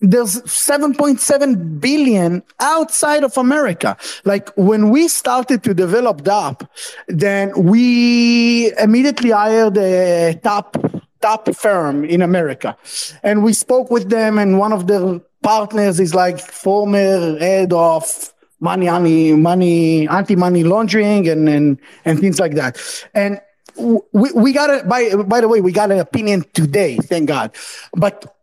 There's 0.00 0.42
7.7 0.42 1.80
billion 1.80 2.42
outside 2.60 3.24
of 3.24 3.38
America. 3.38 3.96
Like 4.24 4.50
when 4.56 4.90
we 4.90 5.08
started 5.08 5.62
to 5.64 5.72
develop 5.72 6.24
DOP, 6.24 6.68
then 7.08 7.52
we 7.56 8.72
immediately 8.78 9.30
hired 9.30 9.76
a 9.78 10.40
top 10.42 10.76
top 11.20 11.54
firm 11.54 12.04
in 12.04 12.20
America, 12.20 12.76
and 13.22 13.42
we 13.42 13.52
spoke 13.52 13.90
with 13.90 14.10
them. 14.10 14.38
And 14.38 14.58
one 14.58 14.72
of 14.72 14.86
the 14.86 15.22
partners 15.44 16.00
is 16.00 16.14
like 16.14 16.40
former 16.40 17.38
head 17.38 17.72
of 17.72 18.32
money, 18.60 18.86
money, 18.86 19.32
money, 19.34 20.08
anti-money 20.08 20.64
laundering 20.64 21.28
and, 21.28 21.48
and, 21.48 21.78
and 22.04 22.18
things 22.18 22.40
like 22.40 22.54
that. 22.54 22.80
And 23.14 23.40
we, 23.76 24.32
we 24.32 24.52
got 24.52 24.70
it 24.70 24.88
by, 24.88 25.14
by 25.14 25.40
the 25.40 25.48
way, 25.48 25.60
we 25.60 25.70
got 25.70 25.92
an 25.92 25.98
opinion 25.98 26.44
today, 26.54 26.96
thank 26.96 27.28
God. 27.28 27.54
But 27.94 28.33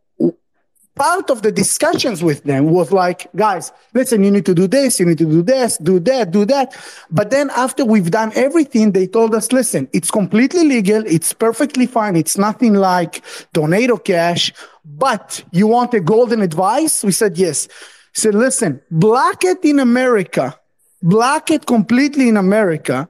part 1.01 1.31
of 1.31 1.41
the 1.41 1.51
discussions 1.51 2.23
with 2.23 2.43
them 2.43 2.69
was 2.69 2.91
like, 2.91 3.27
guys, 3.35 3.71
listen, 3.95 4.23
you 4.23 4.29
need 4.29 4.45
to 4.45 4.53
do 4.53 4.67
this, 4.67 4.99
you 4.99 5.05
need 5.07 5.17
to 5.17 5.25
do 5.25 5.41
this, 5.41 5.77
do 5.79 5.99
that, 5.99 6.29
do 6.29 6.45
that. 6.45 6.77
But 7.09 7.31
then 7.31 7.49
after 7.57 7.83
we've 7.83 8.11
done 8.11 8.31
everything, 8.35 8.91
they 8.91 9.07
told 9.07 9.33
us, 9.33 9.51
listen, 9.51 9.89
it's 9.93 10.11
completely 10.11 10.63
legal, 10.63 11.03
it's 11.07 11.33
perfectly 11.33 11.87
fine, 11.87 12.15
it's 12.15 12.37
nothing 12.37 12.75
like 12.75 13.23
Tornado 13.51 13.97
Cash, 13.97 14.53
but 14.85 15.43
you 15.51 15.65
want 15.65 15.91
a 15.95 15.99
golden 15.99 16.39
advice? 16.43 17.03
We 17.03 17.13
said 17.13 17.35
yes. 17.35 17.65
He 18.13 18.19
said, 18.23 18.35
listen, 18.35 18.79
block 18.91 19.43
it 19.43 19.65
in 19.65 19.79
America, 19.79 20.55
block 21.01 21.49
it 21.49 21.65
completely 21.65 22.29
in 22.29 22.37
America 22.37 23.09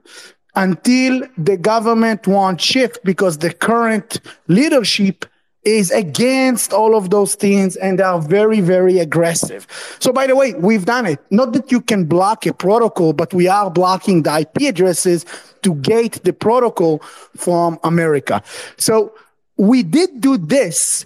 until 0.56 1.24
the 1.38 1.58
government 1.58 2.26
won't 2.26 2.62
shift 2.62 3.04
because 3.04 3.38
the 3.40 3.52
current 3.52 4.22
leadership 4.48 5.26
is 5.64 5.92
against 5.92 6.74
all 6.74 6.96
of 6.96 7.12
those 7.12 7.36
things 7.36 7.76
and 7.76 8.00
they 8.00 8.04
are 8.04 8.20
very, 8.20 8.62
very 8.62 8.98
aggressive. 9.00 9.68
So, 10.00 10.12
by 10.12 10.28
the 10.28 10.36
way, 10.36 10.54
we've 10.56 10.86
done 10.86 11.06
it. 11.06 11.20
Not 11.30 11.54
that 11.54 11.72
you 11.72 11.82
can 11.82 12.06
block 12.06 12.46
a 12.46 12.54
protocol, 12.54 13.14
but 13.14 13.34
we 13.34 13.48
are 13.48 13.70
blocking 13.70 14.24
the 14.24 14.40
IP 14.40 14.64
addresses 14.70 15.26
to 15.62 15.76
gate 15.76 16.24
the 16.24 16.34
protocol 16.34 17.00
from 17.38 17.80
America. 17.84 18.42
So, 18.78 19.14
we 19.58 19.84
did 19.84 20.22
do 20.22 20.38
this, 20.38 21.06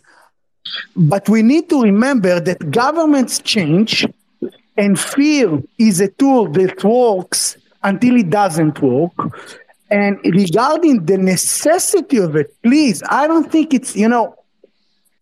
but 0.96 1.28
we 1.28 1.42
need 1.42 1.70
to 1.70 1.82
remember 1.82 2.40
that 2.40 2.72
governments 2.72 3.40
change 3.40 4.08
and 4.78 5.00
fear 5.00 5.62
is 5.78 6.00
a 6.00 6.08
tool 6.08 6.48
that 6.54 6.84
works 6.84 7.58
until 7.84 8.16
it 8.16 8.30
doesn't 8.30 8.82
work. 8.82 9.14
And 9.90 10.18
regarding 10.24 11.06
the 11.06 11.18
necessity 11.18 12.18
of 12.18 12.36
it, 12.36 12.56
please, 12.64 13.04
I 13.10 13.28
don't 13.28 13.52
think 13.52 13.74
it's, 13.74 13.96
you 13.96 14.10
know, 14.10 14.36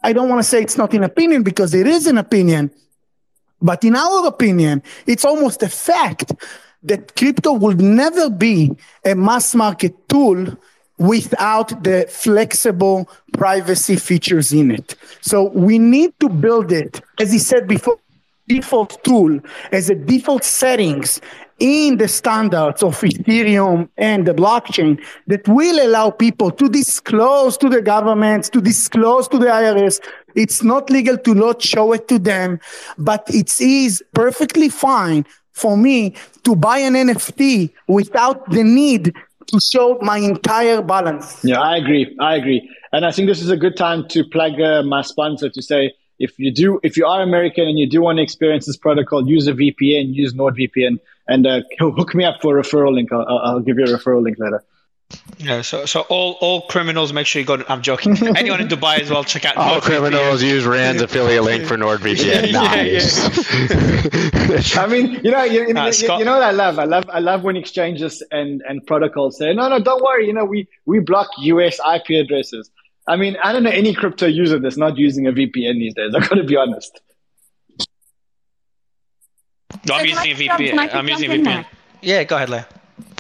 I 0.04 0.14
don't 0.14 0.30
want 0.30 0.40
to 0.40 0.48
say 0.48 0.62
it's 0.62 0.78
not 0.78 0.94
an 0.94 1.04
opinion 1.04 1.44
because 1.44 1.74
it 1.74 1.88
is 1.88 2.08
an 2.08 2.18
opinion, 2.18 2.72
but 3.62 3.84
in 3.84 3.96
our 3.96 4.28
opinion, 4.28 4.84
it's 5.08 5.24
almost 5.24 5.64
a 5.64 5.70
fact 5.70 6.34
that 6.84 7.16
crypto 7.16 7.54
will 7.54 7.76
never 7.76 8.30
be 8.30 8.72
a 9.06 9.16
mass 9.16 9.56
market 9.56 9.96
tool 10.10 10.58
without 10.98 11.84
the 11.84 12.06
flexible 12.10 13.10
privacy 13.34 13.96
features 13.96 14.54
in 14.54 14.72
it. 14.72 14.96
So 15.22 15.50
we 15.50 15.80
need 15.80 16.14
to 16.20 16.30
build 16.30 16.72
it, 16.72 17.02
as 17.20 17.32
he 17.32 17.40
said 17.40 17.68
before, 17.68 17.98
default 18.48 19.02
tool 19.04 19.40
as 19.72 19.90
a 19.90 19.96
default 19.96 20.44
settings 20.44 21.22
in 21.64 21.96
the 21.96 22.10
standards 22.10 22.84
of 22.84 23.00
Ethereum 23.00 23.88
and 23.96 24.28
the 24.28 24.34
blockchain 24.34 25.02
that 25.28 25.48
will 25.48 25.82
allow 25.88 26.10
people 26.10 26.52
to 26.52 26.68
disclose 26.68 27.56
to 27.56 27.70
the 27.70 27.82
governments, 27.82 28.50
to 28.50 28.60
disclose 28.60 29.30
to 29.30 29.40
the 29.40 29.46
IRS. 29.46 30.02
It's 30.36 30.62
not 30.62 30.90
legal 30.90 31.18
to 31.20 31.34
not 31.34 31.62
show 31.62 31.94
it 31.94 32.10
to 32.10 32.20
them, 32.20 32.60
but 32.98 33.24
it 33.30 33.62
is 33.62 34.04
perfectly 34.14 34.68
fine 34.68 35.26
for 35.54 35.78
me 35.78 36.16
to 36.44 36.54
buy 36.54 36.80
an 36.80 36.96
NFT 36.96 37.72
without 37.88 38.50
the 38.50 38.66
need 38.66 39.16
to 39.48 39.60
show 39.72 39.98
my 40.02 40.18
entire 40.18 40.82
balance. 40.82 41.40
Yeah, 41.46 41.62
I 41.62 41.78
agree. 41.78 42.14
I 42.20 42.36
agree. 42.36 42.70
And 42.92 43.06
I 43.06 43.12
think 43.14 43.30
this 43.30 43.42
is 43.42 43.50
a 43.50 43.58
good 43.58 43.78
time 43.78 44.06
to 44.10 44.26
plug 44.26 44.60
uh, 44.60 44.84
my 44.84 45.02
sponsor 45.02 45.50
to 45.50 45.62
say, 45.62 45.94
if 46.20 46.38
you 46.38 46.52
do, 46.52 46.82
if 46.84 46.98
you 46.98 47.06
are 47.06 47.22
American 47.22 47.70
and 47.70 47.80
you 47.80 47.88
do 47.90 48.02
want 48.02 48.18
to 48.18 48.22
experience 48.22 48.66
this 48.66 48.78
protocol, 48.78 49.26
use 49.26 49.48
a 49.48 49.54
VPN, 49.54 50.14
use 50.14 50.34
NordVPN 50.34 51.00
and 51.28 51.46
uh, 51.46 51.62
hook 51.80 52.16
me 52.16 52.24
up 52.24 52.42
for 52.42 52.58
a 52.58 52.64
referral 52.64 52.94
link. 52.94 53.12
I'll, 53.12 53.28
I'll 53.28 53.60
give 53.60 53.78
you 53.78 53.86
a 53.86 53.88
referral 53.88 54.24
link 54.24 54.38
later. 54.40 54.64
Yeah, 55.38 55.62
so 55.62 55.86
so 55.86 56.02
all 56.02 56.38
all 56.42 56.62
criminals 56.62 57.14
make 57.14 57.28
sure 57.28 57.40
you 57.40 57.46
go. 57.46 57.58
To, 57.58 57.72
I'm 57.72 57.82
joking. 57.82 58.16
Anyone 58.38 58.62
in 58.62 58.68
Dubai 58.68 59.00
as 59.00 59.10
well, 59.10 59.24
check 59.24 59.46
out. 59.46 59.58
All 59.58 59.82
criminals 59.82 60.42
use 60.42 60.66
Ran's 60.66 61.02
affiliate 61.08 61.44
link 61.44 61.66
for 61.66 61.76
NordVPN. 61.76 62.52
yeah, 62.52 62.52
nice. 62.52 63.20
Yeah, 63.20 64.56
yeah. 64.56 64.82
I 64.82 64.88
mean, 64.88 65.20
you 65.24 65.32
know, 65.32 65.44
you, 65.44 65.68
you, 65.68 65.76
uh, 65.76 65.92
you, 65.92 66.18
you, 66.18 66.26
know 66.26 66.34
what 66.34 66.44
I 66.44 66.52
love. 66.52 66.80
I 66.80 66.86
love 66.86 67.06
I 67.10 67.20
love 67.20 67.44
when 67.44 67.58
exchanges 67.58 68.24
and 68.32 68.64
and 68.68 68.86
protocols 68.88 69.38
say, 69.38 69.54
no, 69.54 69.70
no, 69.70 69.80
don't 69.80 70.02
worry. 70.02 70.28
You 70.28 70.34
know, 70.34 70.46
we 70.46 70.68
we 70.86 71.00
block 71.00 71.30
US 71.38 71.80
IP 71.80 72.24
addresses. 72.24 72.72
I 73.08 73.18
mean, 73.18 73.38
I 73.44 73.52
don't 73.52 73.64
know 73.64 73.70
any 73.70 73.94
crypto 73.94 74.28
user 74.28 74.60
that's 74.60 74.78
not 74.78 74.98
using 74.98 75.28
a 75.28 75.32
VPN 75.32 75.74
these 75.74 75.94
days. 75.94 76.16
I've 76.16 76.28
got 76.30 76.36
to 76.36 76.44
be 76.44 76.56
honest. 76.56 77.02
No, 79.88 79.96
I'm 79.96 80.06
using 80.06 80.32
a 80.32 80.36
VPN. 80.36 80.94
I'm 80.94 81.08
using 81.08 81.30
VPN. 81.30 81.66
Yeah, 82.02 82.24
go 82.24 82.36
ahead, 82.36 82.50
Leah. 82.50 82.68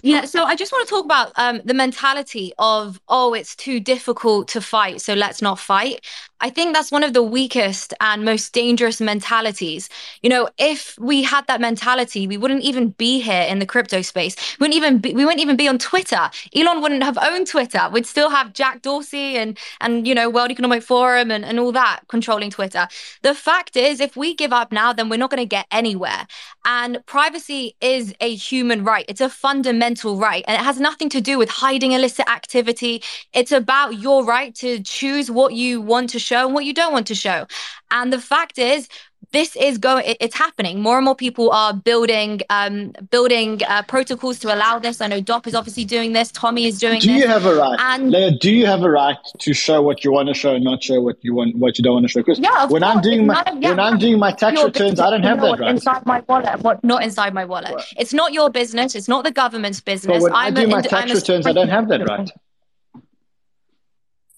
Yeah, 0.06 0.26
so 0.26 0.44
I 0.44 0.57
just 0.57 0.73
want 0.73 0.85
to 0.85 0.94
talk 0.94 1.06
about 1.06 1.31
um, 1.38 1.61
the 1.64 1.73
mentality 1.73 2.52
of, 2.60 2.99
oh, 3.07 3.34
it's 3.34 3.56
too 3.56 3.80
difficult 3.80 4.49
to 4.49 4.60
fight, 4.60 4.99
so 4.99 5.14
let's 5.14 5.41
not 5.41 5.60
fight. 5.60 6.06
I 6.44 6.49
think 6.49 6.76
that's 6.76 6.91
one 6.91 7.03
of 7.03 7.14
the 7.14 7.24
weakest 7.24 7.94
and 8.02 8.26
most 8.26 8.52
dangerous 8.52 8.99
mentalities. 8.99 9.88
You 10.22 10.30
know, 10.30 10.49
if 10.57 10.99
we 10.99 11.24
had 11.24 11.48
that 11.48 11.61
mentality, 11.61 12.28
we 12.28 12.36
wouldn't 12.36 12.64
even 12.64 12.90
be 12.90 13.22
here 13.22 13.44
in 13.44 13.60
the 13.60 13.65
crypto 13.65 14.02
space. 14.02 14.36
We 14.60 14.65
wouldn't 14.65 14.76
even 14.76 14.98
be, 14.98 15.14
we 15.14 15.24
wouldn't 15.24 15.40
even 15.40 15.56
be 15.56 15.70
on 15.70 15.78
Twitter. 15.78 16.30
Elon 16.53 16.82
wouldn't 16.82 17.02
have 17.02 17.18
owned 17.18 17.48
Twitter. 17.48 17.88
We'd 17.94 18.06
still 18.06 18.30
have 18.30 18.52
Jack 18.52 18.82
Dorsey 18.82 19.38
and 19.38 19.57
and 19.80 20.06
you 20.06 20.14
know 20.14 20.30
World 20.30 20.52
Economic 20.52 20.84
Forum 20.84 21.32
and, 21.32 21.45
and 21.45 21.61
all 21.61 21.72
that 21.72 22.02
controlling 22.10 22.52
Twitter. 22.52 22.90
The 23.22 23.34
fact 23.34 23.78
is, 23.78 24.02
if 24.02 24.18
we 24.18 24.36
give 24.36 24.52
up 24.52 24.74
now, 24.74 24.91
then 24.91 25.07
we're 25.07 25.15
not 25.15 25.30
going 25.30 25.41
to 25.41 25.45
get 25.45 25.65
anywhere. 25.72 26.28
And 26.65 27.06
privacy 27.06 27.78
is 27.80 28.14
a 28.20 28.36
human 28.36 28.84
right. 28.84 29.06
It's 29.07 29.22
a 29.22 29.30
fundamental 29.30 30.18
right, 30.18 30.44
and 30.45 30.60
it 30.60 30.65
has 30.65 30.78
nothing 30.78 31.07
to 31.11 31.22
do 31.22 31.38
with 31.38 31.49
hiding 31.49 31.94
illicit 31.94 32.30
activity. 32.30 33.02
It's 33.32 33.53
about 33.53 33.98
your 34.02 34.26
right 34.26 34.53
to 34.56 34.82
choose 34.84 35.32
what 35.32 35.53
you 35.53 35.80
want 35.80 36.10
to 36.10 36.20
show 36.20 36.32
show 36.34 36.45
and 36.45 36.53
what 36.53 36.65
you 36.65 36.73
don't 36.73 36.93
want 36.93 37.07
to 37.07 37.15
show. 37.15 37.45
And 37.91 38.11
the 38.11 38.19
fact 38.19 38.57
is, 38.57 38.88
this 39.31 39.55
is 39.55 39.77
going 39.77 40.03
it's 40.19 40.35
happening. 40.35 40.81
More 40.81 40.97
and 40.97 41.05
more 41.05 41.15
people 41.15 41.49
are 41.51 41.73
building 41.73 42.41
um 42.49 42.91
building 43.10 43.61
uh, 43.68 43.81
protocols 43.93 44.38
to 44.39 44.53
allow 44.55 44.80
this. 44.80 45.01
I 45.01 45.07
know 45.07 45.22
dop 45.22 45.47
is 45.47 45.55
obviously 45.55 45.85
doing 45.85 46.14
this. 46.14 46.31
Tommy 46.31 46.65
is 46.65 46.77
doing 46.77 46.99
do 46.99 47.07
this. 47.07 47.22
you 47.22 47.27
have 47.27 47.45
a 47.45 47.55
right? 47.55 47.80
And 47.80 48.11
Leah, 48.11 48.31
do 48.45 48.51
you 48.51 48.65
have 48.68 48.84
a 48.84 48.91
right 48.91 49.18
to 49.39 49.53
show 49.53 49.81
what 49.81 50.03
you 50.03 50.11
want 50.11 50.27
to 50.27 50.35
show 50.35 50.53
and 50.55 50.64
not 50.64 50.84
show 50.84 51.01
what 51.01 51.18
you 51.22 51.34
want 51.34 51.55
what 51.55 51.77
you 51.77 51.84
don't 51.84 51.93
want 51.93 52.05
to 52.05 52.14
show? 52.14 52.19
Because 52.19 52.39
yeah, 52.39 52.68
when 52.68 52.84
i'm 52.84 53.01
doing 53.01 53.26
my 53.26 53.41
of- 53.41 53.61
yeah, 53.61 53.69
when 53.69 53.80
i'm 53.80 53.97
doing 53.97 54.19
my 54.19 54.31
tax 54.31 54.64
returns 54.64 54.99
i 54.99 55.10
don't 55.10 55.23
have 55.23 55.41
that 55.41 55.60
right. 55.60 55.72
inside 55.72 56.05
my 56.05 56.19
wallet. 56.27 56.60
What 56.61 56.84
not 56.84 57.01
inside 57.03 57.34
my 57.34 57.45
wallet. 57.45 57.81
It's 57.97 58.14
not 58.14 58.34
your 58.34 58.49
business. 58.51 58.93
It's 58.93 59.07
not 59.07 59.23
the 59.23 59.31
government's 59.31 59.80
but 59.80 59.93
business. 59.93 60.22
when 60.23 60.34
i 60.34 60.47
I'm 60.47 60.53
do 60.53 60.64
a, 60.64 60.68
my 60.68 60.81
tax 60.81 61.10
I'm 61.10 61.18
returns 61.18 61.47
i 61.47 61.53
don't 61.53 61.69
have 61.77 61.88
that 61.89 62.07
right 62.07 62.30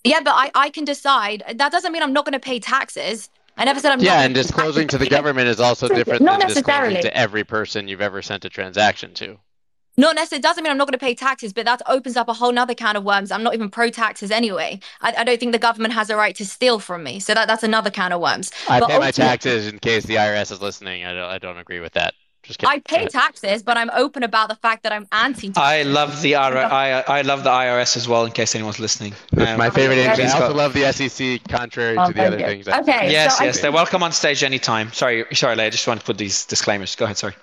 yeah 0.06 0.22
but 0.24 0.34
i 0.36 0.52
i 0.56 0.72
can 0.72 0.86
decide 0.86 1.44
that 1.58 1.72
doesn't 1.74 1.94
mean 1.94 2.04
i'm 2.04 2.14
not 2.14 2.26
going 2.26 2.34
to 2.34 2.40
pay 2.40 2.60
taxes 2.60 3.30
i 3.58 3.66
never 3.66 3.82
said 3.82 3.94
i'm 3.94 4.04
not 4.06 4.06
Yeah, 4.06 4.18
gonna 4.18 4.26
and 4.26 4.36
disclosing 4.36 4.88
to 4.90 4.98
the 4.98 5.08
government 5.08 5.48
is 5.50 5.60
also 5.62 5.90
different 5.90 6.26
Not 6.26 6.40
than 6.40 6.46
disclosing 6.46 7.00
necessarily. 7.00 7.02
to 7.02 7.18
every 7.18 7.44
person 7.46 7.88
you've 7.88 8.02
ever 8.02 8.22
sent 8.22 8.46
a 8.46 8.50
transaction 8.50 9.14
to. 9.16 9.40
Not 9.98 10.16
necessarily 10.16 10.42
doesn't 10.42 10.64
mean 10.64 10.72
I'm 10.72 10.78
not 10.78 10.88
going 10.88 10.94
to 10.94 10.98
pay 11.06 11.16
taxes, 11.16 11.54
but 11.54 11.66
that 11.66 11.82
opens 11.88 12.18
up 12.18 12.28
a 12.30 12.34
whole 12.34 12.52
nother 12.52 12.76
can 12.76 12.98
of 12.98 13.06
worms. 13.06 13.32
I'm 13.32 13.44
not 13.44 13.54
even 13.54 13.70
pro 13.70 13.90
taxes 13.92 14.32
anyway. 14.32 14.82
I, 15.02 15.14
I 15.20 15.24
don't 15.24 15.40
think 15.40 15.54
the 15.54 15.60
government 15.60 15.94
has 15.94 16.10
a 16.10 16.18
right 16.18 16.36
to 16.36 16.46
steal 16.46 16.80
from 16.80 17.04
me, 17.04 17.20
so 17.22 17.34
that, 17.34 17.48
that's 17.48 17.64
another 17.64 17.92
can 17.92 18.12
of 18.12 18.22
worms. 18.22 18.52
I 18.68 18.82
But 18.82 18.88
pay 18.88 19.00
my 19.00 19.12
taxes 19.12 19.68
in 19.68 19.80
case 19.80 20.06
the 20.06 20.16
IRS 20.16 20.52
is 20.52 20.62
listening. 20.62 21.06
I 21.06 21.14
don't, 21.14 21.30
I 21.30 21.38
don't 21.40 21.58
agree 21.58 21.80
with 21.80 21.94
that. 21.94 22.14
Just 22.48 22.60
kidding. 22.60 22.74
I 22.76 22.80
pay 22.80 23.08
taxes, 23.08 23.64
but 23.64 23.76
I'm 23.78 23.90
open 23.92 24.24
about 24.24 24.50
the 24.50 24.56
fact 24.56 24.84
that 24.84 24.92
I'm 24.94 25.08
anti. 25.12 25.52
I 25.56 25.82
love 25.84 26.22
the 26.22 26.34
IR- 26.34 26.38
I, 26.38 27.04
I 27.08 27.22
love 27.22 27.44
the 27.44 27.50
IRS 27.50 27.98
as 27.98 28.08
well. 28.08 28.26
In 28.26 28.32
case 28.32 28.54
anyone's 28.56 28.80
listening, 28.80 29.14
Um, 29.38 29.58
my 29.58 29.70
favorite 29.70 29.96
Okay. 30.00 30.04
industry. 30.12 30.26
I 30.28 30.42
also 30.42 30.54
love 30.54 30.74
the 30.74 30.92
SEC, 30.94 31.40
contrary 31.50 31.98
Oh, 31.98 32.08
to 32.08 32.14
the 32.14 32.26
other 32.26 32.40
you. 32.40 32.46
things. 32.46 32.68
I 32.68 32.80
Okay, 32.82 33.12
Yes, 33.12 33.38
so 33.38 33.44
I 33.44 33.48
yes, 33.48 33.62
they're 33.62 33.72
welcome 33.72 34.04
on 34.04 34.12
stage 34.12 34.44
anytime. 34.44 34.92
Sorry, 34.94 35.26
sorry, 35.34 35.56
Leah. 35.56 35.68
I 35.68 35.70
just 35.72 35.88
wanted 35.88 36.02
to 36.02 36.06
put 36.06 36.18
these 36.18 36.46
disclaimers. 36.46 36.96
Go 36.96 37.06
ahead. 37.06 37.18
Sorry. 37.18 37.34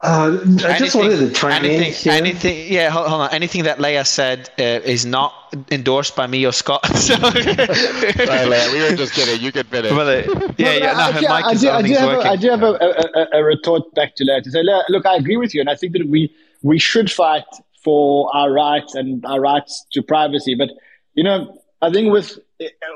Uh, 0.00 0.38
I 0.64 0.78
just 0.78 0.94
wanted 0.94 1.16
to 1.16 1.32
chime 1.32 1.64
in 1.64 1.72
anything, 1.72 1.92
here. 1.92 2.12
anything, 2.12 2.72
yeah, 2.72 2.88
hold, 2.88 3.08
hold 3.08 3.20
on. 3.22 3.30
Anything 3.32 3.64
that 3.64 3.78
Leia 3.78 4.06
said 4.06 4.48
uh, 4.56 4.62
is 4.62 5.04
not 5.04 5.34
endorsed 5.72 6.14
by 6.14 6.28
me 6.28 6.46
or 6.46 6.52
Scott. 6.52 6.84
So, 6.98 7.14
Sorry, 7.14 7.42
Leia, 7.42 8.72
we 8.72 8.80
were 8.82 8.96
just 8.96 9.14
kidding. 9.14 9.40
You 9.40 9.50
could 9.50 9.66
finish. 9.66 9.90
But, 9.90 10.28
uh, 10.28 10.52
yeah, 10.56 10.72
yeah, 10.74 10.92
no, 10.92 11.12
her 11.12 11.20
mic 11.20 11.30
I, 11.30 11.50
is, 11.50 11.62
do, 11.62 11.68
I 11.68 11.78
I, 11.78 11.82
don't 11.82 11.90
do 11.90 11.96
have 11.96 12.08
a, 12.08 12.16
working. 12.16 12.30
I 12.30 12.36
do 12.36 12.50
have 12.50 12.62
a, 12.62 12.66
a, 12.66 13.38
a, 13.38 13.40
a 13.40 13.44
retort 13.44 13.94
back 13.94 14.14
to 14.16 14.24
Leah 14.24 14.42
to 14.42 14.50
say, 14.52 14.62
Leah, 14.62 14.82
look, 14.88 15.04
I 15.04 15.16
agree 15.16 15.36
with 15.36 15.52
you, 15.52 15.60
and 15.60 15.68
I 15.68 15.74
think 15.74 15.94
that 15.94 16.06
we 16.08 16.32
we 16.62 16.78
should 16.78 17.10
fight 17.10 17.46
for 17.82 18.30
our 18.36 18.52
rights 18.52 18.94
and 18.94 19.24
our 19.26 19.40
rights 19.40 19.84
to 19.92 20.02
privacy. 20.02 20.54
But 20.54 20.70
you 21.14 21.24
know, 21.24 21.60
I 21.82 21.90
think 21.90 22.12
with, 22.12 22.38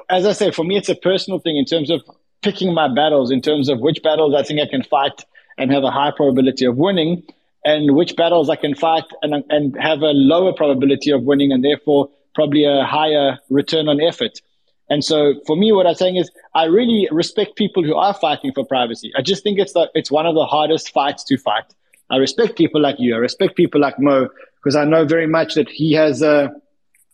as 0.08 0.24
I 0.24 0.32
say, 0.32 0.52
for 0.52 0.64
me, 0.64 0.76
it's 0.76 0.88
a 0.88 0.94
personal 0.94 1.40
thing 1.40 1.56
in 1.56 1.64
terms 1.64 1.90
of 1.90 2.02
picking 2.42 2.74
my 2.74 2.92
battles, 2.92 3.30
in 3.32 3.40
terms 3.40 3.68
of 3.68 3.80
which 3.80 4.02
battles 4.02 4.34
I 4.34 4.42
think 4.42 4.60
I 4.60 4.66
can 4.66 4.82
fight 4.84 5.24
and 5.62 5.72
have 5.72 5.84
a 5.84 5.90
high 5.90 6.10
probability 6.10 6.64
of 6.64 6.76
winning, 6.76 7.22
and 7.64 7.94
which 7.94 8.16
battles 8.16 8.50
I 8.50 8.56
can 8.56 8.74
fight 8.74 9.04
and 9.22 9.44
and 9.48 9.76
have 9.80 10.00
a 10.02 10.12
lower 10.12 10.52
probability 10.52 11.10
of 11.10 11.22
winning, 11.22 11.52
and 11.52 11.64
therefore 11.64 12.10
probably 12.34 12.64
a 12.64 12.84
higher 12.84 13.38
return 13.50 13.88
on 13.88 14.00
effort. 14.00 14.40
And 14.88 15.04
so 15.04 15.34
for 15.46 15.56
me, 15.56 15.72
what 15.72 15.86
I'm 15.86 15.94
saying 15.94 16.16
is 16.16 16.30
I 16.54 16.64
really 16.64 17.08
respect 17.10 17.56
people 17.56 17.82
who 17.82 17.94
are 17.94 18.12
fighting 18.12 18.52
for 18.52 18.64
privacy. 18.64 19.12
I 19.16 19.22
just 19.22 19.42
think 19.42 19.58
it's 19.58 19.72
the, 19.72 19.90
it's 19.94 20.10
one 20.10 20.26
of 20.26 20.34
the 20.34 20.44
hardest 20.44 20.92
fights 20.92 21.24
to 21.24 21.38
fight. 21.38 21.64
I 22.10 22.16
respect 22.16 22.58
people 22.58 22.80
like 22.80 22.96
you. 22.98 23.14
I 23.14 23.18
respect 23.18 23.56
people 23.56 23.80
like 23.80 23.98
Mo 23.98 24.28
because 24.56 24.76
I 24.76 24.84
know 24.84 25.04
very 25.04 25.26
much 25.26 25.54
that 25.54 25.68
he 25.68 25.92
has 25.94 26.22
uh, 26.22 26.48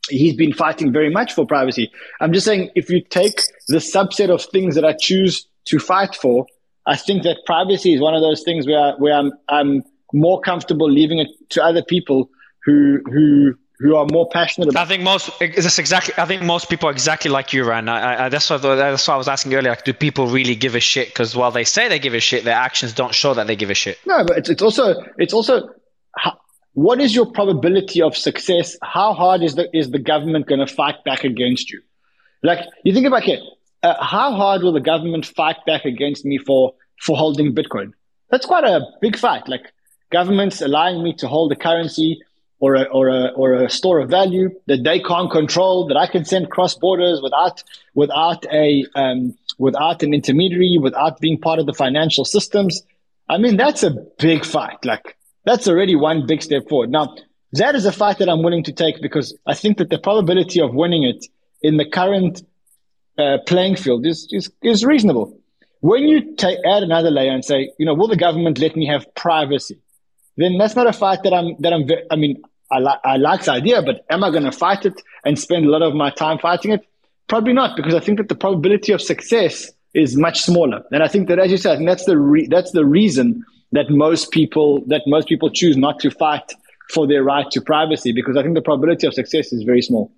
he's 0.08 0.34
been 0.34 0.52
fighting 0.52 0.92
very 0.92 1.10
much 1.10 1.34
for 1.34 1.46
privacy. 1.46 1.90
I'm 2.20 2.32
just 2.32 2.46
saying 2.46 2.70
if 2.74 2.90
you 2.90 3.00
take 3.00 3.42
the 3.68 3.78
subset 3.78 4.30
of 4.30 4.42
things 4.42 4.74
that 4.74 4.84
I 4.84 4.94
choose 4.98 5.46
to 5.66 5.78
fight 5.78 6.16
for, 6.16 6.46
I 6.89 6.97
think 6.97 7.23
that 7.24 7.44
privacy 7.44 7.94
is 7.94 8.01
one 8.01 8.15
of 8.15 8.23
those 8.23 8.43
things 8.43 8.66
where 8.66 8.94
where 8.97 9.15
I'm 9.15 9.32
I'm 9.48 9.85
more 10.12 10.40
comfortable 10.40 10.90
leaving 10.90 11.19
it 11.19 11.28
to 11.51 11.62
other 11.62 11.82
people 11.82 12.31
who 12.65 13.01
who 13.05 13.55
who 13.78 13.94
are 13.94 14.06
more 14.10 14.28
passionate 14.31 14.70
about. 14.70 14.86
I 14.86 14.89
think 14.89 15.02
most 15.02 15.31
is 15.40 15.65
this 15.65 15.78
exactly. 15.78 16.15
I 16.16 16.24
think 16.24 16.43
most 16.43 16.69
people 16.69 16.89
are 16.89 16.93
exactly 16.93 17.31
like 17.31 17.52
you, 17.52 17.65
Ryan. 17.65 17.89
I, 17.89 18.24
I, 18.24 18.28
that's 18.28 18.51
what 18.51 18.62
that's 18.62 19.06
what 19.06 19.15
I 19.15 19.19
was 19.19 19.28
asking 19.28 19.55
earlier. 19.55 19.70
Like, 19.70 19.85
do 19.85 19.93
people 19.93 20.27
really 20.27 20.56
give 20.56 20.74
a 20.74 20.81
shit? 20.81 21.09
Because 21.09 21.36
while 21.36 21.51
they 21.51 21.65
say 21.65 21.89
they 21.89 21.98
give 21.98 22.15
a 22.15 22.20
shit, 22.20 22.44
their 22.44 22.56
actions 22.56 22.93
don't 22.94 23.15
show 23.15 23.35
that 23.35 23.47
they 23.47 23.55
give 23.55 23.70
a 23.70 23.74
shit. 23.74 23.98
No, 24.06 24.24
but 24.24 24.39
it's, 24.39 24.48
it's 24.48 24.62
also 24.62 24.94
it's 25.19 25.35
also 25.35 25.69
what 26.73 27.01
is 27.01 27.15
your 27.15 27.27
probability 27.27 28.01
of 28.02 28.16
success? 28.16 28.77
How 28.82 29.12
hard 29.12 29.43
is 29.43 29.56
the 29.56 29.69
is 29.77 29.90
the 29.90 29.98
government 29.98 30.47
going 30.47 30.60
to 30.60 30.73
fight 30.73 31.05
back 31.05 31.24
against 31.24 31.70
you? 31.70 31.82
Like 32.43 32.60
you 32.85 32.94
think 32.94 33.06
about 33.06 33.27
it, 33.28 33.40
uh, 33.82 34.02
how 34.02 34.32
hard 34.32 34.62
will 34.62 34.72
the 34.72 34.80
government 34.80 35.26
fight 35.26 35.56
back 35.66 35.84
against 35.84 36.24
me 36.24 36.38
for 36.38 36.74
for 37.00 37.16
holding 37.16 37.55
Bitcoin? 37.55 37.92
That's 38.30 38.46
quite 38.46 38.64
a 38.64 38.86
big 39.00 39.16
fight. 39.16 39.48
Like 39.48 39.72
governments 40.10 40.60
allowing 40.60 41.02
me 41.02 41.14
to 41.14 41.28
hold 41.28 41.52
a 41.52 41.56
currency 41.56 42.20
or 42.60 42.74
a, 42.74 42.82
or 42.84 43.09
a, 43.09 43.28
or 43.28 43.55
a 43.55 43.70
store 43.70 44.00
of 44.00 44.10
value 44.10 44.50
that 44.66 44.82
they 44.82 45.00
can't 45.00 45.30
control, 45.30 45.86
that 45.86 45.96
I 45.96 46.06
can 46.06 46.24
send 46.24 46.50
cross 46.50 46.74
borders 46.74 47.20
without, 47.22 47.62
without 47.94 48.44
a, 48.52 48.84
um, 48.94 49.36
without 49.59 50.02
an 50.02 50.12
intermediary, 50.12 50.78
without 50.80 51.20
being 51.20 51.38
part 51.38 51.60
of 51.60 51.66
the 51.66 51.72
financial 51.72 52.24
systems. 52.24 52.82
I 53.28 53.38
mean, 53.38 53.56
that's 53.56 53.82
a 53.82 53.90
big 54.18 54.44
fight. 54.44 54.84
Like 54.84 55.16
that's 55.44 55.68
already 55.68 55.94
one 55.94 56.26
big 56.26 56.42
step 56.42 56.68
forward. 56.68 56.90
Now, 56.90 57.14
that 57.52 57.74
is 57.74 57.86
a 57.86 57.92
fight 57.92 58.18
that 58.18 58.28
I'm 58.28 58.42
willing 58.42 58.64
to 58.64 58.72
take 58.72 59.00
because 59.00 59.36
I 59.46 59.55
think 59.55 59.78
that 59.78 59.88
the 59.88 59.98
probability 59.98 60.60
of 60.60 60.74
winning 60.74 61.05
it 61.05 61.26
in 61.62 61.76
the 61.76 61.88
current 61.88 62.42
uh, 63.19 63.39
playing 63.47 63.77
field 63.77 64.07
is, 64.07 64.28
is, 64.31 64.51
is 64.62 64.85
reasonable. 64.85 65.39
When 65.81 66.05
you 66.05 66.35
add 66.43 66.82
another 66.82 67.11
layer 67.11 67.32
and 67.32 67.45
say, 67.45 67.70
you 67.78 67.86
know, 67.86 67.95
will 67.95 68.09
the 68.09 68.16
government 68.16 68.59
let 68.59 68.74
me 68.77 68.86
have 68.86 69.07
privacy? 69.15 69.78
then 70.39 70.57
that's 70.57 70.77
not 70.77 70.86
a 70.86 70.93
fight 70.93 71.23
that 71.24 71.35
I'm 71.35 71.57
that 71.59 71.73
I'm. 71.73 71.86
ve- 71.86 72.05
I 72.11 72.16
mean, 72.16 72.43
I 72.70 72.78
like 72.78 73.01
I 73.05 73.16
like 73.16 73.45
the 73.45 73.53
idea, 73.53 73.82
but 73.82 74.07
am 74.09 74.24
I 74.24 74.31
going 74.31 74.45
to 74.45 74.53
fight 74.53 74.86
it 74.86 74.95
and 75.24 75.39
spend 75.39 75.66
a 75.66 75.69
lot 75.69 75.82
of 75.82 75.95
my 75.95 76.11
time 76.11 76.39
fighting 76.39 76.70
it? 76.70 76.86
Probably 77.27 77.53
not, 77.53 77.77
because 77.77 77.95
I 77.95 78.01
think 78.01 78.19
that 78.19 78.28
the 78.28 78.36
probability 78.36 78.93
of 78.93 79.03
success 79.03 79.70
is 79.93 80.16
much 80.16 80.40
smaller. 80.40 80.82
And 80.93 81.03
I 81.03 81.09
think 81.09 81.28
that, 81.28 81.39
as 81.39 81.51
you 81.51 81.59
said, 81.59 81.81
that's 81.86 82.05
the 82.05 82.16
re- 82.16 82.47
that's 82.47 82.70
the 82.70 82.86
reason 82.86 83.45
that 83.73 83.90
most 83.90 84.31
people 84.31 84.82
that 84.86 85.03
most 85.07 85.28
people 85.28 85.51
choose 85.51 85.77
not 85.77 85.99
to 86.01 86.11
fight 86.11 86.53
for 86.95 87.07
their 87.07 87.23
right 87.23 87.51
to 87.51 87.61
privacy, 87.61 88.12
because 88.12 88.36
I 88.36 88.43
think 88.43 88.55
the 88.55 88.62
probability 88.62 89.07
of 89.09 89.15
success 89.15 89.53
is 89.53 89.65
very 89.65 89.82
small. 89.82 90.12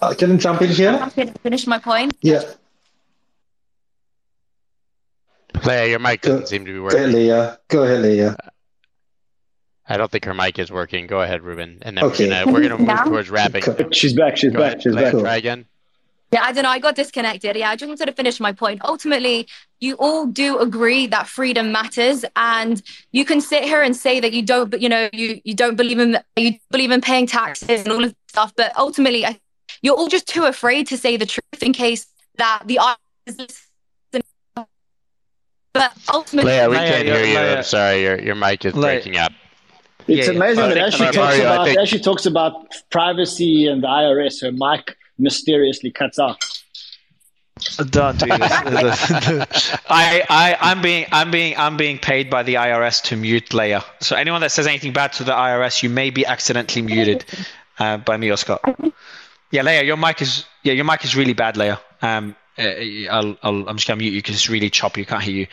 Uh, 0.00 0.14
can 0.14 0.32
I 0.32 0.36
jump 0.36 0.62
in 0.62 0.70
here? 0.70 0.90
I'm 0.90 1.10
going 1.10 1.32
finish 1.42 1.66
my 1.66 1.78
point. 1.78 2.14
Yeah. 2.22 2.42
Leia, 5.54 5.90
your 5.90 5.98
mic 5.98 6.22
doesn't 6.22 6.48
seem 6.48 6.64
to 6.64 6.72
be 6.72 6.78
working. 6.78 6.98
Go 6.98 7.04
ahead, 7.04 7.14
working. 7.14 7.26
Leah. 7.26 7.58
Go 7.68 7.82
ahead, 7.82 8.02
Leah. 8.02 8.36
I 9.88 9.96
don't 9.96 10.10
think 10.10 10.24
her 10.24 10.34
mic 10.34 10.58
is 10.58 10.70
working. 10.70 11.06
Go 11.06 11.20
ahead, 11.20 11.42
Reuben, 11.42 11.78
and 11.82 11.96
then 11.96 12.04
Okay. 12.04 12.28
we're 12.28 12.44
gonna 12.44 12.52
we're 12.52 12.68
gonna 12.68 12.78
move 12.78 13.04
towards 13.04 13.30
wrapping. 13.30 13.64
She's 13.92 14.12
back. 14.14 14.36
She's 14.36 14.52
Go 14.52 14.60
back. 14.60 14.68
ahead, 14.74 14.82
She's 14.82 14.92
Leia, 14.94 15.12
back. 15.12 15.20
Try 15.20 15.36
again. 15.36 15.66
Yeah, 16.32 16.44
I 16.44 16.52
don't 16.52 16.62
know. 16.62 16.70
I 16.70 16.78
got 16.78 16.94
disconnected. 16.94 17.56
Yeah, 17.56 17.70
I 17.70 17.74
just 17.76 17.88
wanted 17.88 18.06
to 18.06 18.12
finish 18.12 18.38
my 18.38 18.52
point. 18.52 18.80
Ultimately, 18.84 19.48
you 19.80 19.96
all 19.96 20.26
do 20.26 20.60
agree 20.60 21.08
that 21.08 21.26
freedom 21.26 21.72
matters, 21.72 22.24
and 22.36 22.80
you 23.10 23.24
can 23.24 23.40
sit 23.40 23.64
here 23.64 23.82
and 23.82 23.96
say 23.96 24.20
that 24.20 24.32
you 24.32 24.42
don't, 24.42 24.70
but 24.70 24.80
you 24.80 24.88
know, 24.88 25.10
you 25.12 25.40
you 25.42 25.54
don't 25.54 25.74
believe 25.74 25.98
in 25.98 26.16
you 26.36 26.54
believe 26.70 26.92
in 26.92 27.00
paying 27.00 27.26
taxes 27.26 27.82
and 27.82 27.88
all 27.88 28.04
of 28.04 28.10
that 28.10 28.16
stuff. 28.28 28.52
But 28.56 28.72
ultimately, 28.78 29.26
I, 29.26 29.40
you're 29.82 29.96
all 29.96 30.08
just 30.08 30.26
too 30.26 30.44
afraid 30.44 30.86
to 30.88 30.96
say 30.96 31.16
the 31.16 31.26
truth 31.26 31.62
in 31.62 31.72
case 31.72 32.06
that 32.36 32.62
the 32.66 32.78
IRS 32.80 32.96
is 33.26 33.38
listening. 33.38 34.66
But 35.72 35.92
ultimately, 36.12 36.50
Leia, 36.52 36.68
we 36.70 36.76
Leia, 36.76 36.88
can't 36.88 37.06
hear 37.06 37.14
you're- 37.24 37.34
Leia- 37.34 37.56
I'm 37.58 37.62
sorry, 37.62 38.02
your 38.02 38.20
your 38.20 38.34
mic 38.34 38.64
is 38.64 38.74
Leia- 38.74 38.80
breaking 38.82 39.16
up. 39.16 39.32
It's 40.08 40.26
Yeah, 40.26 40.32
yeah. 40.32 40.38
amazing 40.38 40.64
I 40.64 40.68
that 40.68 40.78
as 40.78 40.94
she 40.94 41.04
talks 41.04 41.16
I 41.18 41.34
about 41.34 41.66
think- 41.66 41.78
as 41.78 41.88
she 41.88 41.98
talks 42.00 42.26
about 42.26 42.66
privacy 42.90 43.66
and 43.66 43.82
the 43.82 43.88
IRS, 43.88 44.40
her 44.42 44.50
mic 44.52 44.96
mysteriously 45.18 45.90
cuts 45.92 46.18
out. 46.18 46.38
Don't 47.90 48.18
do 48.18 48.26
this. 48.26 49.10
I, 49.90 50.24
I, 50.30 50.56
I'm 50.62 50.80
being, 50.80 51.04
I'm 51.12 51.30
being, 51.30 51.54
I'm 51.58 51.76
being 51.76 51.98
paid 51.98 52.30
by 52.30 52.42
the 52.42 52.54
IRS 52.54 53.02
to 53.04 53.16
mute 53.16 53.50
Leia. 53.50 53.84
So 54.00 54.16
anyone 54.16 54.40
that 54.40 54.50
says 54.50 54.66
anything 54.66 54.94
bad 54.94 55.12
to 55.14 55.24
the 55.24 55.32
IRS, 55.32 55.82
you 55.82 55.90
may 55.90 56.08
be 56.08 56.24
accidentally 56.24 56.80
muted 56.80 57.26
uh, 57.78 57.98
by 57.98 58.16
me 58.16 58.30
or 58.30 58.38
Scott. 58.38 58.62
Yeah, 59.50 59.62
Leia, 59.62 59.84
your 59.84 59.96
mic 59.96 60.22
is, 60.22 60.44
yeah, 60.62 60.72
your 60.72 60.84
mic 60.84 61.04
is 61.04 61.16
really 61.16 61.32
bad, 61.32 61.56
Leia. 61.56 61.80
Um, 62.02 62.36
uh, 62.58 62.62
I'll, 63.10 63.36
I'll, 63.42 63.68
I'm 63.68 63.76
just 63.76 63.88
gonna 63.88 63.98
mute 63.98 64.12
you 64.12 64.18
because 64.18 64.34
it's 64.34 64.48
really 64.48 64.70
choppy. 64.70 65.00
You 65.00 65.06
can't 65.06 65.22
hear 65.22 65.34
you. 65.34 65.46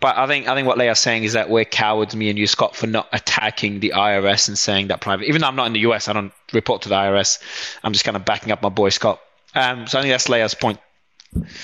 But 0.00 0.16
I 0.16 0.26
think, 0.26 0.48
I 0.48 0.54
think 0.54 0.66
what 0.66 0.78
Leia's 0.78 0.98
saying 0.98 1.22
is 1.22 1.34
that 1.34 1.48
we're 1.48 1.64
cowards, 1.64 2.16
me 2.16 2.28
and 2.28 2.36
you, 2.38 2.48
Scott, 2.48 2.74
for 2.74 2.88
not 2.88 3.08
attacking 3.12 3.80
the 3.80 3.92
IRS 3.94 4.48
and 4.48 4.58
saying 4.58 4.88
that 4.88 5.00
private. 5.00 5.28
Even 5.28 5.40
though 5.40 5.46
I'm 5.46 5.54
not 5.54 5.66
in 5.68 5.74
the 5.74 5.80
US, 5.80 6.08
I 6.08 6.12
don't 6.12 6.32
report 6.52 6.82
to 6.82 6.88
the 6.88 6.96
IRS. 6.96 7.40
I'm 7.84 7.92
just 7.92 8.04
kind 8.04 8.16
of 8.16 8.24
backing 8.24 8.50
up 8.50 8.62
my 8.62 8.68
boy 8.68 8.88
Scott. 8.88 9.20
Um, 9.54 9.86
so 9.86 9.98
I 9.98 10.02
think 10.02 10.12
that's 10.12 10.28
Leia's 10.28 10.54
point. 10.54 10.80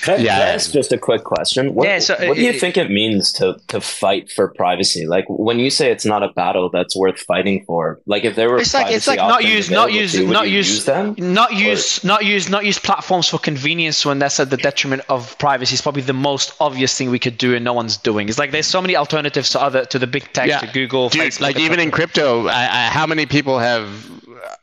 Can 0.02 0.24
yeah, 0.24 0.38
can 0.38 0.42
I 0.42 0.50
ask 0.52 0.72
just 0.72 0.92
a 0.92 0.98
quick 0.98 1.24
question? 1.24 1.74
What, 1.74 1.86
yeah, 1.86 1.98
so, 1.98 2.14
what 2.14 2.36
do 2.36 2.40
uh, 2.40 2.44
you 2.44 2.50
it, 2.50 2.60
think 2.60 2.78
it 2.78 2.90
means 2.90 3.32
to 3.34 3.60
to 3.68 3.82
fight 3.82 4.30
for 4.32 4.48
privacy? 4.48 5.06
Like 5.06 5.26
when 5.28 5.58
you 5.58 5.68
say 5.68 5.90
it's 5.90 6.06
not 6.06 6.22
a 6.22 6.28
battle 6.28 6.70
that's 6.70 6.96
worth 6.96 7.18
fighting 7.18 7.64
for, 7.66 8.00
like 8.06 8.24
if 8.24 8.34
there 8.34 8.48
were 8.48 8.60
it's 8.60 8.72
like 8.72 8.90
it's 8.90 9.06
like 9.06 9.18
not 9.18 9.44
use 9.44 9.70
not 9.70 9.92
use 9.92 10.12
to, 10.12 10.26
not 10.26 10.48
use, 10.48 10.70
use 10.70 10.84
them 10.86 11.14
not 11.18 11.52
use 11.52 12.02
or? 12.02 12.06
not 12.06 12.24
use 12.24 12.48
not 12.48 12.64
use 12.64 12.78
platforms 12.78 13.28
for 13.28 13.38
convenience 13.38 14.06
when 14.06 14.18
that's 14.18 14.40
at 14.40 14.48
the 14.48 14.56
detriment 14.56 15.02
of 15.10 15.36
privacy 15.38 15.74
is 15.74 15.82
probably 15.82 16.02
the 16.02 16.14
most 16.14 16.54
obvious 16.60 16.96
thing 16.96 17.10
we 17.10 17.18
could 17.18 17.36
do 17.36 17.54
and 17.54 17.62
no 17.62 17.74
one's 17.74 17.98
doing. 17.98 18.28
It's 18.30 18.38
like 18.38 18.52
there's 18.52 18.66
so 18.66 18.80
many 18.80 18.96
alternatives 18.96 19.50
to 19.50 19.60
other 19.60 19.84
to 19.84 19.98
the 19.98 20.06
big 20.06 20.32
tech 20.32 20.48
yeah. 20.48 20.60
to 20.60 20.66
Google, 20.72 21.10
Dude, 21.10 21.22
Facebook, 21.22 21.40
like 21.42 21.58
even 21.58 21.78
in 21.78 21.90
crypto, 21.90 22.46
I, 22.46 22.62
I, 22.62 22.86
how 22.88 23.06
many 23.06 23.26
people 23.26 23.58
have 23.58 23.86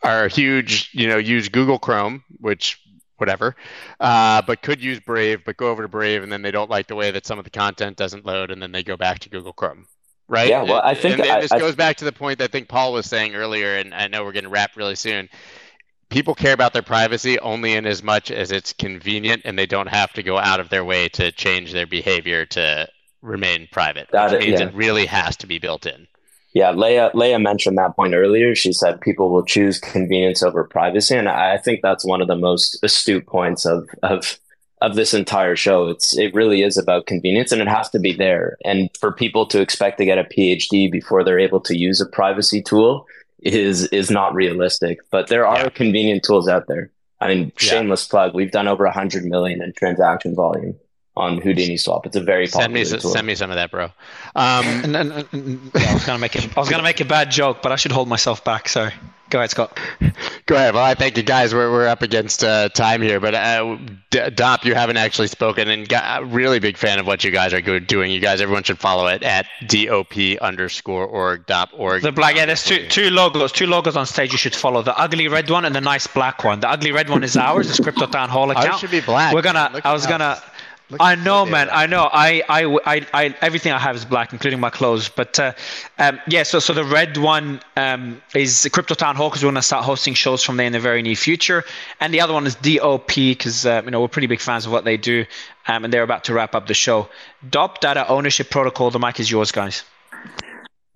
are 0.02 0.27
huge, 0.27 0.90
you 0.94 1.07
know, 1.07 1.18
use 1.18 1.49
Google 1.49 1.80
Chrome, 1.80 2.23
which 2.40 2.80
whatever, 3.18 3.56
uh, 4.00 4.42
but 4.42 4.62
could 4.62 4.84
use 4.84 5.00
Brave, 5.00 5.44
but 5.46 5.58
go 5.58 5.70
over 5.70 5.82
to 5.82 5.88
Brave, 5.88 6.24
and 6.24 6.32
then 6.32 6.42
they 6.42 6.52
don't 6.52 6.70
like 6.70 6.88
the 6.88 6.96
way 6.96 7.12
that 7.12 7.26
some 7.26 7.38
of 7.38 7.44
the 7.44 7.52
content 7.52 7.98
doesn't 7.98 8.26
load, 8.26 8.52
and 8.52 8.62
then 8.62 8.72
they 8.72 8.84
go 8.84 8.98
back 8.98 9.20
to 9.20 9.30
Google 9.30 9.54
Chrome. 9.54 9.88
Right. 10.28 10.50
Yeah. 10.50 10.64
Well, 10.64 10.82
I 10.84 10.96
think 10.96 11.20
and, 11.20 11.28
and 11.28 11.44
this 11.44 11.52
I, 11.52 11.60
goes 11.60 11.76
back 11.76 11.98
to 11.98 12.06
the 12.06 12.12
point 12.12 12.40
that 12.40 12.46
I 12.46 12.48
think 12.48 12.68
Paul 12.68 12.94
was 12.94 13.06
saying 13.06 13.36
earlier, 13.36 13.78
and 13.78 13.94
I 13.94 14.08
know 14.08 14.24
we're 14.24 14.32
getting 14.32 14.50
wrapped 14.50 14.76
really 14.76 14.96
soon. 14.96 15.30
People 16.10 16.34
care 16.36 16.54
about 16.54 16.74
their 16.74 16.82
privacy 16.82 17.40
only 17.40 17.74
in 17.74 17.86
as 17.86 18.02
much 18.02 18.32
as 18.32 18.52
it's 18.52 18.74
convenient, 18.74 19.44
and 19.46 19.58
they 19.58 19.66
don't 19.66 19.88
have 19.88 20.14
to 20.14 20.24
go 20.24 20.38
out 20.38 20.60
of 20.60 20.70
their 20.70 20.84
way 20.84 21.10
to 21.10 21.32
change 21.32 21.74
their 21.74 21.88
behavior 21.88 22.46
to 22.48 22.88
remain 23.22 23.68
private. 23.72 24.08
That 24.12 24.32
which 24.32 24.42
means 24.42 24.60
yeah. 24.60 24.68
it 24.68 24.76
really 24.76 25.06
has 25.06 25.36
to 25.38 25.48
be 25.48 25.60
built 25.60 25.86
in. 25.86 26.08
Yeah, 26.56 26.72
Leah, 26.72 27.11
Leah 27.14 27.38
mentioned 27.38 27.77
that 27.77 27.98
point 27.98 28.14
earlier. 28.14 28.56
She 28.56 28.72
said 28.72 29.02
people 29.02 29.30
will 29.30 29.44
choose 29.44 29.77
convenience 29.77 30.41
over 30.41 30.64
privacy, 30.64 31.14
and 31.14 31.27
I 31.27 31.57
think 31.57 31.82
that's 31.82 32.06
one 32.06 32.22
of 32.22 32.30
the 32.30 32.38
most 32.38 32.80
astute 32.82 33.27
points 33.27 33.65
of 33.65 33.90
of 34.03 34.40
of 34.82 34.95
this 34.95 35.14
entire 35.14 35.57
show. 35.57 35.90
It's 35.90 36.18
it 36.18 36.34
really 36.34 36.61
is 36.61 36.77
about 36.77 37.07
convenience, 37.07 37.52
and 37.52 37.61
it 37.61 37.68
has 37.68 37.90
to 37.90 37.99
be 37.99 38.14
there. 38.14 38.57
And 38.64 38.90
for 38.98 39.11
people 39.11 39.45
to 39.48 39.60
expect 39.60 39.98
to 39.98 40.06
get 40.06 40.18
a 40.18 40.23
PhD 40.23 40.90
before 40.90 41.26
they're 41.26 41.40
able 41.40 41.60
to 41.60 41.77
use 41.77 41.99
a 41.99 42.06
privacy 42.06 42.61
tool 42.61 43.06
is 43.41 43.88
is 43.88 44.10
not 44.10 44.34
realistic. 44.34 44.99
But 45.11 45.27
there 45.27 45.45
are 45.45 45.64
yeah. 45.64 45.69
convenient 45.69 46.23
tools 46.23 46.48
out 46.48 46.68
there. 46.68 46.90
I 47.19 47.27
mean, 47.27 47.52
shameless 47.57 48.07
yeah. 48.07 48.11
plug. 48.11 48.34
We've 48.34 48.52
done 48.52 48.69
over 48.69 48.90
hundred 48.90 49.26
million 49.26 49.61
in 49.61 49.73
transaction 49.73 50.34
volume 50.34 50.80
on 51.18 51.40
Houdini 51.40 51.78
Swap. 51.78 52.06
It's 52.06 52.16
a 52.16 52.22
very 52.22 52.48
send 52.48 52.74
me 52.74 52.84
tool. 52.84 53.00
send 53.00 53.26
me 53.26 53.36
some 53.36 53.50
of 53.50 53.56
that, 53.56 53.72
bro. 53.72 53.86
Um, 53.86 53.92
and, 54.36 54.96
and, 54.96 55.28
and, 55.32 55.72
yeah, 55.74 55.92
I 55.92 55.94
was 55.94 56.06
gonna 56.06 56.20
make 56.20 56.36
it. 56.36 56.58
I 56.58 56.60
was 56.60 56.70
gonna 56.70 56.84
make 56.84 57.00
a 57.00 57.06
bad 57.06 57.32
joke, 57.32 57.62
but 57.62 57.72
I 57.72 57.76
should 57.76 57.92
hold 57.92 58.08
myself 58.08 58.44
back. 58.44 58.70
Sorry. 58.70 58.94
Go 59.32 59.40
ahead, 59.40 59.50
Scott. 59.50 59.80
Go 60.46 60.56
ahead. 60.56 60.76
Well, 60.76 60.84
I 60.84 60.94
thank 60.94 61.18
you 61.18 61.24
guys. 61.24 61.52
We're, 61.52 61.72
we're 61.72 61.88
up 61.88 62.04
against 62.04 62.44
uh, 62.44 62.70
time 62.70 63.02
here, 63.02 63.20
but 63.20 63.34
uh, 63.34 63.78
D- 64.12 64.30
Dop, 64.30 64.64
you 64.66 64.76
haven't 64.76 64.98
actually 64.98 65.30
spoken, 65.30 65.68
and 65.68 65.90
got, 65.90 66.22
a 66.22 66.26
really 66.26 66.60
big 66.60 66.78
fan 66.78 67.00
of 67.00 67.08
what 67.08 67.24
you 67.24 67.32
guys 67.32 67.52
are 67.52 67.80
doing. 67.80 68.12
You 68.12 68.20
guys, 68.20 68.40
everyone 68.40 68.62
should 68.62 68.78
follow 68.78 69.08
it 69.08 69.24
at 69.24 69.48
dop 69.66 70.16
underscore 70.42 71.08
org 71.08 71.48
dot 71.48 71.72
org. 71.74 72.04
The 72.04 72.12
black, 72.12 72.36
yeah. 72.36 72.46
There's 72.46 72.64
two 72.64 72.88
two 72.88 73.10
logos, 73.10 73.52
two 73.52 73.66
logos 73.66 73.98
on 73.98 74.06
stage. 74.06 74.32
You 74.32 74.38
should 74.38 74.56
follow 74.56 74.84
the 74.84 74.96
ugly 74.96 75.28
red 75.28 75.50
one 75.50 75.66
and 75.66 75.74
the 75.74 75.82
nice 75.82 76.06
black 76.06 76.44
one. 76.44 76.60
The 76.60 76.70
ugly 76.70 76.92
red 76.92 77.10
one 77.10 77.24
is 77.24 77.36
ours. 77.36 77.76
The 77.76 77.82
Crypto 77.82 78.06
Town 78.06 78.30
Hall 78.30 78.52
account. 78.52 78.68
Ours 78.68 78.80
should 78.80 78.92
be 78.92 79.02
black. 79.02 79.34
We're 79.34 79.42
gonna. 79.42 79.82
I 79.84 79.92
was 79.92 80.06
gonna. 80.06 80.40
Look 80.91 81.02
I 81.02 81.16
know, 81.16 81.48
man. 81.48 81.70
I 81.72 81.88
know. 81.88 82.07
I, 82.14 82.44
I, 82.48 82.66
I, 82.86 83.07
I, 83.12 83.36
everything 83.41 83.72
I 83.72 83.80
have 83.80 83.95
is 83.95 84.06
black, 84.06 84.34
including 84.34 84.60
my 84.60 84.70
clothes. 84.70 85.10
But 85.10 85.40
uh, 85.40 85.53
um, 85.98 86.20
yeah, 86.28 86.44
so 86.44 86.60
so 86.60 86.74
the 86.74 86.84
red 86.84 87.18
one 87.18 87.60
um, 87.76 88.22
is 88.36 88.70
Crypto 88.72 88.94
Town 88.94 89.16
Hall 89.16 89.30
because 89.30 89.44
we're 89.44 89.48
going 89.48 89.56
to 89.56 89.64
start 89.64 89.84
hosting 89.84 90.14
shows 90.14 90.44
from 90.44 90.57
there 90.57 90.68
in 90.68 90.74
the 90.74 90.80
very 90.80 91.02
near 91.02 91.16
future, 91.16 91.64
and 91.99 92.14
the 92.14 92.22
other 92.22 92.34
one 92.34 92.45
is 92.45 92.53
DOP 92.56 93.16
because 93.16 93.66
uh, 93.66 93.82
you 93.84 93.90
know 93.90 93.99
we're 93.99 94.07
pretty 94.07 94.28
big 94.28 94.40
fans 94.40 94.68
of 94.68 94.72
what 94.72 94.86
they 94.86 94.95
do, 94.95 95.26
um, 95.68 95.86
and 95.86 95.91
they're 95.91 96.03
about 96.03 96.24
to 96.26 96.34
wrap 96.36 96.53
up 96.53 96.68
the 96.68 96.76
show. 96.76 97.10
DOP 97.49 97.82
Data 97.82 98.07
Ownership 98.07 98.52
Protocol. 98.52 98.91
The 98.91 98.99
mic 98.99 99.20
is 99.20 99.32
yours, 99.32 99.52
guys. 99.52 99.84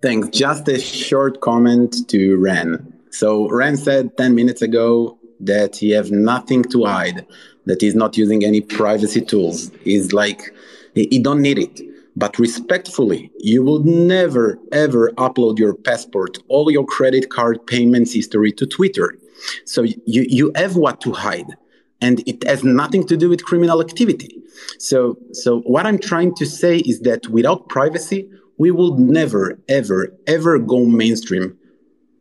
Thanks. 0.02 0.28
Just 0.28 0.68
a 0.68 0.78
short 0.78 1.40
comment 1.40 2.08
to 2.10 2.36
Ran. 2.36 2.94
So 3.10 3.48
Ran 3.48 3.76
said 3.76 4.16
ten 4.16 4.36
minutes 4.36 4.62
ago 4.62 5.18
that 5.40 5.74
he 5.74 5.90
have 5.90 6.12
nothing 6.12 6.62
to 6.62 6.84
hide 6.84 7.26
that 7.66 7.82
is 7.82 7.94
not 7.94 8.16
using 8.16 8.44
any 8.44 8.60
privacy 8.60 9.20
tools 9.20 9.70
is 9.84 10.12
like 10.12 10.54
you 10.94 11.22
don't 11.22 11.42
need 11.42 11.58
it. 11.58 11.80
But 12.16 12.38
respectfully 12.38 13.30
you 13.38 13.62
will 13.62 13.80
never 13.80 14.58
ever 14.72 15.10
upload 15.12 15.58
your 15.58 15.74
passport 15.74 16.38
all 16.48 16.70
your 16.70 16.84
credit 16.84 17.30
card 17.30 17.64
payments 17.66 18.12
history 18.12 18.52
to 18.52 18.66
twitter. 18.66 19.16
So 19.64 19.82
you, 19.82 20.26
you 20.28 20.52
have 20.56 20.76
what 20.76 21.00
to 21.02 21.12
hide 21.12 21.56
and 22.00 22.20
it 22.26 22.44
has 22.44 22.64
nothing 22.64 23.06
to 23.06 23.16
do 23.16 23.28
with 23.28 23.44
criminal 23.44 23.80
activity. 23.80 24.42
So 24.78 25.16
so 25.32 25.60
what 25.60 25.86
i'm 25.86 25.98
trying 25.98 26.34
to 26.36 26.46
say 26.46 26.78
is 26.78 27.00
that 27.00 27.28
without 27.28 27.68
privacy 27.68 28.28
we 28.58 28.70
will 28.70 28.96
never 28.98 29.58
ever 29.68 30.12
ever 30.26 30.58
go 30.58 30.84
mainstream. 30.84 31.56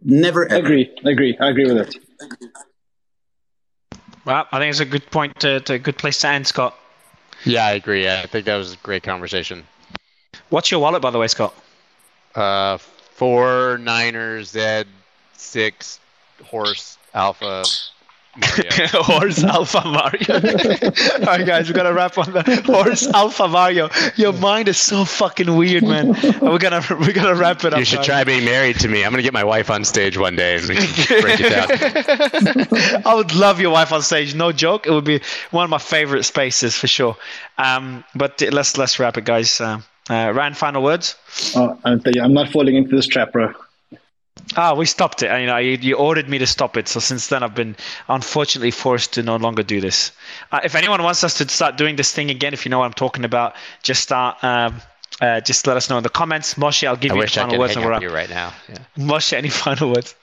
Never 0.03 0.45
ever. 0.45 0.65
agree. 0.65 0.89
Agree. 1.03 1.37
I 1.41 1.49
agree 1.49 1.65
with 1.65 1.77
it 1.77 1.95
well, 4.25 4.47
I 4.51 4.59
think 4.59 4.69
it's 4.71 4.79
a 4.79 4.85
good 4.85 5.09
point, 5.11 5.39
to, 5.39 5.59
to 5.61 5.73
a 5.73 5.79
good 5.79 5.97
place 5.97 6.19
to 6.21 6.27
end, 6.27 6.47
Scott. 6.47 6.77
Yeah, 7.45 7.65
I 7.65 7.71
agree. 7.71 8.09
I 8.09 8.25
think 8.25 8.45
that 8.45 8.55
was 8.55 8.73
a 8.73 8.77
great 8.77 9.03
conversation. 9.03 9.65
What's 10.49 10.71
your 10.71 10.79
wallet, 10.79 11.01
by 11.01 11.11
the 11.11 11.19
way, 11.19 11.27
Scott? 11.27 11.53
Uh, 12.35 12.77
four 12.77 13.77
Niners 13.79 14.51
Z 14.51 14.83
six 15.33 15.99
horse 16.45 16.97
alpha 17.13 17.63
horse 18.93 19.43
Alpha 19.43 19.81
Mario. 19.85 20.33
All 20.33 21.37
right, 21.37 21.45
guys, 21.45 21.67
we 21.67 21.73
gotta 21.73 21.93
wrap 21.93 22.17
on 22.17 22.31
the 22.31 22.61
horse 22.65 23.07
Alpha 23.07 23.47
Mario. 23.47 23.89
Your 24.15 24.33
mind 24.33 24.67
is 24.67 24.77
so 24.77 25.05
fucking 25.05 25.55
weird, 25.55 25.83
man. 25.83 26.09
We're 26.41 26.57
gonna 26.57 26.83
we're 26.89 27.13
gonna 27.13 27.35
wrap 27.35 27.63
it 27.63 27.73
up. 27.73 27.79
You 27.79 27.85
should 27.85 28.03
try 28.03 28.23
being 28.23 28.45
married 28.45 28.79
to 28.79 28.87
me. 28.87 29.03
I'm 29.03 29.11
gonna 29.11 29.23
get 29.23 29.33
my 29.33 29.43
wife 29.43 29.69
on 29.69 29.83
stage 29.83 30.17
one 30.17 30.35
day 30.35 30.55
and 30.55 30.67
break 30.67 31.39
it 31.39 31.49
down. 31.49 33.03
I 33.05 33.15
would 33.15 33.33
love 33.35 33.59
your 33.59 33.71
wife 33.71 33.91
on 33.91 34.01
stage. 34.01 34.35
No 34.35 34.51
joke. 34.51 34.87
It 34.87 34.91
would 34.91 35.05
be 35.05 35.21
one 35.51 35.63
of 35.63 35.69
my 35.69 35.77
favorite 35.77 36.23
spaces 36.23 36.75
for 36.75 36.87
sure. 36.87 37.15
Um, 37.57 38.03
but 38.15 38.41
let's 38.51 38.77
let's 38.77 38.99
wrap 38.99 39.17
it, 39.17 39.25
guys. 39.25 39.59
Uh, 39.61 39.81
uh, 40.09 40.31
Ryan, 40.33 40.53
final 40.53 40.81
words. 40.83 41.15
Oh, 41.55 41.77
I'm 41.85 42.33
not 42.33 42.49
falling 42.49 42.75
into 42.75 42.95
this 42.95 43.07
trap, 43.07 43.31
bro. 43.31 43.53
Ah, 44.55 44.73
we 44.73 44.85
stopped 44.85 45.21
it. 45.21 45.39
You 45.39 45.45
know, 45.45 45.57
you, 45.57 45.77
you, 45.79 45.95
ordered 45.95 46.27
me 46.27 46.37
to 46.39 46.47
stop 46.47 46.75
it. 46.75 46.87
So 46.87 46.99
since 46.99 47.27
then, 47.27 47.43
I've 47.43 47.53
been 47.53 47.75
unfortunately 48.07 48.71
forced 48.71 49.13
to 49.13 49.23
no 49.23 49.35
longer 49.35 49.61
do 49.61 49.79
this. 49.79 50.11
Uh, 50.51 50.59
if 50.63 50.75
anyone 50.75 51.03
wants 51.03 51.23
us 51.23 51.35
to 51.35 51.47
start 51.47 51.77
doing 51.77 51.97
this 51.97 52.11
thing 52.11 52.31
again, 52.31 52.53
if 52.53 52.65
you 52.65 52.69
know 52.71 52.79
what 52.79 52.85
I'm 52.85 52.93
talking 52.93 53.25
about, 53.25 53.55
just 53.83 54.01
start. 54.01 54.43
Um, 54.43 54.81
uh, 55.21 55.41
just 55.41 55.67
let 55.67 55.75
us 55.75 55.89
know 55.89 55.97
in 55.97 56.03
the 56.03 56.09
comments. 56.09 56.53
Moshe, 56.53 56.87
I'll 56.87 56.95
give 56.95 57.11
I 57.11 57.15
you 57.15 57.19
wish 57.19 57.35
final 57.35 57.55
I 57.55 57.59
words. 57.59 57.75
Hang 57.75 57.83
and 57.83 57.93
we're 57.93 58.01
you 58.01 58.13
right 58.13 58.29
now. 58.29 58.53
Yeah. 58.69 58.77
Moshe, 58.97 59.33
any 59.33 59.49
final 59.49 59.89
words? 59.89 60.15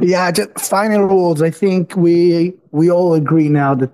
Yeah, 0.00 0.30
just 0.30 0.58
final 0.58 1.06
words. 1.06 1.40
I 1.40 1.50
think 1.50 1.96
we 1.96 2.52
we 2.72 2.90
all 2.90 3.14
agree 3.14 3.48
now 3.48 3.74
that 3.76 3.90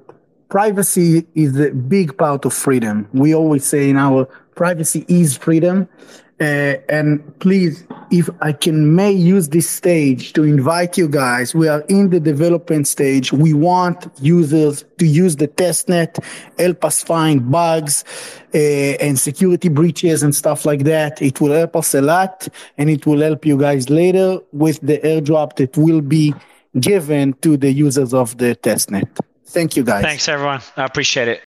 privacy 0.48 1.26
is 1.34 1.58
a 1.58 1.70
big 1.70 2.16
part 2.16 2.44
of 2.44 2.52
freedom. 2.52 3.08
We 3.12 3.34
always 3.34 3.64
say 3.64 3.90
in 3.90 3.96
our 3.96 4.24
privacy 4.54 5.04
is 5.08 5.36
freedom, 5.36 5.88
uh, 6.40 6.76
and 6.88 7.38
please, 7.40 7.84
if 8.10 8.30
I 8.40 8.52
can 8.52 8.94
may 8.94 9.10
use 9.10 9.48
this 9.48 9.68
stage 9.68 10.32
to 10.34 10.44
invite 10.44 10.96
you 10.96 11.08
guys, 11.08 11.54
we 11.54 11.66
are 11.66 11.80
in 11.88 12.10
the 12.10 12.20
development 12.20 12.86
stage. 12.86 13.32
We 13.32 13.54
want 13.54 14.06
users 14.20 14.84
to 14.98 15.06
use 15.06 15.36
the 15.36 15.48
testnet, 15.48 16.22
help 16.58 16.84
us 16.84 17.02
find 17.02 17.50
bugs 17.50 18.04
uh, 18.54 18.58
and 18.58 19.18
security 19.18 19.68
breaches 19.68 20.22
and 20.22 20.34
stuff 20.34 20.64
like 20.64 20.84
that. 20.84 21.20
It 21.20 21.40
will 21.40 21.52
help 21.52 21.74
us 21.74 21.92
a 21.94 22.02
lot 22.02 22.48
and 22.76 22.88
it 22.88 23.04
will 23.04 23.20
help 23.20 23.44
you 23.44 23.58
guys 23.58 23.90
later 23.90 24.38
with 24.52 24.80
the 24.80 24.98
airdrop 24.98 25.56
that 25.56 25.76
will 25.76 26.00
be 26.00 26.34
given 26.78 27.32
to 27.42 27.56
the 27.56 27.72
users 27.72 28.14
of 28.14 28.38
the 28.38 28.54
testnet. 28.56 29.08
Thank 29.46 29.76
you 29.76 29.82
guys. 29.82 30.04
Thanks 30.04 30.28
everyone. 30.28 30.60
I 30.76 30.84
appreciate 30.84 31.28
it. 31.28 31.36